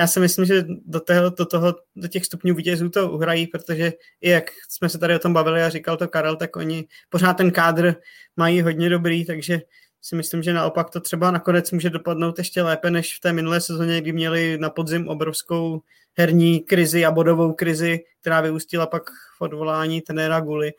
já 0.00 0.06
si 0.06 0.20
myslím, 0.20 0.44
že 0.44 0.64
do, 0.86 1.00
toho, 1.00 1.30
do, 1.30 1.46
toho, 1.46 1.74
do 1.96 2.08
těch 2.08 2.26
stupňů 2.26 2.54
vítězů 2.54 2.88
to 2.88 3.10
uhrají, 3.10 3.46
protože 3.46 3.92
i 4.20 4.30
jak 4.30 4.44
jsme 4.68 4.88
se 4.88 4.98
tady 4.98 5.14
o 5.14 5.18
tom 5.18 5.32
bavili 5.32 5.62
a 5.62 5.68
říkal 5.68 5.96
to 5.96 6.08
Karel, 6.08 6.36
tak 6.36 6.56
oni 6.56 6.84
pořád 7.08 7.34
ten 7.34 7.50
kádr 7.50 7.94
mají 8.36 8.62
hodně 8.62 8.88
dobrý, 8.88 9.24
takže 9.24 9.60
si 10.02 10.16
myslím, 10.16 10.42
že 10.42 10.52
naopak 10.52 10.90
to 10.90 11.00
třeba 11.00 11.30
nakonec 11.30 11.70
může 11.70 11.90
dopadnout 11.90 12.38
ještě 12.38 12.62
lépe, 12.62 12.90
než 12.90 13.16
v 13.16 13.20
té 13.20 13.32
minulé 13.32 13.60
sezóně, 13.60 14.00
kdy 14.00 14.12
měli 14.12 14.58
na 14.58 14.70
podzim 14.70 15.08
obrovskou 15.08 15.80
herní 16.18 16.60
krizi 16.60 17.04
a 17.04 17.10
bodovou 17.10 17.52
krizi, 17.52 18.00
která 18.20 18.40
vyústila 18.40 18.86
pak 18.86 19.10
v 19.38 19.40
odvolání 19.40 20.00
trenéra 20.00 20.40
Guly. 20.40 20.72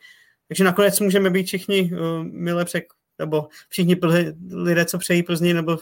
Takže 0.48 0.64
nakonec 0.64 1.00
můžeme 1.00 1.30
být 1.30 1.46
všichni 1.46 1.90
uh, 1.92 2.24
mile 2.24 2.64
přek, 2.64 2.84
nebo 3.18 3.48
všichni 3.68 3.96
lidé, 4.52 4.84
co 4.84 4.98
přejí 4.98 5.22
Plzni, 5.22 5.54
nebo 5.54 5.78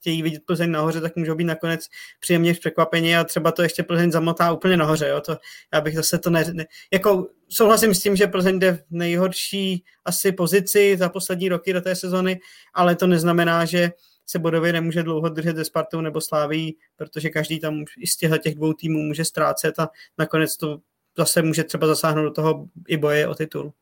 chtějí 0.00 0.22
vidět 0.22 0.42
Plzeň 0.46 0.70
nahoře, 0.70 1.00
tak 1.00 1.16
můžou 1.16 1.34
být 1.34 1.44
nakonec 1.44 1.86
příjemně 2.20 2.54
překvapení 2.54 3.16
a 3.16 3.24
třeba 3.24 3.52
to 3.52 3.62
ještě 3.62 3.82
Plzeň 3.82 4.12
zamotá 4.12 4.52
úplně 4.52 4.76
nahoře. 4.76 5.08
Jo? 5.08 5.20
To, 5.20 5.36
já 5.74 5.80
bych 5.80 5.94
zase 5.94 6.18
to 6.18 6.30
ne, 6.30 6.44
ne, 6.52 6.66
jako 6.92 7.26
souhlasím 7.48 7.94
s 7.94 8.02
tím, 8.02 8.16
že 8.16 8.26
Plzeň 8.26 8.58
jde 8.58 8.72
v 8.72 8.82
nejhorší 8.90 9.84
asi 10.04 10.32
pozici 10.32 10.96
za 10.96 11.08
poslední 11.08 11.48
roky 11.48 11.72
do 11.72 11.80
té 11.80 11.94
sezony, 11.94 12.40
ale 12.74 12.96
to 12.96 13.06
neznamená, 13.06 13.64
že 13.64 13.90
se 14.26 14.38
bodově 14.38 14.72
nemůže 14.72 15.02
dlouho 15.02 15.28
držet 15.28 15.56
ze 15.56 15.64
Spartou 15.64 16.00
nebo 16.00 16.20
Sláví, 16.20 16.76
protože 16.96 17.30
každý 17.30 17.60
tam 17.60 17.84
i 17.98 18.06
z 18.06 18.16
těchto 18.16 18.38
těch 18.38 18.54
dvou 18.54 18.72
týmů 18.72 19.02
může 19.02 19.24
ztrácet 19.24 19.78
a 19.78 19.88
nakonec 20.18 20.56
to 20.56 20.80
zase 21.18 21.42
může 21.42 21.64
třeba 21.64 21.86
zasáhnout 21.86 22.24
do 22.24 22.30
toho 22.30 22.68
i 22.88 22.96
boje 22.96 23.28
o 23.28 23.34
titul. 23.34 23.72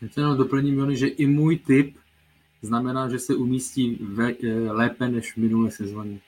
Já 0.00 0.08
jenom 0.16 0.36
doplním, 0.36 0.96
že 0.96 1.06
i 1.06 1.26
můj 1.26 1.58
tip 1.58 1.96
znamená, 2.66 3.08
že 3.08 3.18
se 3.18 3.34
umístí 3.34 3.98
ve, 4.02 4.30
eh, 4.30 4.72
lépe 4.72 5.08
než 5.08 5.32
v 5.32 5.36
minulé 5.36 5.70
sezóně. 5.70 6.18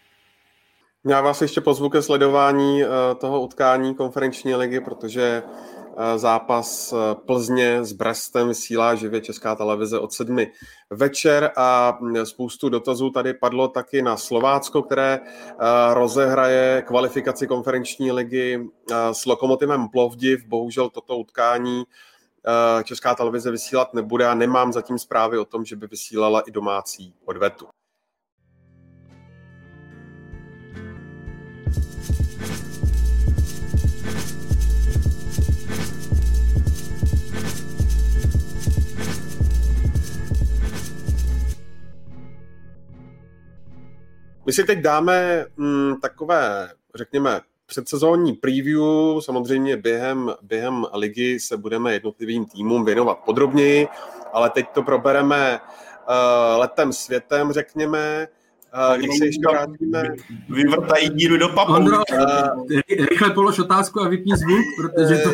Já 1.06 1.20
vás 1.20 1.42
ještě 1.42 1.60
pozvu 1.60 1.88
ke 1.88 2.02
sledování 2.02 2.82
eh, 2.82 2.88
toho 3.20 3.40
utkání 3.40 3.94
konferenční 3.94 4.54
ligy, 4.54 4.80
protože 4.80 5.42
eh, 5.42 6.18
zápas 6.18 6.94
Plzně 7.26 7.84
s 7.84 7.92
Brestem 7.92 8.48
vysílá 8.48 8.94
živě 8.94 9.20
Česká 9.20 9.54
televize 9.54 9.98
od 9.98 10.12
sedmi 10.12 10.52
večer 10.90 11.50
a 11.56 11.98
hm, 12.00 12.26
spoustu 12.26 12.68
dotazů 12.68 13.10
tady 13.10 13.34
padlo 13.34 13.68
taky 13.68 14.02
na 14.02 14.16
Slovácko, 14.16 14.82
které 14.82 15.20
rozehraje 15.92 16.82
kvalifikaci 16.86 17.46
konferenční 17.46 18.12
ligy 18.12 18.68
s 19.12 19.26
Lokomotivem 19.26 19.88
Plovdiv. 19.88 20.44
Bohužel 20.46 20.90
toto 20.90 21.18
utkání 21.18 21.84
Česká 22.84 23.14
televize 23.14 23.50
vysílat 23.50 23.94
nebude 23.94 24.26
a 24.26 24.34
nemám 24.34 24.72
zatím 24.72 24.98
zprávy 24.98 25.38
o 25.38 25.44
tom, 25.44 25.64
že 25.64 25.76
by 25.76 25.86
vysílala 25.86 26.40
i 26.40 26.50
domácí 26.50 27.14
odvetu. 27.24 27.68
My 44.48 44.52
si 44.52 44.64
teď 44.64 44.78
dáme 44.78 45.46
mm, 45.56 46.00
takové, 46.00 46.72
řekněme, 46.94 47.40
předsezónní 47.68 48.32
preview, 48.32 49.20
samozřejmě 49.20 49.76
během, 49.76 50.34
během 50.42 50.86
ligy 50.92 51.40
se 51.40 51.56
budeme 51.56 51.92
jednotlivým 51.92 52.46
týmům 52.46 52.84
věnovat 52.84 53.18
podrobněji, 53.18 53.88
ale 54.32 54.50
teď 54.50 54.66
to 54.74 54.82
probereme 54.82 55.60
uh, 55.60 56.60
letem 56.60 56.92
světem, 56.92 57.52
řekněme. 57.52 58.28
Uh, 58.90 58.96
když 58.96 59.18
se 59.18 59.26
ještě 59.26 59.42
vrátíme... 59.50 60.02
Vyvrtají 60.48 61.08
díru 61.08 61.36
do 61.36 61.48
papu. 61.48 61.72
Ondro, 61.72 61.96
uh, 61.96 62.66
rychle 63.10 63.30
polož 63.30 63.58
otázku 63.58 64.00
a 64.00 64.08
vypni 64.08 64.32
zvuk, 64.36 64.64
protože 64.80 65.18
to... 65.18 65.30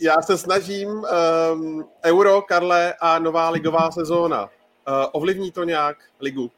Já 0.00 0.22
se 0.22 0.38
snažím. 0.38 0.88
Um, 0.88 1.84
Euro, 2.04 2.42
Karle, 2.42 2.94
a 3.00 3.18
nová 3.18 3.50
ligová 3.50 3.90
sezóna. 3.90 4.42
Uh, 4.42 4.48
ovlivní 5.12 5.50
to 5.50 5.64
nějak 5.64 5.96
ligu? 6.20 6.50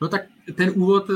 No 0.00 0.08
tak 0.08 0.22
ten 0.56 0.72
úvod 0.76 1.06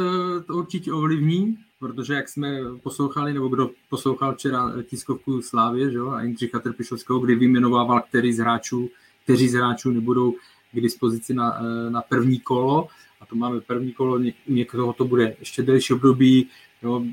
to 0.47 0.55
určitě 0.55 0.93
ovlivní, 0.93 1.59
protože 1.79 2.15
jak 2.15 2.29
jsme 2.29 2.61
poslouchali, 2.83 3.35
nebo 3.35 3.49
kdo 3.49 3.71
poslouchal 3.89 4.35
včera 4.35 4.73
tiskovku 4.83 5.43
Slávě, 5.43 5.91
že? 5.91 5.99
a 5.99 6.23
Jindřicha 6.23 6.59
Trpišovského, 6.59 7.19
kdy 7.19 7.35
vyjmenovával, 7.35 8.01
který 8.01 8.33
z 8.33 8.39
hráčů, 8.39 8.91
kteří 9.25 9.49
z 9.49 9.55
hráčů 9.55 9.91
nebudou 9.91 10.35
k 10.73 10.81
dispozici 10.81 11.35
na, 11.35 11.61
na 11.89 12.03
první 12.03 12.41
kolo, 12.41 12.89
a 13.21 13.27
to 13.27 13.37
máme 13.37 13.61
první 13.61 13.93
kolo, 13.93 14.19
něk, 14.19 14.37
někoho 14.49 14.93
to 14.93 15.05
bude 15.05 15.37
ještě 15.39 15.63
delší 15.63 15.95
období, 15.95 16.49
jo, 16.83 17.05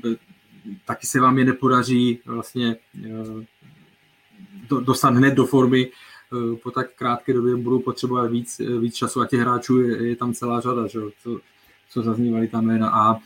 taky 0.84 1.06
se 1.06 1.20
vám 1.20 1.38
je 1.38 1.44
nepodaří 1.44 2.18
vlastně 2.26 2.76
eh, 3.04 3.46
do, 4.68 4.80
dostat 4.80 5.14
hned 5.14 5.34
do 5.34 5.46
formy, 5.46 5.90
eh, 5.90 6.56
po 6.56 6.70
tak 6.70 6.94
krátké 6.94 7.32
době 7.32 7.56
budou 7.56 7.78
potřebovat 7.78 8.30
víc, 8.30 8.60
víc 8.80 8.94
času 8.94 9.20
a 9.20 9.26
těch 9.26 9.40
hráčů 9.40 9.80
je, 9.80 10.08
je 10.08 10.16
tam 10.16 10.34
celá 10.34 10.60
řada, 10.60 10.86
že? 10.86 11.00
Co, 11.22 11.40
co 11.90 12.02
zaznívali 12.02 12.48
tam 12.48 12.66
jména 12.66 12.90
a 12.90 13.18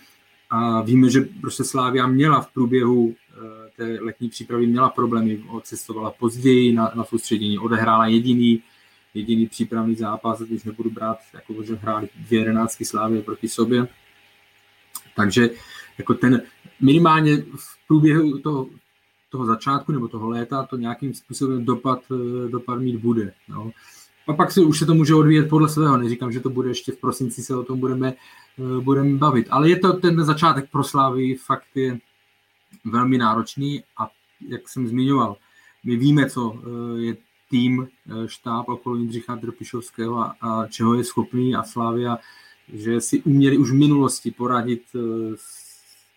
a 0.50 0.82
víme, 0.82 1.10
že 1.10 1.20
prostě 1.40 1.64
Slávia 1.64 2.06
měla 2.06 2.40
v 2.40 2.52
průběhu 2.52 3.14
eh, 3.14 3.70
té 3.76 3.98
letní 4.00 4.28
přípravy 4.28 4.66
měla 4.66 4.88
problémy, 4.88 5.44
odcestovala 5.48 6.10
později 6.10 6.72
na, 6.72 6.92
na 6.94 7.04
soustředění, 7.04 7.58
odehrála 7.58 8.06
jediný, 8.06 8.62
jediný 9.14 9.46
přípravný 9.46 9.94
zápas, 9.94 10.42
když 10.42 10.64
nebudu 10.64 10.90
brát, 10.90 11.18
jako 11.34 11.62
že 11.62 11.74
hráli 11.74 12.08
dvě 12.16 12.40
jedenáctky 12.40 12.84
Slávie 12.84 13.22
proti 13.22 13.48
sobě. 13.48 13.88
Takže 15.16 15.50
jako 15.98 16.14
ten 16.14 16.42
minimálně 16.80 17.36
v 17.36 17.86
průběhu 17.88 18.38
toho, 18.38 18.68
toho 19.30 19.46
začátku 19.46 19.92
nebo 19.92 20.08
toho 20.08 20.28
léta 20.28 20.62
to 20.62 20.76
nějakým 20.76 21.14
způsobem 21.14 21.64
dopad, 21.64 22.02
eh, 22.10 22.48
dopad 22.48 22.80
mít 22.80 22.96
bude. 22.96 23.32
No. 23.48 23.70
A 24.26 24.32
pak 24.32 24.52
se 24.52 24.60
už 24.60 24.78
se 24.78 24.86
to 24.86 24.94
může 24.94 25.14
odvíjet 25.14 25.48
podle 25.48 25.68
svého. 25.68 25.96
Neříkám, 25.96 26.32
že 26.32 26.40
to 26.40 26.50
bude 26.50 26.68
ještě 26.68 26.92
v 26.92 27.00
prosinci, 27.00 27.42
se 27.42 27.56
o 27.56 27.62
tom 27.62 27.80
budeme 27.80 28.14
Eh, 28.60 28.80
budeme 28.80 29.18
bavit. 29.18 29.46
Ale 29.50 29.68
je 29.68 29.78
to 29.78 29.92
ten 29.92 30.24
začátek 30.24 30.70
pro 30.70 30.84
Slávy 30.84 31.34
fakt 31.34 31.66
je 31.74 31.98
velmi 32.84 33.18
náročný 33.18 33.84
a 33.96 34.10
jak 34.48 34.68
jsem 34.68 34.88
zmiňoval, 34.88 35.36
my 35.84 35.96
víme, 35.96 36.30
co 36.30 36.54
eh, 36.54 37.00
je 37.00 37.16
tým, 37.50 37.88
eh, 37.88 38.28
štáb 38.28 38.68
okolo 38.68 38.96
Jindřicha 38.96 39.34
Drpišovského 39.34 40.18
a, 40.18 40.36
a 40.40 40.66
čeho 40.66 40.94
je 40.94 41.04
schopný 41.04 41.54
a 41.54 41.62
Slávia, 41.62 42.18
že 42.72 43.00
si 43.00 43.22
uměli 43.22 43.58
už 43.58 43.70
v 43.70 43.74
minulosti 43.74 44.30
poradit 44.30 44.82
s 45.34 45.70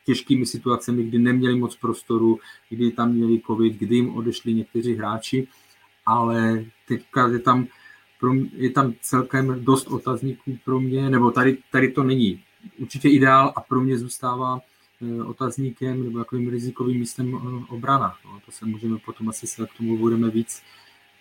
těžkými 0.06 0.46
situacemi, 0.46 1.04
kdy 1.04 1.20
neměli 1.20 1.56
moc 1.56 1.76
prostoru, 1.76 2.40
kdy 2.70 2.92
tam 2.92 3.12
měli 3.12 3.42
covid, 3.48 3.74
kdy 3.74 3.96
jim 3.96 4.16
odešli 4.16 4.54
někteří 4.54 4.94
hráči, 4.96 5.48
ale 6.06 6.66
teďka 6.88 7.28
je 7.28 7.40
tam 7.40 7.68
je 8.54 8.70
tam 8.70 8.94
celkem 9.02 9.66
dost 9.66 9.88
otazníků 9.88 10.58
pro 10.66 10.80
mě, 10.80 11.10
nebo 11.10 11.32
tady, 11.32 11.58
tady 11.72 11.92
to 11.92 12.04
není 12.04 12.44
určitě 12.80 13.10
ideál 13.10 13.54
a 13.56 13.62
pro 13.62 13.82
mě 13.82 13.98
zůstává 13.98 14.60
eh, 15.02 15.24
otazníkem 15.24 16.04
nebo 16.04 16.20
takovým 16.20 16.50
rizikovým 16.50 17.00
místem 17.00 17.36
eh, 17.36 17.74
obrana. 17.74 18.16
No, 18.26 18.40
to 18.46 18.52
se 18.52 18.66
můžeme 18.66 18.98
potom 19.06 19.30
asi 19.30 19.48
se 19.48 19.66
k 19.66 19.78
tomu 19.78 19.98
budeme 19.98 20.30
víc, 20.30 20.62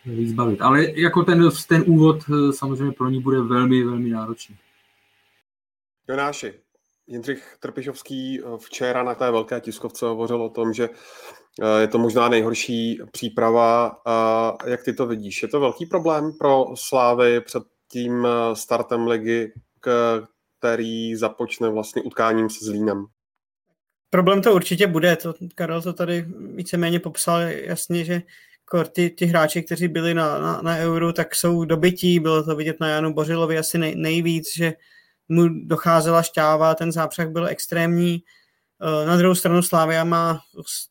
víc 0.04 0.32
bavit. 0.32 0.62
Ale 0.62 1.00
jako 1.00 1.22
ten, 1.22 1.50
ten 1.68 1.84
úvod 1.86 2.24
samozřejmě 2.50 2.92
pro 2.92 3.08
ní 3.08 3.20
bude 3.20 3.40
velmi, 3.40 3.84
velmi 3.84 4.10
náročný. 4.10 4.56
Jonáši, 6.08 6.54
Jindřich 7.06 7.56
Trpišovský 7.60 8.40
včera 8.58 9.02
na 9.02 9.14
té 9.14 9.30
velké 9.30 9.60
tiskovce 9.60 10.06
hovořil 10.06 10.42
o 10.42 10.48
tom, 10.48 10.72
že 10.72 10.88
Eh, 10.88 11.41
je 11.78 11.88
to 11.88 11.98
možná 11.98 12.28
nejhorší 12.28 12.98
příprava. 13.12 14.02
Jak 14.66 14.82
ty 14.82 14.92
to 14.92 15.06
vidíš? 15.06 15.42
Je 15.42 15.48
to 15.48 15.60
velký 15.60 15.86
problém 15.86 16.32
pro 16.38 16.66
Slávy 16.74 17.40
před 17.40 17.62
tím 17.92 18.26
eh, 18.26 18.56
startem 18.56 19.06
ligy, 19.06 19.52
který 20.58 21.16
započne 21.16 21.68
vlastně 21.68 22.02
utkáním 22.02 22.50
se 22.50 22.64
Zlínem? 22.64 23.06
Problém 24.10 24.42
to 24.42 24.54
určitě 24.54 24.86
bude. 24.86 25.16
To, 25.16 25.34
Karel 25.54 25.82
to 25.82 25.92
tady 25.92 26.26
víceméně 26.54 27.00
popsal 27.00 27.40
jasně, 27.40 28.04
že 28.04 28.22
ty, 28.92 29.10
ty 29.10 29.26
hráči, 29.26 29.62
kteří 29.62 29.88
byli 29.88 30.14
na, 30.14 30.38
na, 30.38 30.62
na 30.62 30.76
Euro, 30.76 31.12
tak 31.12 31.34
jsou 31.34 31.64
dobytí. 31.64 32.20
Bylo 32.20 32.42
to 32.42 32.56
vidět 32.56 32.76
na 32.80 32.88
Janu 32.88 33.14
Bořilovi 33.14 33.58
asi 33.58 33.78
nej, 33.78 33.94
nejvíc, 33.96 34.56
že 34.56 34.72
mu 35.28 35.48
docházela 35.48 36.22
šťáva, 36.22 36.74
ten 36.74 36.92
zápřah 36.92 37.28
byl 37.28 37.46
extrémní. 37.46 38.22
Eh, 38.82 39.06
na 39.06 39.16
druhou 39.16 39.34
stranu 39.34 39.62
Slávia 39.62 40.04
má 40.04 40.40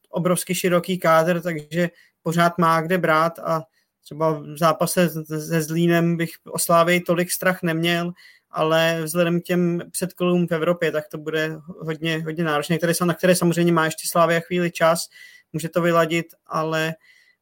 obrovský 0.09 0.55
široký 0.55 0.97
kádr, 0.97 1.41
takže 1.41 1.89
pořád 2.23 2.57
má 2.57 2.81
kde 2.81 2.97
brát 2.97 3.39
a 3.39 3.63
třeba 4.03 4.31
v 4.31 4.57
zápase 4.57 5.09
se 5.25 5.61
Zlínem 5.61 6.17
bych 6.17 6.29
o 6.51 6.59
Slávii 6.59 7.01
tolik 7.01 7.31
strach 7.31 7.63
neměl, 7.63 8.11
ale 8.49 9.01
vzhledem 9.03 9.41
k 9.41 9.43
těm 9.43 9.81
předkolům 9.91 10.47
v 10.47 10.51
Evropě, 10.51 10.91
tak 10.91 11.07
to 11.07 11.17
bude 11.17 11.57
hodně, 11.79 12.23
hodně 12.23 12.43
náročné, 12.43 12.77
které, 12.77 12.93
na 13.05 13.13
které 13.13 13.35
samozřejmě 13.35 13.71
má 13.71 13.85
ještě 13.85 14.07
Slávia 14.07 14.39
chvíli 14.39 14.71
čas, 14.71 15.07
může 15.53 15.69
to 15.69 15.81
vyladit, 15.81 16.25
ale 16.47 16.93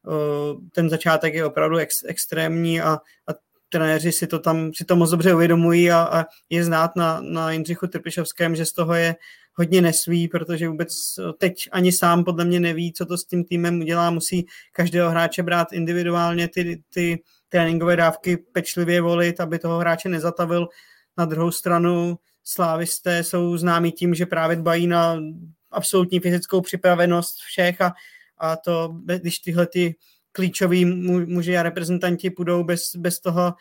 uh, 0.06 0.60
ten 0.72 0.90
začátek 0.90 1.34
je 1.34 1.44
opravdu 1.44 1.76
ex, 1.76 2.02
extrémní 2.06 2.80
a, 2.80 2.92
a 3.26 3.34
trenéři 3.68 4.12
si 4.12 4.26
to 4.26 4.38
tam 4.38 4.74
si 4.74 4.84
to 4.84 4.96
moc 4.96 5.10
dobře 5.10 5.34
uvědomují 5.34 5.90
a, 5.90 6.02
a 6.02 6.24
je 6.50 6.64
znát 6.64 6.96
na, 6.96 7.20
na 7.20 7.52
Jindřichu 7.52 7.86
Trpišovském, 7.86 8.56
že 8.56 8.66
z 8.66 8.72
toho 8.72 8.94
je 8.94 9.16
hodně 9.54 9.80
nesví, 9.80 10.28
protože 10.28 10.68
vůbec 10.68 11.18
teď 11.38 11.68
ani 11.72 11.92
sám 11.92 12.24
podle 12.24 12.44
mě 12.44 12.60
neví, 12.60 12.92
co 12.92 13.06
to 13.06 13.18
s 13.18 13.24
tím 13.24 13.44
týmem 13.44 13.80
udělá. 13.80 14.10
Musí 14.10 14.46
každého 14.72 15.10
hráče 15.10 15.42
brát 15.42 15.72
individuálně, 15.72 16.48
ty, 16.48 16.82
ty 16.94 17.22
tréninkové 17.48 17.96
dávky 17.96 18.36
pečlivě 18.36 19.00
volit, 19.00 19.40
aby 19.40 19.58
toho 19.58 19.78
hráče 19.78 20.08
nezatavil. 20.08 20.68
Na 21.18 21.24
druhou 21.24 21.50
stranu 21.50 22.18
slávisté 22.44 23.24
jsou 23.24 23.56
známí 23.56 23.92
tím, 23.92 24.14
že 24.14 24.26
právě 24.26 24.56
dbají 24.56 24.86
na 24.86 25.18
absolutní 25.70 26.20
fyzickou 26.20 26.60
připravenost 26.60 27.38
všech 27.38 27.80
a, 27.80 27.94
a 28.38 28.56
to, 28.56 28.96
když 29.04 29.38
tyhle 29.38 29.66
ty 29.66 29.94
klíčoví 30.32 30.84
muži 30.84 31.58
a 31.58 31.62
reprezentanti 31.62 32.30
půjdou 32.30 32.64
bez, 32.64 32.96
bez, 32.96 33.20
toho, 33.20 33.54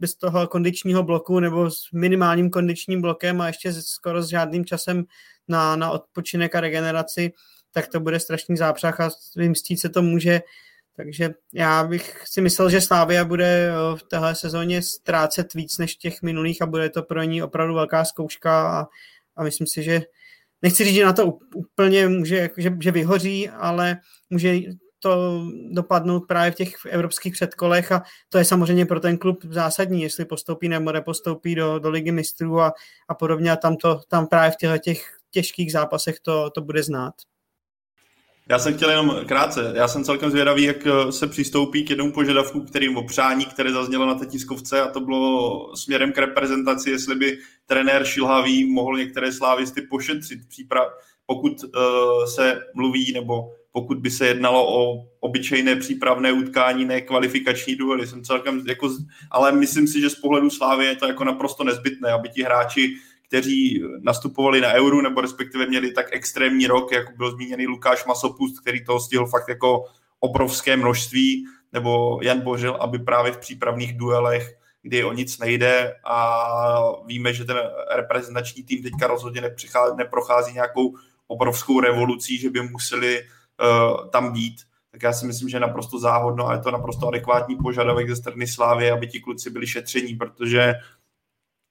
bez 0.00 0.14
toho 0.14 0.46
kondičního 0.46 1.02
bloku 1.02 1.40
nebo 1.40 1.70
s 1.70 1.92
minimálním 1.92 2.50
kondičním 2.50 3.00
blokem 3.00 3.40
a 3.40 3.46
ještě 3.46 3.72
skoro 3.72 4.22
s 4.22 4.28
žádným 4.28 4.64
časem 4.64 5.04
na, 5.48 5.76
na 5.76 5.90
odpočinek 5.90 6.54
a 6.54 6.60
regeneraci, 6.60 7.32
tak 7.72 7.88
to 7.88 8.00
bude 8.00 8.20
strašný 8.20 8.56
zápřah 8.56 9.00
a 9.00 9.10
vymstít 9.36 9.80
se 9.80 9.88
to 9.88 10.02
může. 10.02 10.40
Takže 10.96 11.34
já 11.54 11.84
bych 11.84 12.22
si 12.24 12.40
myslel, 12.40 12.70
že 12.70 12.80
Slávia 12.80 13.24
bude 13.24 13.70
v 13.96 14.02
téhle 14.02 14.34
sezóně 14.34 14.82
ztrácet 14.82 15.54
víc 15.54 15.78
než 15.78 15.96
těch 15.96 16.22
minulých 16.22 16.62
a 16.62 16.66
bude 16.66 16.90
to 16.90 17.02
pro 17.02 17.22
ní 17.22 17.42
opravdu 17.42 17.74
velká 17.74 18.04
zkouška 18.04 18.80
a, 18.80 18.86
a 19.36 19.42
myslím 19.42 19.66
si, 19.66 19.82
že 19.82 20.02
nechci 20.62 20.84
říct, 20.84 20.94
že 20.94 21.04
na 21.04 21.12
to 21.12 21.38
úplně 21.54 22.08
může, 22.08 22.50
že, 22.56 22.72
že 22.80 22.90
vyhoří, 22.90 23.48
ale 23.48 23.96
může 24.30 24.56
to 24.98 25.42
dopadnout 25.70 26.20
právě 26.20 26.50
v 26.50 26.54
těch 26.54 26.74
evropských 26.90 27.32
předkolech 27.32 27.92
a 27.92 28.02
to 28.28 28.38
je 28.38 28.44
samozřejmě 28.44 28.86
pro 28.86 29.00
ten 29.00 29.18
klub 29.18 29.44
zásadní, 29.50 30.02
jestli 30.02 30.24
postoupí 30.24 30.68
nebo 30.68 30.92
nepostoupí 30.92 31.54
do, 31.54 31.78
do 31.78 31.90
ligy 31.90 32.12
mistrů 32.12 32.60
a, 32.60 32.72
a 33.08 33.14
podobně 33.14 33.52
a 33.52 33.56
tam, 33.56 33.76
to, 33.76 34.00
tam 34.08 34.26
právě 34.26 34.50
v 34.50 34.56
těchto 34.56 34.78
těch 34.78 35.16
těžkých 35.30 35.72
zápasech 35.72 36.20
to, 36.20 36.50
to 36.50 36.60
bude 36.60 36.82
znát. 36.82 37.14
Já 38.48 38.58
jsem 38.58 38.76
chtěl 38.76 38.90
jenom 38.90 39.20
krátce, 39.26 39.72
já 39.76 39.88
jsem 39.88 40.04
celkem 40.04 40.30
zvědavý, 40.30 40.62
jak 40.62 40.86
eh, 40.86 41.12
se 41.12 41.26
přistoupí 41.26 41.84
k 41.84 41.90
jednomu 41.90 42.12
požadavku, 42.12 42.60
kterým 42.60 42.96
opřání, 42.96 43.46
které 43.46 43.72
zaznělo 43.72 44.06
na 44.06 44.14
té 44.14 44.26
tiskovce 44.26 44.80
a 44.80 44.90
to 44.90 45.00
bylo 45.00 45.76
směrem 45.76 46.12
k 46.12 46.18
reprezentaci, 46.18 46.90
jestli 46.90 47.14
by 47.14 47.38
trenér 47.66 48.04
Šilhavý 48.04 48.72
mohl 48.72 48.96
některé 48.96 49.32
slávisty 49.32 49.82
pošetřit 49.82 50.48
příprav, 50.48 50.88
pokud 51.26 51.52
uh, 51.64 52.24
se 52.24 52.60
mluví 52.74 53.12
nebo 53.12 53.52
pokud 53.76 53.98
by 53.98 54.10
se 54.10 54.26
jednalo 54.26 54.78
o 54.78 55.04
obyčejné 55.20 55.76
přípravné 55.76 56.32
utkání, 56.32 56.84
ne 56.84 57.00
kvalifikační 57.00 57.76
duely. 57.76 58.06
Jsem 58.06 58.24
celkem 58.24 58.62
jako, 58.68 58.96
ale 59.30 59.52
myslím 59.52 59.88
si, 59.88 60.00
že 60.00 60.10
z 60.10 60.14
pohledu 60.14 60.50
Slávy 60.50 60.84
je 60.84 60.96
to 60.96 61.06
jako 61.06 61.24
naprosto 61.24 61.64
nezbytné, 61.64 62.10
aby 62.12 62.28
ti 62.28 62.42
hráči, 62.42 62.96
kteří 63.28 63.82
nastupovali 64.00 64.60
na 64.60 64.72
euru, 64.72 65.00
nebo 65.00 65.20
respektive 65.20 65.66
měli 65.66 65.92
tak 65.92 66.06
extrémní 66.12 66.66
rok, 66.66 66.92
jako 66.92 67.12
byl 67.16 67.30
zmíněný 67.30 67.66
Lukáš 67.66 68.04
Masopust, 68.06 68.60
který 68.60 68.84
toho 68.84 69.00
stihl 69.00 69.26
fakt 69.26 69.48
jako 69.48 69.84
obrovské 70.20 70.76
množství, 70.76 71.46
nebo 71.72 72.20
Jan 72.22 72.40
Božil, 72.40 72.74
aby 72.74 72.98
právě 72.98 73.32
v 73.32 73.38
přípravných 73.38 73.96
duelech 73.96 74.56
kdy 74.82 75.04
o 75.04 75.12
nic 75.12 75.38
nejde 75.38 75.94
a 76.04 76.38
víme, 77.06 77.32
že 77.32 77.44
ten 77.44 77.56
reprezentační 77.94 78.62
tým 78.62 78.82
teďka 78.82 79.06
rozhodně 79.06 79.42
neprochází 79.96 80.52
nějakou 80.52 80.94
obrovskou 81.26 81.80
revolucí, 81.80 82.38
že 82.38 82.50
by 82.50 82.62
museli 82.62 83.22
tam 84.10 84.32
být, 84.32 84.56
tak 84.92 85.02
já 85.02 85.12
si 85.12 85.26
myslím, 85.26 85.48
že 85.48 85.56
je 85.56 85.60
naprosto 85.60 85.98
záhodno 85.98 86.48
a 86.48 86.52
je 86.52 86.58
to 86.58 86.70
naprosto 86.70 87.08
adekvátní 87.08 87.56
požadavek 87.56 88.08
ze 88.08 88.16
strany 88.16 88.46
Slávy, 88.46 88.90
aby 88.90 89.06
ti 89.06 89.20
kluci 89.20 89.50
byli 89.50 89.66
šetření, 89.66 90.14
protože 90.14 90.74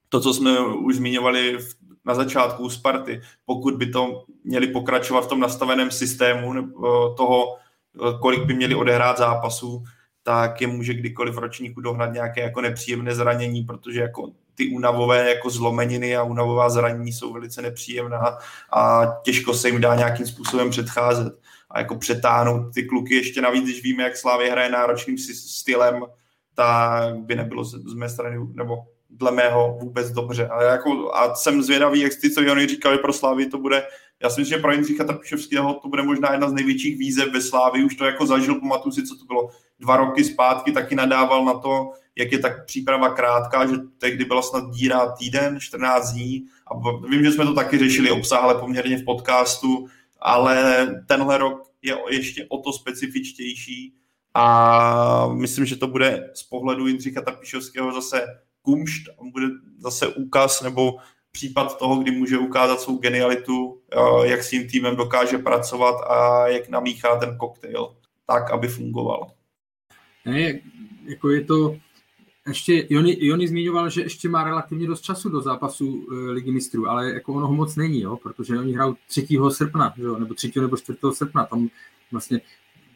to, 0.10 0.22
co 0.22 0.34
jsme 0.34 0.60
už 0.60 0.96
zmiňovali 0.96 1.58
v, 1.58 1.76
na 2.06 2.16
začátku 2.16 2.70
Sparty, 2.70 3.22
pokud 3.46 3.76
by 3.76 3.86
to 3.86 4.26
měli 4.44 4.68
pokračovat 4.68 5.22
v 5.22 5.28
tom 5.28 5.40
nastaveném 5.40 5.92
systému 5.92 6.54
nebo 6.54 7.10
toho, 7.14 7.56
eh, 7.56 8.18
kolik 8.22 8.44
by 8.44 8.54
měli 8.54 8.76
odehrát 8.76 9.18
zápasů, 9.18 9.84
tak 10.24 10.62
je 10.62 10.68
může 10.68 10.94
kdykoliv 10.94 11.36
v 11.36 11.40
ročníku 11.40 11.82
dohnat 11.82 12.14
nějaké 12.14 12.42
jako 12.42 12.62
nepříjemné 12.62 13.16
zranění, 13.16 13.64
protože 13.64 14.02
jako 14.02 14.32
ty 14.56 14.70
únavové 14.70 15.30
jako 15.30 15.50
zlomeniny 15.50 16.18
a 16.18 16.24
únavová 16.24 16.70
zranění 16.70 17.14
jsou 17.14 17.34
velice 17.34 17.62
nepříjemná 17.62 18.38
a 18.74 19.06
těžko 19.24 19.54
se 19.54 19.70
jim 19.70 19.82
dá 19.82 19.96
nějakým 19.96 20.28
způsobem 20.28 20.70
předcházet 20.70 21.34
a 21.76 21.80
jako 21.80 21.96
přetáhnout 21.96 22.74
ty 22.74 22.84
kluky 22.84 23.16
ještě 23.16 23.42
navíc, 23.42 23.64
když 23.64 23.84
víme, 23.84 24.04
jak 24.04 24.18
Slávě 24.18 24.52
hraje 24.52 24.70
náročným 24.70 25.18
stylem, 25.18 26.04
tak 26.54 27.16
by 27.16 27.36
nebylo 27.36 27.64
z 27.64 27.94
mé 27.94 28.10
strany, 28.10 28.38
nebo 28.54 28.76
dle 29.10 29.32
mého 29.32 29.78
vůbec 29.82 30.12
dobře. 30.12 30.48
Ale 30.48 30.66
jako, 30.66 31.16
a 31.16 31.36
jsem 31.36 31.64
zvědavý, 31.64 32.00
jak 32.00 32.12
ty, 32.22 32.30
co 32.30 32.42
Jony 32.42 32.68
říkali 32.68 32.98
pro 32.98 33.14
Slávy, 33.14 33.46
to 33.46 33.58
bude, 33.58 33.84
já 34.24 34.30
si 34.30 34.42
myslím, 34.42 34.58
že 34.58 34.62
pro 34.62 34.72
Jindřicha 34.72 35.04
Trpišovského 35.04 35.74
to 35.74 35.88
bude 35.88 36.04
možná 36.04 36.32
jedna 36.32 36.50
z 36.50 36.54
největších 36.54 36.98
výzev 36.98 37.34
ve 37.34 37.42
Slávy, 37.42 37.84
už 37.84 37.96
to 37.96 38.06
jako 38.06 38.26
zažil, 38.26 38.56
pamatuju 38.56 38.92
si, 38.92 39.04
co 39.04 39.16
to 39.16 39.26
bylo 39.26 39.50
dva 39.80 39.98
roky 39.98 40.24
zpátky, 40.24 40.72
taky 40.72 40.96
nadával 40.96 41.46
na 41.46 41.54
to, 41.54 41.92
jak 42.16 42.32
je 42.32 42.40
tak 42.40 42.66
příprava 42.66 43.10
krátká, 43.10 43.66
že 43.66 43.76
tehdy 43.98 44.26
byla 44.26 44.42
snad 44.42 44.72
díra 44.72 45.12
týden, 45.12 45.60
14 45.60 46.12
dní 46.12 46.46
a 46.68 46.90
vím, 47.10 47.24
že 47.24 47.32
jsme 47.32 47.46
to 47.46 47.54
taky 47.54 47.78
řešili 47.78 48.12
obsáhle 48.12 48.56
poměrně 48.56 48.98
v 48.98 49.06
podcastu, 49.06 49.88
ale 50.26 50.88
tenhle 51.08 51.38
rok 51.38 51.72
je 51.82 51.98
ještě 52.10 52.46
o 52.50 52.58
to 52.58 52.74
specifičtější 52.74 53.94
a 54.34 55.28
myslím, 55.28 55.66
že 55.66 55.76
to 55.76 55.88
bude 55.88 56.32
z 56.34 56.44
pohledu 56.44 56.88
Jindřicha 56.88 57.22
Trpišovského 57.22 57.94
zase 57.94 58.26
kumšt, 58.62 59.04
bude 59.32 59.46
zase 59.78 60.08
úkaz 60.08 60.62
nebo 60.62 60.98
případ 61.32 61.78
toho, 61.78 61.96
kdy 61.96 62.12
může 62.12 62.38
ukázat 62.38 62.82
svou 62.82 62.98
genialitu, 62.98 63.82
jak 64.24 64.44
s 64.44 64.50
tím 64.50 64.68
týmem 64.70 64.96
dokáže 64.96 65.38
pracovat 65.38 65.96
a 66.10 66.48
jak 66.48 66.70
namíchá 66.70 67.16
ten 67.16 67.38
koktejl 67.38 67.96
tak, 68.26 68.52
aby 68.52 68.68
fungoval. 68.68 69.32
Ne, 70.26 70.60
jako 71.06 71.30
je 71.30 71.44
to, 71.44 71.78
ještě 72.48 72.88
Joni, 72.90 73.18
Joni 73.20 73.48
zmiňoval, 73.48 73.90
že 73.90 74.02
ještě 74.02 74.30
má 74.30 74.44
relativně 74.44 74.88
dost 74.88 75.02
času 75.02 75.30
do 75.30 75.42
zápasu 75.42 76.08
e, 76.12 76.32
Ligy 76.32 76.52
mistrů, 76.52 76.90
ale 76.90 77.14
jako 77.14 77.34
ono 77.34 77.52
moc 77.52 77.76
není, 77.76 78.02
jo, 78.02 78.18
protože 78.18 78.60
oni 78.60 78.74
hrajou 78.74 78.96
3. 79.08 79.28
srpna, 79.50 79.94
jo, 79.98 80.20
nebo 80.20 80.34
3. 80.34 80.52
nebo 80.62 80.78
4. 80.78 81.00
srpna, 81.14 81.46
tam 81.46 81.70
vlastně, 82.12 82.42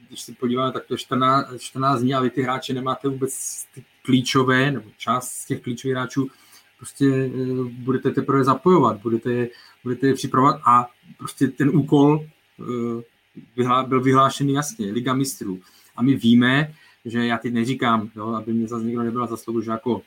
když 0.07 0.21
se 0.21 0.33
podíváme, 0.33 0.71
tak 0.71 0.85
to 0.85 0.93
je 0.93 0.97
14, 0.97 1.47
14 1.57 2.01
dní 2.01 2.13
a 2.13 2.21
vy 2.21 2.29
ty 2.29 2.41
hráče 2.41 2.73
nemáte 2.73 3.09
vůbec 3.09 3.65
ty 3.75 3.83
klíčové, 4.01 4.71
nebo 4.71 4.89
část 4.97 5.31
z 5.31 5.45
těch 5.45 5.61
klíčových 5.61 5.95
hráčů 5.95 6.29
prostě 6.77 7.05
e, 7.05 7.29
budete 7.63 8.11
teprve 8.11 8.43
zapojovat, 8.43 9.01
budete, 9.01 9.47
budete 9.83 10.07
je 10.07 10.13
připravovat 10.13 10.61
a 10.65 10.87
prostě 11.17 11.47
ten 11.47 11.69
úkol 11.69 12.25
e, 12.59 13.83
byl 13.87 14.01
vyhlášený 14.01 14.53
jasně, 14.53 14.91
Liga 14.91 15.13
mistrů. 15.13 15.59
A 15.95 16.01
my 16.01 16.15
víme, 16.15 16.73
že 17.05 17.25
já 17.25 17.37
teď 17.37 17.53
neříkám, 17.53 18.09
jo, 18.15 18.27
aby 18.27 18.53
mě 18.53 18.67
zase 18.67 18.85
někdo 18.85 19.03
nebyla 19.03 19.27
za 19.27 19.37
slovo, 19.37 19.61
že 19.61 19.71
jako 19.71 20.01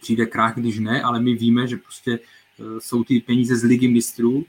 přijde 0.00 0.26
krach, 0.26 0.56
když 0.56 0.78
ne, 0.78 1.02
ale 1.02 1.20
my 1.20 1.34
víme, 1.34 1.66
že 1.66 1.76
prostě 1.76 2.18
jsou 2.78 3.04
ty 3.04 3.20
peníze 3.20 3.56
z 3.56 3.64
ligy 3.64 3.88
mistrů, 3.88 4.44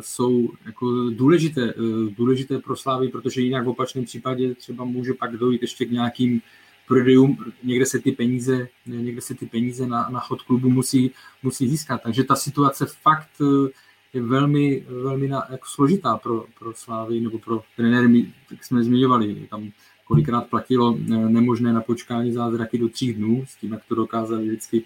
jsou 0.00 0.50
jako 0.64 1.10
důležité, 1.10 1.74
důležité 2.16 2.58
pro 2.58 2.76
Slávy, 2.76 3.08
protože 3.08 3.40
jinak 3.40 3.64
v 3.64 3.68
opačném 3.68 4.04
případě 4.04 4.54
třeba 4.54 4.84
může 4.84 5.14
pak 5.14 5.36
dojít 5.36 5.62
ještě 5.62 5.84
k 5.84 5.90
nějakým 5.90 6.42
prodejům, 6.86 7.52
někde 7.62 7.86
se 7.86 7.98
ty 7.98 8.12
peníze, 8.12 8.68
někde 8.86 9.20
se 9.20 9.34
ty 9.34 9.46
peníze 9.46 9.86
na, 9.86 10.08
na 10.08 10.20
chod 10.20 10.42
klubu 10.42 10.70
musí, 10.70 11.10
musí 11.42 11.68
získat. 11.68 12.02
Takže 12.02 12.24
ta 12.24 12.36
situace 12.36 12.86
fakt 12.86 13.30
eh, 13.40 13.70
je 14.12 14.22
velmi, 14.22 14.86
velmi 14.88 15.28
na, 15.28 15.46
jako 15.50 15.66
složitá 15.66 16.16
pro, 16.16 16.44
pro 16.58 16.72
Slávy 16.74 17.20
nebo 17.20 17.38
pro 17.38 17.62
trenéry, 17.76 18.32
jak 18.50 18.64
jsme 18.64 18.84
zmiňovali, 18.84 19.46
tam 19.50 19.70
kolikrát 20.04 20.46
platilo 20.50 20.98
eh, 20.98 21.16
nemožné 21.16 21.72
na 21.72 21.80
počkání 21.80 22.32
zázraky 22.32 22.78
do 22.78 22.88
tří 22.88 23.14
dnů, 23.14 23.44
s 23.46 23.56
tím, 23.56 23.72
jak 23.72 23.84
to 23.84 23.94
dokázali 23.94 24.44
vždycky 24.44 24.84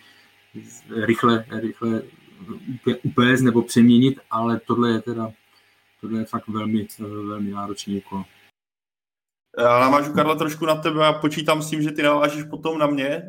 rychle, 1.04 1.44
rychle 1.50 2.02
upést 3.02 3.42
nebo 3.42 3.62
přeměnit, 3.62 4.20
ale 4.30 4.60
tohle 4.66 4.90
je 4.90 5.00
teda 5.00 5.32
tohle 6.00 6.18
je 6.18 6.24
fakt 6.24 6.48
velmi, 6.48 6.86
velmi 6.98 7.50
náročný 7.50 7.98
úkol. 7.98 8.24
Já 9.58 9.80
navážu, 9.80 10.12
Karla, 10.12 10.34
trošku 10.34 10.66
na 10.66 10.74
tebe 10.74 11.06
a 11.06 11.12
počítám 11.12 11.62
s 11.62 11.70
tím, 11.70 11.82
že 11.82 11.90
ty 11.90 12.02
navážíš 12.02 12.44
potom 12.50 12.78
na 12.78 12.86
mě. 12.86 13.22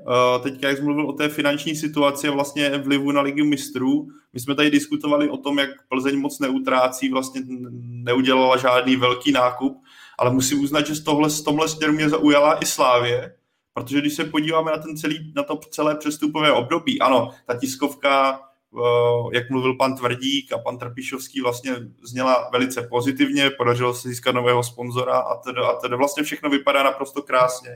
Teď, 0.43 0.63
jak 0.63 0.77
jsi 0.77 0.83
mluvil 0.83 1.09
o 1.09 1.13
té 1.13 1.29
finanční 1.29 1.75
situaci 1.75 2.27
a 2.27 2.31
vlastně 2.31 2.77
vlivu 2.77 3.11
na 3.11 3.21
ligu 3.21 3.45
mistrů, 3.45 4.07
my 4.33 4.39
jsme 4.39 4.55
tady 4.55 4.71
diskutovali 4.71 5.29
o 5.29 5.37
tom, 5.37 5.59
jak 5.59 5.69
Plzeň 5.89 6.19
moc 6.19 6.39
neutrácí, 6.39 7.09
vlastně 7.09 7.41
neudělala 7.81 8.57
žádný 8.57 8.95
velký 8.95 9.31
nákup, 9.31 9.83
ale 10.17 10.33
musím 10.33 10.63
uznat, 10.63 10.87
že 10.87 10.95
z 10.95 11.03
tohle, 11.03 11.29
z 11.29 11.41
tomhle 11.41 11.69
směru 11.69 11.93
mě 11.93 12.09
zaujala 12.09 12.59
i 12.63 12.65
Slávě, 12.65 13.35
protože 13.73 14.01
když 14.01 14.13
se 14.13 14.25
podíváme 14.25 14.71
na, 14.71 14.77
ten 14.77 14.97
celý, 14.97 15.33
na 15.35 15.43
to 15.43 15.59
celé 15.69 15.95
přestupové 15.95 16.51
období, 16.51 17.01
ano, 17.01 17.31
ta 17.45 17.59
tiskovka 17.59 18.39
Eh, 18.75 19.29
jak 19.33 19.49
mluvil 19.49 19.75
pan 19.75 19.95
Tvrdík 19.95 20.53
a 20.53 20.57
pan 20.57 20.77
Trpišovský, 20.77 21.41
vlastně 21.41 21.75
zněla 22.03 22.49
velice 22.51 22.81
pozitivně, 22.81 23.49
podařilo 23.49 23.93
se 23.93 24.09
získat 24.09 24.31
nového 24.31 24.63
sponzora 24.63 25.17
a 25.17 25.35
teda, 25.37 25.67
a 25.67 25.79
teda 25.79 25.95
vlastně 25.95 26.23
všechno 26.23 26.49
vypadá 26.49 26.83
naprosto 26.83 27.21
krásně. 27.21 27.69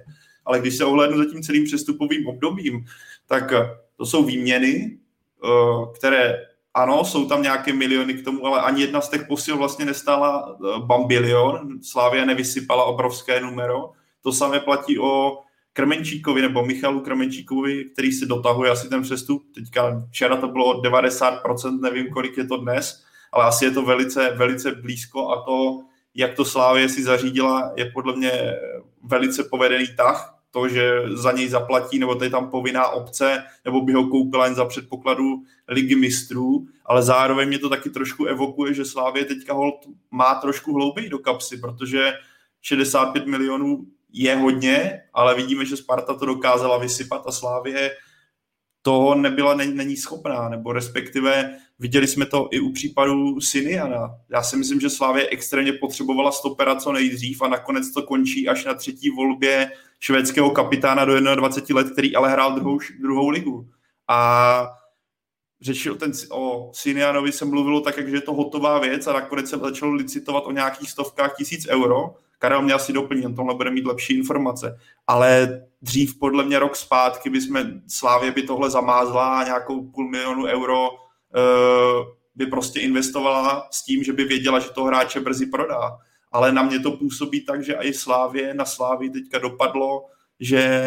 Ale 0.45 0.59
když 0.59 0.77
se 0.77 0.85
ohlédnu 0.85 1.18
za 1.18 1.26
tím 1.26 1.43
celým 1.43 1.63
přestupovým 1.63 2.27
obdobím, 2.27 2.85
tak 3.27 3.53
to 3.95 4.05
jsou 4.05 4.23
výměny, 4.23 4.97
eh, 5.43 5.47
které 5.95 6.45
ano, 6.73 7.06
jsou 7.06 7.26
tam 7.26 7.41
nějaké 7.41 7.73
miliony 7.73 8.14
k 8.14 8.23
tomu, 8.23 8.45
ale 8.45 8.61
ani 8.61 8.81
jedna 8.81 9.02
z 9.02 9.10
těch 9.10 9.27
posil 9.27 9.57
vlastně 9.57 9.85
nestála 9.85 10.57
bambilion. 10.77 11.84
Slávia 11.84 12.26
nevysypala 12.26 12.84
obrovské 12.84 13.41
numero. 13.41 13.91
To 14.23 14.31
samé 14.31 14.60
platí 14.60 14.99
o 14.99 15.41
Krmenčíkovi 15.73 16.41
nebo 16.41 16.65
Michalu 16.65 16.99
Krmenčíkovi, 16.99 17.85
který 17.85 18.11
si 18.11 18.26
dotahuje 18.26 18.72
asi 18.72 18.89
ten 18.89 19.02
přestup. 19.02 19.43
Teďka 19.56 20.03
včera 20.10 20.38
to 20.38 20.48
bylo 20.48 20.81
90%, 20.81 21.80
nevím, 21.81 22.10
kolik 22.10 22.38
je 22.38 22.48
to 22.48 22.57
dnes, 22.57 23.03
ale 23.31 23.45
asi 23.45 23.65
je 23.65 23.72
to 23.72 23.81
velice, 23.81 24.30
velice 24.30 24.72
blízko 24.72 25.30
a 25.30 25.41
to, 25.41 25.81
jak 26.15 26.34
to 26.34 26.45
Slávě 26.45 26.89
si 26.89 27.03
zařídila, 27.03 27.72
je 27.76 27.91
podle 27.93 28.15
mě 28.15 28.31
velice 29.03 29.43
povedený 29.43 29.85
tah. 29.98 30.40
To, 30.52 30.69
že 30.69 30.91
za 31.14 31.32
něj 31.32 31.49
zaplatí, 31.49 31.99
nebo 31.99 32.23
je 32.23 32.30
tam 32.30 32.49
povinná 32.49 32.88
obce, 32.88 33.44
nebo 33.65 33.82
by 33.82 33.94
ho 33.94 34.07
koupila 34.07 34.45
jen 34.45 34.56
za 34.56 34.65
předpokladu 34.65 35.44
ligy 35.68 35.95
mistrů, 35.95 36.68
ale 36.86 37.03
zároveň 37.03 37.48
mě 37.48 37.60
to 37.60 37.69
taky 37.69 37.90
trošku 37.90 38.26
evokuje, 38.26 38.73
že 38.73 38.86
Slávě 38.86 39.26
teďka 39.26 39.53
hold 39.53 39.86
má 40.11 40.36
trošku 40.36 40.73
hlouběji 40.73 41.10
do 41.10 41.19
kapsy, 41.19 41.57
protože 41.57 42.14
65 42.61 43.26
milionů 43.26 43.86
je 44.14 44.36
hodně, 44.36 45.02
ale 45.14 45.36
vidíme, 45.36 45.65
že 45.65 45.78
Sparta 45.78 46.14
to 46.14 46.26
dokázala 46.26 46.78
vysypat 46.78 47.23
a 47.28 47.32
Slávě 47.32 47.91
toho 48.82 49.15
nebyla, 49.15 49.56
není, 49.56 49.73
není 49.73 49.98
schopná, 49.98 50.49
nebo 50.49 50.73
respektive 50.73 51.57
viděli 51.82 52.08
jsme 52.08 52.26
to 52.26 52.48
i 52.52 52.60
u 52.60 52.72
případu 52.72 53.41
Siniana. 53.41 54.16
Já 54.30 54.44
si 54.44 54.58
myslím, 54.58 54.80
že 54.80 54.90
Slávě 54.90 55.28
extrémně 55.30 55.74
potřebovala 55.74 56.32
stopera 56.32 56.76
co 56.76 56.91
nejdřív 56.91 57.41
a 57.41 57.48
nakonec 57.48 57.91
to 57.91 58.03
končí 58.03 58.49
až 58.49 58.66
na 58.66 58.74
třetí 58.74 59.10
volbě 59.10 59.72
švédského 59.99 60.49
kapitána 60.49 61.06
do 61.06 61.36
21 61.36 61.82
let, 61.82 61.91
který 61.91 62.16
ale 62.16 62.32
hrál 62.32 62.56
druhou, 62.56 62.80
druhou 63.02 63.30
ligu. 63.30 63.70
A 64.08 64.70
řešil 65.62 65.95
ten, 65.95 66.12
o 66.32 66.72
Sinianovi 66.74 67.32
se 67.32 67.45
mluvilo 67.45 67.82
tak, 67.82 68.10
že 68.10 68.16
je 68.16 68.22
to 68.22 68.34
hotová 68.34 68.80
věc 68.80 69.08
a 69.08 69.14
nakonec 69.14 69.49
se 69.49 69.58
začalo 69.58 69.94
licitovat 69.94 70.44
o 70.45 70.52
nějakých 70.52 70.90
stovkách 70.91 71.36
tisíc 71.38 71.68
euro 71.68 72.16
Karel 72.41 72.62
mě 72.62 72.74
asi 72.74 72.94
doplní, 72.94 73.26
on 73.26 73.36
tomhle 73.36 73.56
bude 73.56 73.72
mít 73.72 73.86
lepší 73.86 74.14
informace. 74.14 74.80
Ale 75.08 75.62
dřív 75.82 76.20
podle 76.20 76.44
mě 76.44 76.60
rok 76.60 76.76
zpátky 76.76 77.30
by 77.30 77.41
jsme 77.41 77.82
Slávě 77.88 78.32
by 78.32 78.44
tohle 78.44 78.70
zamázla 78.70 79.40
a 79.40 79.44
nějakou 79.44 79.91
půl 79.91 80.10
milionu 80.10 80.45
euro 80.45 80.90
by 82.36 82.45
prostě 82.45 82.80
investovala 82.80 83.68
s 83.72 83.84
tím, 83.84 84.03
že 84.03 84.14
by 84.14 84.24
věděla, 84.24 84.60
že 84.60 84.70
to 84.70 84.84
hráče 84.84 85.20
brzy 85.20 85.45
prodá. 85.45 85.98
Ale 86.32 86.52
na 86.52 86.64
mě 86.64 86.80
to 86.80 86.91
působí 86.91 87.45
tak, 87.45 87.64
že 87.64 87.74
i 87.74 87.94
Slávě, 87.94 88.53
na 88.53 88.66
Slávě 88.66 89.10
teďka 89.10 89.40
dopadlo, 89.40 90.06
že 90.40 90.82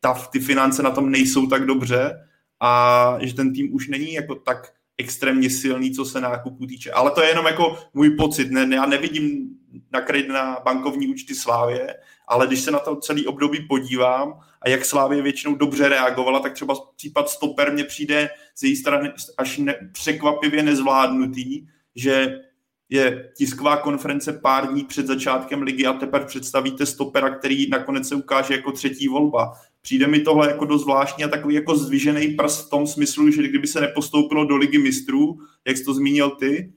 ta, 0.00 0.14
ty 0.14 0.40
finance 0.40 0.82
na 0.82 0.90
tom 0.90 1.10
nejsou 1.10 1.46
tak 1.46 1.66
dobře 1.66 2.28
a 2.60 3.16
že 3.20 3.34
ten 3.34 3.52
tým 3.52 3.74
už 3.74 3.88
není 3.88 4.12
jako 4.12 4.34
tak 4.34 4.72
extrémně 4.98 5.50
silný, 5.50 5.90
co 5.90 6.04
se 6.04 6.20
nákupu 6.20 6.66
týče. 6.66 6.92
Ale 6.92 7.10
to 7.10 7.22
je 7.22 7.28
jenom 7.28 7.46
jako 7.46 7.78
můj 7.94 8.10
pocit. 8.10 8.50
Ne, 8.50 8.76
já 8.76 8.86
nevidím 8.86 9.48
na 9.92 10.00
kredit 10.00 10.28
na 10.28 10.60
bankovní 10.64 11.08
účty 11.08 11.34
Slávě, 11.34 11.94
ale 12.28 12.46
když 12.46 12.60
se 12.60 12.70
na 12.70 12.78
to 12.78 12.96
celý 12.96 13.26
období 13.26 13.66
podívám 13.68 14.40
a 14.62 14.68
jak 14.68 14.84
Slávě 14.84 15.22
většinou 15.22 15.54
dobře 15.54 15.88
reagovala, 15.88 16.40
tak 16.40 16.52
třeba 16.52 16.74
případ 16.96 17.28
stoper 17.28 17.72
mě 17.72 17.84
přijde 17.84 18.30
z 18.54 18.62
její 18.62 18.76
strany 18.76 19.12
až 19.38 19.58
ne, 19.58 19.90
překvapivě 19.92 20.62
nezvládnutý, 20.62 21.66
že 21.94 22.40
je 22.88 23.32
tisková 23.36 23.76
konference 23.76 24.32
pár 24.32 24.66
dní 24.66 24.84
před 24.84 25.06
začátkem 25.06 25.62
ligy 25.62 25.86
a 25.86 25.92
teprve 25.92 26.24
představíte 26.26 26.86
stopera, 26.86 27.30
který 27.30 27.70
nakonec 27.70 28.08
se 28.08 28.14
ukáže 28.14 28.54
jako 28.54 28.72
třetí 28.72 29.08
volba. 29.08 29.52
Přijde 29.82 30.06
mi 30.06 30.20
tohle 30.20 30.48
jako 30.48 30.64
dost 30.64 30.82
zvláštní 30.82 31.24
a 31.24 31.28
takový 31.28 31.54
jako 31.54 31.76
zdvižený 31.76 32.28
prst 32.28 32.66
v 32.66 32.70
tom 32.70 32.86
smyslu, 32.86 33.30
že 33.30 33.42
kdyby 33.42 33.66
se 33.66 33.80
nepostoupilo 33.80 34.44
do 34.44 34.56
ligy 34.56 34.78
mistrů, 34.78 35.38
jak 35.66 35.76
jsi 35.76 35.84
to 35.84 35.94
zmínil 35.94 36.30
ty, 36.30 36.72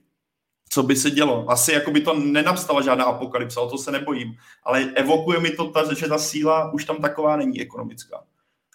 co 0.68 0.82
by 0.82 0.96
se 0.96 1.10
dělo. 1.10 1.50
Asi 1.50 1.72
jako 1.72 1.90
by 1.90 2.00
to 2.00 2.14
nenastala 2.14 2.82
žádná 2.82 3.04
apokalypsa, 3.04 3.60
o 3.60 3.70
to 3.70 3.78
se 3.78 3.92
nebojím. 3.92 4.36
Ale 4.64 4.84
evokuje 4.94 5.40
mi 5.40 5.50
to, 5.50 5.68
ta, 5.68 5.94
že 5.94 6.08
ta 6.08 6.18
síla 6.18 6.72
už 6.72 6.84
tam 6.84 6.96
taková 6.96 7.36
není 7.36 7.60
ekonomická. 7.60 8.22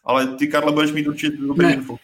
Ale 0.03 0.27
ty, 0.27 0.47
Karle, 0.47 0.71
budeš 0.71 0.91
mít 0.91 1.07
určitě 1.07 1.37
dobrý 1.37 1.67
ne. 1.67 1.73
info. 1.73 1.97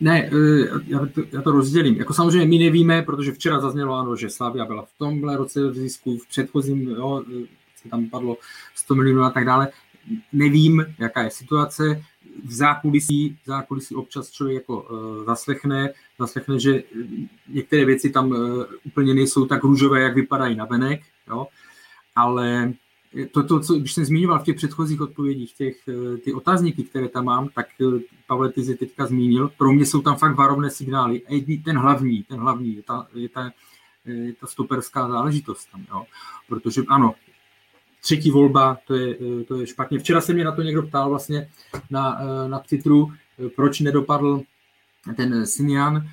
Ne, 0.00 0.30
eh, 0.32 0.80
já 0.86 0.98
to, 0.98 1.22
já 1.32 1.42
to 1.42 1.52
rozdělím. 1.52 1.96
Jako 1.96 2.14
samozřejmě 2.14 2.46
my 2.46 2.58
nevíme, 2.58 3.02
protože 3.02 3.32
včera 3.32 3.60
zaznělo 3.60 3.94
ano, 3.94 4.16
že 4.16 4.30
Slavia 4.30 4.64
byla 4.64 4.82
v 4.82 4.98
tomhle 4.98 5.36
roce 5.36 5.70
v 5.70 5.74
zisku, 5.74 6.18
v 6.18 6.28
předchozím, 6.28 6.88
jo, 6.88 7.22
eh, 7.42 7.88
tam 7.90 8.08
padlo 8.08 8.36
100 8.74 8.94
milionů 8.94 9.22
a 9.22 9.30
tak 9.30 9.44
dále. 9.44 9.68
Nevím, 10.32 10.84
jaká 10.98 11.22
je 11.22 11.30
situace 11.30 12.02
v 12.44 12.52
zákulisí, 12.52 13.38
v 13.42 13.46
zákulisí 13.46 13.94
občas 13.94 14.30
člověk 14.30 14.54
jako 14.54 14.80
uh, 14.80 15.24
zaslechne, 15.24 15.90
zaslechne, 16.18 16.60
že 16.60 16.82
některé 17.48 17.84
věci 17.84 18.10
tam 18.10 18.30
uh, 18.30 18.64
úplně 18.84 19.14
nejsou 19.14 19.46
tak 19.46 19.64
růžové, 19.64 20.00
jak 20.00 20.14
vypadají 20.14 20.56
na 20.56 20.64
venek, 20.64 21.00
jo? 21.28 21.46
ale 22.16 22.72
to, 23.30 23.42
to, 23.42 23.60
co, 23.60 23.74
když 23.74 23.92
jsem 23.92 24.04
zmiňoval 24.04 24.38
v 24.38 24.44
těch 24.44 24.56
předchozích 24.56 25.00
odpovědích, 25.00 25.52
těch, 25.52 25.76
uh, 25.88 26.16
ty 26.16 26.32
otázníky, 26.32 26.82
které 26.82 27.08
tam 27.08 27.24
mám, 27.24 27.48
tak 27.48 27.66
Pavel 28.26 28.50
ty 28.50 28.74
teďka 28.74 29.06
zmínil, 29.06 29.50
pro 29.58 29.72
mě 29.72 29.86
jsou 29.86 30.02
tam 30.02 30.16
fakt 30.16 30.36
varovné 30.36 30.70
signály. 30.70 31.22
A 31.28 31.60
ten 31.64 31.78
hlavní, 31.78 32.22
ten 32.22 32.38
hlavní, 32.38 32.76
je 32.76 32.82
ta, 32.82 33.06
je 33.14 33.28
ta, 33.28 33.52
je 34.04 34.32
ta 34.32 34.46
stoperská 34.46 35.08
záležitost 35.08 35.68
tam, 35.72 35.86
jo? 35.90 36.04
protože 36.48 36.82
ano, 36.88 37.14
třetí 38.00 38.30
volba, 38.30 38.78
to 38.86 38.94
je, 38.94 39.16
to 39.48 39.60
je 39.60 39.66
špatně. 39.66 39.98
Včera 39.98 40.20
se 40.20 40.34
mě 40.34 40.44
na 40.44 40.52
to 40.52 40.62
někdo 40.62 40.82
ptal 40.82 41.10
vlastně 41.10 41.48
na, 41.90 42.18
na 42.46 42.58
Twitteru, 42.58 43.12
proč 43.56 43.80
nedopadl 43.80 44.42
ten 45.16 45.46
Sinian. 45.46 46.08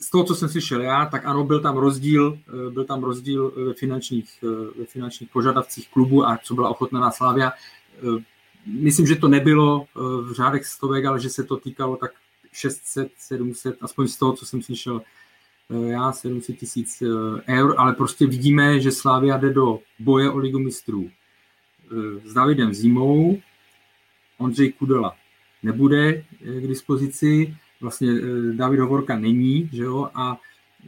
Z 0.00 0.10
toho, 0.10 0.24
co 0.24 0.34
jsem 0.34 0.48
slyšel 0.48 0.80
já, 0.80 1.06
tak 1.06 1.26
ano, 1.26 1.44
byl 1.44 1.60
tam 1.60 1.76
rozdíl, 1.76 2.38
byl 2.70 2.84
tam 2.84 3.04
rozdíl 3.04 3.52
ve 3.66 3.74
finančních, 3.74 4.44
ve 4.78 4.84
finančních 4.84 5.30
požadavcích 5.30 5.88
klubu 5.88 6.26
a 6.26 6.38
co 6.42 6.54
byla 6.54 6.68
ochotná 6.68 7.00
na 7.00 7.10
Slávia. 7.10 7.52
Myslím, 8.66 9.06
že 9.06 9.16
to 9.16 9.28
nebylo 9.28 9.86
v 10.22 10.32
řádech 10.32 10.66
stovek, 10.66 11.04
ale 11.04 11.20
že 11.20 11.30
se 11.30 11.44
to 11.44 11.56
týkalo 11.56 11.96
tak 11.96 12.10
600, 12.52 13.12
700, 13.18 13.76
aspoň 13.80 14.08
z 14.08 14.16
toho, 14.16 14.32
co 14.32 14.46
jsem 14.46 14.62
slyšel, 14.62 15.00
Eh, 15.70 15.88
já 15.88 16.12
700 16.12 16.58
tisíc 16.58 17.02
eh, 17.02 17.58
eur, 17.58 17.74
ale 17.78 17.92
prostě 17.92 18.26
vidíme, 18.26 18.80
že 18.80 18.92
Slávia 18.92 19.36
jde 19.36 19.52
do 19.52 19.80
boje 19.98 20.30
o 20.30 20.38
ligu 20.38 20.58
mistrů. 20.58 21.10
Eh, 21.92 22.28
s 22.28 22.34
Davidem 22.34 22.74
Zimou, 22.74 23.40
Ondřej 24.38 24.72
Kudela 24.72 25.16
nebude 25.62 26.24
k 26.40 26.66
dispozici, 26.66 27.56
vlastně 27.84 28.12
David 28.52 28.80
Hovorka 28.80 29.18
není, 29.18 29.70
že 29.72 29.82
jo, 29.82 30.08
a 30.14 30.36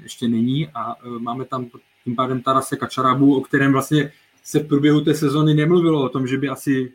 ještě 0.02 0.28
není 0.28 0.68
a 0.68 0.97
máme 1.18 1.44
tam 1.44 1.66
tím 2.05 2.16
pádem 2.16 2.43
Tarase 2.43 2.77
Kačarabu, 2.77 3.36
o 3.36 3.40
kterém 3.40 3.73
vlastně 3.73 4.12
se 4.44 4.59
v 4.59 4.68
průběhu 4.68 5.01
té 5.01 5.14
sezony 5.14 5.55
nemluvilo 5.55 6.05
o 6.05 6.09
tom, 6.09 6.27
že 6.27 6.39
by 6.39 6.48
asi 6.48 6.93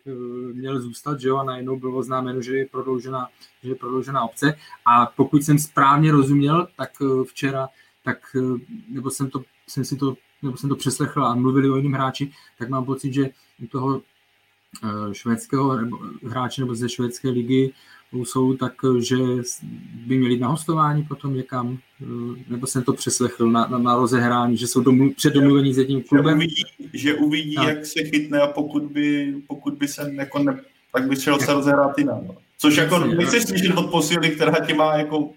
měl 0.54 0.82
zůstat, 0.82 1.20
že 1.20 1.28
jo, 1.28 1.38
a 1.38 1.44
najednou 1.44 1.80
bylo 1.80 2.04
známeno, 2.04 2.42
že 2.42 2.58
je 2.58 2.66
prodloužená, 2.66 3.28
že 3.64 3.70
je 3.70 3.76
prodloužená 3.76 4.24
obce. 4.24 4.54
A 4.86 5.06
pokud 5.06 5.44
jsem 5.44 5.60
správně 5.60 6.12
rozuměl, 6.12 6.68
tak 6.78 6.90
včera, 7.28 7.68
tak, 8.04 8.18
nebo 8.90 9.10
jsem, 9.10 9.30
to, 9.30 9.44
jsem 9.68 9.86
si 9.86 9.96
to 9.96 10.16
nebo 10.42 10.58
jsem 10.58 10.70
to 10.70 10.76
přeslechl 10.76 11.26
a 11.26 11.36
mluvili 11.36 11.70
o 11.70 11.76
jiném 11.76 11.94
hráči, 11.94 12.32
tak 12.60 12.70
mám 12.70 12.86
pocit, 12.86 13.14
že 13.14 13.30
u 13.64 13.68
toho 13.68 14.02
švédského 15.12 15.80
hráče 16.28 16.62
nebo 16.62 16.76
ze 16.76 16.90
švédské 16.90 17.30
ligy 17.30 17.74
jsou 18.14 18.54
tak, 18.54 18.74
že 19.00 19.16
by 19.94 20.18
měli 20.18 20.40
na 20.40 20.48
hostování 20.48 21.04
potom 21.04 21.36
někam, 21.36 21.78
eh, 22.02 22.06
nebo 22.50 22.68
jsem 22.68 22.84
to 22.84 22.94
přeslechl 22.94 23.52
na, 23.52 23.68
na, 23.68 23.78
na 23.78 23.96
rozehrání, 23.96 24.58
že 24.58 24.68
jsou 24.68 24.82
domlu, 24.82 25.14
předomluvení 25.14 25.74
s 25.74 25.78
jedním 25.78 26.04
klubem. 26.04 26.42
Že 26.42 26.48
uvidí, 26.48 26.64
že 26.94 27.14
uvidí 27.16 27.54
jak 27.54 27.86
se 27.86 28.04
chytne 28.04 28.40
a 28.40 28.48
pokud 28.48 28.84
by, 28.84 29.36
pokud 29.48 29.74
by 29.74 29.88
se 29.88 30.12
jako 30.14 30.40
ne, 30.40 30.62
tak 30.94 31.08
by 31.08 31.16
šel 31.16 31.40
se 31.40 31.54
rozehrát 31.54 31.98
jinam. 31.98 32.28
No. 32.28 32.36
Což 32.58 32.78
jako 32.78 33.00
nechci 33.00 33.42
slyšet 33.42 33.78
od 33.78 33.92
posily, 33.92 34.30
která 34.30 34.66
tě 34.66 34.74
má 34.74 34.98
jako... 34.98 35.30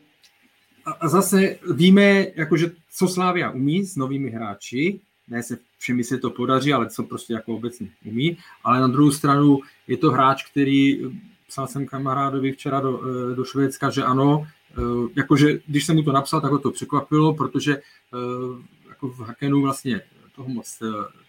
A, 0.87 0.91
a 0.91 1.09
zase 1.09 1.57
víme, 1.75 2.27
jako, 2.37 2.57
že 2.57 2.71
co 2.97 3.09
Slávia 3.09 3.51
umí 3.51 3.85
s 3.85 3.97
novými 3.97 4.31
hráči, 4.31 5.01
ne 5.29 5.43
se 5.43 5.59
všemi 5.79 6.05
se 6.05 6.19
to 6.19 6.31
podaří, 6.31 6.73
ale 6.73 6.91
co 6.91 7.03
prostě 7.03 7.33
jako 7.33 7.55
obecně 7.55 7.89
umí, 8.05 8.39
ale 8.65 8.81
na 8.81 8.89
druhou 8.89 9.11
stranu 9.11 9.59
je 9.89 9.97
to 9.97 10.11
hráč, 10.11 10.51
který 10.51 11.01
psal 11.55 11.67
jsem 11.67 11.87
kamarádovi 11.87 12.53
včera 12.53 12.81
do, 12.81 13.01
eh, 13.03 13.35
do 13.35 13.45
Švédska, 13.45 13.91
že 13.91 14.03
ano, 14.03 14.47
eh, 14.71 14.81
jakože 15.17 15.59
když 15.67 15.87
jsem 15.87 15.97
mu 15.97 16.03
to 16.03 16.13
napsal, 16.13 16.41
tak 16.41 16.51
ho 16.51 16.59
to 16.59 16.71
překvapilo, 16.71 17.35
protože 17.35 17.73
eh, 17.77 17.79
jako 18.89 19.09
v 19.09 19.21
Hakenu 19.21 19.63
vlastně 19.63 20.01
toho 20.37 20.49
moc, 20.49 20.79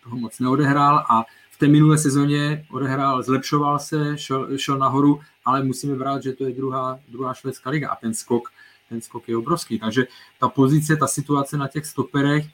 toho 0.03 0.17
moc 0.17 0.39
neodehrál 0.39 1.05
a 1.09 1.23
v 1.51 1.57
té 1.57 1.67
minulé 1.67 1.97
sezóně 1.97 2.65
odehrál, 2.71 3.23
zlepšoval 3.23 3.79
se, 3.79 4.17
šel, 4.17 4.57
šel 4.57 4.77
nahoru, 4.77 5.19
ale 5.45 5.63
musíme 5.63 5.95
brát, 5.95 6.23
že 6.23 6.33
to 6.33 6.43
je 6.43 6.53
druhá, 6.53 6.99
druhá 7.07 7.33
švédská 7.33 7.69
liga 7.69 7.89
a 7.89 7.95
ten 7.95 8.13
skok, 8.13 8.49
ten 8.89 9.01
skok 9.01 9.29
je 9.29 9.37
obrovský. 9.37 9.79
Takže 9.79 10.07
ta 10.39 10.49
pozice, 10.49 10.97
ta 10.97 11.07
situace 11.07 11.57
na 11.57 11.67
těch 11.67 11.85
stoperech 11.85 12.45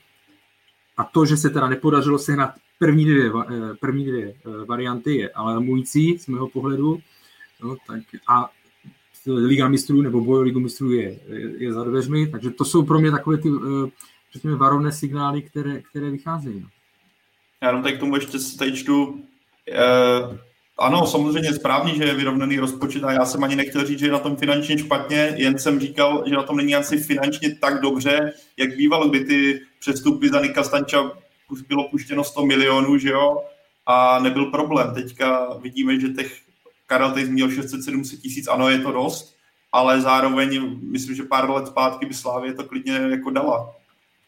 a 0.98 1.04
to, 1.04 1.26
že 1.26 1.38
se 1.38 1.50
teda 1.50 1.68
nepodařilo 1.68 2.20
sehnat 2.20 2.52
první 2.80 3.06
dvě, 3.06 3.32
první 3.80 4.06
dvě 4.06 4.34
varianty 4.66 5.16
je 5.16 5.30
alarmující 5.30 6.18
z 6.18 6.28
mého 6.28 6.48
pohledu, 6.48 7.00
No, 7.64 7.76
tak 7.88 8.00
a 8.28 8.50
Liga 9.28 9.68
mistrů 9.68 10.02
nebo 10.02 10.22
boj 10.22 10.40
o 10.40 10.42
Ligu 10.42 10.60
mistrů 10.60 10.92
je, 10.92 11.20
je, 11.28 11.64
je 11.64 11.74
za 11.74 11.84
dveřmi, 11.84 12.28
takže 12.28 12.50
to 12.50 12.66
jsou 12.66 12.86
pro 12.86 13.00
mě 13.00 13.12
takové 13.12 13.38
ty, 13.38 13.50
eh, 13.50 13.90
řekněme, 14.34 14.56
varovné 14.56 14.92
signály, 14.92 15.42
které, 15.42 15.82
které 15.82 16.10
vycházejí. 16.10 16.60
No. 16.60 16.68
Já 17.62 17.68
jenom 17.68 17.84
tak 17.84 17.96
k 17.96 18.00
tomu 18.00 18.16
ještě 18.16 18.38
teď 18.60 18.76
čtu. 18.76 19.24
Eh, 19.72 20.40
ano, 20.78 21.08
samozřejmě 21.08 21.54
správně, 21.54 21.96
že 21.96 22.04
je 22.04 22.14
vyrovnaný 22.14 22.60
rozpočet 22.60 23.04
a 23.04 23.12
já 23.12 23.26
jsem 23.26 23.44
ani 23.44 23.56
nechtěl 23.56 23.86
říct, 23.86 24.00
že 24.00 24.06
je 24.06 24.12
na 24.12 24.20
tom 24.20 24.36
finančně 24.36 24.78
špatně, 24.78 25.34
jen 25.38 25.60
jsem 25.60 25.80
říkal, 25.80 26.24
že 26.28 26.36
na 26.36 26.44
tom 26.44 26.58
není 26.58 26.76
asi 26.76 26.98
finančně 26.98 27.56
tak 27.56 27.82
dobře, 27.82 28.34
jak 28.58 28.78
bývalo, 28.78 29.10
kdy 29.10 29.26
ty 29.26 29.62
přestupy 29.80 30.30
za 30.30 30.42
Nika 30.42 30.64
Stanča 30.64 31.12
bylo 31.68 31.90
puštěno 31.90 32.24
100 32.24 32.46
milionů, 32.46 32.98
že 32.98 33.10
jo, 33.10 33.44
a 33.86 34.20
nebyl 34.20 34.46
problém. 34.46 34.94
Teďka 34.94 35.54
vidíme, 35.54 36.00
že 36.00 36.10
těch 36.10 36.51
Karel 36.92 37.12
teď 37.12 37.30
měl 37.30 37.48
600-700 37.48 38.18
tisíc, 38.22 38.48
ano, 38.48 38.70
je 38.70 38.80
to 38.80 38.92
dost, 38.92 39.36
ale 39.72 40.02
zároveň 40.02 40.80
myslím, 40.82 41.16
že 41.16 41.24
pár 41.24 41.50
let 41.50 41.68
zpátky 41.68 42.06
by 42.06 42.14
Slávě 42.14 42.54
to 42.54 42.64
klidně 42.64 42.94
jako 42.94 43.30
dala. 43.30 43.76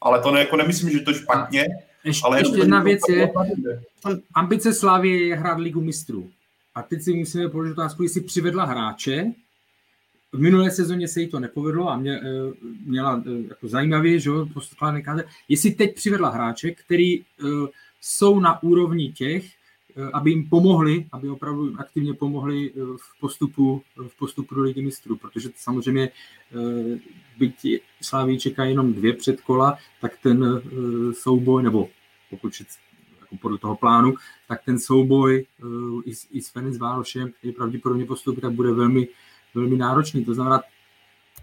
Ale 0.02 0.22
to 0.22 0.32
ne, 0.32 0.40
jako 0.40 0.58
nemyslím, 0.58 0.90
že 0.90 1.00
to 1.00 1.14
špatně. 1.14 1.66
Ještě, 2.04 2.22
ale 2.26 2.40
ještě 2.40 2.58
jedna 2.58 2.84
věc 2.84 3.02
je, 3.10 3.32
ambice 4.34 4.74
Slávy 4.74 5.10
je 5.10 5.36
hrát 5.36 5.60
ligu 5.60 5.82
mistrů. 5.82 6.32
A 6.76 6.82
teď 6.82 7.02
si 7.02 7.14
musíme 7.14 7.50
položit 7.50 7.72
otázku, 7.72 8.04
jestli 8.04 8.22
přivedla 8.22 8.66
hráče, 8.66 9.32
v 10.32 10.40
minulé 10.40 10.72
sezóně 10.72 11.08
se 11.08 11.22
jí 11.22 11.28
to 11.28 11.40
nepovedlo 11.40 11.90
a 11.90 11.98
mě, 11.98 12.20
eh, 12.20 12.54
měla 12.86 13.24
eh, 13.28 13.48
jako 13.50 13.68
zajímavě, 13.68 14.20
že 14.20 14.30
jo, 14.30 14.48
jestli 15.50 15.72
teď 15.72 15.96
přivedla 15.96 16.30
hráče, 16.30 16.72
který 16.72 17.20
uh, 17.20 17.26
jsou 18.02 18.40
na 18.40 18.64
úrovni 18.64 19.12
těch, 19.12 19.46
Eh, 19.46 19.63
aby 20.14 20.30
jim 20.30 20.50
pomohli, 20.50 21.06
aby 21.12 21.30
opravdu 21.30 21.76
aktivně 21.78 22.14
pomohli 22.14 22.72
eh, 22.72 22.80
v 22.98 23.20
postupu, 23.20 23.82
v 24.08 24.18
postupu 24.18 24.56
do 24.56 24.62
ligy 24.62 24.82
mistrů, 24.82 25.16
protože 25.16 25.50
samozřejmě 25.56 26.10
eh, 26.10 27.00
byť 27.38 27.82
Sláví 28.02 28.40
čeká 28.40 28.64
jenom 28.64 28.94
dvě 28.94 29.14
předkola, 29.14 29.78
tak 30.02 30.18
ten 30.24 30.62
souboj, 31.12 31.64
nebo 31.64 31.90
pokud 32.30 32.54
jako 33.20 33.38
podle 33.42 33.58
toho 33.58 33.76
plánu, 33.76 34.14
tak 34.48 34.64
ten 34.66 34.80
souboj 34.80 35.46
i 36.06 36.16
s, 36.16 36.28
i 36.32 36.42
s 36.42 36.50
Fenis 36.50 36.78
Várošem, 36.78 37.32
který 37.32 37.54
pravděpodobně 37.54 38.06
postupí, 38.06 38.42
tak 38.42 38.52
bude 38.52 38.72
velmi, 38.72 39.08
velmi 39.56 39.78
náročný. 39.78 40.26
To 40.26 40.34
znamená, 40.34 40.62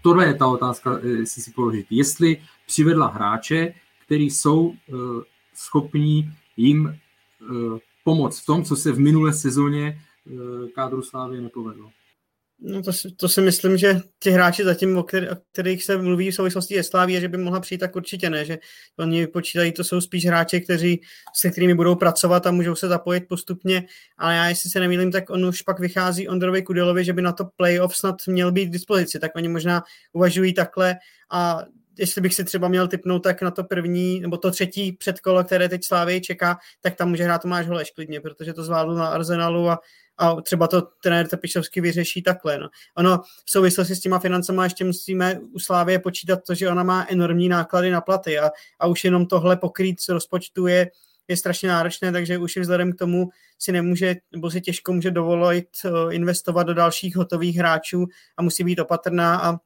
tohle 0.01 0.25
je 0.25 0.33
ta 0.33 0.47
otázka, 0.47 0.99
jestli 1.03 1.41
si 1.41 1.51
položit. 1.51 1.85
Jestli 1.89 2.41
přivedla 2.65 3.07
hráče, 3.07 3.73
kteří 4.05 4.29
jsou 4.29 4.73
schopní 5.53 6.33
jim 6.57 6.99
pomoct 8.03 8.39
v 8.39 8.45
tom, 8.45 8.63
co 8.63 8.75
se 8.75 8.91
v 8.91 8.99
minulé 8.99 9.33
sezóně 9.33 9.97
eh, 10.27 10.69
kádru 10.75 11.01
Slávy 11.01 11.41
nepovedlo. 11.41 11.89
No 12.63 12.81
to, 12.81 12.91
to 13.15 13.29
si 13.29 13.41
myslím, 13.41 13.77
že 13.77 14.01
ti 14.19 14.31
hráči 14.31 14.63
zatím, 14.63 14.97
o, 14.97 15.03
který, 15.03 15.29
o 15.29 15.35
kterých 15.51 15.83
se 15.83 15.97
mluví 15.97 16.31
v 16.31 16.35
souvislosti 16.35 16.73
je 16.73 16.83
Slávy, 16.83 17.21
že 17.21 17.27
by 17.27 17.37
mohla 17.37 17.59
přijít, 17.59 17.77
tak 17.77 17.95
určitě 17.95 18.29
ne, 18.29 18.45
že 18.45 18.59
oni 18.99 19.27
počítají, 19.27 19.71
to 19.71 19.83
jsou 19.83 20.01
spíš 20.01 20.25
hráči, 20.25 20.61
kteří, 20.61 21.01
se 21.35 21.51
kterými 21.51 21.73
budou 21.73 21.95
pracovat 21.95 22.47
a 22.47 22.51
můžou 22.51 22.75
se 22.75 22.87
zapojit 22.87 23.27
postupně, 23.27 23.85
ale 24.17 24.35
já, 24.35 24.47
jestli 24.47 24.69
se 24.69 24.79
nemýlím, 24.79 25.11
tak 25.11 25.29
on 25.29 25.45
už 25.45 25.61
pak 25.61 25.79
vychází 25.79 26.27
Ondrovi 26.27 26.61
Kudelovi, 26.61 27.05
že 27.05 27.13
by 27.13 27.21
na 27.21 27.31
to 27.31 27.45
playoff 27.55 27.95
snad 27.95 28.15
měl 28.27 28.51
být 28.51 28.65
k 28.65 28.73
dispozici, 28.73 29.19
tak 29.19 29.31
oni 29.35 29.47
možná 29.47 29.83
uvažují 30.13 30.53
takhle 30.53 30.95
a 31.31 31.65
jestli 32.01 32.21
bych 32.21 32.35
si 32.35 32.43
třeba 32.43 32.67
měl 32.67 32.87
typnout, 32.87 33.23
tak 33.23 33.41
na 33.41 33.51
to 33.51 33.63
první, 33.63 34.19
nebo 34.19 34.37
to 34.37 34.51
třetí 34.51 34.91
předkolo, 34.91 35.43
které 35.43 35.69
teď 35.69 35.85
Slávy 35.85 36.21
čeká, 36.21 36.57
tak 36.81 36.95
tam 36.95 37.09
může 37.09 37.23
hrát 37.23 37.41
Tomáš 37.41 37.67
Holeš 37.67 37.91
klidně, 37.91 38.21
protože 38.21 38.53
to 38.53 38.63
zvládl 38.63 38.95
na 38.95 39.07
Arsenalu 39.07 39.69
a, 39.69 39.79
a 40.17 40.41
třeba 40.41 40.67
to 40.67 40.81
trenér 40.81 41.27
Tepišovský 41.27 41.81
vyřeší 41.81 42.21
takhle. 42.21 42.57
No. 42.57 42.69
Ono 42.97 43.21
v 43.45 43.51
souvislosti 43.51 43.95
s 43.95 43.99
těma 43.99 44.19
financema 44.19 44.63
ještě 44.63 44.85
musíme 44.85 45.39
u 45.39 45.59
Slávy 45.59 45.99
počítat 45.99 46.39
to, 46.47 46.55
že 46.55 46.69
ona 46.69 46.83
má 46.83 47.05
enormní 47.09 47.49
náklady 47.49 47.91
na 47.91 48.01
platy 48.01 48.39
a, 48.39 48.49
a 48.79 48.87
už 48.87 49.03
jenom 49.03 49.25
tohle 49.25 49.57
pokrýt 49.57 50.01
z 50.01 50.09
rozpočtu 50.09 50.67
je, 50.67 50.91
je 51.27 51.37
strašně 51.37 51.69
náročné, 51.69 52.11
takže 52.11 52.37
už 52.37 52.57
vzhledem 52.57 52.91
k 52.91 52.97
tomu 52.97 53.29
si 53.59 53.71
nemůže, 53.71 54.15
nebo 54.31 54.51
si 54.51 54.61
těžko 54.61 54.93
může 54.93 55.11
dovolit 55.11 55.67
eh, 55.85 56.13
investovat 56.13 56.63
do 56.63 56.73
dalších 56.73 57.15
hotových 57.15 57.57
hráčů 57.57 58.05
a 58.37 58.41
musí 58.41 58.63
být 58.63 58.79
opatrná 58.79 59.41
a 59.41 59.57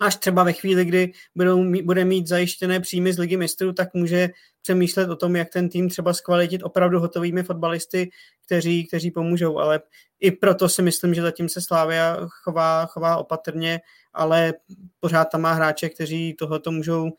až 0.00 0.16
třeba 0.16 0.44
ve 0.44 0.52
chvíli, 0.52 0.84
kdy 0.84 1.12
budou, 1.34 1.64
bude 1.82 2.04
mít 2.04 2.26
zajištěné 2.26 2.80
příjmy 2.80 3.12
z 3.12 3.18
ligy 3.18 3.36
mistrů, 3.36 3.72
tak 3.72 3.94
může 3.94 4.28
přemýšlet 4.62 5.10
o 5.10 5.16
tom, 5.16 5.36
jak 5.36 5.50
ten 5.50 5.68
tým 5.68 5.88
třeba 5.88 6.14
zkvalitit 6.14 6.62
opravdu 6.62 7.00
hotovými 7.00 7.42
fotbalisty, 7.42 8.10
kteří, 8.46 8.86
kteří 8.86 9.10
pomůžou, 9.10 9.58
ale 9.58 9.80
i 10.20 10.30
proto 10.30 10.68
si 10.68 10.82
myslím, 10.82 11.14
že 11.14 11.22
zatím 11.22 11.48
se 11.48 11.60
Slávia 11.60 12.16
chová, 12.28 12.86
chová 12.86 13.16
opatrně, 13.16 13.80
ale 14.12 14.54
pořád 15.00 15.24
tam 15.24 15.40
má 15.40 15.52
hráče, 15.52 15.88
kteří 15.88 16.34
tohoto 16.38 16.70
můžou 16.70 17.10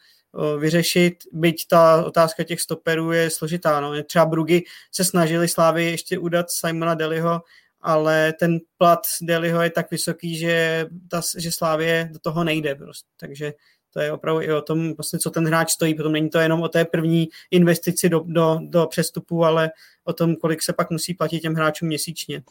vyřešit, 0.59 1.13
byť 1.31 1.67
ta 1.67 2.05
otázka 2.05 2.43
těch 2.43 2.61
stoperů 2.61 3.11
je 3.11 3.29
složitá. 3.29 3.81
No. 3.81 4.03
Třeba 4.03 4.25
Brugy 4.25 4.63
se 4.91 5.05
snažili 5.05 5.47
Slávy 5.47 5.85
ještě 5.85 6.17
udat 6.17 6.51
Simona 6.51 6.93
Deliho, 6.95 7.41
ale 7.81 8.33
ten 8.33 8.59
plat 8.77 8.99
Deliho 9.21 9.61
je 9.61 9.69
tak 9.69 9.91
vysoký, 9.91 10.37
že, 10.37 10.87
ta, 11.07 11.21
že 11.37 11.51
Slávě 11.51 12.09
do 12.13 12.19
toho 12.19 12.43
nejde 12.43 12.75
prostě. 12.75 13.07
Takže 13.19 13.53
to 13.93 13.99
je 13.99 14.11
opravdu 14.11 14.41
i 14.41 14.53
o 14.53 14.61
tom, 14.61 14.93
vlastně, 14.93 15.19
co 15.19 15.29
ten 15.29 15.47
hráč 15.47 15.71
stojí. 15.71 15.95
Potom 15.95 16.11
není 16.11 16.29
to 16.29 16.39
jenom 16.39 16.61
o 16.61 16.69
té 16.69 16.85
první 16.85 17.27
investici 17.51 18.09
do, 18.09 18.23
do, 18.25 18.59
do 18.61 18.85
přestupu, 18.85 19.45
ale 19.45 19.69
o 20.03 20.13
tom, 20.13 20.35
kolik 20.35 20.61
se 20.63 20.73
pak 20.73 20.89
musí 20.89 21.13
platit 21.13 21.39
těm 21.39 21.55
hráčům 21.55 21.87
měsíčně. 21.87 22.43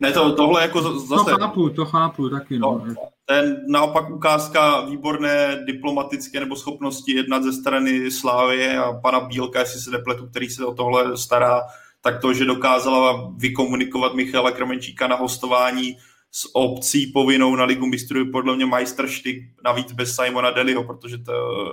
Ne, 0.00 0.12
to, 0.12 0.32
tohle 0.32 0.62
jako 0.62 0.82
zase... 0.82 1.30
To 1.30 1.38
chápu, 1.38 1.70
to 1.70 1.84
chápu 1.84 2.28
taky. 2.28 2.58
No. 2.58 2.82
no. 2.86 2.94
Ten 3.26 3.64
naopak 3.68 4.10
ukázka 4.10 4.80
výborné 4.80 5.64
diplomatické 5.66 6.40
nebo 6.40 6.56
schopnosti 6.56 7.14
jednat 7.14 7.42
ze 7.42 7.52
strany 7.52 8.10
Slávy 8.10 8.76
a 8.76 8.92
pana 8.92 9.20
Bílka, 9.20 9.60
jestli 9.60 9.80
se 9.80 9.90
nepletu, 9.90 10.26
který 10.26 10.50
se 10.50 10.64
o 10.64 10.74
tohle 10.74 11.16
stará, 11.16 11.62
tak 12.04 12.20
to, 12.20 12.32
že 12.32 12.44
dokázala 12.44 13.32
vykomunikovat 13.36 14.14
Michala 14.14 14.50
Krmenčíka 14.50 15.06
na 15.06 15.16
hostování 15.16 15.96
s 16.32 16.50
opcí 16.54 17.06
povinnou 17.06 17.56
na 17.56 17.64
Ligu 17.64 17.86
mistrů 17.86 18.18
je 18.18 18.24
podle 18.24 18.56
mě 18.56 18.66
majstrštyk, 18.66 19.42
navíc 19.64 19.92
bez 19.92 20.16
Simona 20.16 20.50
Deliho, 20.50 20.84
protože 20.84 21.18
to 21.18 21.32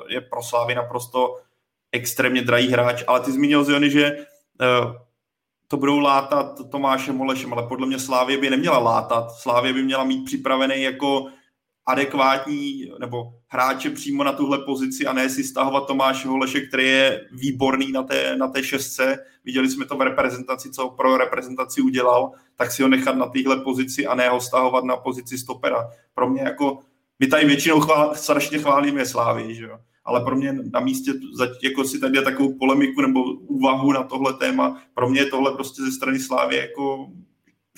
je 0.09 0.21
pro 0.21 0.43
Slávy 0.43 0.75
naprosto 0.75 1.37
extrémně 1.91 2.41
drahý 2.41 2.67
hráč. 2.67 3.03
Ale 3.07 3.19
ty 3.19 3.31
zmínil 3.31 3.63
Ziony, 3.63 3.89
že 3.89 4.11
uh, 4.15 4.95
to 5.67 5.77
budou 5.77 5.99
látat 5.99 6.69
Tomášem 6.71 7.17
Holešem, 7.17 7.53
ale 7.53 7.67
podle 7.67 7.87
mě 7.87 7.99
Slávě 7.99 8.37
by 8.37 8.49
neměla 8.49 8.77
látat. 8.77 9.31
Slávě 9.31 9.73
by 9.73 9.83
měla 9.83 10.03
mít 10.03 10.25
připravený 10.25 10.81
jako 10.81 11.27
adekvátní 11.85 12.91
nebo 12.99 13.33
hráče 13.47 13.89
přímo 13.89 14.23
na 14.23 14.31
tuhle 14.31 14.57
pozici 14.57 15.05
a 15.05 15.13
ne 15.13 15.29
si 15.29 15.43
stahovat 15.43 15.87
Tomáše 15.87 16.27
Holeše, 16.27 16.61
který 16.61 16.87
je 16.87 17.27
výborný 17.31 17.91
na 17.91 18.03
té, 18.03 18.35
na 18.35 18.47
té 18.47 18.63
šestce. 18.63 19.17
Viděli 19.45 19.69
jsme 19.69 19.85
to 19.85 19.97
v 19.97 20.01
reprezentaci, 20.01 20.71
co 20.71 20.89
pro 20.89 21.17
reprezentaci 21.17 21.81
udělal, 21.81 22.31
tak 22.55 22.71
si 22.71 22.83
ho 22.83 22.89
nechat 22.89 23.15
na 23.15 23.25
téhle 23.25 23.57
pozici 23.57 24.07
a 24.07 24.15
ne 24.15 24.29
ho 24.29 24.41
stahovat 24.41 24.83
na 24.83 24.97
pozici 24.97 25.37
stopera. 25.37 25.89
Pro 26.13 26.29
mě 26.29 26.41
jako, 26.41 26.79
my 27.19 27.27
tady 27.27 27.45
většinou 27.45 27.79
chvál, 27.79 28.15
strašně 28.15 28.59
chválíme 28.59 29.05
Slávy, 29.05 29.55
že 29.55 29.63
jo? 29.63 29.79
ale 30.05 30.21
pro 30.21 30.35
mě 30.35 30.53
na 30.73 30.79
místě, 30.79 31.11
jako 31.63 31.83
si 31.83 31.99
tady 31.99 32.21
takovou 32.21 32.57
polemiku 32.57 33.01
nebo 33.01 33.23
úvahu 33.33 33.91
na 33.91 34.03
tohle 34.03 34.33
téma, 34.33 34.81
pro 34.93 35.09
mě 35.09 35.19
je 35.19 35.25
tohle 35.25 35.51
prostě 35.51 35.81
ze 35.81 35.91
strany 35.91 36.19
Slávy 36.19 36.55
jako 36.55 37.07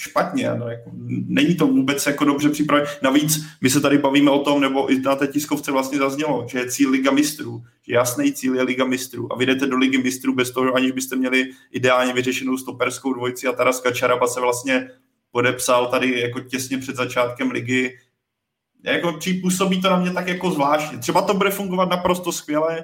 špatně. 0.04 0.50
No, 0.56 0.68
jako, 0.68 0.92
není 1.28 1.56
to 1.56 1.68
vůbec 1.68 2.06
jako 2.06 2.26
dobře 2.26 2.50
připravené. 2.50 2.90
Navíc 3.02 3.46
my 3.62 3.70
se 3.70 3.82
tady 3.82 3.98
bavíme 3.98 4.32
o 4.32 4.40
tom, 4.40 4.62
nebo 4.62 4.92
i 4.92 5.02
na 5.02 5.16
té 5.16 5.28
tiskovce 5.28 5.72
vlastně 5.72 5.98
zaznělo, 5.98 6.46
že 6.48 6.60
je 6.60 6.72
cíl 6.72 6.90
Liga 6.90 7.12
mistrů, 7.12 7.64
že 7.88 7.94
jasný 7.94 8.34
cíl 8.34 8.56
je 8.56 8.64
Liga 8.64 8.86
mistrů 8.86 9.34
a 9.34 9.38
vy 9.38 9.46
jdete 9.46 9.68
do 9.68 9.78
Ligy 9.78 9.98
mistrů 9.98 10.36
bez 10.36 10.52
toho, 10.52 10.74
aniž 10.74 10.92
byste 10.92 11.16
měli 11.16 11.50
ideálně 11.72 12.14
vyřešenou 12.14 12.58
stoperskou 12.58 13.14
dvojici 13.14 13.48
a 13.48 13.52
Taras 13.52 13.82
Kačaraba 13.82 14.28
se 14.28 14.42
vlastně 14.42 14.90
podepsal 15.32 15.88
tady 15.88 16.20
jako 16.20 16.40
těsně 16.40 16.78
před 16.78 16.96
začátkem 16.96 17.52
ligy. 17.52 18.00
Jako 18.84 19.20
působí 19.42 19.82
to 19.82 19.90
na 19.90 20.00
mě 20.00 20.12
tak 20.12 20.28
jako 20.28 20.52
zvláštně. 20.52 20.98
Třeba 20.98 21.22
to 21.22 21.34
bude 21.34 21.50
fungovat 21.50 21.90
naprosto 21.90 22.32
skvěle, 22.32 22.84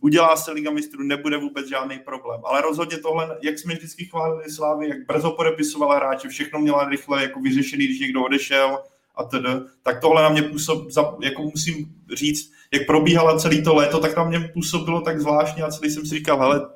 udělá 0.00 0.36
se 0.36 0.52
Liga 0.52 0.70
mistrů, 0.70 1.02
nebude 1.02 1.36
vůbec 1.36 1.68
žádný 1.68 1.98
problém. 1.98 2.40
Ale 2.44 2.60
rozhodně 2.60 2.98
tohle, 2.98 3.38
jak 3.42 3.58
jsme 3.58 3.74
vždycky 3.74 4.04
chválili 4.04 4.50
Slávy, 4.50 4.88
jak 4.88 5.06
brzo 5.06 5.30
podepisovala 5.30 5.96
hráče, 5.96 6.28
všechno 6.28 6.58
měla 6.58 6.88
rychle 6.88 7.22
jako 7.22 7.40
vyřešený, 7.40 7.84
když 7.84 8.00
někdo 8.00 8.24
odešel 8.24 8.78
a 9.14 9.24
tedy, 9.24 9.48
tak 9.82 10.00
tohle 10.00 10.22
na 10.22 10.28
mě 10.28 10.42
působ, 10.42 10.88
jako 11.22 11.42
musím 11.42 11.94
říct, 12.14 12.52
jak 12.72 12.86
probíhala 12.86 13.38
celý 13.38 13.62
to 13.62 13.74
léto, 13.74 14.00
tak 14.00 14.16
na 14.16 14.24
mě 14.24 14.40
působilo 14.40 15.00
tak 15.00 15.20
zvláštně 15.20 15.62
a 15.62 15.70
celý 15.70 15.90
jsem 15.90 16.06
si 16.06 16.14
říkal, 16.14 16.38
hele, 16.38 16.68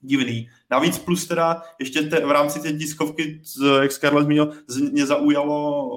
divný. 0.00 0.48
Navíc 0.70 0.98
plus 0.98 1.26
teda 1.26 1.62
ještě 1.78 2.02
te, 2.02 2.26
v 2.26 2.30
rámci 2.30 2.60
té 2.60 2.72
tiskovky, 2.72 3.42
jak 3.82 3.92
Skarle 3.92 4.24
zmínil, 4.24 4.52
mě 4.92 5.06
zaujalo 5.06 5.90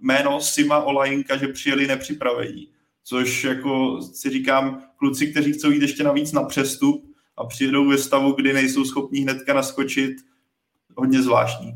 jméno 0.00 0.40
Sima 0.40 0.78
Olajinka, 0.78 1.36
že 1.36 1.48
přijeli 1.48 1.86
nepřipravení 1.86 2.68
což 3.08 3.44
jako 3.44 4.02
si 4.02 4.30
říkám, 4.30 4.82
kluci, 4.96 5.26
kteří 5.26 5.52
chcou 5.52 5.70
jít 5.70 5.82
ještě 5.82 6.04
navíc 6.04 6.32
na 6.32 6.42
přestup 6.42 7.04
a 7.36 7.46
přijedou 7.46 7.88
ve 7.88 7.98
stavu, 7.98 8.32
kdy 8.32 8.52
nejsou 8.52 8.84
schopní 8.84 9.20
hnedka 9.20 9.54
naskočit, 9.54 10.16
hodně 10.96 11.22
zvláštní. 11.22 11.74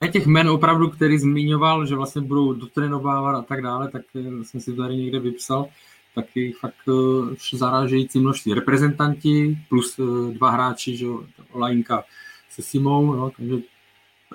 A 0.00 0.06
těch 0.06 0.26
men 0.26 0.48
opravdu, 0.48 0.90
který 0.90 1.18
zmiňoval, 1.18 1.86
že 1.86 1.94
vlastně 1.94 2.22
budou 2.22 2.52
dotrénovávat 2.52 3.34
a 3.34 3.42
tak 3.42 3.62
dále, 3.62 3.90
tak 3.90 4.02
eh, 4.14 4.44
jsem 4.44 4.60
si 4.60 4.76
tady 4.76 4.96
někde 4.96 5.20
vypsal, 5.20 5.68
tak 6.14 6.24
je 6.34 6.52
fakt 6.60 6.88
eh, 6.88 7.56
zarážející 7.56 8.20
množství. 8.20 8.54
Reprezentanti 8.54 9.58
plus 9.68 9.98
eh, 9.98 10.32
dva 10.32 10.50
hráči, 10.50 10.96
že 10.96 11.06
Olajinka 11.52 12.04
se 12.50 12.62
Simou, 12.62 13.14
no, 13.14 13.30
takže 13.36 13.54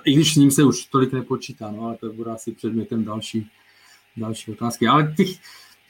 i 0.04 0.14
když 0.14 0.34
s 0.34 0.36
ním 0.36 0.50
se 0.50 0.64
už 0.64 0.84
tolik 0.84 1.12
nepočítá, 1.12 1.70
no, 1.70 1.82
ale 1.82 1.96
to 1.96 2.12
bude 2.12 2.30
asi 2.30 2.52
předmětem 2.52 3.04
další, 3.04 3.50
další 4.16 4.52
otázky. 4.52 4.86
Ale 4.86 5.14
těch, 5.16 5.28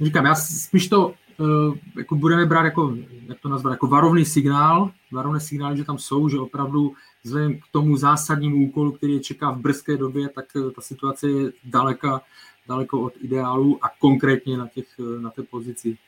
říkám, 0.01 0.25
já 0.25 0.35
spíš 0.35 0.89
to 0.89 1.15
uh, 1.39 1.77
jako 1.99 2.15
budeme 2.15 2.47
brát 2.47 2.65
jako, 2.65 2.95
jak 3.27 3.41
to 3.41 3.49
nazvat, 3.49 3.73
jako 3.73 3.87
varovný 3.87 4.25
signál, 4.25 4.91
varovný 5.13 5.41
signál, 5.41 5.77
že 5.77 5.85
tam 5.85 5.99
jsou, 5.99 6.29
že 6.29 6.39
opravdu 6.39 6.93
vzhledem 7.25 7.59
k 7.59 7.63
tomu 7.73 7.97
zásadnímu 7.97 8.69
úkolu, 8.69 8.93
který 8.93 9.13
je 9.13 9.21
čeká 9.21 9.51
v 9.51 9.59
brzké 9.59 9.97
době, 9.97 10.29
tak 10.29 10.45
uh, 10.57 10.71
ta 10.71 10.81
situace 10.81 11.29
je 11.29 11.53
daleka, 11.65 12.21
daleko 12.69 13.01
od 13.01 13.13
ideálu 13.21 13.79
a 13.83 13.89
konkrétně 14.01 14.59
na, 14.59 14.69
těch, 14.69 14.87
uh, 14.99 15.23
na 15.23 15.31
té 15.31 15.43
pozici 15.43 15.99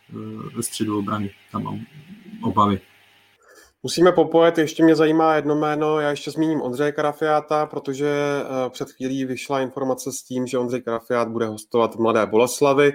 ve 0.57 0.63
středu 0.63 0.99
obrany. 0.99 1.31
Tam 1.53 1.63
mám 1.63 1.81
obavy. 2.43 2.81
Musíme 3.83 4.13
popojet, 4.13 4.59
ještě 4.59 4.85
mě 4.85 4.97
zajímá 4.97 5.35
jedno 5.35 5.57
jméno, 5.57 6.01
já 6.01 6.11
ještě 6.11 6.31
zmíním 6.31 6.61
Ondřeje 6.61 6.93
Karafiáta, 6.93 7.67
protože 7.67 8.43
před 8.69 8.91
chvílí 8.91 9.25
vyšla 9.25 9.61
informace 9.61 10.13
s 10.13 10.23
tím, 10.23 10.47
že 10.47 10.59
Ondřej 10.59 10.83
Karafiát 10.83 11.29
bude 11.29 11.47
hostovat 11.47 11.97
Mladé 11.97 12.27
Boleslavy 12.27 12.93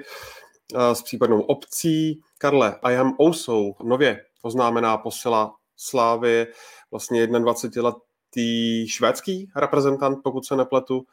s 0.93 1.02
případnou 1.02 1.41
obcí. 1.41 2.22
Karle, 2.38 2.76
I 2.81 2.98
am 2.98 3.14
also 3.19 3.72
nově 3.84 4.26
oznámená 4.41 4.98
posila 4.98 5.56
Slávy, 5.77 6.48
vlastně 6.91 7.27
21-letý 7.27 8.88
švédský 8.88 9.52
reprezentant, 9.56 10.18
pokud 10.23 10.45
se 10.45 10.56
nepletu. 10.56 11.06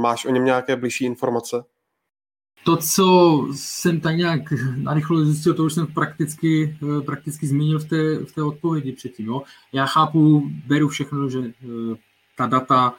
Máš 0.00 0.24
o 0.24 0.30
něm 0.30 0.44
nějaké 0.44 0.76
blížší 0.76 1.04
informace? 1.04 1.64
To, 2.64 2.76
co 2.76 3.38
jsem 3.52 4.00
tak 4.00 4.16
nějak 4.16 4.40
narychlo 4.76 5.24
zjistil, 5.24 5.54
to 5.54 5.64
už 5.64 5.74
jsem 5.74 5.86
prakticky, 5.86 6.78
prakticky 7.06 7.46
zmínil 7.46 7.78
v 7.78 7.84
té, 7.84 8.18
v 8.18 8.32
té 8.32 8.42
odpovědi 8.42 8.92
předtím. 8.92 9.26
Jo. 9.26 9.42
Já 9.72 9.86
chápu, 9.86 10.50
beru 10.66 10.88
všechno, 10.88 11.28
že 11.28 11.38
eh, 11.38 11.96
ta 12.36 12.46
data 12.46 12.94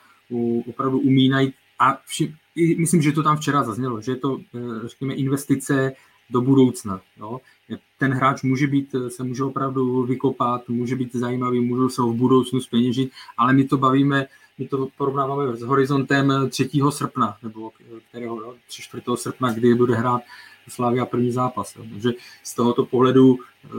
opravdu 0.69 0.99
umí 0.99 1.29
najít 1.29 1.55
a 1.79 2.01
vši, 2.05 2.35
myslím, 2.77 3.01
že 3.01 3.11
to 3.11 3.23
tam 3.23 3.37
včera 3.37 3.63
zaznělo, 3.63 4.01
že 4.01 4.11
je 4.11 4.15
to, 4.15 4.39
eh, 4.55 4.87
řekněme, 4.87 5.13
investice 5.13 5.93
do 6.29 6.41
budoucna. 6.41 7.01
Jo? 7.17 7.41
Ten 7.97 8.13
hráč 8.13 8.43
může 8.43 8.67
být, 8.67 8.95
eh, 8.95 9.09
se 9.09 9.23
může 9.23 9.43
opravdu 9.43 10.03
vykopat, 10.03 10.69
může 10.69 10.95
být 10.95 11.15
zajímavý, 11.15 11.59
můžou 11.59 11.89
se 11.89 12.01
ho 12.01 12.11
v 12.11 12.15
budoucnu 12.15 12.61
speněžit, 12.61 13.11
ale 13.37 13.53
my 13.53 13.63
to 13.63 13.77
bavíme, 13.77 14.27
my 14.57 14.67
to 14.67 14.87
porovnáváme 14.97 15.55
s 15.55 15.61
horizontem 15.61 16.33
3. 16.49 16.91
srpna, 16.91 17.37
nebo 17.43 17.71
kterého, 18.09 18.55
3. 18.67 18.81
4. 18.81 19.03
srpna, 19.15 19.53
kdy 19.53 19.75
bude 19.75 19.95
hrát 19.95 20.21
Slavia 20.67 21.05
první 21.05 21.31
zápas. 21.31 21.75
Jo? 21.75 21.85
Takže 21.91 22.11
z 22.43 22.55
tohoto 22.55 22.85
pohledu 22.85 23.39
eh, 23.65 23.69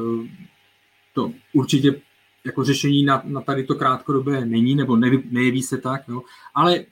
to 1.14 1.32
určitě 1.52 2.00
jako 2.44 2.64
řešení 2.64 3.04
na, 3.04 3.22
na 3.24 3.40
tady 3.40 3.64
to 3.64 3.74
krátkodobé 3.74 4.46
není, 4.46 4.74
nebo 4.74 4.96
nejeví 5.30 5.62
se 5.62 5.78
tak, 5.78 6.08
jo? 6.08 6.22
ale 6.54 6.84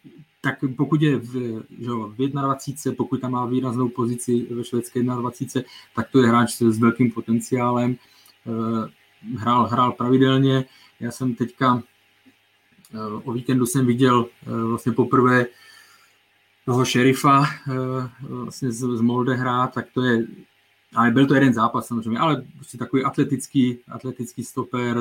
tak 0.44 0.58
pokud 0.76 1.02
je 1.02 1.16
v, 1.16 1.32
že 1.78 1.88
jo, 1.88 2.12
v 2.18 2.28
21, 2.28 2.96
pokud 2.96 3.20
tam 3.20 3.32
má 3.32 3.46
výraznou 3.46 3.88
pozici 3.88 4.46
ve 4.50 4.64
švédské 4.64 5.02
21, 5.02 5.68
tak 5.96 6.10
to 6.10 6.20
je 6.20 6.28
hráč 6.28 6.54
s 6.54 6.78
velkým 6.78 7.10
potenciálem. 7.10 7.96
Eh, 8.46 8.90
hrál, 9.38 9.66
hrál 9.66 9.92
pravidelně. 9.92 10.64
Já 11.00 11.10
jsem 11.10 11.34
teďka 11.34 11.82
eh, 12.94 12.98
o 13.24 13.32
víkendu 13.32 13.66
jsem 13.66 13.86
viděl 13.86 14.26
eh, 14.26 14.64
vlastně 14.64 14.92
poprvé 14.92 15.46
toho 16.64 16.84
šerifa 16.84 17.44
vlastně 18.18 18.72
z, 18.72 18.78
z 18.78 19.00
Molde 19.00 19.34
hrát, 19.34 19.74
tak 19.74 19.86
to 19.94 20.02
je 20.02 20.26
ale 20.94 21.10
byl 21.10 21.26
to 21.26 21.34
jeden 21.34 21.54
zápas 21.54 21.86
samozřejmě, 21.86 22.18
ale 22.18 22.44
prostě 22.56 22.78
takový 22.78 23.04
atletický, 23.04 23.78
atletický 23.88 24.44
stoper, 24.44 24.96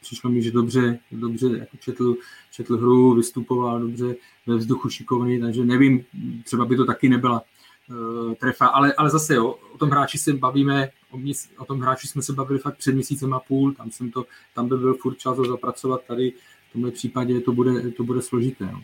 přišlo 0.00 0.30
mi, 0.30 0.42
že 0.42 0.50
dobře, 0.50 0.98
dobře 1.12 1.46
jako 1.46 1.76
četl, 1.76 2.16
četl 2.52 2.76
hru, 2.76 3.14
vystupoval 3.14 3.80
dobře 3.80 4.14
ve 4.46 4.56
vzduchu 4.56 4.88
šikovný, 4.88 5.40
takže 5.40 5.64
nevím, 5.64 6.04
třeba 6.44 6.64
by 6.64 6.76
to 6.76 6.84
taky 6.84 7.08
nebyla 7.08 7.42
uh, 7.90 8.34
trefa, 8.34 8.66
ale, 8.66 8.92
ale 8.92 9.10
zase 9.10 9.34
jo, 9.34 9.58
o 9.72 9.78
tom 9.78 9.90
hráči 9.90 10.18
se 10.18 10.32
bavíme, 10.32 10.90
o, 11.10 11.18
měs, 11.18 11.48
o 11.58 11.64
tom 11.64 11.80
hráči 11.80 12.08
jsme 12.08 12.22
se 12.22 12.32
bavili 12.32 12.58
fakt 12.58 12.76
před 12.76 12.94
měsícem 12.94 13.34
a 13.34 13.40
půl, 13.40 13.72
tam, 13.72 13.90
jsem 13.90 14.10
to, 14.10 14.26
tam 14.54 14.68
by 14.68 14.76
byl 14.76 14.94
furt 14.94 15.18
čas 15.18 15.36
zapracovat, 15.36 16.04
tady 16.04 16.32
v 16.70 16.72
tomhle 16.72 16.90
případě 16.90 17.40
to 17.40 17.52
bude, 17.52 17.90
to 17.90 18.04
bude 18.04 18.22
složité. 18.22 18.64
No. 18.64 18.82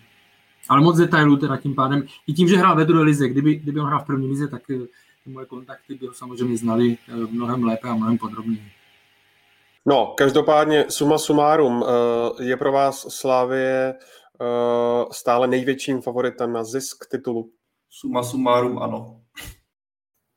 Ale 0.69 0.81
moc 0.81 0.97
detailů 0.99 1.37
teda 1.37 1.57
tím 1.57 1.75
pádem, 1.75 2.07
i 2.27 2.33
tím, 2.33 2.49
že 2.49 2.57
hrál 2.57 2.77
ve 2.77 2.85
druhé 2.85 3.05
lize, 3.05 3.29
kdyby, 3.29 3.55
kdyby 3.55 3.81
on 3.81 3.87
hrál 3.87 4.01
v 4.01 4.07
první 4.07 4.29
lize, 4.29 4.49
tak 4.49 4.71
eh, 4.71 4.79
ty 5.25 5.31
moje 5.31 5.47
kontakty 5.47 5.95
by 5.95 6.07
ho 6.07 6.13
samozřejmě 6.13 6.57
znali 6.57 6.99
eh, 7.09 7.13
mnohem 7.31 7.65
lépe 7.65 7.89
a 7.89 7.95
mnohem 7.95 8.19
podrobněji. 8.19 8.76
No, 9.89 10.15
každopádně 10.17 10.85
suma 10.89 11.19
sumárum, 11.19 11.85
eh, 11.85 12.45
je 12.45 12.57
pro 12.57 12.73
vás 12.73 13.07
Slávie 13.09 13.95
eh, 13.95 15.05
stále 15.13 15.47
největším 15.47 16.01
favoritem 16.03 16.53
na 16.53 16.65
zisk 16.65 17.05
titulu? 17.11 17.51
Suma 17.91 18.23
sumárum 18.23 18.79
ano. 18.79 19.21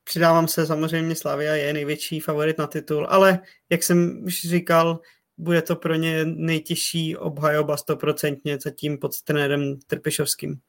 Přidávám 0.04 0.48
se, 0.48 0.66
samozřejmě 0.66 1.14
Slavia 1.14 1.54
je 1.54 1.72
největší 1.72 2.20
favorit 2.20 2.58
na 2.58 2.66
titul, 2.66 3.06
ale 3.10 3.40
jak 3.70 3.82
jsem 3.82 4.22
už 4.24 4.40
říkal, 4.40 5.00
bude 5.38 5.62
to 5.62 5.76
pro 5.76 5.94
ně 5.94 6.24
nejtěžší 6.24 7.16
obhajoba 7.16 7.76
stoprocentně 7.76 8.58
zatím 8.62 8.98
pod 8.98 9.22
trenérem 9.22 9.78
Trpišovským. 9.86 10.60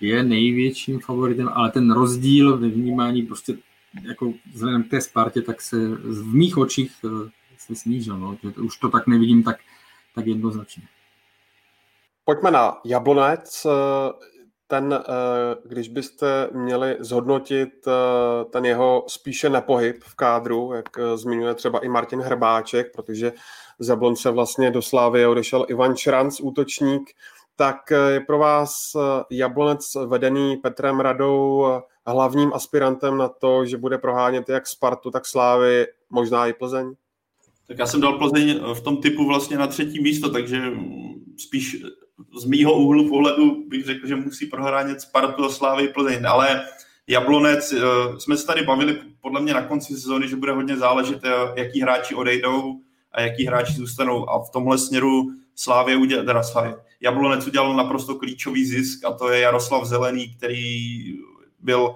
Je 0.00 0.22
největším 0.22 1.00
favoritem, 1.00 1.48
ale 1.48 1.70
ten 1.70 1.92
rozdíl 1.92 2.58
ve 2.58 2.68
vnímání 2.68 3.22
prostě 3.22 3.54
jako 4.02 4.32
vzhledem 4.54 4.82
k 4.82 4.90
té 4.90 5.00
Spartě, 5.00 5.42
tak 5.42 5.62
se 5.62 5.76
v 5.96 6.34
mých 6.34 6.56
očích 6.56 6.92
eh, 7.04 7.30
se 7.66 7.74
snížil. 7.74 8.18
No. 8.18 8.36
Že 8.42 8.48
už 8.48 8.78
to 8.78 8.88
tak 8.88 9.06
nevidím 9.06 9.42
tak, 9.42 9.56
tak 10.14 10.26
jednoznačně. 10.26 10.82
Pojďme 12.24 12.50
na 12.50 12.80
Jablonec. 12.84 13.66
Ten, 14.66 14.94
eh, 14.94 15.56
když 15.64 15.88
byste 15.88 16.48
měli 16.52 16.96
zhodnotit 17.00 17.70
eh, 17.86 18.44
ten 18.44 18.64
jeho 18.64 19.04
spíše 19.08 19.50
nepohyb 19.50 20.02
v 20.04 20.14
kádru, 20.14 20.72
jak 20.72 20.98
eh, 20.98 21.16
zmiňuje 21.16 21.54
třeba 21.54 21.78
i 21.78 21.88
Martin 21.88 22.20
Hrbáček, 22.20 22.92
protože 22.94 23.32
z 23.78 23.88
Jablonce 23.88 24.30
vlastně 24.30 24.70
do 24.70 24.82
Slávy 24.82 25.26
odešel 25.26 25.66
Ivan 25.68 25.96
Šranc, 25.96 26.40
útočník, 26.40 27.10
tak 27.56 27.76
je 28.08 28.20
pro 28.20 28.38
vás 28.38 28.96
Jablonec 29.30 29.94
vedený 30.06 30.56
Petrem 30.56 31.00
Radou 31.00 31.66
hlavním 32.06 32.52
aspirantem 32.54 33.16
na 33.16 33.28
to, 33.28 33.66
že 33.66 33.76
bude 33.76 33.98
prohánět 33.98 34.48
jak 34.48 34.66
Spartu, 34.66 35.10
tak 35.10 35.26
Slávy, 35.26 35.86
možná 36.10 36.46
i 36.46 36.52
Plzeň? 36.52 36.94
Tak 37.68 37.78
já 37.78 37.86
jsem 37.86 38.00
dal 38.00 38.18
Plzeň 38.18 38.60
v 38.74 38.80
tom 38.80 38.96
typu 38.96 39.26
vlastně 39.26 39.58
na 39.58 39.66
třetí 39.66 40.00
místo, 40.00 40.30
takže 40.30 40.72
spíš 41.36 41.76
z 42.38 42.44
mýho 42.44 42.72
úhlu 42.72 43.08
pohledu 43.08 43.68
bych 43.68 43.84
řekl, 43.84 44.06
že 44.06 44.16
musí 44.16 44.46
prohránět 44.46 45.00
Spartu 45.00 45.44
a 45.44 45.48
Slávy 45.48 45.88
Plzeň, 45.88 46.26
ale 46.26 46.64
Jablonec, 47.06 47.72
eh, 47.72 47.80
jsme 48.18 48.36
se 48.36 48.46
tady 48.46 48.62
bavili 48.62 48.98
podle 49.20 49.40
mě 49.40 49.54
na 49.54 49.62
konci 49.62 49.94
sezóny, 49.94 50.28
že 50.28 50.36
bude 50.36 50.52
hodně 50.52 50.76
záležet, 50.76 51.20
eh, 51.24 51.30
jaký 51.60 51.80
hráči 51.80 52.14
odejdou 52.14 52.80
a 53.12 53.20
jaký 53.20 53.46
hráči 53.46 53.72
zůstanou. 53.72 54.30
A 54.30 54.44
v 54.44 54.50
tomhle 54.50 54.78
směru 54.78 55.30
Slávě 55.54 55.96
udělal, 55.96 56.44
Slávě, 56.44 56.74
Jablonec 57.00 57.46
udělal 57.46 57.76
naprosto 57.76 58.14
klíčový 58.14 58.64
zisk 58.64 59.04
a 59.04 59.12
to 59.12 59.28
je 59.28 59.40
Jaroslav 59.40 59.84
Zelený, 59.84 60.34
který 60.36 61.02
byl 61.60 61.94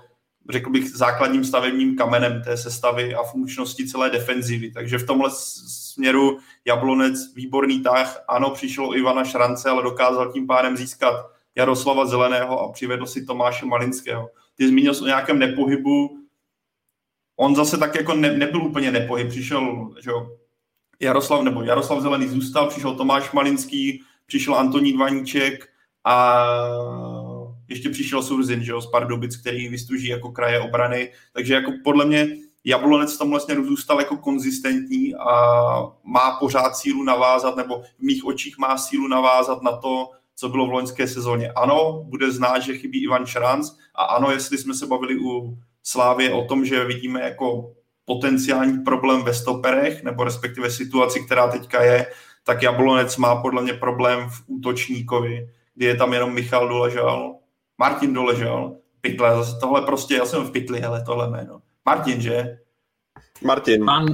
řekl 0.48 0.70
bych, 0.70 0.90
základním 0.90 1.44
stavebním 1.44 1.96
kamenem 1.96 2.42
té 2.42 2.56
sestavy 2.56 3.14
a 3.14 3.22
funkčnosti 3.22 3.88
celé 3.88 4.10
defenzivy. 4.10 4.70
Takže 4.70 4.98
v 4.98 5.06
tomhle 5.06 5.30
směru 5.30 6.38
Jablonec 6.64 7.34
výborný 7.34 7.82
tah. 7.82 8.24
Ano, 8.28 8.50
přišlo 8.50 8.96
Ivana 8.96 9.24
Šrance, 9.24 9.70
ale 9.70 9.82
dokázal 9.82 10.32
tím 10.32 10.46
pádem 10.46 10.76
získat 10.76 11.26
Jaroslava 11.54 12.06
Zeleného 12.06 12.60
a 12.60 12.72
přivedl 12.72 13.06
si 13.06 13.24
Tomáše 13.24 13.66
Malinského. 13.66 14.30
Ty 14.54 14.68
zmínil 14.68 14.94
jsi 14.94 15.04
o 15.04 15.06
nějakém 15.06 15.38
nepohybu. 15.38 16.18
On 17.36 17.56
zase 17.56 17.78
tak 17.78 17.94
jako 17.94 18.14
ne, 18.14 18.32
nebyl 18.32 18.62
úplně 18.62 18.90
nepohyb. 18.90 19.28
Přišel 19.28 19.90
že 20.00 20.10
jo, 20.10 20.36
Jaroslav, 21.00 21.42
nebo 21.42 21.62
Jaroslav 21.62 22.00
Zelený 22.02 22.28
zůstal, 22.28 22.68
přišel 22.68 22.94
Tomáš 22.94 23.32
Malinský, 23.32 24.02
přišel 24.26 24.54
Antonín 24.54 24.96
Dvaníček 24.96 25.68
a 26.04 26.44
ještě 27.68 27.90
přišel 27.90 28.22
Surzin, 28.22 28.64
že 28.64 28.72
jo, 28.72 28.80
z 28.80 28.90
Pardubic, 28.90 29.36
který 29.36 29.68
vystuží 29.68 30.08
jako 30.08 30.32
kraje 30.32 30.60
obrany, 30.60 31.12
takže 31.32 31.54
jako 31.54 31.72
podle 31.84 32.04
mě 32.04 32.28
Jablonec 32.64 33.14
v 33.14 33.18
tomhle 33.18 33.40
směru 33.40 33.64
zůstal 33.64 34.00
jako 34.00 34.16
konzistentní 34.16 35.14
a 35.14 35.30
má 36.04 36.36
pořád 36.40 36.76
sílu 36.76 37.02
navázat, 37.02 37.56
nebo 37.56 37.82
v 37.98 38.02
mých 38.02 38.24
očích 38.24 38.58
má 38.58 38.78
sílu 38.78 39.08
navázat 39.08 39.62
na 39.62 39.76
to, 39.76 40.10
co 40.34 40.48
bylo 40.48 40.66
v 40.66 40.72
loňské 40.72 41.08
sezóně. 41.08 41.52
Ano, 41.52 42.04
bude 42.08 42.32
znát, 42.32 42.58
že 42.58 42.78
chybí 42.78 43.02
Ivan 43.02 43.26
Šranc 43.26 43.70
a 43.94 44.02
ano, 44.02 44.30
jestli 44.30 44.58
jsme 44.58 44.74
se 44.74 44.86
bavili 44.86 45.18
u 45.20 45.58
Slávě 45.82 46.32
o 46.32 46.44
tom, 46.44 46.64
že 46.64 46.84
vidíme 46.84 47.20
jako 47.20 47.72
potenciální 48.04 48.78
problém 48.78 49.22
ve 49.22 49.34
stoperech, 49.34 50.02
nebo 50.02 50.24
respektive 50.24 50.70
situaci, 50.70 51.20
která 51.20 51.48
teďka 51.48 51.82
je, 51.82 52.06
tak 52.44 52.62
Jablonec 52.62 53.16
má 53.16 53.42
podle 53.42 53.62
mě 53.62 53.72
problém 53.72 54.28
v 54.30 54.42
útočníkovi, 54.46 55.48
kdy 55.74 55.86
je 55.86 55.96
tam 55.96 56.12
jenom 56.12 56.34
Michal 56.34 56.68
Doležal, 56.68 57.36
Martin 57.78 58.14
Doležal, 58.14 58.76
pytle, 59.00 59.36
zase 59.36 59.60
tohle 59.60 59.82
prostě, 59.82 60.14
já 60.14 60.26
jsem 60.26 60.44
v 60.44 60.50
pytli, 60.50 60.80
hele, 60.80 61.02
tohle 61.06 61.30
jméno. 61.30 61.60
Martin, 61.84 62.20
že? 62.20 62.58
Martin. 63.42 63.84
Pan, 63.84 64.06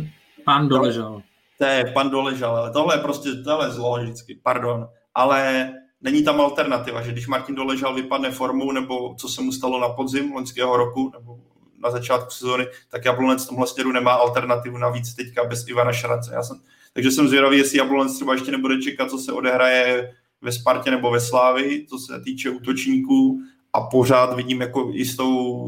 pan 0.44 0.68
Doležal. 0.68 1.22
To 1.58 1.64
je 1.64 1.84
pan 1.94 2.10
Doležal, 2.10 2.56
ale 2.56 2.70
tohle 2.70 2.94
je 2.94 2.98
prostě, 2.98 3.34
tohle 3.34 3.66
je 3.66 3.70
zlo 3.70 3.98
vždycky, 4.02 4.40
pardon. 4.42 4.88
Ale 5.14 5.72
není 6.00 6.24
tam 6.24 6.40
alternativa, 6.40 7.02
že 7.02 7.12
když 7.12 7.26
Martin 7.26 7.54
Doležal 7.54 7.94
vypadne 7.94 8.30
formou, 8.30 8.72
nebo 8.72 9.14
co 9.14 9.28
se 9.28 9.42
mu 9.42 9.52
stalo 9.52 9.80
na 9.80 9.88
podzim 9.88 10.32
loňského 10.32 10.76
roku, 10.76 11.10
nebo 11.18 11.38
na 11.78 11.90
začátku 11.90 12.30
sezóny, 12.30 12.66
tak 12.88 13.04
Jablonec 13.04 13.44
v 13.44 13.48
tomhle 13.48 13.66
směru 13.66 13.92
nemá 13.92 14.12
alternativu 14.12 14.78
navíc 14.78 15.14
teďka 15.14 15.44
bez 15.44 15.68
Ivana 15.68 15.92
Šrance. 15.92 16.34
Já 16.34 16.42
jsem, 16.42 16.60
takže 16.92 17.10
jsem 17.10 17.28
zvědavý, 17.28 17.58
jestli 17.58 17.78
Jablonec 17.78 18.14
třeba 18.14 18.32
ještě 18.32 18.50
nebude 18.50 18.82
čekat, 18.82 19.10
co 19.10 19.18
se 19.18 19.32
odehraje 19.32 20.12
ve 20.42 20.52
Spartě 20.52 20.90
nebo 20.90 21.10
ve 21.10 21.20
Slávi, 21.20 21.86
co 21.88 21.98
se 21.98 22.20
týče 22.20 22.50
útočníků 22.50 23.40
a 23.74 23.80
pořád 23.80 24.36
vidím 24.36 24.60
jako 24.60 24.90
jistou 24.92 25.66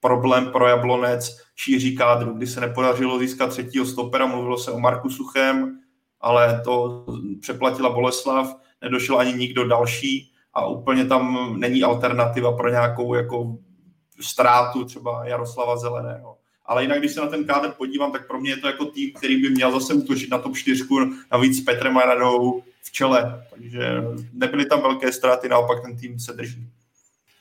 problém 0.00 0.46
pro 0.46 0.68
Jablonec 0.68 1.36
šíří 1.56 1.96
kádru, 1.96 2.32
kdy 2.32 2.46
se 2.46 2.60
nepodařilo 2.60 3.18
získat 3.18 3.50
třetího 3.50 3.86
stopera, 3.86 4.26
mluvilo 4.26 4.58
se 4.58 4.70
o 4.70 4.78
Marku 4.78 5.10
Suchem, 5.10 5.78
ale 6.20 6.60
to 6.64 7.06
přeplatila 7.40 7.90
Boleslav, 7.90 8.56
nedošel 8.82 9.18
ani 9.18 9.32
nikdo 9.32 9.68
další 9.68 10.32
a 10.54 10.66
úplně 10.66 11.04
tam 11.04 11.54
není 11.60 11.82
alternativa 11.82 12.56
pro 12.56 12.70
nějakou 12.70 13.14
jako 13.14 13.56
ztrátu 14.20 14.84
třeba 14.84 15.26
Jaroslava 15.26 15.76
Zeleného. 15.76 16.36
Ale 16.66 16.82
jinak, 16.82 16.98
když 16.98 17.12
se 17.12 17.20
na 17.20 17.26
ten 17.26 17.44
kádr 17.44 17.70
podívám, 17.70 18.12
tak 18.12 18.26
pro 18.26 18.40
mě 18.40 18.50
je 18.50 18.56
to 18.56 18.66
jako 18.66 18.84
tým, 18.84 19.12
který 19.12 19.42
by 19.42 19.50
měl 19.50 19.72
zase 19.72 19.94
útočit 19.94 20.30
na 20.30 20.38
top 20.38 20.56
4, 20.56 20.84
navíc 21.32 21.58
s 21.58 21.64
Petrem 21.64 21.92
Maradou 21.92 22.62
v 22.82 22.92
čele. 22.92 23.44
Takže 23.50 24.04
nebyly 24.32 24.66
tam 24.66 24.82
velké 24.82 25.12
ztráty, 25.12 25.48
naopak 25.48 25.82
ten 25.82 25.96
tým 25.96 26.18
se 26.18 26.32
drží. 26.32 26.68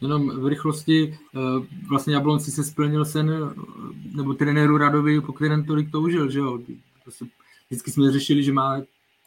Jenom 0.03 0.41
v 0.41 0.47
rychlosti 0.47 1.17
eh, 1.35 1.39
vlastně 1.89 2.13
Jablonci 2.13 2.51
se 2.51 2.63
splnil 2.63 3.05
sen, 3.05 3.31
eh, 3.31 3.61
nebo 4.17 4.33
trenéru 4.33 4.77
Radovi, 4.77 5.21
po 5.21 5.33
kterém 5.33 5.65
tolik 5.65 5.91
toužil, 5.91 6.29
že 6.29 6.39
jo. 6.39 6.59
Prostě 7.03 7.25
vždycky 7.69 7.91
jsme 7.91 8.11
řešili, 8.11 8.43
že 8.43 8.53
má 8.53 8.81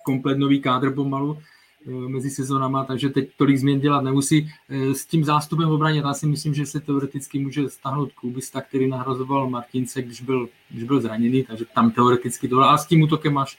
komplet 0.04 0.38
nový 0.38 0.60
kádr 0.60 0.90
pomalu 0.94 1.38
eh, 1.86 1.90
mezi 1.90 2.30
sezonama, 2.30 2.84
takže 2.84 3.08
teď 3.08 3.30
tolik 3.36 3.56
změn 3.56 3.80
dělat 3.80 4.00
nemusí. 4.00 4.50
S 4.68 5.06
tím 5.06 5.24
zástupem 5.24 5.68
v 5.68 5.72
obraně, 5.72 6.00
já 6.00 6.14
si 6.14 6.26
myslím, 6.26 6.54
že 6.54 6.66
se 6.66 6.80
teoreticky 6.80 7.38
může 7.38 7.68
stáhnout 7.68 8.12
Kubista, 8.12 8.60
který 8.60 8.88
nahrazoval 8.88 9.50
Martince, 9.50 10.02
když 10.02 10.20
byl, 10.20 10.48
když 10.70 10.84
byl 10.84 11.00
zraněný, 11.00 11.44
takže 11.44 11.64
tam 11.74 11.90
teoreticky 11.90 12.48
to, 12.48 12.60
a 12.60 12.78
s 12.78 12.86
tím 12.86 13.02
útokem 13.02 13.32
máš, 13.32 13.58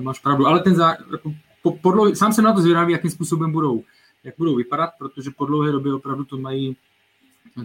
máš 0.00 0.18
pravdu. 0.18 0.46
Ale 0.46 0.60
ten 0.60 0.74
zá, 0.74 0.96
jako, 1.12 1.34
po, 1.62 1.76
podlo, 1.76 2.14
sám 2.14 2.32
jsem 2.32 2.44
na 2.44 2.52
to 2.52 2.60
zvědavý, 2.60 2.92
jakým 2.92 3.10
způsobem 3.10 3.52
budou 3.52 3.84
jak 4.24 4.34
budou 4.38 4.56
vypadat, 4.56 4.90
protože 4.98 5.30
po 5.30 5.46
dlouhé 5.46 5.72
době 5.72 5.94
opravdu 5.94 6.24
to 6.24 6.38
mají, 6.38 6.76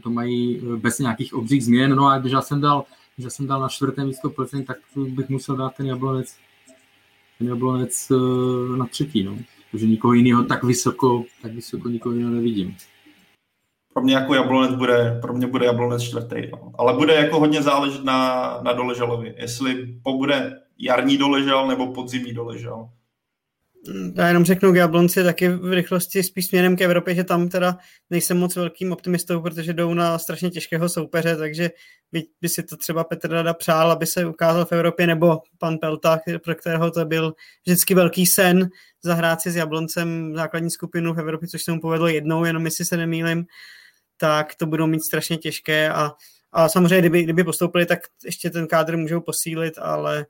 to 0.04 0.10
mají 0.10 0.58
eh, 0.58 0.78
bez 0.78 1.00
nějakých 1.00 1.34
obřích 1.34 1.66
změn. 1.66 1.96
No 1.96 2.08
a 2.08 2.18
když 2.18 2.32
já 2.32 2.42
jsem 2.42 2.62
dal, 2.62 2.86
když 3.16 3.24
já 3.24 3.30
jsem 3.30 3.48
dal 3.48 3.62
na 3.62 3.70
čtvrté 3.70 4.06
místo 4.06 4.30
Plzeň, 4.30 4.66
tak 4.66 4.78
bych 4.96 5.30
musel 5.30 5.56
dát 5.56 5.76
ten 5.76 5.86
Jablonec, 5.86 6.38
ten 7.38 7.48
Jablonec 7.48 8.12
eh, 8.12 8.78
na 8.78 8.86
třetí, 8.86 9.24
no. 9.24 9.38
Protože 9.72 9.88
nikoho 9.88 10.14
jiného 10.14 10.44
tak 10.44 10.64
vysoko, 10.64 11.24
tak 11.42 11.54
vysoko 11.54 11.90
nikoho 11.90 12.16
jiného 12.16 12.32
nevidím. 12.32 12.76
Pro 13.94 14.04
mě 14.04 14.16
jako 14.16 14.34
Jablonec 14.34 14.76
bude, 14.76 15.20
pro 15.22 15.34
mě 15.34 15.48
bude 15.48 15.66
Jablonec 15.66 16.04
čtvrtý, 16.04 16.36
no. 16.52 16.72
ale 16.78 16.94
bude 16.94 17.14
jako 17.14 17.40
hodně 17.40 17.64
záležet 17.64 18.04
na, 18.04 18.60
na 18.62 18.74
Doležalovi, 18.74 19.36
jestli 19.38 20.00
bude 20.04 20.60
jarní 20.78 21.18
Doležal 21.18 21.68
nebo 21.68 21.94
podzimní 21.94 22.34
Doležal 22.34 22.90
já 24.16 24.28
jenom 24.28 24.46
řeknu 24.46 24.74
k 24.74 24.76
Jablonci 24.76 25.24
taky 25.24 25.50
v 25.50 25.74
rychlosti 25.74 26.24
spíš 26.24 26.46
směrem 26.46 26.76
k 26.76 26.82
Evropě, 26.82 27.16
že 27.16 27.24
tam 27.24 27.50
teda 27.50 27.78
nejsem 28.10 28.38
moc 28.38 28.56
velkým 28.56 28.92
optimistou, 28.92 29.42
protože 29.42 29.74
jdou 29.74 29.94
na 29.94 30.18
strašně 30.18 30.50
těžkého 30.50 30.90
soupeře, 30.90 31.36
takže 31.36 31.70
by, 32.12 32.24
by 32.42 32.50
si 32.50 32.64
to 32.64 32.78
třeba 32.78 33.04
Petr 33.04 33.32
Rada 33.32 33.54
přál, 33.54 33.92
aby 33.92 34.06
se 34.06 34.26
ukázal 34.26 34.66
v 34.66 34.72
Evropě, 34.72 35.08
nebo 35.08 35.42
pan 35.58 35.78
Pelta, 35.78 36.20
pro 36.44 36.56
kterého 36.56 36.92
to 36.92 37.06
byl 37.06 37.34
vždycky 37.66 37.96
velký 37.96 38.26
sen 38.26 38.70
zahrát 39.04 39.42
si 39.42 39.52
s 39.52 39.56
Jabloncem 39.56 40.36
základní 40.36 40.72
skupinu 40.72 41.14
v 41.14 41.20
Evropě, 41.20 41.48
což 41.48 41.64
se 41.64 41.72
mu 41.72 41.82
povedlo 41.82 42.08
jednou, 42.08 42.46
jenom 42.46 42.66
jestli 42.66 42.86
se 42.86 42.98
nemýlim, 42.98 43.46
tak 44.18 44.56
to 44.56 44.66
budou 44.66 44.88
mít 44.88 45.04
strašně 45.04 45.38
těžké 45.38 45.90
a, 45.90 46.12
a 46.52 46.70
samozřejmě, 46.70 47.00
kdyby, 47.00 47.24
kdyby 47.24 47.44
postoupili, 47.44 47.86
tak 47.86 48.00
ještě 48.26 48.50
ten 48.50 48.68
kádr 48.68 48.98
můžou 48.98 49.22
posílit, 49.22 49.78
ale 49.78 50.26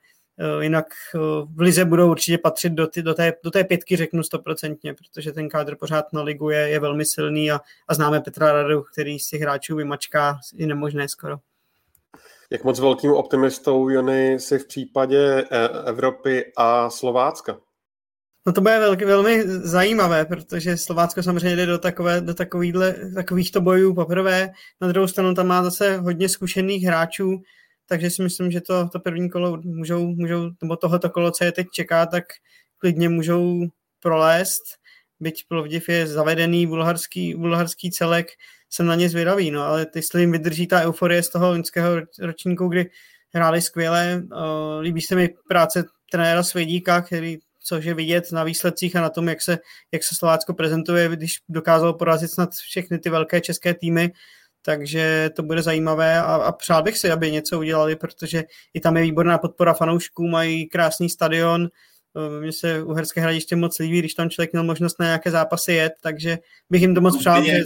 jinak 0.62 0.86
eh, 1.16 1.20
v 1.56 1.60
Lize 1.60 1.86
budou 1.86 2.12
určitě 2.12 2.38
patřit 2.38 2.74
do, 2.74 2.88
ty, 2.88 3.02
do, 3.02 3.14
té, 3.14 3.34
do 3.44 3.52
té 3.52 3.64
pětky, 3.64 3.96
řeknu 3.96 4.24
stoprocentně, 4.24 4.94
protože 4.94 5.32
ten 5.32 5.50
kádr 5.50 5.76
pořád 5.76 6.14
na 6.14 6.22
ligu 6.22 6.50
je, 6.50 6.60
je 6.60 6.80
velmi 6.80 7.06
silný 7.06 7.52
a, 7.52 7.60
a 7.88 7.94
známe 7.94 8.22
Petra 8.22 8.52
Radu, 8.52 8.82
který 8.82 9.20
z 9.20 9.28
těch 9.28 9.42
hráčů 9.42 9.76
vymačká 9.76 10.40
i 10.58 10.66
nemožné 10.66 11.10
skoro. 11.10 11.38
Jak 12.50 12.64
moc 12.64 12.80
velkým 12.80 13.12
optimistou, 13.12 13.90
Jony, 13.90 14.40
si 14.40 14.60
v 14.60 14.68
případě 14.68 15.46
eh, 15.52 15.70
Evropy 15.86 16.52
a 16.58 16.90
Slovácka? 16.90 17.58
No 18.48 18.54
to 18.54 18.62
bude 18.62 18.80
velký, 18.80 19.06
velmi 19.06 19.44
zajímavé, 19.48 20.26
protože 20.26 20.78
Slovácko 20.78 21.24
samozřejmě 21.24 21.56
jde 21.56 21.66
do, 21.66 21.78
takové, 21.78 22.22
do 22.22 22.34
takovýchto 23.16 23.62
bojů 23.62 23.94
poprvé. 23.96 24.50
Na 24.82 24.88
druhou 24.88 25.08
stranu 25.08 25.34
tam 25.34 25.48
má 25.48 25.64
zase 25.64 25.98
hodně 25.98 26.30
zkušených 26.30 26.84
hráčů, 26.84 27.42
takže 27.90 28.10
si 28.10 28.24
myslím, 28.24 28.52
že 28.52 28.62
to, 28.62 28.90
to 28.90 29.00
první 29.00 29.30
kolo 29.30 29.62
můžou, 29.64 30.08
můžou, 30.08 30.50
nebo 30.62 30.76
tohoto 30.76 31.10
kolo, 31.10 31.32
co 31.32 31.44
je 31.44 31.52
teď 31.52 31.68
čeká, 31.74 32.06
tak 32.06 32.24
klidně 32.78 33.10
můžou 33.10 33.68
prolézt, 34.00 34.64
byť 35.20 35.44
Plovdiv 35.48 35.90
je 35.90 36.08
zavedený 36.08 36.68
bulharský, 36.68 37.34
bulharský 37.34 37.92
celek, 37.92 38.28
jsem 38.70 38.86
na 38.86 38.96
ně 38.96 39.10
zvědavý, 39.10 39.52
no, 39.52 39.64
ale 39.64 39.88
jestli 39.96 40.22
jim 40.22 40.32
vydrží 40.32 40.68
ta 40.68 40.82
euforie 40.82 41.24
z 41.24 41.30
toho 41.30 41.50
loňského 41.50 41.90
ročníku, 42.22 42.68
kdy 42.68 42.90
hráli 43.34 43.62
skvěle, 43.62 44.24
uh, 44.24 44.80
líbí 44.82 45.02
se 45.02 45.16
mi 45.16 45.30
práce 45.50 45.84
trenéra 46.12 46.44
Svědíka, 46.44 47.02
který 47.02 47.38
což 47.68 47.86
je 47.86 47.94
vidět 47.94 48.32
na 48.32 48.44
výsledcích 48.44 48.96
a 48.96 49.02
na 49.02 49.10
tom, 49.10 49.28
jak 49.28 49.42
se, 49.42 49.58
jak 49.92 50.04
se 50.04 50.16
Slovácko 50.16 50.54
prezentuje, 50.54 51.10
když 51.10 51.36
dokázalo 51.50 51.94
porazit 51.94 52.32
snad 52.32 52.54
všechny 52.54 53.00
ty 53.00 53.10
velké 53.10 53.42
české 53.42 53.74
týmy, 53.74 54.12
takže 54.62 55.30
to 55.36 55.44
bude 55.44 55.62
zajímavé 55.62 56.20
a, 56.20 56.36
a 56.36 56.52
přál 56.52 56.84
bych 56.84 56.98
si, 56.98 57.12
aby 57.12 57.32
něco 57.32 57.60
udělali, 57.60 57.96
protože 57.96 58.44
i 58.74 58.80
tam 58.80 58.98
je 58.98 59.04
výborná 59.04 59.38
podpora 59.38 59.74
fanoušků, 59.74 60.28
mají 60.28 60.68
krásný 60.68 61.10
stadion, 61.10 61.70
Mně 62.40 62.52
se 62.52 62.84
Uherské 62.84 63.22
hradiště 63.22 63.56
moc 63.56 63.80
líbí, 63.80 64.00
když 64.00 64.14
tam 64.14 64.30
člověk 64.30 64.52
měl 64.52 64.64
možnost 64.64 65.00
na 65.00 65.06
nějaké 65.06 65.32
zápasy 65.32 65.74
jet, 65.74 65.94
takže 66.02 66.38
bych 66.70 66.82
jim 66.82 66.96
to 66.96 67.02
moc 67.02 67.18
přál. 67.18 67.42
Stejně, 67.42 67.66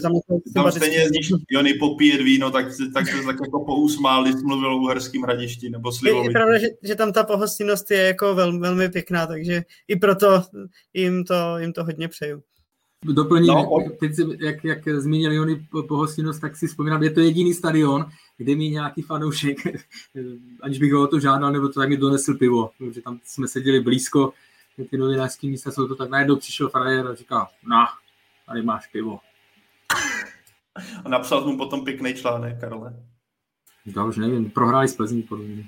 tam 0.54 0.72
stejně 0.72 0.98
jezdíš 0.98 1.32
Jony 1.52 1.74
popíjet 1.74 2.22
víno, 2.22 2.52
tak, 2.52 2.66
tak 2.94 3.08
se 3.08 3.24
tak 3.26 3.36
jako 3.46 3.66
pousmál, 3.66 4.24
když 4.24 4.36
mluvil 4.44 4.74
o 4.74 4.78
Uherském 4.78 5.22
hradišti 5.22 5.70
nebo 5.70 5.92
Slivovi. 5.92 6.26
Je, 6.26 6.30
je 6.30 6.34
pravda, 6.34 6.58
že, 6.58 6.68
že, 6.84 6.96
tam 6.96 7.14
ta 7.14 7.24
pohostinnost 7.24 7.92
je 7.92 7.98
jako 7.98 8.36
velmi, 8.36 8.60
velmi 8.60 8.90
pěkná, 8.90 9.28
takže 9.28 9.64
i 9.88 9.96
proto 9.96 10.44
jim 10.94 11.24
to, 11.24 11.58
jim 11.58 11.74
to 11.74 11.84
hodně 11.84 12.08
přeju. 12.08 12.44
Doplním, 13.06 13.48
no, 13.48 13.80
teď 14.00 14.16
si, 14.16 14.22
jak, 14.40 14.64
jak 14.64 14.88
zmínil 14.88 15.34
Jony 15.34 15.68
pohostinnost, 15.88 16.42
tak 16.42 16.56
si 16.56 16.68
vzpomínám, 16.68 17.04
je 17.04 17.12
to 17.12 17.20
jediný 17.20 17.54
stadion, 17.54 18.06
kde 18.38 18.56
mi 18.56 18.70
nějaký 18.70 19.02
fanoušek, 19.02 19.58
aniž 20.62 20.80
bych 20.80 20.94
ho 20.94 21.04
o 21.04 21.08
to 21.08 21.20
žádal, 21.20 21.52
nebo 21.52 21.68
to 21.68 21.80
tak 21.80 21.90
mi 21.90 21.98
donesl 21.98 22.34
pivo, 22.34 22.72
protože 22.78 23.02
tam 23.02 23.20
jsme 23.24 23.48
seděli 23.48 23.80
blízko, 23.80 24.34
ty 24.90 24.98
novinářské 24.98 25.48
místa 25.48 25.72
jsou 25.72 25.88
to 25.88 25.96
tak 25.96 26.10
najednou 26.10 26.36
přišel 26.36 26.70
frajer 26.70 27.08
a 27.08 27.16
říká, 27.16 27.48
na, 27.68 27.88
tady 28.48 28.62
máš 28.62 28.88
pivo. 28.88 29.20
A 31.06 31.10
napsal 31.10 31.46
mu 31.46 31.58
potom 31.58 31.86
pěkný 31.86 32.14
článek, 32.14 32.60
Karle. 32.60 32.94
Já 33.96 34.06
už 34.06 34.18
nevím, 34.18 34.52
prohráli 34.52 34.88
s 34.88 34.96
Plzní 34.96 35.24
podle 35.24 35.46
mě. 35.46 35.64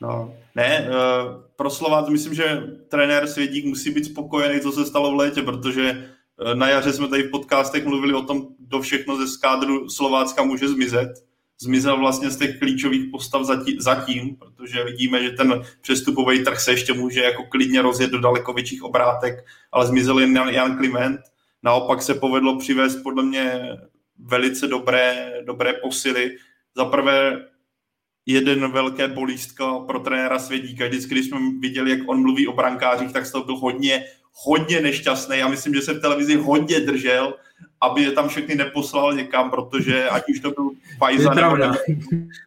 No, 0.00 0.34
ne, 0.54 0.88
uh, 0.88 1.42
pro 1.56 1.70
Slovák 1.70 2.08
myslím, 2.08 2.34
že 2.34 2.62
trenér 2.88 3.26
Svědík 3.26 3.64
musí 3.64 3.90
být 3.90 4.04
spokojený, 4.04 4.60
co 4.60 4.72
se 4.72 4.86
stalo 4.86 5.12
v 5.12 5.14
létě, 5.14 5.42
protože 5.42 6.10
na 6.54 6.68
jaře 6.68 6.92
jsme 6.92 7.08
tady 7.08 7.22
v 7.22 7.30
podcastech 7.30 7.84
mluvili 7.84 8.14
o 8.14 8.22
tom, 8.22 8.46
kdo 8.58 8.80
všechno 8.80 9.16
ze 9.16 9.28
skádru 9.28 9.88
Slovácka 9.90 10.42
může 10.42 10.68
zmizet 10.68 11.32
zmizel 11.62 11.98
vlastně 11.98 12.30
z 12.30 12.36
těch 12.36 12.58
klíčových 12.58 13.10
postav 13.10 13.44
zatím, 13.44 13.80
zatím, 13.80 14.36
protože 14.36 14.84
vidíme, 14.84 15.22
že 15.22 15.30
ten 15.30 15.62
přestupový 15.80 16.44
trh 16.44 16.60
se 16.60 16.70
ještě 16.70 16.92
může 16.92 17.22
jako 17.22 17.44
klidně 17.44 17.82
rozjet 17.82 18.10
do 18.10 18.20
daleko 18.20 18.52
větších 18.52 18.82
obrátek, 18.82 19.44
ale 19.72 19.86
zmizel 19.86 20.18
jen 20.18 20.36
Jan 20.36 20.76
Kliment. 20.76 21.20
Naopak 21.62 22.02
se 22.02 22.14
povedlo 22.14 22.58
přivést 22.58 23.02
podle 23.02 23.22
mě 23.22 23.62
velice 24.18 24.66
dobré, 24.66 25.32
dobré 25.44 25.72
posily. 25.72 26.36
Za 26.76 26.84
prvé 26.84 27.46
jeden 28.26 28.72
velké 28.72 29.08
bolístka 29.08 29.78
pro 29.78 30.00
trenéra 30.00 30.38
Svědíka. 30.38 30.86
Vždycky, 30.86 31.14
když 31.14 31.26
jsme 31.26 31.38
viděli, 31.58 31.90
jak 31.90 32.08
on 32.08 32.22
mluví 32.22 32.46
o 32.46 32.52
brankářích, 32.52 33.12
tak 33.12 33.26
z 33.26 33.32
toho 33.32 33.44
byl 33.44 33.56
hodně, 33.56 34.04
hodně 34.32 34.80
nešťastný. 34.80 35.38
Já 35.38 35.48
myslím, 35.48 35.74
že 35.74 35.82
se 35.82 35.92
v 35.92 36.00
televizi 36.00 36.36
hodně 36.36 36.80
držel 36.80 37.34
aby 37.82 38.02
je 38.02 38.12
tam 38.12 38.28
všechny 38.28 38.54
neposlal 38.54 39.14
někam, 39.14 39.50
protože 39.50 40.08
ať 40.08 40.28
už 40.28 40.40
to 40.40 40.50
byl 40.50 40.70
Fajza 40.98 41.34
nebo 41.34 41.56
ne, 41.56 41.72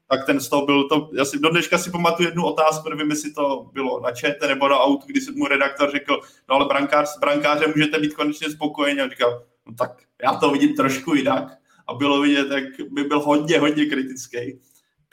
tak 0.09 0.25
ten 0.25 0.39
z 0.39 0.49
toho 0.49 0.65
byl 0.65 0.87
to, 0.89 1.09
já 1.13 1.25
si 1.25 1.39
do 1.39 1.49
dneška 1.49 1.77
si 1.77 1.91
pamatuju 1.91 2.29
jednu 2.29 2.45
otázku, 2.45 2.89
nevím, 2.89 3.09
jestli 3.09 3.33
to 3.33 3.69
bylo 3.73 3.99
na 3.99 4.11
čete 4.11 4.47
nebo 4.47 4.67
na 4.67 4.79
autu, 4.79 5.07
kdy 5.07 5.21
se 5.21 5.31
mu 5.31 5.47
redaktor 5.47 5.91
řekl, 5.91 6.19
no 6.49 6.55
ale 6.55 6.65
brankář, 6.65 7.07
s 7.07 7.19
brankářem 7.19 7.73
můžete 7.75 7.99
být 7.99 8.13
konečně 8.13 8.49
spokojeni 8.49 9.01
a 9.01 9.09
říkal, 9.09 9.43
no 9.65 9.73
tak 9.73 9.91
já 10.23 10.33
to 10.33 10.51
vidím 10.51 10.75
trošku 10.75 11.15
jinak 11.15 11.51
a 11.87 11.93
bylo 11.93 12.21
vidět, 12.21 12.47
jak 12.51 12.63
by 12.91 13.03
byl 13.03 13.19
hodně, 13.19 13.59
hodně 13.59 13.85
kritický. 13.85 14.59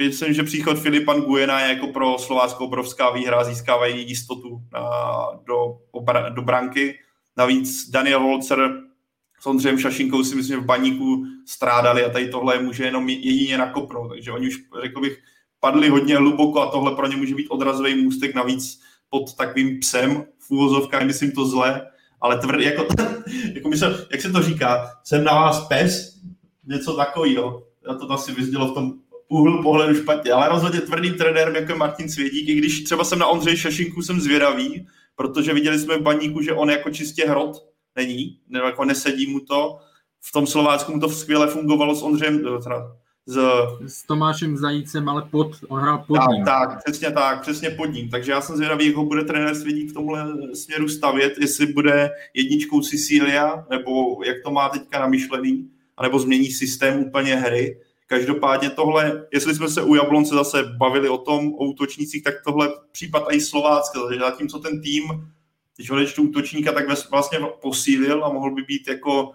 Myslím, 0.06 0.34
že 0.34 0.42
příchod 0.42 0.78
Filipa 0.78 1.14
Nguyena 1.14 1.60
je 1.60 1.68
jako 1.68 1.86
pro 1.86 2.18
Slovácko 2.18 2.64
obrovská 2.64 3.10
výhra, 3.10 3.44
získávají 3.44 4.08
jistotu 4.08 4.62
na, 4.72 4.80
do, 5.46 5.78
do 6.30 6.42
branky. 6.42 6.98
Navíc 7.36 7.90
Daniel 7.90 8.20
Holzer 8.20 8.82
s 9.40 9.46
Ondřejem 9.46 9.78
Šašinkou 9.78 10.24
si 10.24 10.34
myslím, 10.34 10.56
že 10.56 10.62
v 10.62 10.64
baníku 10.64 11.24
strádali 11.46 12.04
a 12.04 12.10
tady 12.10 12.28
tohle 12.28 12.62
může 12.62 12.84
jenom 12.84 13.08
jedině 13.08 13.58
nakopnout. 13.58 14.08
Takže 14.08 14.32
oni 14.32 14.48
už, 14.48 14.56
řekl 14.82 15.00
bych, 15.00 15.18
padli 15.60 15.88
hodně 15.88 16.16
hluboko 16.16 16.60
a 16.60 16.70
tohle 16.70 16.96
pro 16.96 17.06
ně 17.06 17.16
může 17.16 17.34
být 17.34 17.48
odrazový 17.48 17.94
můstek 17.94 18.34
navíc 18.34 18.80
pod 19.10 19.34
takovým 19.34 19.80
psem 19.80 20.24
v 20.38 20.50
úvozovkách, 20.50 21.06
myslím 21.06 21.32
to 21.32 21.46
zle, 21.46 21.86
ale 22.20 22.38
tvrdý, 22.38 22.64
jako, 22.64 22.86
jako 23.54 23.68
myslím, 23.68 23.90
jak 24.10 24.20
se 24.20 24.32
to 24.32 24.42
říká, 24.42 24.90
jsem 25.04 25.24
na 25.24 25.32
vás 25.32 25.66
pes, 25.68 26.20
něco 26.64 26.96
takového. 26.96 27.66
Já 27.88 27.94
to 27.94 28.10
asi 28.10 28.32
vyzdělo 28.32 28.68
v 28.68 28.74
tom 28.74 29.01
úhlu 29.32 29.62
pohledu 29.62 29.94
špatně, 29.94 30.32
ale 30.32 30.48
rozhodně 30.48 30.80
tvrdým 30.80 31.14
trenérem, 31.14 31.56
jako 31.56 31.72
je 31.72 31.78
Martin 31.78 32.08
Svědík, 32.08 32.48
i 32.48 32.54
když 32.54 32.84
třeba 32.84 33.04
jsem 33.04 33.18
na 33.18 33.26
Ondřej 33.26 33.56
Šašinku 33.56 34.02
jsem 34.02 34.20
zvědavý, 34.20 34.86
protože 35.16 35.54
viděli 35.54 35.78
jsme 35.78 35.98
v 35.98 36.02
baníku, 36.02 36.42
že 36.42 36.52
on 36.52 36.70
jako 36.70 36.90
čistě 36.90 37.28
hrot 37.28 37.56
není, 37.96 38.38
nebo 38.48 38.66
jako 38.66 38.84
nesedí 38.84 39.26
mu 39.26 39.40
to. 39.40 39.78
V 40.20 40.32
tom 40.32 40.46
Slovácku 40.46 40.92
mu 40.92 41.00
to 41.00 41.08
skvěle 41.08 41.46
fungovalo 41.46 41.94
s 41.94 42.02
Ondřejem, 42.02 42.46
eh, 42.46 42.62
teda 42.62 42.96
s, 43.26 43.38
s 43.86 44.06
Tomášem 44.06 44.56
Zajícem, 44.56 45.08
ale 45.08 45.22
pod, 45.30 45.56
on 45.68 45.80
hrál 45.80 46.04
pod 46.06 46.16
tak, 46.16 46.30
ním. 46.30 46.44
Tak, 46.44 46.84
přesně 46.84 47.10
tak, 47.10 47.40
přesně 47.40 47.70
pod 47.70 47.86
ním. 47.86 48.08
Takže 48.08 48.32
já 48.32 48.40
jsem 48.40 48.56
zvědavý, 48.56 48.86
jak 48.86 48.96
ho 48.96 49.04
bude 49.04 49.24
trenér 49.24 49.54
Svědík 49.54 49.90
v 49.90 49.94
tomhle 49.94 50.26
směru 50.54 50.88
stavět, 50.88 51.34
jestli 51.40 51.66
bude 51.66 52.10
jedničkou 52.34 52.82
Sicília, 52.82 53.66
nebo 53.70 54.22
jak 54.24 54.36
to 54.44 54.50
má 54.50 54.68
teďka 54.68 55.00
namyšlený, 55.00 55.70
anebo 55.96 56.18
změní 56.18 56.50
systém 56.50 57.00
úplně 57.00 57.36
hry. 57.36 57.80
Každopádně 58.12 58.70
tohle, 58.70 59.26
jestli 59.32 59.54
jsme 59.54 59.68
se 59.68 59.82
u 59.82 59.94
Jablonce 59.94 60.34
zase 60.34 60.62
bavili 60.76 61.08
o 61.08 61.18
tom, 61.18 61.54
o 61.54 61.64
útočnících, 61.64 62.22
tak 62.22 62.34
tohle 62.44 62.68
případ 62.92 63.24
i 63.30 63.40
Slovácka, 63.40 64.00
takže 64.00 64.20
zatímco 64.20 64.58
ten 64.58 64.82
tým 64.82 65.02
když 65.76 65.90
odečtu 65.90 66.22
útočníka, 66.22 66.72
tak 66.72 67.10
vlastně 67.10 67.38
posílil 67.62 68.24
a 68.24 68.32
mohl 68.32 68.54
by 68.54 68.62
být 68.62 68.88
jako 68.88 69.32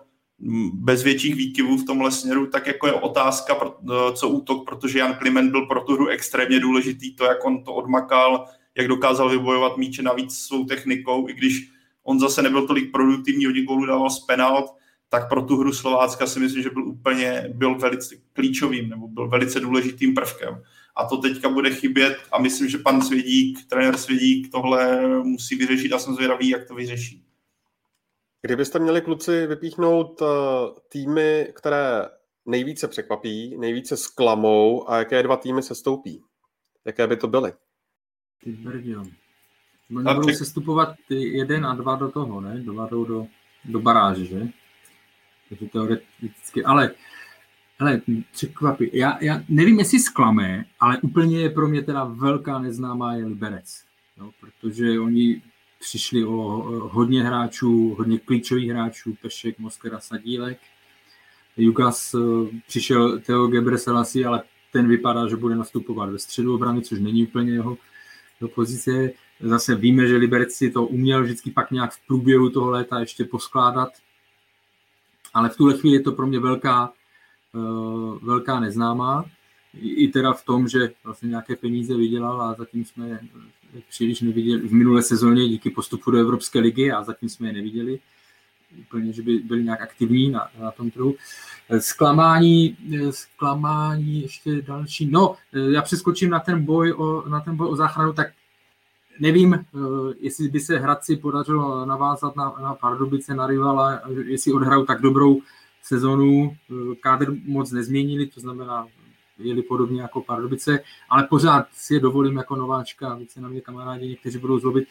bez 0.74 1.04
větších 1.04 1.36
výkyvů 1.36 1.78
v 1.78 1.86
tomhle 1.86 2.12
směru, 2.12 2.48
tak 2.48 2.68
jako 2.68 2.88
je 2.88 2.94
otázka, 2.94 3.56
e, 3.56 4.14
co 4.14 4.30
útok, 4.30 4.66
protože 4.66 5.00
Jan 5.00 5.16
Kliment 5.16 5.52
byl 5.52 5.66
pro 5.66 5.82
tu 5.82 5.94
hru 5.94 6.08
extrémně 6.08 6.60
důležitý, 6.60 7.16
to, 7.16 7.26
jak 7.26 7.46
on 7.46 7.64
to 7.64 7.74
odmakal, 7.74 8.46
jak 8.78 8.88
dokázal 8.88 9.30
vybojovat 9.30 9.78
míče 9.78 10.02
navíc 10.02 10.38
svou 10.38 10.66
technikou, 10.66 11.30
i 11.30 11.34
když 11.34 11.72
on 12.04 12.20
zase 12.20 12.42
nebyl 12.42 12.68
tolik 12.68 12.92
produktivní, 12.92 13.46
hodně 13.46 13.64
gólů 13.64 13.86
dával 13.86 14.10
z 14.10 14.20
penalt, 14.20 14.74
tak 15.10 15.30
pro 15.30 15.42
tu 15.42 15.58
hru 15.58 15.74
Slovácka 15.74 16.28
si 16.28 16.40
myslím, 16.40 16.64
že 16.64 16.70
byl 16.70 16.88
úplně 16.88 17.50
byl 17.54 17.76
velice 17.76 18.16
klíčovým 18.34 18.90
nebo 18.90 19.08
byl 19.08 19.30
velice 19.30 19.60
důležitým 19.60 20.14
prvkem 20.14 20.64
a 20.96 21.06
to 21.06 21.18
teďka 21.18 21.50
bude 21.50 21.70
chybět 21.76 22.18
a 22.32 22.42
myslím, 22.42 22.70
že 22.70 22.78
pan 22.78 23.02
Svědík, 23.02 23.68
trenér 23.70 23.98
Svědík 23.98 24.52
tohle 24.52 25.08
musí 25.24 25.56
vyřešit 25.56 25.94
a 25.94 26.00
jsem 26.00 26.16
zvědavý, 26.16 26.50
jak 26.50 26.68
to 26.68 26.76
vyřeší. 26.76 27.24
Kdybyste 28.42 28.80
měli 28.80 29.02
kluci 29.02 29.48
vypíchnout 29.48 30.22
eh, 30.22 30.26
týmy, 30.90 31.48
které 31.56 32.10
nejvíce 32.46 32.88
překvapí, 32.88 33.58
nejvíce 33.58 33.98
sklamou 33.98 34.90
a 34.90 34.98
jaké 34.98 35.24
dva 35.24 35.38
týmy 35.38 35.62
se 35.62 35.76
stoupí? 35.76 36.24
Jaké 36.86 37.08
by 37.08 37.18
to 37.18 37.28
byly? 37.28 37.54
Ty 38.44 38.52
brdio. 38.52 39.04
Oni 39.96 40.16
budou 40.16 40.34
se 40.34 40.46
stupovat 40.46 40.96
jeden 41.10 41.66
a 41.66 41.76
dva 41.76 41.96
do 41.96 42.12
toho, 42.12 42.42
ne? 42.42 42.60
Dva 42.60 42.88
jdou 42.88 43.06
do, 43.06 43.28
do 43.66 43.80
baráže, 43.80 44.26
že? 44.26 44.48
Takže 45.50 45.66
teoreticky. 45.66 46.64
Ale 46.64 46.92
Hele, 47.80 48.02
překvapí. 48.32 48.90
Já, 48.94 49.18
já 49.24 49.44
nevím, 49.50 49.80
jestli 49.80 50.00
zklame, 50.00 50.66
ale 50.80 50.98
úplně 51.02 51.40
je 51.40 51.50
pro 51.50 51.68
mě 51.68 51.82
teda 51.82 52.04
velká 52.04 52.60
neznámá 52.60 53.16
je 53.16 53.26
Liberec. 53.26 53.84
Jo, 54.18 54.32
protože 54.40 55.00
oni 55.00 55.42
přišli 55.80 56.26
o 56.26 56.34
hodně 56.92 57.24
hráčů, 57.24 57.96
hodně 57.98 58.20
klíčových 58.20 58.70
hráčů, 58.70 59.18
Pešek, 59.22 59.60
Moskera, 59.60 60.00
Sadílek. 60.00 60.60
Jukas 61.58 62.14
eh, 62.14 62.60
přišel 62.68 63.20
Theo 63.20 63.48
Gebreselassie, 63.48 64.26
ale 64.26 64.44
ten 64.72 64.88
vypadá, 64.88 65.28
že 65.28 65.36
bude 65.36 65.56
nastupovat 65.56 66.10
ve 66.10 66.20
středu 66.20 66.56
obrany, 66.56 66.82
což 66.82 67.00
není 67.00 67.28
úplně 67.28 67.52
jeho, 67.52 67.78
jeho 68.42 68.50
pozice. 68.50 69.10
Zase 69.40 69.76
víme, 69.76 70.08
že 70.08 70.18
Liberec 70.18 70.54
si 70.54 70.72
to 70.72 70.86
uměl 70.86 71.24
vždycky 71.24 71.52
pak 71.52 71.72
nějak 71.72 71.92
v 71.92 72.08
průběhu 72.08 72.50
toho 72.50 72.70
léta 72.70 73.00
ještě 73.00 73.26
poskládat, 73.26 73.90
ale 75.38 75.50
v 75.50 75.58
tuhle 75.58 75.78
chvíli 75.78 75.96
je 75.96 76.04
to 76.04 76.12
pro 76.12 76.28
mě 76.28 76.40
velká, 76.40 76.94
Eh, 77.56 78.20
velká 78.22 78.60
neznámá, 78.60 79.26
i 79.82 80.08
teda 80.08 80.34
v 80.34 80.46
tom, 80.46 80.68
že 80.68 80.92
vlastně 81.04 81.30
nějaké 81.30 81.56
peníze 81.56 81.98
vydělal 81.98 82.42
a 82.42 82.54
zatím 82.54 82.86
jsme 82.86 83.20
příliš 83.90 84.22
neviděli 84.22 84.68
v 84.68 84.74
minulé 84.74 85.02
sezóně 85.02 85.48
díky 85.48 85.70
postupu 85.70 86.12
do 86.12 86.18
Evropské 86.18 86.60
ligy 86.60 86.92
a 86.92 87.04
zatím 87.04 87.30
jsme 87.30 87.48
je 87.48 87.54
neviděli 87.54 88.00
úplně, 88.80 89.14
že 89.14 89.22
by 89.22 89.38
byli 89.38 89.64
nějak 89.64 89.82
aktivní 89.82 90.30
na, 90.30 90.48
na 90.60 90.72
tom 90.72 90.92
trhu. 90.92 91.16
Zklamání, 91.80 92.78
zklamání 93.10 94.22
ještě 94.22 94.62
další. 94.62 95.06
No, 95.06 95.36
já 95.54 95.82
přeskočím 95.82 96.30
na 96.30 96.40
ten 96.40 96.66
boj 96.66 96.94
o, 96.94 97.30
na 97.30 97.40
ten 97.40 97.56
boj 97.56 97.68
o 97.68 97.76
záchranu, 97.76 98.14
tak 98.14 98.28
nevím, 99.20 99.54
eh, 99.54 99.60
jestli 100.20 100.50
by 100.50 100.60
se 100.60 100.78
Hradci 100.78 101.16
podařilo 101.16 101.86
navázat 101.86 102.36
na, 102.36 102.54
na 102.62 102.76
Pardubice, 102.76 103.36
na 103.36 103.48
rivala, 103.48 104.02
jestli 104.26 104.54
odhrajou 104.54 104.86
tak 104.86 105.02
dobrou 105.02 105.42
sezonu. 105.84 106.56
Eh, 106.72 106.96
kádr 106.96 107.34
moc 107.46 107.72
nezměnili, 107.72 108.28
to 108.28 108.40
znamená, 108.40 108.88
jeli 109.40 109.62
podobně 109.62 110.02
jako 110.02 110.22
Pardubice, 110.22 110.80
ale 111.10 111.24
pořád 111.24 111.68
si 111.74 111.94
je 111.94 112.00
dovolím 112.00 112.38
jako 112.38 112.56
nováčka, 112.56 113.16
více 113.16 113.42
na 113.42 113.50
mě 113.50 113.62
kamarádi 113.62 114.08
někteří 114.08 114.38
budou 114.38 114.60
zlobit, 114.60 114.88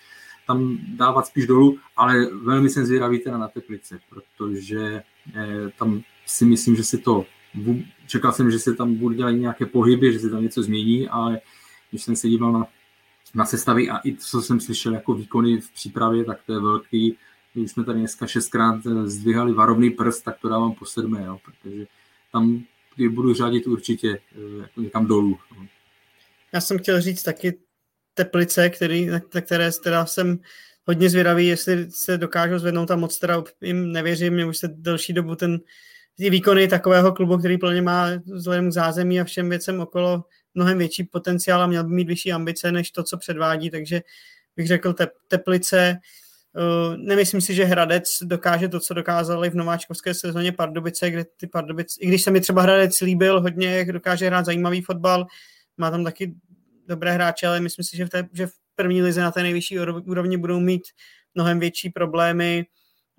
tam 0.47 0.79
dávat 0.97 1.27
spíš 1.27 1.47
dolů, 1.47 1.79
ale 1.97 2.27
velmi 2.27 2.71
jsem 2.71 2.87
zvědavý 2.87 3.19
teda 3.19 3.39
na 3.39 3.49
Teplice, 3.49 3.99
protože 4.11 5.03
eh, 5.35 5.71
tam 5.79 6.03
si 6.27 6.45
myslím, 6.45 6.77
že 6.77 6.85
se 6.85 6.99
to, 6.99 7.25
čekal 8.07 8.33
jsem, 8.33 8.51
že 8.51 8.59
se 8.59 8.75
tam 8.75 8.95
budou 8.95 9.15
dělat 9.15 9.31
nějaké 9.31 9.67
pohyby, 9.67 10.13
že 10.13 10.19
se 10.19 10.31
tam 10.31 10.43
něco 10.43 10.63
změní, 10.63 11.09
ale 11.09 11.41
když 11.91 12.03
jsem 12.03 12.17
se 12.17 12.29
díval 12.29 12.53
na 12.53 12.67
na 13.37 13.45
sestavy 13.45 13.91
a 13.91 14.01
i 14.05 14.17
co 14.17 14.43
jsem 14.43 14.61
slyšel 14.61 14.95
jako 14.95 15.15
výkony 15.15 15.61
v 15.61 15.73
přípravě, 15.73 16.25
tak 16.25 16.39
to 16.47 16.53
je 16.53 16.61
velký. 16.61 17.17
Když 17.55 17.71
jsme 17.71 17.85
tady 17.85 17.99
dneska 17.99 18.27
šestkrát 18.27 18.81
zdvihali 19.05 19.53
varovný 19.53 19.91
prst, 19.91 20.25
tak 20.25 20.39
to 20.41 20.49
dávám 20.49 20.73
po 20.73 20.85
sedmé, 20.85 21.25
jo, 21.25 21.39
protože 21.45 21.87
tam 22.33 22.65
budu 23.11 23.35
řadit 23.35 23.67
určitě 23.67 24.19
jako 24.61 24.81
někam 24.81 25.07
dolů. 25.07 25.39
No. 25.57 25.67
Já 26.53 26.61
jsem 26.61 26.79
chtěl 26.79 27.01
říct 27.01 27.23
taky 27.23 27.59
Teplice, 28.15 28.71
který, 28.71 29.07
na 29.07 29.21
které 29.21 29.71
teda 29.85 30.07
jsem 30.07 30.39
hodně 30.87 31.11
zvědavý, 31.11 31.47
jestli 31.47 31.91
se 31.91 32.19
dokážou 32.19 32.59
zvednout 32.59 32.91
a 32.91 32.97
moc 32.97 33.19
teda 33.19 33.45
jim 33.61 33.93
nevěřím, 33.93 34.33
mě 34.33 34.47
už 34.47 34.59
se 34.59 34.69
delší 34.69 35.13
dobu 35.13 35.35
ten 35.35 35.61
ty 36.17 36.31
výkony 36.31 36.69
takového 36.69 37.13
klubu, 37.13 37.39
který 37.39 37.59
plně 37.59 37.83
má 37.83 38.07
vzhledem 38.27 38.71
k 38.71 38.73
zázemí 38.73 39.21
a 39.21 39.25
všem 39.25 39.49
věcem 39.49 39.81
okolo 39.81 40.25
mnohem 40.57 40.79
větší 40.79 41.05
potenciál 41.05 41.63
a 41.63 41.67
měl 41.67 41.85
by 41.85 41.95
mít 41.95 42.09
vyšší 42.09 42.33
ambice 42.33 42.73
než 42.73 42.91
to, 42.91 43.03
co 43.03 43.17
předvádí, 43.17 43.71
takže 43.71 44.03
bych 44.57 44.67
řekl 44.67 44.93
te, 44.93 45.09
Teplice. 45.29 45.99
Uh, 46.57 46.97
nemyslím 46.97 47.41
si, 47.41 47.55
že 47.55 47.65
Hradec 47.65 48.09
dokáže 48.23 48.69
to, 48.69 48.81
co 48.81 48.95
dokázali 48.95 49.51
v 49.51 49.55
nováčkovské 49.55 50.15
sezóně 50.15 50.53
Pardubice, 50.53 51.11
kde 51.11 51.25
ty 51.37 51.47
Pardubice, 51.47 52.01
i 52.01 52.09
když 52.09 52.23
se 52.23 52.31
mi 52.31 52.41
třeba 52.41 52.63
Hradec 52.63 53.01
líbil 53.01 53.41
hodně, 53.41 53.85
dokáže 53.85 54.27
hrát 54.27 54.45
zajímavý 54.45 54.81
fotbal, 54.83 55.27
má 55.77 55.91
tam 55.91 56.05
taky 56.05 56.35
dobré 56.87 57.13
hráče, 57.13 57.47
ale 57.47 57.61
myslím 57.61 57.85
si, 57.85 57.97
že 57.97 58.05
v, 58.05 58.09
té, 58.09 58.29
že 58.33 58.47
v 58.47 58.53
první 58.75 59.03
lize 59.03 59.21
na 59.21 59.31
té 59.31 59.43
nejvyšší 59.43 59.79
úrovni 60.07 60.37
budou 60.37 60.61
mít 60.61 60.83
mnohem 61.35 61.61
větší 61.61 61.91
problémy. 61.91 62.67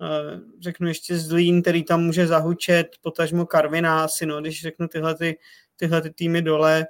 Eh, 0.02 0.40
řeknu 0.60 0.88
ještě 0.88 1.18
Zlín, 1.18 1.62
který 1.62 1.84
tam 1.84 2.02
může 2.02 2.26
zahučet, 2.26 2.86
potažmo 3.02 3.46
Karviná 3.46 4.04
asi, 4.04 4.26
no, 4.26 4.40
když 4.40 4.62
řeknu 4.62 4.88
tyhle, 4.88 5.14
ty, 5.14 5.38
tyhle 5.76 6.02
ty 6.02 6.10
týmy 6.10 6.42
dole, 6.42 6.86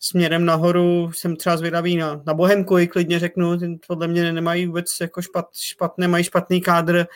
směrem 0.00 0.44
nahoru 0.44 1.10
jsem 1.12 1.36
třeba 1.36 1.56
zvědavý 1.56 1.96
na, 1.96 2.22
na 2.26 2.34
Bohemku, 2.34 2.78
i 2.78 2.88
klidně 2.88 3.18
řeknu, 3.18 3.58
podle 3.86 4.08
mě 4.08 4.32
nemají 4.32 4.66
vůbec 4.66 4.86
jako 5.00 5.22
špat, 5.22 5.46
špatné, 5.56 6.08
mají 6.08 6.24
špatný 6.24 6.60
kádr, 6.60 7.06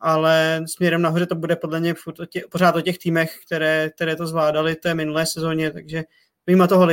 ale 0.00 0.64
směrem 0.66 1.02
nahoře 1.02 1.26
to 1.26 1.34
bude 1.34 1.56
podle 1.56 1.80
mě 1.80 1.94
o 2.20 2.26
tě, 2.26 2.42
pořád 2.50 2.76
o 2.76 2.80
těch 2.80 2.98
týmech, 2.98 3.36
které, 3.46 3.90
které 3.94 4.16
to 4.16 4.26
zvládali 4.26 4.76
té 4.76 4.94
minulé 4.94 5.26
sezóně, 5.26 5.70
takže 5.70 6.02
vyjma 6.46 6.66
toho 6.66 6.88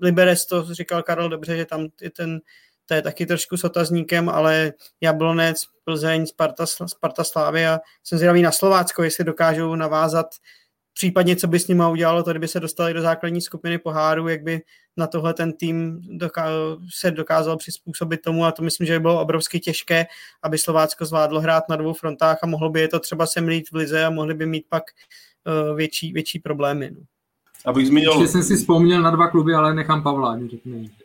Liberec, 0.00 0.46
to 0.46 0.74
říkal 0.74 1.02
Karel 1.02 1.28
dobře, 1.28 1.56
že 1.56 1.64
tam 1.64 1.88
je 2.00 2.10
ten, 2.10 2.40
to 2.86 2.94
je 2.94 3.02
taky 3.02 3.26
trošku 3.26 3.56
s 3.56 3.64
otazníkem, 3.64 4.28
ale 4.28 4.72
Jablonec, 5.00 5.62
Plzeň, 5.84 6.26
Sparta, 6.26 6.66
Sparta 6.66 7.24
Slávia, 7.24 7.80
jsem 8.04 8.18
zvědavý 8.18 8.42
na 8.42 8.52
Slovácko, 8.52 9.02
jestli 9.02 9.24
dokážou 9.24 9.74
navázat 9.74 10.26
případně, 10.94 11.36
co 11.36 11.46
by 11.46 11.58
s 11.58 11.68
nimi 11.68 11.84
udělalo, 11.90 12.22
to 12.22 12.30
kdyby 12.30 12.48
se 12.48 12.60
dostali 12.60 12.94
do 12.94 13.02
základní 13.02 13.40
skupiny 13.40 13.78
poháru, 13.78 14.28
jak 14.28 14.42
by 14.42 14.62
na 14.96 15.06
tohle 15.06 15.34
ten 15.34 15.52
tým 15.52 16.00
doká- 16.18 16.78
se 16.90 17.10
dokázal 17.10 17.56
přizpůsobit 17.56 18.22
tomu 18.22 18.44
a 18.44 18.52
to 18.52 18.62
myslím, 18.62 18.86
že 18.86 18.92
by 18.92 19.00
bylo 19.00 19.20
obrovsky 19.20 19.60
těžké, 19.60 20.06
aby 20.42 20.58
Slovácko 20.58 21.04
zvládlo 21.04 21.40
hrát 21.40 21.64
na 21.68 21.76
dvou 21.76 21.92
frontách 21.92 22.38
a 22.42 22.46
mohlo 22.46 22.70
by 22.70 22.80
je 22.80 22.88
to 22.88 23.00
třeba 23.00 23.26
semlít 23.26 23.70
v 23.70 23.76
lize 23.76 24.04
a 24.04 24.10
mohli 24.10 24.34
by 24.34 24.46
mít 24.46 24.64
pak 24.68 24.82
uh, 25.70 25.76
větší, 25.76 26.12
větší 26.12 26.38
problémy. 26.38 26.90
No. 26.90 27.00
Abych 27.64 27.86
zmínil... 27.86 28.12
Ještě 28.12 28.28
jsem 28.28 28.42
si 28.42 28.56
vzpomněl 28.56 29.02
na 29.02 29.10
dva 29.10 29.28
kluby, 29.28 29.54
ale 29.54 29.74
nechám 29.74 30.02
Pavla, 30.02 30.38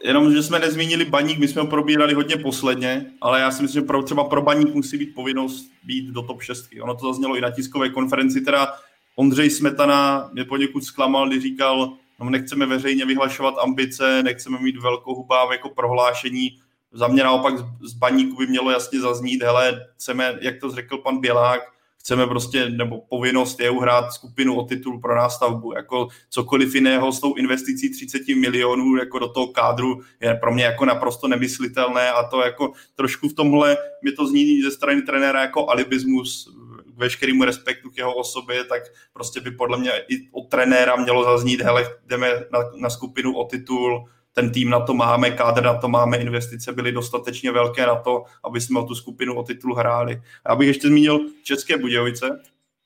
Jenom, 0.04 0.34
že 0.34 0.44
jsme 0.44 0.60
nezmínili 0.60 1.06
baník, 1.06 1.40
my 1.40 1.48
jsme 1.48 1.62
ho 1.62 1.68
probírali 1.68 2.14
hodně 2.14 2.38
posledně, 2.38 3.06
ale 3.22 3.40
já 3.40 3.52
si 3.52 3.62
myslím, 3.62 3.82
že 3.82 3.88
pro, 3.88 4.04
třeba 4.04 4.24
pro 4.24 4.42
baník 4.42 4.74
musí 4.74 4.98
být 4.98 5.16
povinnost 5.16 5.72
být 5.84 6.10
do 6.10 6.22
top 6.22 6.42
6. 6.42 6.70
Ono 6.82 6.96
to 6.96 7.14
zaznělo 7.14 7.36
i 7.36 7.42
na 7.42 7.52
tiskové 7.52 7.90
konferenci, 7.90 8.42
teda 8.42 8.74
Ondřej 9.20 9.50
Smetana 9.50 10.30
mě 10.34 10.46
poněkud 10.46 10.84
zklamal, 10.84 11.28
když 11.28 11.44
říkal, 11.44 11.94
no 12.20 12.30
nechceme 12.30 12.66
veřejně 12.66 13.06
vyhlašovat 13.06 13.56
ambice, 13.64 14.24
nechceme 14.24 14.60
mít 14.60 14.78
velkou 14.78 15.16
hubá 15.16 15.48
jako 15.52 15.70
prohlášení. 15.70 16.50
Za 16.92 17.08
mě 17.08 17.24
naopak 17.24 17.54
z 17.82 17.94
baníku 17.94 18.36
by 18.38 18.48
mělo 18.48 18.72
jasně 18.72 19.00
zaznít, 19.00 19.44
hele, 19.44 19.86
chceme, 19.96 20.38
jak 20.42 20.60
to 20.60 20.72
řekl 20.72 20.98
pan 20.98 21.20
Bělák, 21.20 21.62
chceme 21.98 22.28
prostě, 22.28 22.70
nebo 22.70 23.02
povinnost 23.10 23.60
je 23.60 23.70
uhrát 23.70 24.14
skupinu 24.14 24.56
o 24.56 24.66
titul 24.66 25.00
pro 25.00 25.16
nástavbu. 25.16 25.74
Jako 25.76 26.08
cokoliv 26.30 26.76
jiného 26.76 27.12
s 27.12 27.20
tou 27.20 27.34
investicí 27.34 27.92
30 27.92 28.28
milionů 28.28 28.96
jako 28.96 29.20
do 29.20 29.30
toho 29.30 29.48
kádru 29.48 30.02
je 30.22 30.36
pro 30.36 30.54
mě 30.54 30.64
jako 30.64 30.86
naprosto 30.86 31.28
nemyslitelné 31.28 32.12
a 32.12 32.24
to 32.24 32.42
jako 32.42 32.72
trošku 32.96 33.30
v 33.30 33.34
tomhle 33.34 33.78
mi 34.04 34.12
to 34.12 34.28
zní 34.28 34.62
ze 34.62 34.72
strany 34.72 35.02
trenéra 35.02 35.42
jako 35.42 35.70
alibismus 35.70 36.60
veškerému 37.00 37.46
respektu 37.46 37.90
k 37.90 37.98
jeho 37.98 38.16
osobě, 38.16 38.64
tak 38.64 38.84
prostě 39.14 39.42
by 39.42 39.52
podle 39.52 39.78
mě 39.78 39.92
i 40.08 40.30
od 40.32 40.50
trenéra 40.50 40.96
mělo 40.96 41.24
zaznít, 41.24 41.62
hele, 41.62 41.96
jdeme 42.06 42.30
na, 42.52 42.60
na 42.78 42.90
skupinu 42.90 43.38
o 43.38 43.46
titul, 43.46 44.06
ten 44.34 44.52
tým 44.52 44.70
na 44.70 44.80
to 44.80 44.94
máme, 44.94 45.32
kádr 45.32 45.64
na 45.64 45.74
to 45.74 45.90
máme, 45.90 46.18
investice 46.18 46.74
byly 46.74 46.92
dostatečně 46.92 47.52
velké 47.52 47.86
na 47.86 47.96
to, 47.96 48.24
aby 48.44 48.62
jsme 48.62 48.80
o 48.80 48.84
tu 48.84 48.96
skupinu 48.96 49.36
o 49.36 49.44
titul 49.44 49.76
hráli. 49.76 50.22
Já 50.50 50.56
bych 50.56 50.68
ještě 50.68 50.88
zmínil 50.88 51.20
České 51.44 51.78
Budějovice, 51.78 52.30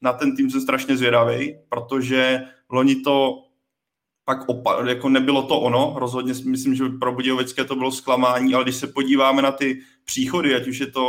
na 0.02 0.14
ten 0.14 0.36
tým 0.36 0.50
jsem 0.50 0.62
strašně 0.62 0.98
zvědavý, 0.98 1.58
protože 1.70 2.42
loni 2.70 2.96
to 2.96 3.44
pak 4.26 4.48
opa- 4.48 4.88
jako 4.88 5.10
nebylo 5.10 5.44
to 5.44 5.60
ono, 5.60 5.96
rozhodně 5.98 6.34
myslím, 6.46 6.76
že 6.76 6.84
pro 7.00 7.12
Budějovické 7.12 7.64
to 7.64 7.76
bylo 7.76 7.92
zklamání, 7.92 8.56
ale 8.56 8.64
když 8.64 8.76
se 8.76 8.88
podíváme 8.88 9.42
na 9.42 9.52
ty 9.52 9.80
příchody, 10.06 10.56
ať 10.56 10.68
už 10.68 10.80
je 10.80 10.88
to, 10.88 11.06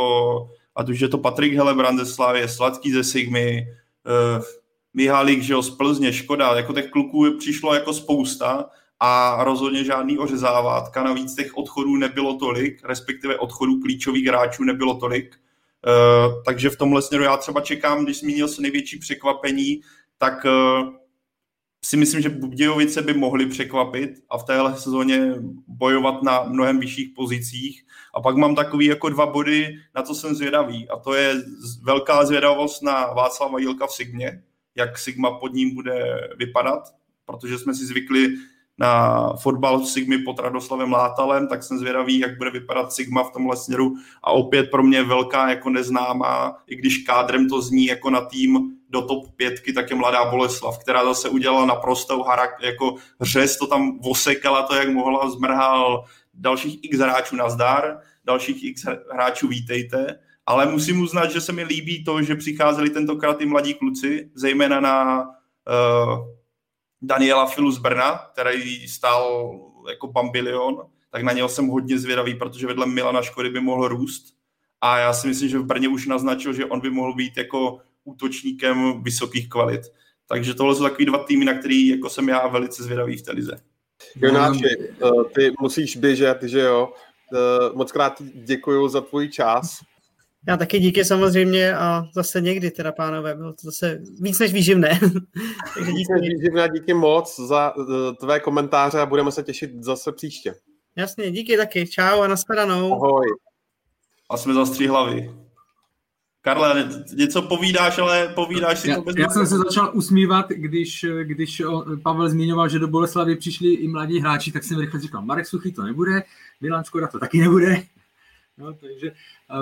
ať 0.75 0.89
už 0.89 0.99
je 0.99 1.07
to 1.07 1.17
Patrik 1.17 1.53
Helebrand 1.53 1.99
ze 1.99 2.05
Slávy, 2.05 2.47
Sladký 2.47 2.91
ze 2.91 3.03
Sigmy, 3.03 3.67
uh, 4.05 4.43
Mihalík, 4.93 5.41
že 5.41 5.53
jo, 5.53 5.61
z 5.61 5.69
Plzně, 5.69 6.13
Škoda, 6.13 6.55
jako 6.55 6.73
těch 6.73 6.89
kluků 6.89 7.37
přišlo 7.37 7.73
jako 7.73 7.93
spousta 7.93 8.69
a 8.99 9.43
rozhodně 9.43 9.83
žádný 9.83 10.17
ořezávátka. 10.17 11.03
Navíc 11.03 11.35
těch 11.35 11.57
odchodů 11.57 11.95
nebylo 11.95 12.37
tolik, 12.37 12.81
respektive 12.83 13.37
odchodů 13.37 13.79
klíčových 13.79 14.25
hráčů 14.25 14.63
nebylo 14.63 14.95
tolik. 14.95 15.35
Uh, 15.87 16.43
takže 16.45 16.69
v 16.69 16.77
tomhle 16.77 17.01
směru 17.01 17.23
já 17.23 17.37
třeba 17.37 17.61
čekám, 17.61 18.03
když 18.03 18.19
zmínil 18.19 18.47
se 18.47 18.61
největší 18.61 18.99
překvapení, 18.99 19.81
tak 20.17 20.45
uh, 20.45 20.89
si 21.85 21.97
myslím, 21.97 22.21
že 22.21 22.29
Budějovice 22.29 23.01
by 23.01 23.13
mohly 23.13 23.45
překvapit 23.45 24.11
a 24.29 24.37
v 24.37 24.43
téhle 24.43 24.77
sezóně 24.77 25.33
bojovat 25.67 26.23
na 26.23 26.43
mnohem 26.43 26.79
vyšších 26.79 27.09
pozicích. 27.15 27.85
A 28.13 28.21
pak 28.21 28.35
mám 28.35 28.55
takový 28.55 28.85
jako 28.85 29.09
dva 29.09 29.25
body, 29.25 29.75
na 29.95 30.01
co 30.01 30.15
jsem 30.15 30.35
zvědavý. 30.35 30.89
A 30.89 30.99
to 30.99 31.13
je 31.13 31.35
velká 31.83 32.25
zvědavost 32.25 32.83
na 32.83 33.05
Václava 33.05 33.59
Jilka 33.59 33.87
v 33.87 33.91
Sigmě, 33.91 34.41
jak 34.75 34.97
Sigma 34.97 35.31
pod 35.31 35.53
ním 35.53 35.75
bude 35.75 36.29
vypadat, 36.37 36.83
protože 37.25 37.57
jsme 37.57 37.73
si 37.73 37.85
zvykli 37.85 38.27
na 38.77 39.29
fotbal 39.33 39.79
v 39.79 39.87
Sigmy 39.87 40.17
pod 40.17 40.39
Radoslavem 40.39 40.91
Látalem, 40.91 41.47
tak 41.47 41.63
jsem 41.63 41.77
zvědavý, 41.77 42.19
jak 42.19 42.37
bude 42.37 42.51
vypadat 42.51 42.93
Sigma 42.93 43.23
v 43.23 43.31
tomhle 43.31 43.57
směru 43.57 43.95
a 44.23 44.31
opět 44.31 44.71
pro 44.71 44.83
mě 44.83 45.03
velká 45.03 45.49
jako 45.49 45.69
neznámá, 45.69 46.57
i 46.67 46.75
když 46.75 46.97
kádrem 46.97 47.49
to 47.49 47.61
zní 47.61 47.85
jako 47.85 48.09
na 48.09 48.21
tým 48.21 48.75
do 48.95 49.01
top 49.01 49.35
pětky, 49.35 49.73
tak 49.73 49.89
je 49.89 49.95
mladá 49.95 50.31
Boleslav, 50.31 50.79
která 50.79 51.05
zase 51.05 51.29
udělala 51.29 51.65
naprostou 51.65 52.23
harak, 52.23 52.49
jako 52.61 52.95
řez 53.21 53.57
to 53.57 53.67
tam 53.67 53.99
vosekala 53.99 54.63
to, 54.63 54.75
jak 54.75 54.89
mohla, 54.89 55.29
zmrhal 55.29 56.05
dalších 56.33 56.79
x 56.83 56.99
hráčů 56.99 57.35
na 57.35 57.49
zdar, 57.49 57.99
dalších 58.25 58.63
x 58.63 58.85
hráčů 59.11 59.47
vítejte, 59.47 60.19
ale 60.45 60.65
musím 60.65 61.01
uznat, 61.01 61.31
že 61.31 61.41
se 61.41 61.51
mi 61.51 61.63
líbí 61.63 62.03
to, 62.03 62.21
že 62.21 62.35
přicházeli 62.35 62.89
tentokrát 62.89 63.41
i 63.41 63.45
mladí 63.45 63.73
kluci, 63.73 64.31
zejména 64.35 64.79
na 64.79 65.23
uh, 65.23 66.19
Daniela 67.01 67.45
Filu 67.45 67.71
z 67.71 67.77
Brna, 67.77 68.17
který 68.33 68.87
stál 68.87 69.51
jako 69.89 70.07
bambilion, 70.07 70.87
tak 71.11 71.23
na 71.23 71.31
něho 71.33 71.49
jsem 71.49 71.67
hodně 71.67 71.99
zvědavý, 71.99 72.35
protože 72.35 72.67
vedle 72.67 72.85
Milana 72.85 73.21
Škody 73.21 73.49
by 73.49 73.59
mohl 73.61 73.87
růst. 73.87 74.35
A 74.81 74.97
já 74.97 75.13
si 75.13 75.27
myslím, 75.27 75.49
že 75.49 75.59
v 75.59 75.65
Brně 75.65 75.87
už 75.87 76.07
naznačil, 76.07 76.53
že 76.53 76.65
on 76.65 76.79
by 76.79 76.89
mohl 76.89 77.13
být 77.15 77.37
jako 77.37 77.79
útočníkem 78.05 79.03
vysokých 79.03 79.49
kvalit. 79.49 79.81
Takže 80.27 80.53
tohle 80.53 80.75
jsou 80.75 80.83
takový 80.83 81.05
dva 81.05 81.23
týmy, 81.23 81.45
na 81.45 81.53
který 81.53 81.87
jako 81.87 82.09
jsem 82.09 82.29
já 82.29 82.47
velice 82.47 82.83
zvědavý 82.83 83.17
v 83.17 83.21
té 83.21 83.31
lize. 83.31 83.57
Jonáši, 84.15 84.65
eh, 84.79 85.09
ty 85.35 85.51
musíš 85.61 85.97
běžet, 85.97 86.43
že 86.43 86.59
jo? 86.59 86.93
Eh, 87.33 87.69
moc 87.73 87.91
krát 87.91 88.21
děkuji 88.33 88.87
za 88.87 89.01
tvůj 89.01 89.29
čas. 89.29 89.79
Já 90.47 90.57
taky 90.57 90.79
díky 90.79 91.05
samozřejmě 91.05 91.75
a 91.75 92.03
zase 92.15 92.41
někdy 92.41 92.71
teda, 92.71 92.91
pánové, 92.91 93.35
bylo 93.35 93.53
to 93.53 93.61
zase 93.63 94.01
víc 94.21 94.39
než 94.39 94.53
výživné. 94.53 94.99
Takže 95.73 95.91
díky. 95.91 96.13
Než 96.13 96.21
výživné, 96.21 96.69
díky 96.69 96.93
moc 96.93 97.39
za 97.39 97.73
eh, 97.79 98.13
tvé 98.19 98.39
komentáře 98.39 98.99
a 98.99 99.05
budeme 99.05 99.31
se 99.31 99.43
těšit 99.43 99.83
zase 99.83 100.11
příště. 100.11 100.55
Jasně, 100.95 101.31
díky 101.31 101.57
taky. 101.57 101.87
Čau 101.87 102.21
a 102.21 102.27
nashledanou. 102.27 102.93
Ahoj. 102.93 103.25
A 104.29 104.37
jsme 104.37 104.53
za 104.53 104.65
hlavy. 104.87 105.44
Karle, 106.45 106.89
něco 107.13 107.41
povídáš, 107.41 107.97
ale 107.97 108.27
povídáš 108.27 108.79
si 108.79 108.89
já, 108.89 108.95
to 108.95 109.01
bez 109.01 109.15
Já 109.15 109.29
jsem 109.29 109.47
se 109.47 109.57
začal 109.57 109.91
usmívat, 109.93 110.49
když, 110.49 111.05
když 111.23 111.61
Pavel 112.03 112.29
zmiňoval, 112.29 112.69
že 112.69 112.79
do 112.79 112.87
Boleslavy 112.87 113.35
přišli 113.35 113.73
i 113.73 113.87
mladí 113.87 114.19
hráči, 114.19 114.51
tak 114.51 114.63
jsem 114.63 114.79
rychle 114.79 114.99
říkal, 114.99 115.21
Marek 115.21 115.45
Suchy 115.45 115.71
to 115.71 115.83
nebude, 115.83 116.23
Milan 116.61 116.83
Škoda 116.83 117.07
to 117.07 117.19
taky 117.19 117.39
nebude. 117.39 117.83
No, 118.57 118.73
takže 118.73 119.11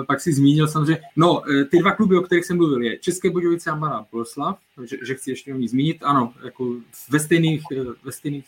pak 0.06 0.20
si 0.20 0.32
zmínil 0.32 0.68
samozřejmě, 0.68 1.02
no, 1.16 1.50
e, 1.50 1.64
ty 1.64 1.78
dva 1.78 1.92
kluby, 1.92 2.16
o 2.16 2.22
kterých 2.22 2.44
jsem 2.44 2.56
mluvil, 2.56 2.82
je 2.82 2.98
České 2.98 3.30
Budějovice 3.30 3.70
a 3.70 3.74
Mladá 3.74 4.06
Boleslav, 4.12 4.58
že, 4.84 4.96
že 5.06 5.14
chci 5.14 5.30
ještě 5.30 5.54
o 5.54 5.56
ní 5.56 5.68
zmínit, 5.68 6.02
ano, 6.02 6.32
jako 6.44 6.74
ve 7.10 7.20
stejných, 7.20 7.62
e, 7.72 7.84
ve 8.04 8.12
stejných 8.12 8.46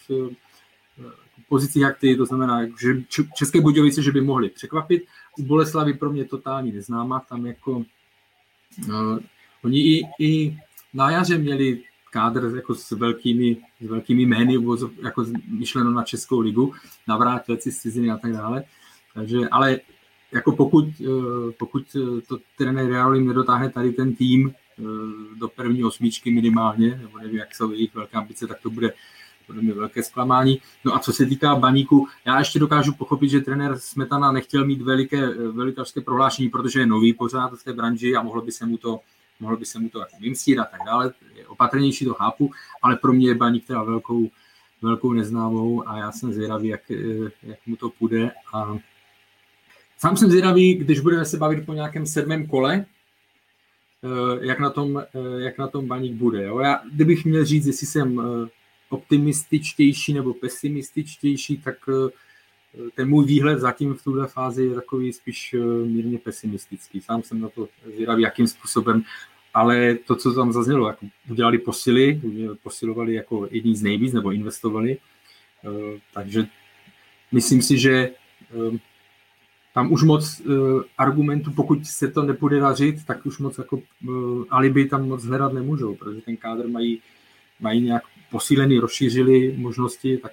pozicích 1.48 1.82
jak 1.82 1.98
ty, 1.98 2.16
to 2.16 2.26
znamená, 2.26 2.66
že 2.80 3.02
České 3.34 3.60
Budějovice, 3.60 4.02
že 4.02 4.12
by 4.12 4.20
mohli 4.20 4.48
překvapit. 4.48 5.04
U 5.38 5.42
Boleslavy 5.42 5.94
pro 5.94 6.12
mě 6.12 6.24
totální 6.24 6.72
neznáma, 6.72 7.20
tam 7.28 7.46
jako 7.46 7.84
uh, 8.88 9.18
oni 9.64 9.78
i, 9.78 10.02
i 10.20 10.58
na 10.94 11.10
jaře 11.10 11.38
měli 11.38 11.82
kádr 12.10 12.52
jako 12.56 12.74
s 12.74 12.90
velkými, 12.90 13.56
s 13.80 13.86
velkými 13.86 14.22
jmény, 14.22 14.58
jako 15.02 15.24
myšleno 15.48 15.90
na 15.90 16.02
Českou 16.02 16.40
ligu, 16.40 16.74
navrátilci 17.08 17.72
z 17.72 17.78
ciziny 17.78 18.10
a 18.10 18.16
tak 18.16 18.32
dále. 18.32 18.64
Takže, 19.14 19.38
ale 19.50 19.80
jako 20.32 20.52
pokud, 20.52 20.84
eh, 21.00 21.52
pokud 21.58 21.96
to 22.28 22.38
trenér 22.58 22.86
Realim 22.86 23.26
nedotáhne 23.26 23.70
tady 23.70 23.92
ten 23.92 24.14
tým 24.14 24.52
eh, 24.52 24.82
do 25.38 25.48
první 25.48 25.84
osmičky 25.84 26.30
minimálně, 26.30 26.98
nebo 27.02 27.18
nevím, 27.18 27.36
jak 27.36 27.54
jsou 27.54 27.72
jejich 27.72 27.94
velké 27.94 28.16
ambice, 28.16 28.46
tak 28.46 28.60
to 28.60 28.70
bude 28.70 28.92
podle 29.46 29.62
mě 29.62 29.72
velké 29.72 30.02
zklamání. 30.02 30.60
No 30.84 30.94
a 30.94 30.98
co 30.98 31.12
se 31.12 31.26
týká 31.26 31.54
baníku, 31.54 32.08
já 32.24 32.38
ještě 32.38 32.58
dokážu 32.58 32.92
pochopit, 32.94 33.28
že 33.28 33.40
trenér 33.40 33.78
Smetana 33.78 34.32
nechtěl 34.32 34.64
mít 34.64 34.82
veliké, 34.82 35.26
velikářské 35.52 36.00
prohlášení, 36.00 36.48
protože 36.48 36.80
je 36.80 36.86
nový 36.86 37.12
pořád 37.12 37.52
v 37.52 37.64
té 37.64 37.72
branži 37.72 38.16
a 38.16 38.22
mohlo 38.22 38.42
by 38.42 38.52
se 38.52 38.66
mu 38.66 38.76
to 38.76 39.00
mohlo 39.40 39.56
by 39.56 39.64
se 39.64 39.78
mu 39.78 39.88
to 39.88 39.98
jako 39.98 40.16
vymstít 40.20 40.58
a 40.58 40.64
tak 40.64 40.80
dále, 40.86 41.12
je 41.34 41.46
opatrnější, 41.46 42.04
to 42.04 42.14
chápu, 42.14 42.50
ale 42.82 42.96
pro 42.96 43.12
mě 43.12 43.28
je 43.28 43.34
baník 43.34 43.66
teda 43.66 43.82
velkou, 43.82 44.30
velkou 44.82 45.12
neznámou 45.12 45.88
a 45.88 45.98
já 45.98 46.12
jsem 46.12 46.32
zvědavý, 46.32 46.68
jak, 46.68 46.90
jak 47.42 47.58
mu 47.66 47.76
to 47.76 47.90
půjde 47.90 48.30
a 48.54 48.78
sám 49.98 50.16
jsem 50.16 50.30
zvědavý, 50.30 50.74
když 50.74 51.00
budeme 51.00 51.24
se 51.24 51.36
bavit 51.36 51.66
po 51.66 51.72
nějakém 51.72 52.06
sedmém 52.06 52.46
kole, 52.46 52.84
eh, 54.04 54.46
jak 54.46 54.60
na 54.60 54.70
tom, 54.70 54.98
eh, 54.98 55.42
jak 55.42 55.58
na 55.58 55.68
tom 55.68 55.86
baník 55.86 56.12
bude. 56.12 56.44
Jo? 56.44 56.58
Já, 56.58 56.80
kdybych 56.92 57.24
měl 57.24 57.44
říct, 57.44 57.66
jestli 57.66 57.86
jsem 57.86 58.20
eh, 58.20 58.48
optimističtější 58.88 60.14
nebo 60.14 60.34
pesimističtější, 60.34 61.58
tak 61.58 61.76
ten 62.94 63.08
můj 63.08 63.24
výhled 63.24 63.58
zatím 63.58 63.94
v 63.94 64.04
tuhle 64.04 64.28
fázi 64.28 64.64
je 64.64 64.74
takový 64.74 65.12
spíš 65.12 65.54
eh, 65.54 65.58
mírně 65.86 66.18
pesimistický. 66.18 67.00
Sám 67.00 67.22
jsem 67.22 67.40
na 67.40 67.48
to 67.48 67.68
zvědavý, 67.94 68.22
jakým 68.22 68.46
způsobem, 68.46 69.02
ale 69.54 69.94
to, 69.94 70.16
co 70.16 70.34
tam 70.34 70.52
zaznělo, 70.52 70.86
jako 70.86 71.06
udělali 71.30 71.58
posily, 71.58 72.20
posilovali 72.62 73.14
jako 73.14 73.48
jední 73.50 73.76
z 73.76 73.82
nejvíc, 73.82 74.12
nebo 74.12 74.32
investovali, 74.32 74.98
eh, 75.64 76.00
takže 76.14 76.46
myslím 77.32 77.62
si, 77.62 77.78
že 77.78 77.92
eh, 77.94 78.78
tam 79.74 79.92
už 79.92 80.02
moc 80.02 80.42
argumentů, 80.98 81.52
pokud 81.52 81.86
se 81.86 82.10
to 82.10 82.22
nepůjde 82.22 82.60
dařit, 82.60 83.04
tak 83.04 83.26
už 83.26 83.38
moc 83.38 83.58
jako 83.58 83.82
alibi 84.50 84.84
tam 84.84 85.08
moc 85.08 85.24
hledat 85.24 85.52
nemůžou, 85.52 85.94
protože 85.94 86.20
ten 86.20 86.36
kádr 86.36 86.68
mají, 86.68 87.02
mají 87.60 87.80
nějak 87.80 88.02
posílený, 88.30 88.78
rozšířili 88.78 89.54
možnosti, 89.56 90.18
tak 90.18 90.32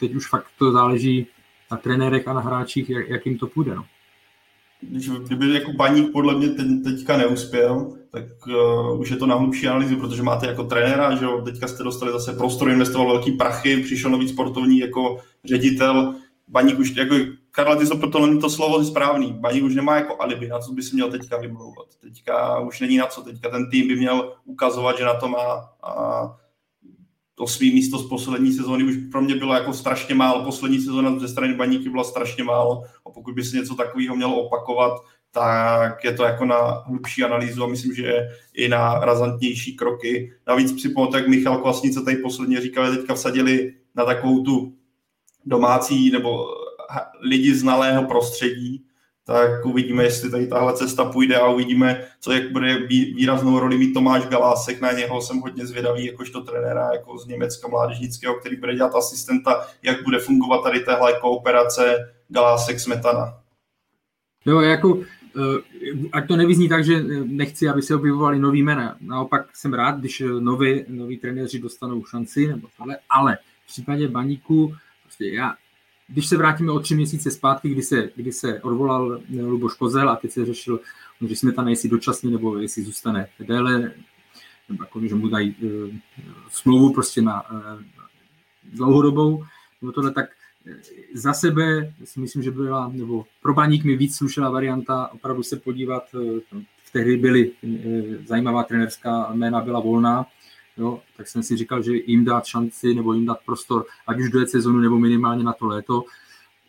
teď 0.00 0.14
už 0.14 0.28
fakt 0.28 0.46
to 0.58 0.72
záleží 0.72 1.26
na 1.70 1.76
trenérech 1.76 2.28
a 2.28 2.32
na 2.32 2.40
hráčích, 2.40 2.90
jak, 2.90 3.08
jak 3.08 3.26
jim 3.26 3.38
to 3.38 3.46
půjde. 3.46 3.74
No. 3.74 3.84
Když, 4.80 5.08
kdyby 5.08 5.54
jako 5.54 5.72
baník 5.72 6.12
podle 6.12 6.34
mě 6.34 6.48
teď, 6.48 6.66
teďka 6.84 7.16
neuspěl, 7.16 7.96
tak 8.10 8.24
uh, 8.46 9.00
už 9.00 9.10
je 9.10 9.16
to 9.16 9.26
na 9.26 9.34
hlubší 9.34 9.68
analýzu, 9.68 9.96
protože 9.96 10.22
máte 10.22 10.46
jako 10.46 10.64
trenéra, 10.64 11.16
že 11.16 11.24
jo, 11.24 11.42
teďka 11.44 11.68
jste 11.68 11.82
dostali 11.82 12.12
zase 12.12 12.32
prostor, 12.32 12.70
investoval 12.70 13.06
velký 13.06 13.32
prachy, 13.32 13.76
přišel 13.76 14.10
nový 14.10 14.28
sportovní 14.28 14.78
jako 14.78 15.20
ředitel, 15.44 16.14
baník 16.48 16.78
už, 16.78 16.96
jako 16.96 17.14
Karla, 17.50 17.76
ty 17.76 17.86
to, 17.86 18.38
to 18.40 18.50
slovo 18.50 18.84
správný, 18.84 19.32
baník 19.32 19.64
už 19.64 19.74
nemá 19.74 19.96
jako 19.96 20.16
alibi, 20.22 20.48
na 20.48 20.58
co 20.58 20.72
by 20.72 20.82
si 20.82 20.94
měl 20.94 21.10
teďka 21.10 21.36
vymlouvat. 21.36 21.86
Teďka 22.00 22.58
už 22.60 22.80
není 22.80 22.96
na 22.96 23.06
co, 23.06 23.22
teďka 23.22 23.50
ten 23.50 23.70
tým 23.70 23.88
by 23.88 23.96
měl 23.96 24.32
ukazovat, 24.44 24.98
že 24.98 25.04
na 25.04 25.14
to 25.14 25.28
má 25.28 25.68
a 25.82 26.22
to 27.40 27.46
svý 27.46 27.74
místo 27.74 27.98
z 27.98 28.08
poslední 28.08 28.52
sezóny 28.52 28.84
už 28.84 28.96
pro 29.10 29.22
mě 29.22 29.34
bylo 29.34 29.54
jako 29.54 29.72
strašně 29.72 30.14
málo. 30.14 30.44
Poslední 30.44 30.80
sezóna 30.80 31.18
ze 31.18 31.28
strany 31.28 31.54
Baníky 31.54 31.88
byla 31.88 32.04
strašně 32.04 32.44
málo 32.44 32.82
a 33.06 33.10
pokud 33.10 33.34
by 33.34 33.44
se 33.44 33.56
něco 33.56 33.74
takového 33.74 34.16
mělo 34.16 34.42
opakovat, 34.42 34.92
tak 35.30 36.04
je 36.04 36.12
to 36.12 36.24
jako 36.24 36.44
na 36.44 36.56
hlubší 36.86 37.24
analýzu 37.24 37.64
a 37.64 37.66
myslím, 37.66 37.94
že 37.94 38.28
i 38.54 38.68
na 38.68 39.00
razantnější 39.00 39.76
kroky. 39.76 40.32
Navíc 40.46 40.72
připomínám, 40.72 41.14
jak 41.14 41.28
Michal 41.28 41.58
Kvasnice 41.58 42.04
tady 42.04 42.16
posledně 42.16 42.60
říkal, 42.60 42.92
že 42.92 42.98
teďka 42.98 43.14
vsadili 43.14 43.74
na 43.94 44.04
takovou 44.04 44.42
tu 44.42 44.74
domácí 45.44 46.10
nebo 46.10 46.46
lidi 47.20 47.54
znalého 47.54 48.04
prostředí, 48.04 48.84
tak 49.26 49.66
uvidíme, 49.66 50.04
jestli 50.04 50.30
tady 50.30 50.46
tahle 50.46 50.72
cesta 50.72 51.04
půjde 51.04 51.36
a 51.36 51.48
uvidíme, 51.48 52.04
co 52.20 52.32
jak 52.32 52.52
bude 52.52 52.78
výraznou 52.88 53.58
roli 53.58 53.78
mít 53.78 53.92
Tomáš 53.92 54.26
Galásek, 54.26 54.80
na 54.80 54.92
něho 54.92 55.22
jsem 55.22 55.40
hodně 55.40 55.66
zvědavý, 55.66 56.06
jakožto 56.06 56.40
trenéra 56.40 56.90
jako 56.92 57.18
z 57.18 57.26
Německa 57.26 57.68
mládežnického, 57.68 58.34
který 58.34 58.56
bude 58.56 58.74
dělat 58.74 58.94
asistenta, 58.94 59.66
jak 59.82 60.04
bude 60.04 60.18
fungovat 60.18 60.62
tady 60.62 60.80
tahle 60.80 61.12
kooperace 61.20 62.12
Galásek 62.28 62.80
Smetana. 62.80 63.34
Jo, 64.46 64.60
jako 64.60 65.00
eh, 65.36 66.08
ať 66.12 66.28
to 66.28 66.36
nevyzní 66.36 66.68
tak, 66.68 66.84
že 66.84 67.02
nechci, 67.24 67.68
aby 67.68 67.82
se 67.82 67.94
objevovali 67.94 68.38
nový 68.38 68.62
jména. 68.62 68.96
Naopak 69.00 69.56
jsem 69.56 69.74
rád, 69.74 69.98
když 69.98 70.22
noví, 70.40 70.84
noví 70.88 71.16
trenéři 71.16 71.58
dostanou 71.58 72.04
šanci, 72.04 72.46
nebo 72.46 72.68
tohle, 72.78 72.98
ale 73.10 73.38
v 73.64 73.66
případě 73.66 74.08
Baníku, 74.08 74.74
prostě 75.02 75.28
já, 75.28 75.54
když 76.10 76.26
se 76.26 76.36
vrátíme 76.36 76.72
o 76.72 76.80
tři 76.80 76.94
měsíce 76.94 77.30
zpátky, 77.30 77.68
kdy 77.68 77.82
se, 77.82 78.10
kdy 78.16 78.32
se 78.32 78.60
odvolal 78.60 79.20
Luboš 79.42 79.74
Kozel 79.74 80.10
a 80.10 80.16
teď 80.16 80.30
se 80.30 80.46
řešil, 80.46 80.80
že 81.26 81.36
jsme 81.36 81.52
tam 81.52 81.68
jestli 81.68 81.88
dočasně 81.88 82.30
nebo 82.30 82.58
jestli 82.58 82.82
zůstane 82.82 83.28
déle, 83.40 83.92
nebo 84.68 84.82
jako, 84.82 85.00
že 85.06 85.14
mu 85.14 85.28
dají 85.28 85.54
uh, 85.54 85.94
smlouvu 86.50 86.92
prostě 86.92 87.22
na 87.22 87.50
uh, 87.50 87.58
dlouhodobou, 88.72 89.44
nebo 89.82 89.92
tohle, 89.92 90.12
tak 90.12 90.26
eh, 90.66 90.74
za 91.14 91.32
sebe 91.32 91.94
si 92.04 92.20
myslím, 92.20 92.42
že 92.42 92.50
byla, 92.50 92.90
nebo 92.94 93.24
pro 93.42 93.54
baník 93.54 93.84
mi 93.84 93.96
víc 93.96 94.16
slušela 94.16 94.50
varianta 94.50 95.08
opravdu 95.12 95.42
se 95.42 95.56
podívat, 95.56 96.04
v 96.84 96.92
tehdy 96.92 97.16
byly 97.16 97.52
zajímavá 98.26 98.62
trenerská 98.62 99.30
jména 99.32 99.60
byla 99.60 99.80
volná, 99.80 100.26
jo, 100.80 101.02
tak 101.16 101.28
jsem 101.28 101.42
si 101.42 101.56
říkal, 101.56 101.82
že 101.82 101.92
jim 102.06 102.24
dát 102.24 102.46
šanci 102.46 102.94
nebo 102.94 103.12
jim 103.12 103.26
dát 103.26 103.38
prostor, 103.46 103.86
ať 104.06 104.20
už 104.20 104.30
do 104.30 104.46
sezonu 104.46 104.78
nebo 104.78 104.98
minimálně 104.98 105.44
na 105.44 105.52
to 105.52 105.66
léto, 105.66 106.04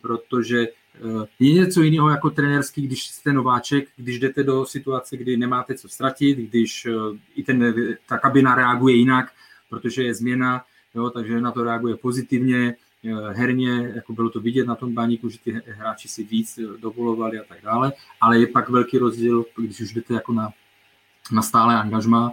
protože 0.00 0.60
eh, 0.60 1.26
je 1.38 1.52
něco 1.52 1.82
jiného 1.82 2.10
jako 2.10 2.30
trenérský, 2.30 2.82
když 2.82 3.06
jste 3.06 3.32
nováček, 3.32 3.88
když 3.96 4.18
jdete 4.18 4.42
do 4.42 4.66
situace, 4.66 5.16
kdy 5.16 5.36
nemáte 5.36 5.74
co 5.74 5.88
ztratit, 5.88 6.38
když 6.38 6.86
eh, 6.86 7.18
i 7.34 7.42
ten, 7.42 7.74
ta 8.08 8.18
kabina 8.18 8.54
reaguje 8.54 8.94
jinak, 8.94 9.32
protože 9.70 10.02
je 10.02 10.14
změna, 10.14 10.64
jo, 10.94 11.10
takže 11.10 11.40
na 11.40 11.52
to 11.52 11.64
reaguje 11.64 11.96
pozitivně, 11.96 12.74
eh, 13.04 13.32
herně, 13.32 13.92
jako 13.94 14.12
bylo 14.12 14.30
to 14.30 14.40
vidět 14.40 14.66
na 14.66 14.74
tom 14.74 14.94
baníku, 14.94 15.28
že 15.28 15.38
ty 15.38 15.62
hráči 15.66 16.08
si 16.08 16.24
víc 16.24 16.58
dovolovali 16.80 17.38
a 17.38 17.44
tak 17.48 17.58
dále, 17.62 17.92
ale 18.20 18.38
je 18.38 18.46
pak 18.46 18.68
velký 18.68 18.98
rozdíl, 18.98 19.44
když 19.56 19.80
už 19.80 19.92
jdete 19.92 20.14
jako 20.14 20.32
na, 20.32 20.50
na 21.32 21.42
stále 21.42 21.74
angažma, 21.74 22.32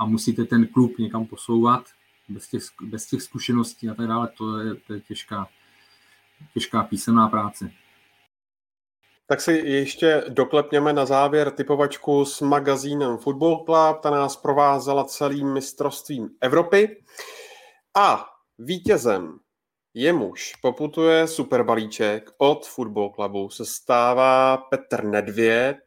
a 0.00 0.06
musíte 0.06 0.44
ten 0.44 0.66
klub 0.66 0.98
někam 0.98 1.26
posouvat 1.26 1.84
bez 2.28 2.48
těch, 2.48 2.62
bez 2.82 3.06
těch 3.06 3.22
zkušeností 3.22 3.88
a 3.88 3.94
tak 3.94 4.06
dále, 4.06 4.28
to 4.28 4.58
je, 4.58 4.74
to 4.74 4.94
je 4.94 5.00
těžká, 5.00 5.48
těžká 6.54 6.82
písemná 6.82 7.28
práce. 7.28 7.70
Tak 9.26 9.40
si 9.40 9.52
ještě 9.52 10.24
doklepněme 10.28 10.92
na 10.92 11.06
závěr 11.06 11.50
typovačku 11.50 12.24
s 12.24 12.40
magazínem 12.40 13.18
Football 13.18 13.64
Club. 13.64 14.00
Ta 14.02 14.10
nás 14.10 14.36
provázela 14.36 15.04
celým 15.04 15.52
mistrovstvím 15.52 16.30
Evropy. 16.40 17.04
A 17.94 18.26
vítězem 18.58 19.38
jemuž 19.94 20.54
poputuje 20.62 21.26
superbalíček 21.26 22.30
od 22.38 22.66
Football 22.66 23.12
Clubu 23.14 23.50
se 23.50 23.64
stává 23.66 24.56
Petr 24.56 25.04
Nedvěd 25.04 25.78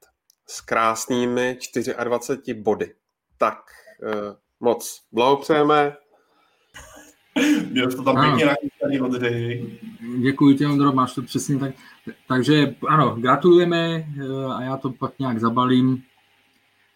s 0.47 0.61
krásnými 0.61 1.57
24 2.03 2.53
body. 2.53 2.95
Tak 3.37 3.63
moc 4.59 5.01
blahopřejeme. 5.11 5.95
Měl 7.69 7.91
to 7.91 8.03
tam 8.03 8.21
pěkně 8.21 8.45
nachystaný 8.45 9.01
od 9.01 9.21
Děkuji 10.21 10.57
ti, 10.57 10.65
Ondro, 10.65 10.91
máš 10.91 11.13
to 11.13 11.21
přesně 11.21 11.59
tak. 11.59 11.75
Takže 12.27 12.75
ano, 12.87 13.15
gratulujeme 13.15 13.95
eh, 13.95 14.45
a 14.55 14.61
já 14.61 14.77
to 14.77 14.89
pak 14.89 15.19
nějak 15.19 15.39
zabalím, 15.39 16.03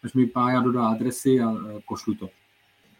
až 0.04 0.12
mi 0.14 0.26
Pája 0.26 0.60
dodá 0.60 0.88
adresy 0.88 1.40
a 1.40 1.52
eh, 1.52 1.80
pošlu 1.88 2.14
to. 2.14 2.28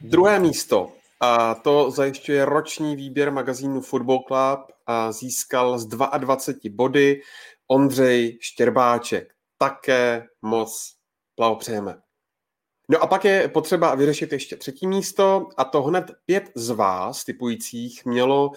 Druhé 0.01 0.39
místo. 0.39 0.93
A 1.21 1.55
to 1.55 1.91
zajišťuje 1.91 2.45
roční 2.45 2.97
výběr 2.97 3.33
magazínu 3.33 3.81
Football 3.81 4.19
Club 4.19 4.61
a 4.87 5.13
získal 5.13 5.79
z 5.79 5.87
22 5.87 6.71
body 6.71 7.21
Ondřej 7.69 8.39
Štěrbáček. 8.41 9.33
Také 9.59 10.27
moc 10.43 10.95
blahopřejeme. 11.37 12.01
No 12.91 13.03
a 13.03 13.07
pak 13.07 13.25
je 13.25 13.49
potřeba 13.49 13.95
vyřešit 13.95 14.33
ještě 14.33 14.57
třetí 14.57 14.87
místo 14.87 15.49
a 15.57 15.65
to 15.65 15.83
hned 15.83 16.11
pět 16.27 16.51
z 16.55 16.71
vás 16.71 17.25
typujících 17.25 18.05
mělo 18.05 18.51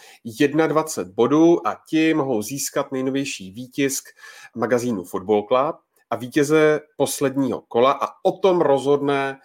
21 0.67 1.13
bodů 1.15 1.67
a 1.67 1.81
ti 1.89 2.13
mohou 2.13 2.41
získat 2.41 2.91
nejnovější 2.91 3.51
výtisk 3.51 4.09
magazínu 4.55 5.03
Football 5.03 5.43
Club 5.47 5.75
a 6.09 6.15
vítěze 6.15 6.79
posledního 6.97 7.61
kola 7.61 7.91
a 7.91 8.07
o 8.23 8.31
tom 8.31 8.61
rozhodne 8.61 9.39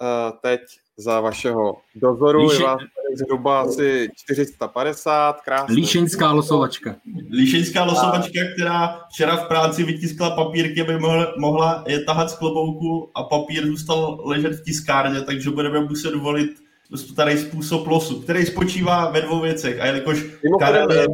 uh, 0.00 0.38
teď 0.42 0.60
za 1.00 1.20
vašeho 1.20 1.76
dozoru. 1.94 2.42
Líše... 2.42 2.62
Je 2.62 2.66
vás 2.66 2.78
tady 2.78 3.16
zhruba 3.16 3.60
asi 3.60 4.08
450, 4.16 5.40
krásně. 5.40 5.74
Líšeňská 5.74 6.32
losovačka. 6.32 6.96
Líšeňská 7.30 7.84
losovačka, 7.84 8.40
která 8.54 9.00
včera 9.12 9.36
v 9.36 9.48
práci 9.48 9.84
vytiskla 9.84 10.30
papírky, 10.30 10.80
aby 10.80 10.98
mohla 11.38 11.84
je 11.86 12.04
tahat 12.04 12.30
z 12.30 12.38
klobouku 12.38 13.10
a 13.14 13.22
papír 13.22 13.66
zůstal 13.66 14.20
ležet 14.24 14.52
v 14.52 14.64
tiskárně, 14.64 15.20
takže 15.20 15.50
budeme 15.50 15.80
muset 15.80 16.14
volit 16.14 16.50
starý 16.96 17.38
způsob 17.38 17.86
losu, 17.86 18.20
který 18.20 18.46
spočívá 18.46 19.10
ve 19.10 19.20
dvou 19.20 19.40
věcech. 19.40 19.80
A 19.80 19.86
jelikož 19.86 20.26
Karel 20.58 20.92
je... 20.92 21.06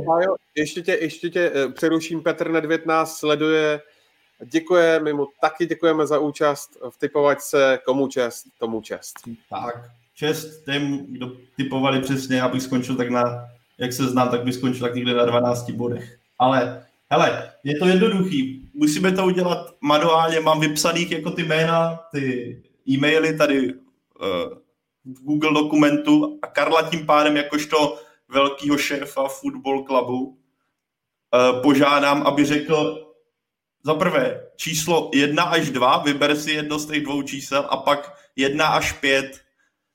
ještě 0.56 0.82
tě, 0.82 0.98
ještě 1.00 1.30
tě 1.30 1.52
eh, 1.54 1.68
přeruším, 1.68 2.22
Petr 2.22 2.50
Nedvěd 2.50 2.86
nás 2.86 3.18
sleduje 3.18 3.80
Děkujeme, 4.44 5.04
my 5.04 5.12
mu 5.12 5.26
taky 5.40 5.66
děkujeme 5.66 6.06
za 6.06 6.18
účast 6.18 6.76
v 6.90 6.98
typovačce, 6.98 7.78
komu 7.84 8.08
čest, 8.08 8.46
tomu 8.58 8.80
čest. 8.80 9.14
Tak, 9.50 9.90
čest 10.14 10.64
těm, 10.64 11.06
kdo 11.08 11.32
typovali 11.56 12.00
přesně, 12.00 12.42
abych 12.42 12.62
skončil 12.62 12.96
tak 12.96 13.10
na, 13.10 13.48
jak 13.78 13.92
se 13.92 14.08
znám, 14.08 14.28
tak 14.28 14.44
bych 14.44 14.54
skončil 14.54 14.86
tak 14.86 14.94
někde 14.94 15.14
na 15.14 15.24
12 15.24 15.70
bodech. 15.70 16.18
Ale, 16.38 16.86
hele, 17.10 17.52
je 17.64 17.78
to 17.78 17.86
jednoduchý, 17.86 18.70
musíme 18.74 19.12
to 19.12 19.26
udělat 19.26 19.74
manuálně, 19.80 20.40
mám 20.40 20.60
vypsaných 20.60 21.10
jako 21.10 21.30
ty 21.30 21.42
jména, 21.42 22.00
ty 22.12 22.56
e-maily 22.88 23.36
tady 23.38 23.74
uh, 23.74 23.78
v 25.04 25.22
Google 25.22 25.54
dokumentu 25.54 26.38
a 26.42 26.46
Karla 26.46 26.90
tím 26.90 27.06
pádem 27.06 27.36
jakožto 27.36 27.98
velkýho 28.28 28.78
šéfa 28.78 29.28
football 29.28 29.84
klubu 29.84 30.24
uh, 30.24 31.62
požádám, 31.62 32.22
aby 32.22 32.44
řekl 32.44 33.05
za 33.86 33.94
prvé, 33.94 34.40
číslo 34.56 35.10
1 35.14 35.42
až 35.42 35.70
2, 35.70 35.98
vyber 35.98 36.36
si 36.36 36.50
jedno 36.50 36.78
z 36.78 36.86
těch 36.86 37.02
dvou 37.02 37.22
čísel 37.22 37.66
a 37.70 37.76
pak 37.76 38.12
1 38.36 38.66
až 38.66 38.92
5. 38.92 39.40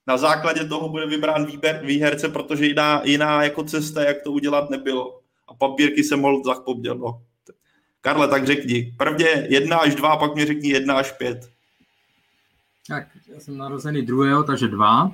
Na 0.07 0.17
základě 0.17 0.65
toho 0.65 0.89
bude 0.89 1.05
vybrán 1.05 1.45
výber, 1.45 1.81
výherce, 1.85 2.29
protože 2.29 2.65
jiná, 2.65 3.01
jiná 3.03 3.43
jako 3.43 3.63
cesta, 3.63 4.03
jak 4.03 4.21
to 4.23 4.31
udělat, 4.31 4.69
nebylo. 4.69 5.19
A 5.47 5.53
papírky 5.53 6.03
se 6.03 6.15
mohl 6.15 6.43
zapomněl. 6.43 6.95
No. 6.95 7.21
Karle, 8.01 8.27
tak 8.27 8.47
řekni. 8.47 8.93
Prvně 8.97 9.47
1 9.49 9.77
až 9.77 9.95
2, 9.95 10.17
pak 10.17 10.35
mi 10.35 10.45
řekni 10.45 10.69
1 10.69 10.95
až 10.95 11.11
5. 11.11 11.49
Tak, 12.87 13.07
já 13.33 13.39
jsem 13.39 13.57
narozený 13.57 14.01
druhého, 14.01 14.43
takže 14.43 14.67
2. 14.67 15.11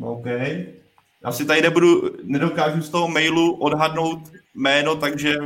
OK. 0.00 0.26
Já 1.24 1.32
si 1.32 1.44
tady 1.44 1.62
nebudu, 1.62 2.16
nedokážu 2.22 2.82
z 2.82 2.90
toho 2.90 3.08
mailu 3.08 3.52
odhadnout 3.54 4.32
jméno, 4.54 4.96
takže 4.96 5.38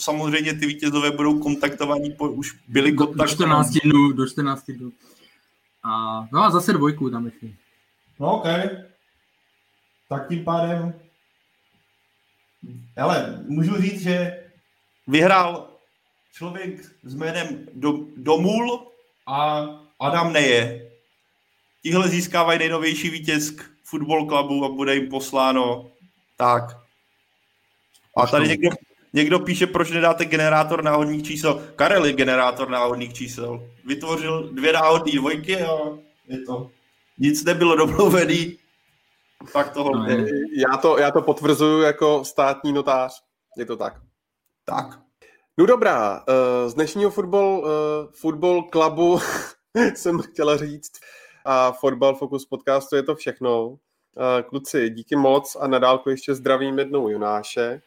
samozřejmě 0.00 0.54
ty 0.54 0.66
vítězové 0.66 1.10
budou 1.10 1.38
kontaktovaní, 1.38 2.10
po, 2.10 2.28
už 2.28 2.52
byli 2.68 2.92
kontaktovaní. 2.92 3.28
Do 3.28 3.34
14 3.34 3.70
dnů, 3.84 4.12
do 4.12 4.26
14 4.26 4.70
dnů. 4.70 4.92
A, 5.82 6.26
no 6.32 6.42
a 6.42 6.50
zase 6.50 6.72
dvojku 6.72 7.10
tam 7.10 7.26
ještě. 7.26 7.48
No 8.20 8.32
ok. 8.36 8.46
Tak 10.08 10.28
tím 10.28 10.44
pádem 10.44 10.94
ale 12.96 13.44
můžu 13.48 13.80
říct, 13.80 14.02
že 14.02 14.44
vyhrál 15.06 15.70
člověk 16.32 16.84
s 17.02 17.14
jménem 17.14 17.66
Domul 18.16 18.92
a 19.26 19.66
Adam 20.00 20.32
Neje. 20.32 20.90
Tihle 21.82 22.08
získávají 22.08 22.58
nejnovější 22.58 23.10
vítězk 23.10 23.70
Football 23.84 24.26
Clubu 24.26 24.64
a 24.64 24.68
bude 24.68 24.94
jim 24.94 25.08
posláno 25.08 25.90
tak. 26.36 26.64
A 28.16 28.26
tady 28.26 28.48
někdo, 28.48 28.68
Někdo 29.16 29.38
píše, 29.38 29.66
proč 29.66 29.90
nedáte 29.90 30.24
generátor 30.24 30.84
náhodných 30.84 31.26
čísel. 31.26 31.62
Karel 31.76 32.04
je 32.04 32.12
generátor 32.12 32.68
náhodných 32.68 33.14
čísel. 33.14 33.70
Vytvořil 33.84 34.48
dvě 34.52 34.72
náhodné 34.72 35.12
dvojky 35.12 35.62
a 35.62 35.68
je 36.28 36.38
to. 36.46 36.70
Nic 37.18 37.44
nebylo 37.44 37.76
domluvený. 37.76 38.58
Tak 39.52 39.70
toho. 39.70 39.90
No, 39.94 40.06
já, 40.56 40.76
to, 40.76 40.98
já 40.98 41.10
to 41.10 41.22
potvrzuju 41.22 41.82
jako 41.82 42.24
státní 42.24 42.72
notář. 42.72 43.22
Je 43.56 43.66
to 43.66 43.76
tak. 43.76 44.00
Tak. 44.64 45.00
No 45.58 45.66
dobrá, 45.66 46.24
eh, 46.28 46.68
z 46.68 46.74
dnešního 46.74 47.10
fotbal, 47.10 47.66
eh, 47.66 48.08
fotbal 48.12 48.62
klubu 48.62 49.18
jsem 49.94 50.18
chtěla 50.18 50.56
říct 50.56 50.92
a 51.44 51.72
Fotbal 51.72 52.14
Focus 52.14 52.46
podcastu 52.46 52.96
je 52.96 53.02
to 53.02 53.16
všechno. 53.16 53.76
Eh, 54.38 54.42
kluci, 54.42 54.90
díky 54.90 55.16
moc 55.16 55.56
a 55.60 55.66
nadálku 55.66 56.10
ještě 56.10 56.34
zdravím 56.34 56.78
jednou 56.78 57.08
Jonáše. 57.08 57.82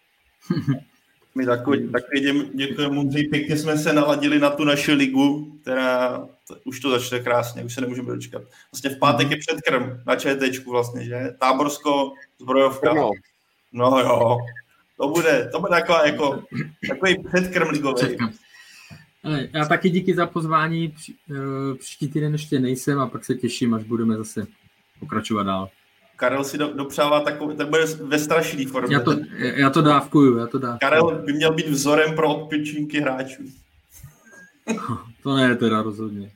My 1.36 1.46
takový, 1.46 1.90
takový 1.92 2.50
děkujeme 2.54 2.96
Mundřej, 2.96 3.28
pěkně 3.28 3.58
jsme 3.58 3.78
se 3.78 3.94
naladili 3.94 4.40
na 4.40 4.50
tu 4.50 4.64
naši 4.64 4.94
ligu, 4.94 5.58
která 5.62 6.28
už 6.64 6.80
to 6.80 6.92
začne 6.92 7.20
krásně, 7.20 7.64
už 7.64 7.74
se 7.74 7.82
nemůžeme 7.82 8.14
dočkat. 8.16 8.42
Vlastně 8.72 8.90
v 8.90 9.00
pátek 9.00 9.32
je 9.32 9.38
předkrm 9.38 10.02
na 10.06 10.16
ČTčku 10.16 10.72
vlastně, 10.72 11.06
že? 11.06 11.36
Táborsko, 11.40 12.12
zbrojovka. 12.40 12.94
No, 12.94 13.12
no 13.72 14.00
jo, 14.00 14.38
to 14.98 15.10
bude, 15.10 15.50
to 15.52 15.60
bude 15.60 15.70
taková 15.70 16.06
jako, 16.06 16.44
takový 16.90 17.24
předkrm 17.28 17.70
ligový. 17.70 18.18
Já 19.54 19.66
taky 19.66 19.90
díky 19.90 20.16
za 20.16 20.26
pozvání, 20.26 20.94
eh, 21.32 21.76
příští 21.80 22.08
týden 22.08 22.32
ještě 22.32 22.60
nejsem 22.60 23.00
a 23.00 23.08
pak 23.08 23.26
se 23.26 23.36
těším, 23.36 23.74
až 23.74 23.84
budeme 23.84 24.18
zase 24.18 24.48
pokračovat 25.00 25.44
dál. 25.44 25.70
Karel 26.20 26.44
si 26.44 26.58
do, 26.58 26.74
dopřává 26.74 27.20
takový, 27.20 27.56
tak 27.56 27.70
bude 27.70 27.86
ve 27.86 28.20
strašný 28.20 28.66
formě. 28.66 28.96
Já 28.96 29.02
to, 29.02 29.16
já 29.38 29.70
to 29.70 29.82
dávkuju, 29.82 30.38
já 30.38 30.48
to 30.48 30.60
dávkuju. 30.60 30.80
Karel 30.80 31.22
by 31.26 31.34
měl 31.34 31.54
být 31.54 31.68
vzorem 31.68 32.16
pro 32.16 32.36
odpočinky 32.36 33.02
hráčů. 33.02 33.44
To 35.24 35.36
ne, 35.36 35.56
teda 35.56 35.82
rozhodně. 35.82 36.32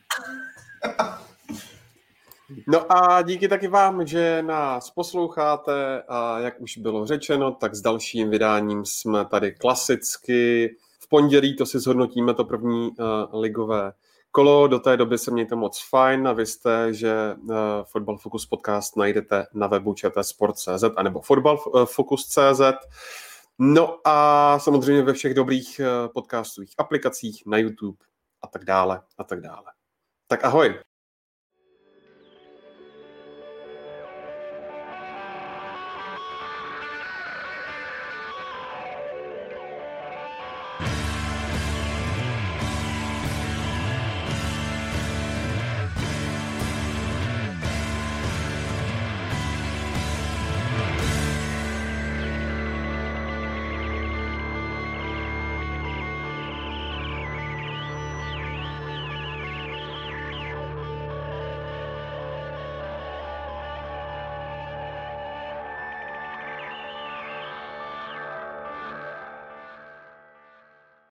No 2.68 2.92
a 2.92 3.22
díky 3.22 3.48
taky 3.48 3.68
vám, 3.68 4.08
že 4.08 4.44
nás 4.46 4.90
posloucháte 4.92 6.04
a 6.08 6.40
jak 6.40 6.62
už 6.62 6.78
bylo 6.78 7.06
řečeno, 7.06 7.52
tak 7.52 7.76
s 7.76 7.82
dalším 7.82 8.30
vydáním 8.30 8.86
jsme 8.86 9.26
tady 9.26 9.52
klasicky. 9.52 10.76
V 11.00 11.10
pondělí 11.10 11.56
to 11.56 11.66
si 11.66 11.80
zhodnotíme 11.80 12.34
to 12.34 12.46
první 12.46 12.90
uh, 12.90 13.42
ligové 13.42 13.92
kolo. 14.34 14.68
Do 14.68 14.80
té 14.80 14.98
doby 14.98 15.18
se 15.18 15.32
mějte 15.32 15.56
moc 15.56 15.84
fajn 15.90 16.28
a 16.28 16.34
vy 16.34 16.46
jste, 16.46 16.94
že 16.94 17.36
uh, 17.36 17.56
Football 17.84 18.18
Focus 18.18 18.46
podcast 18.46 18.98
najdete 18.98 19.46
na 19.54 19.68
webu 19.68 19.94
čtsport.cz 19.94 20.84
anebo 20.96 21.22
footballfocus.cz. 21.22 22.62
No 23.60 24.00
a 24.08 24.60
samozřejmě 24.60 25.02
ve 25.04 25.14
všech 25.14 25.34
dobrých 25.34 25.82
uh, 25.82 26.14
podcastových 26.14 26.74
aplikacích 26.78 27.44
na 27.46 27.58
YouTube 27.58 27.98
a 28.42 28.48
tak 28.48 28.66
dále 28.66 29.02
a 29.18 29.24
tak 29.24 29.42
dále. 29.42 29.72
Tak 30.28 30.46
ahoj. 30.46 30.80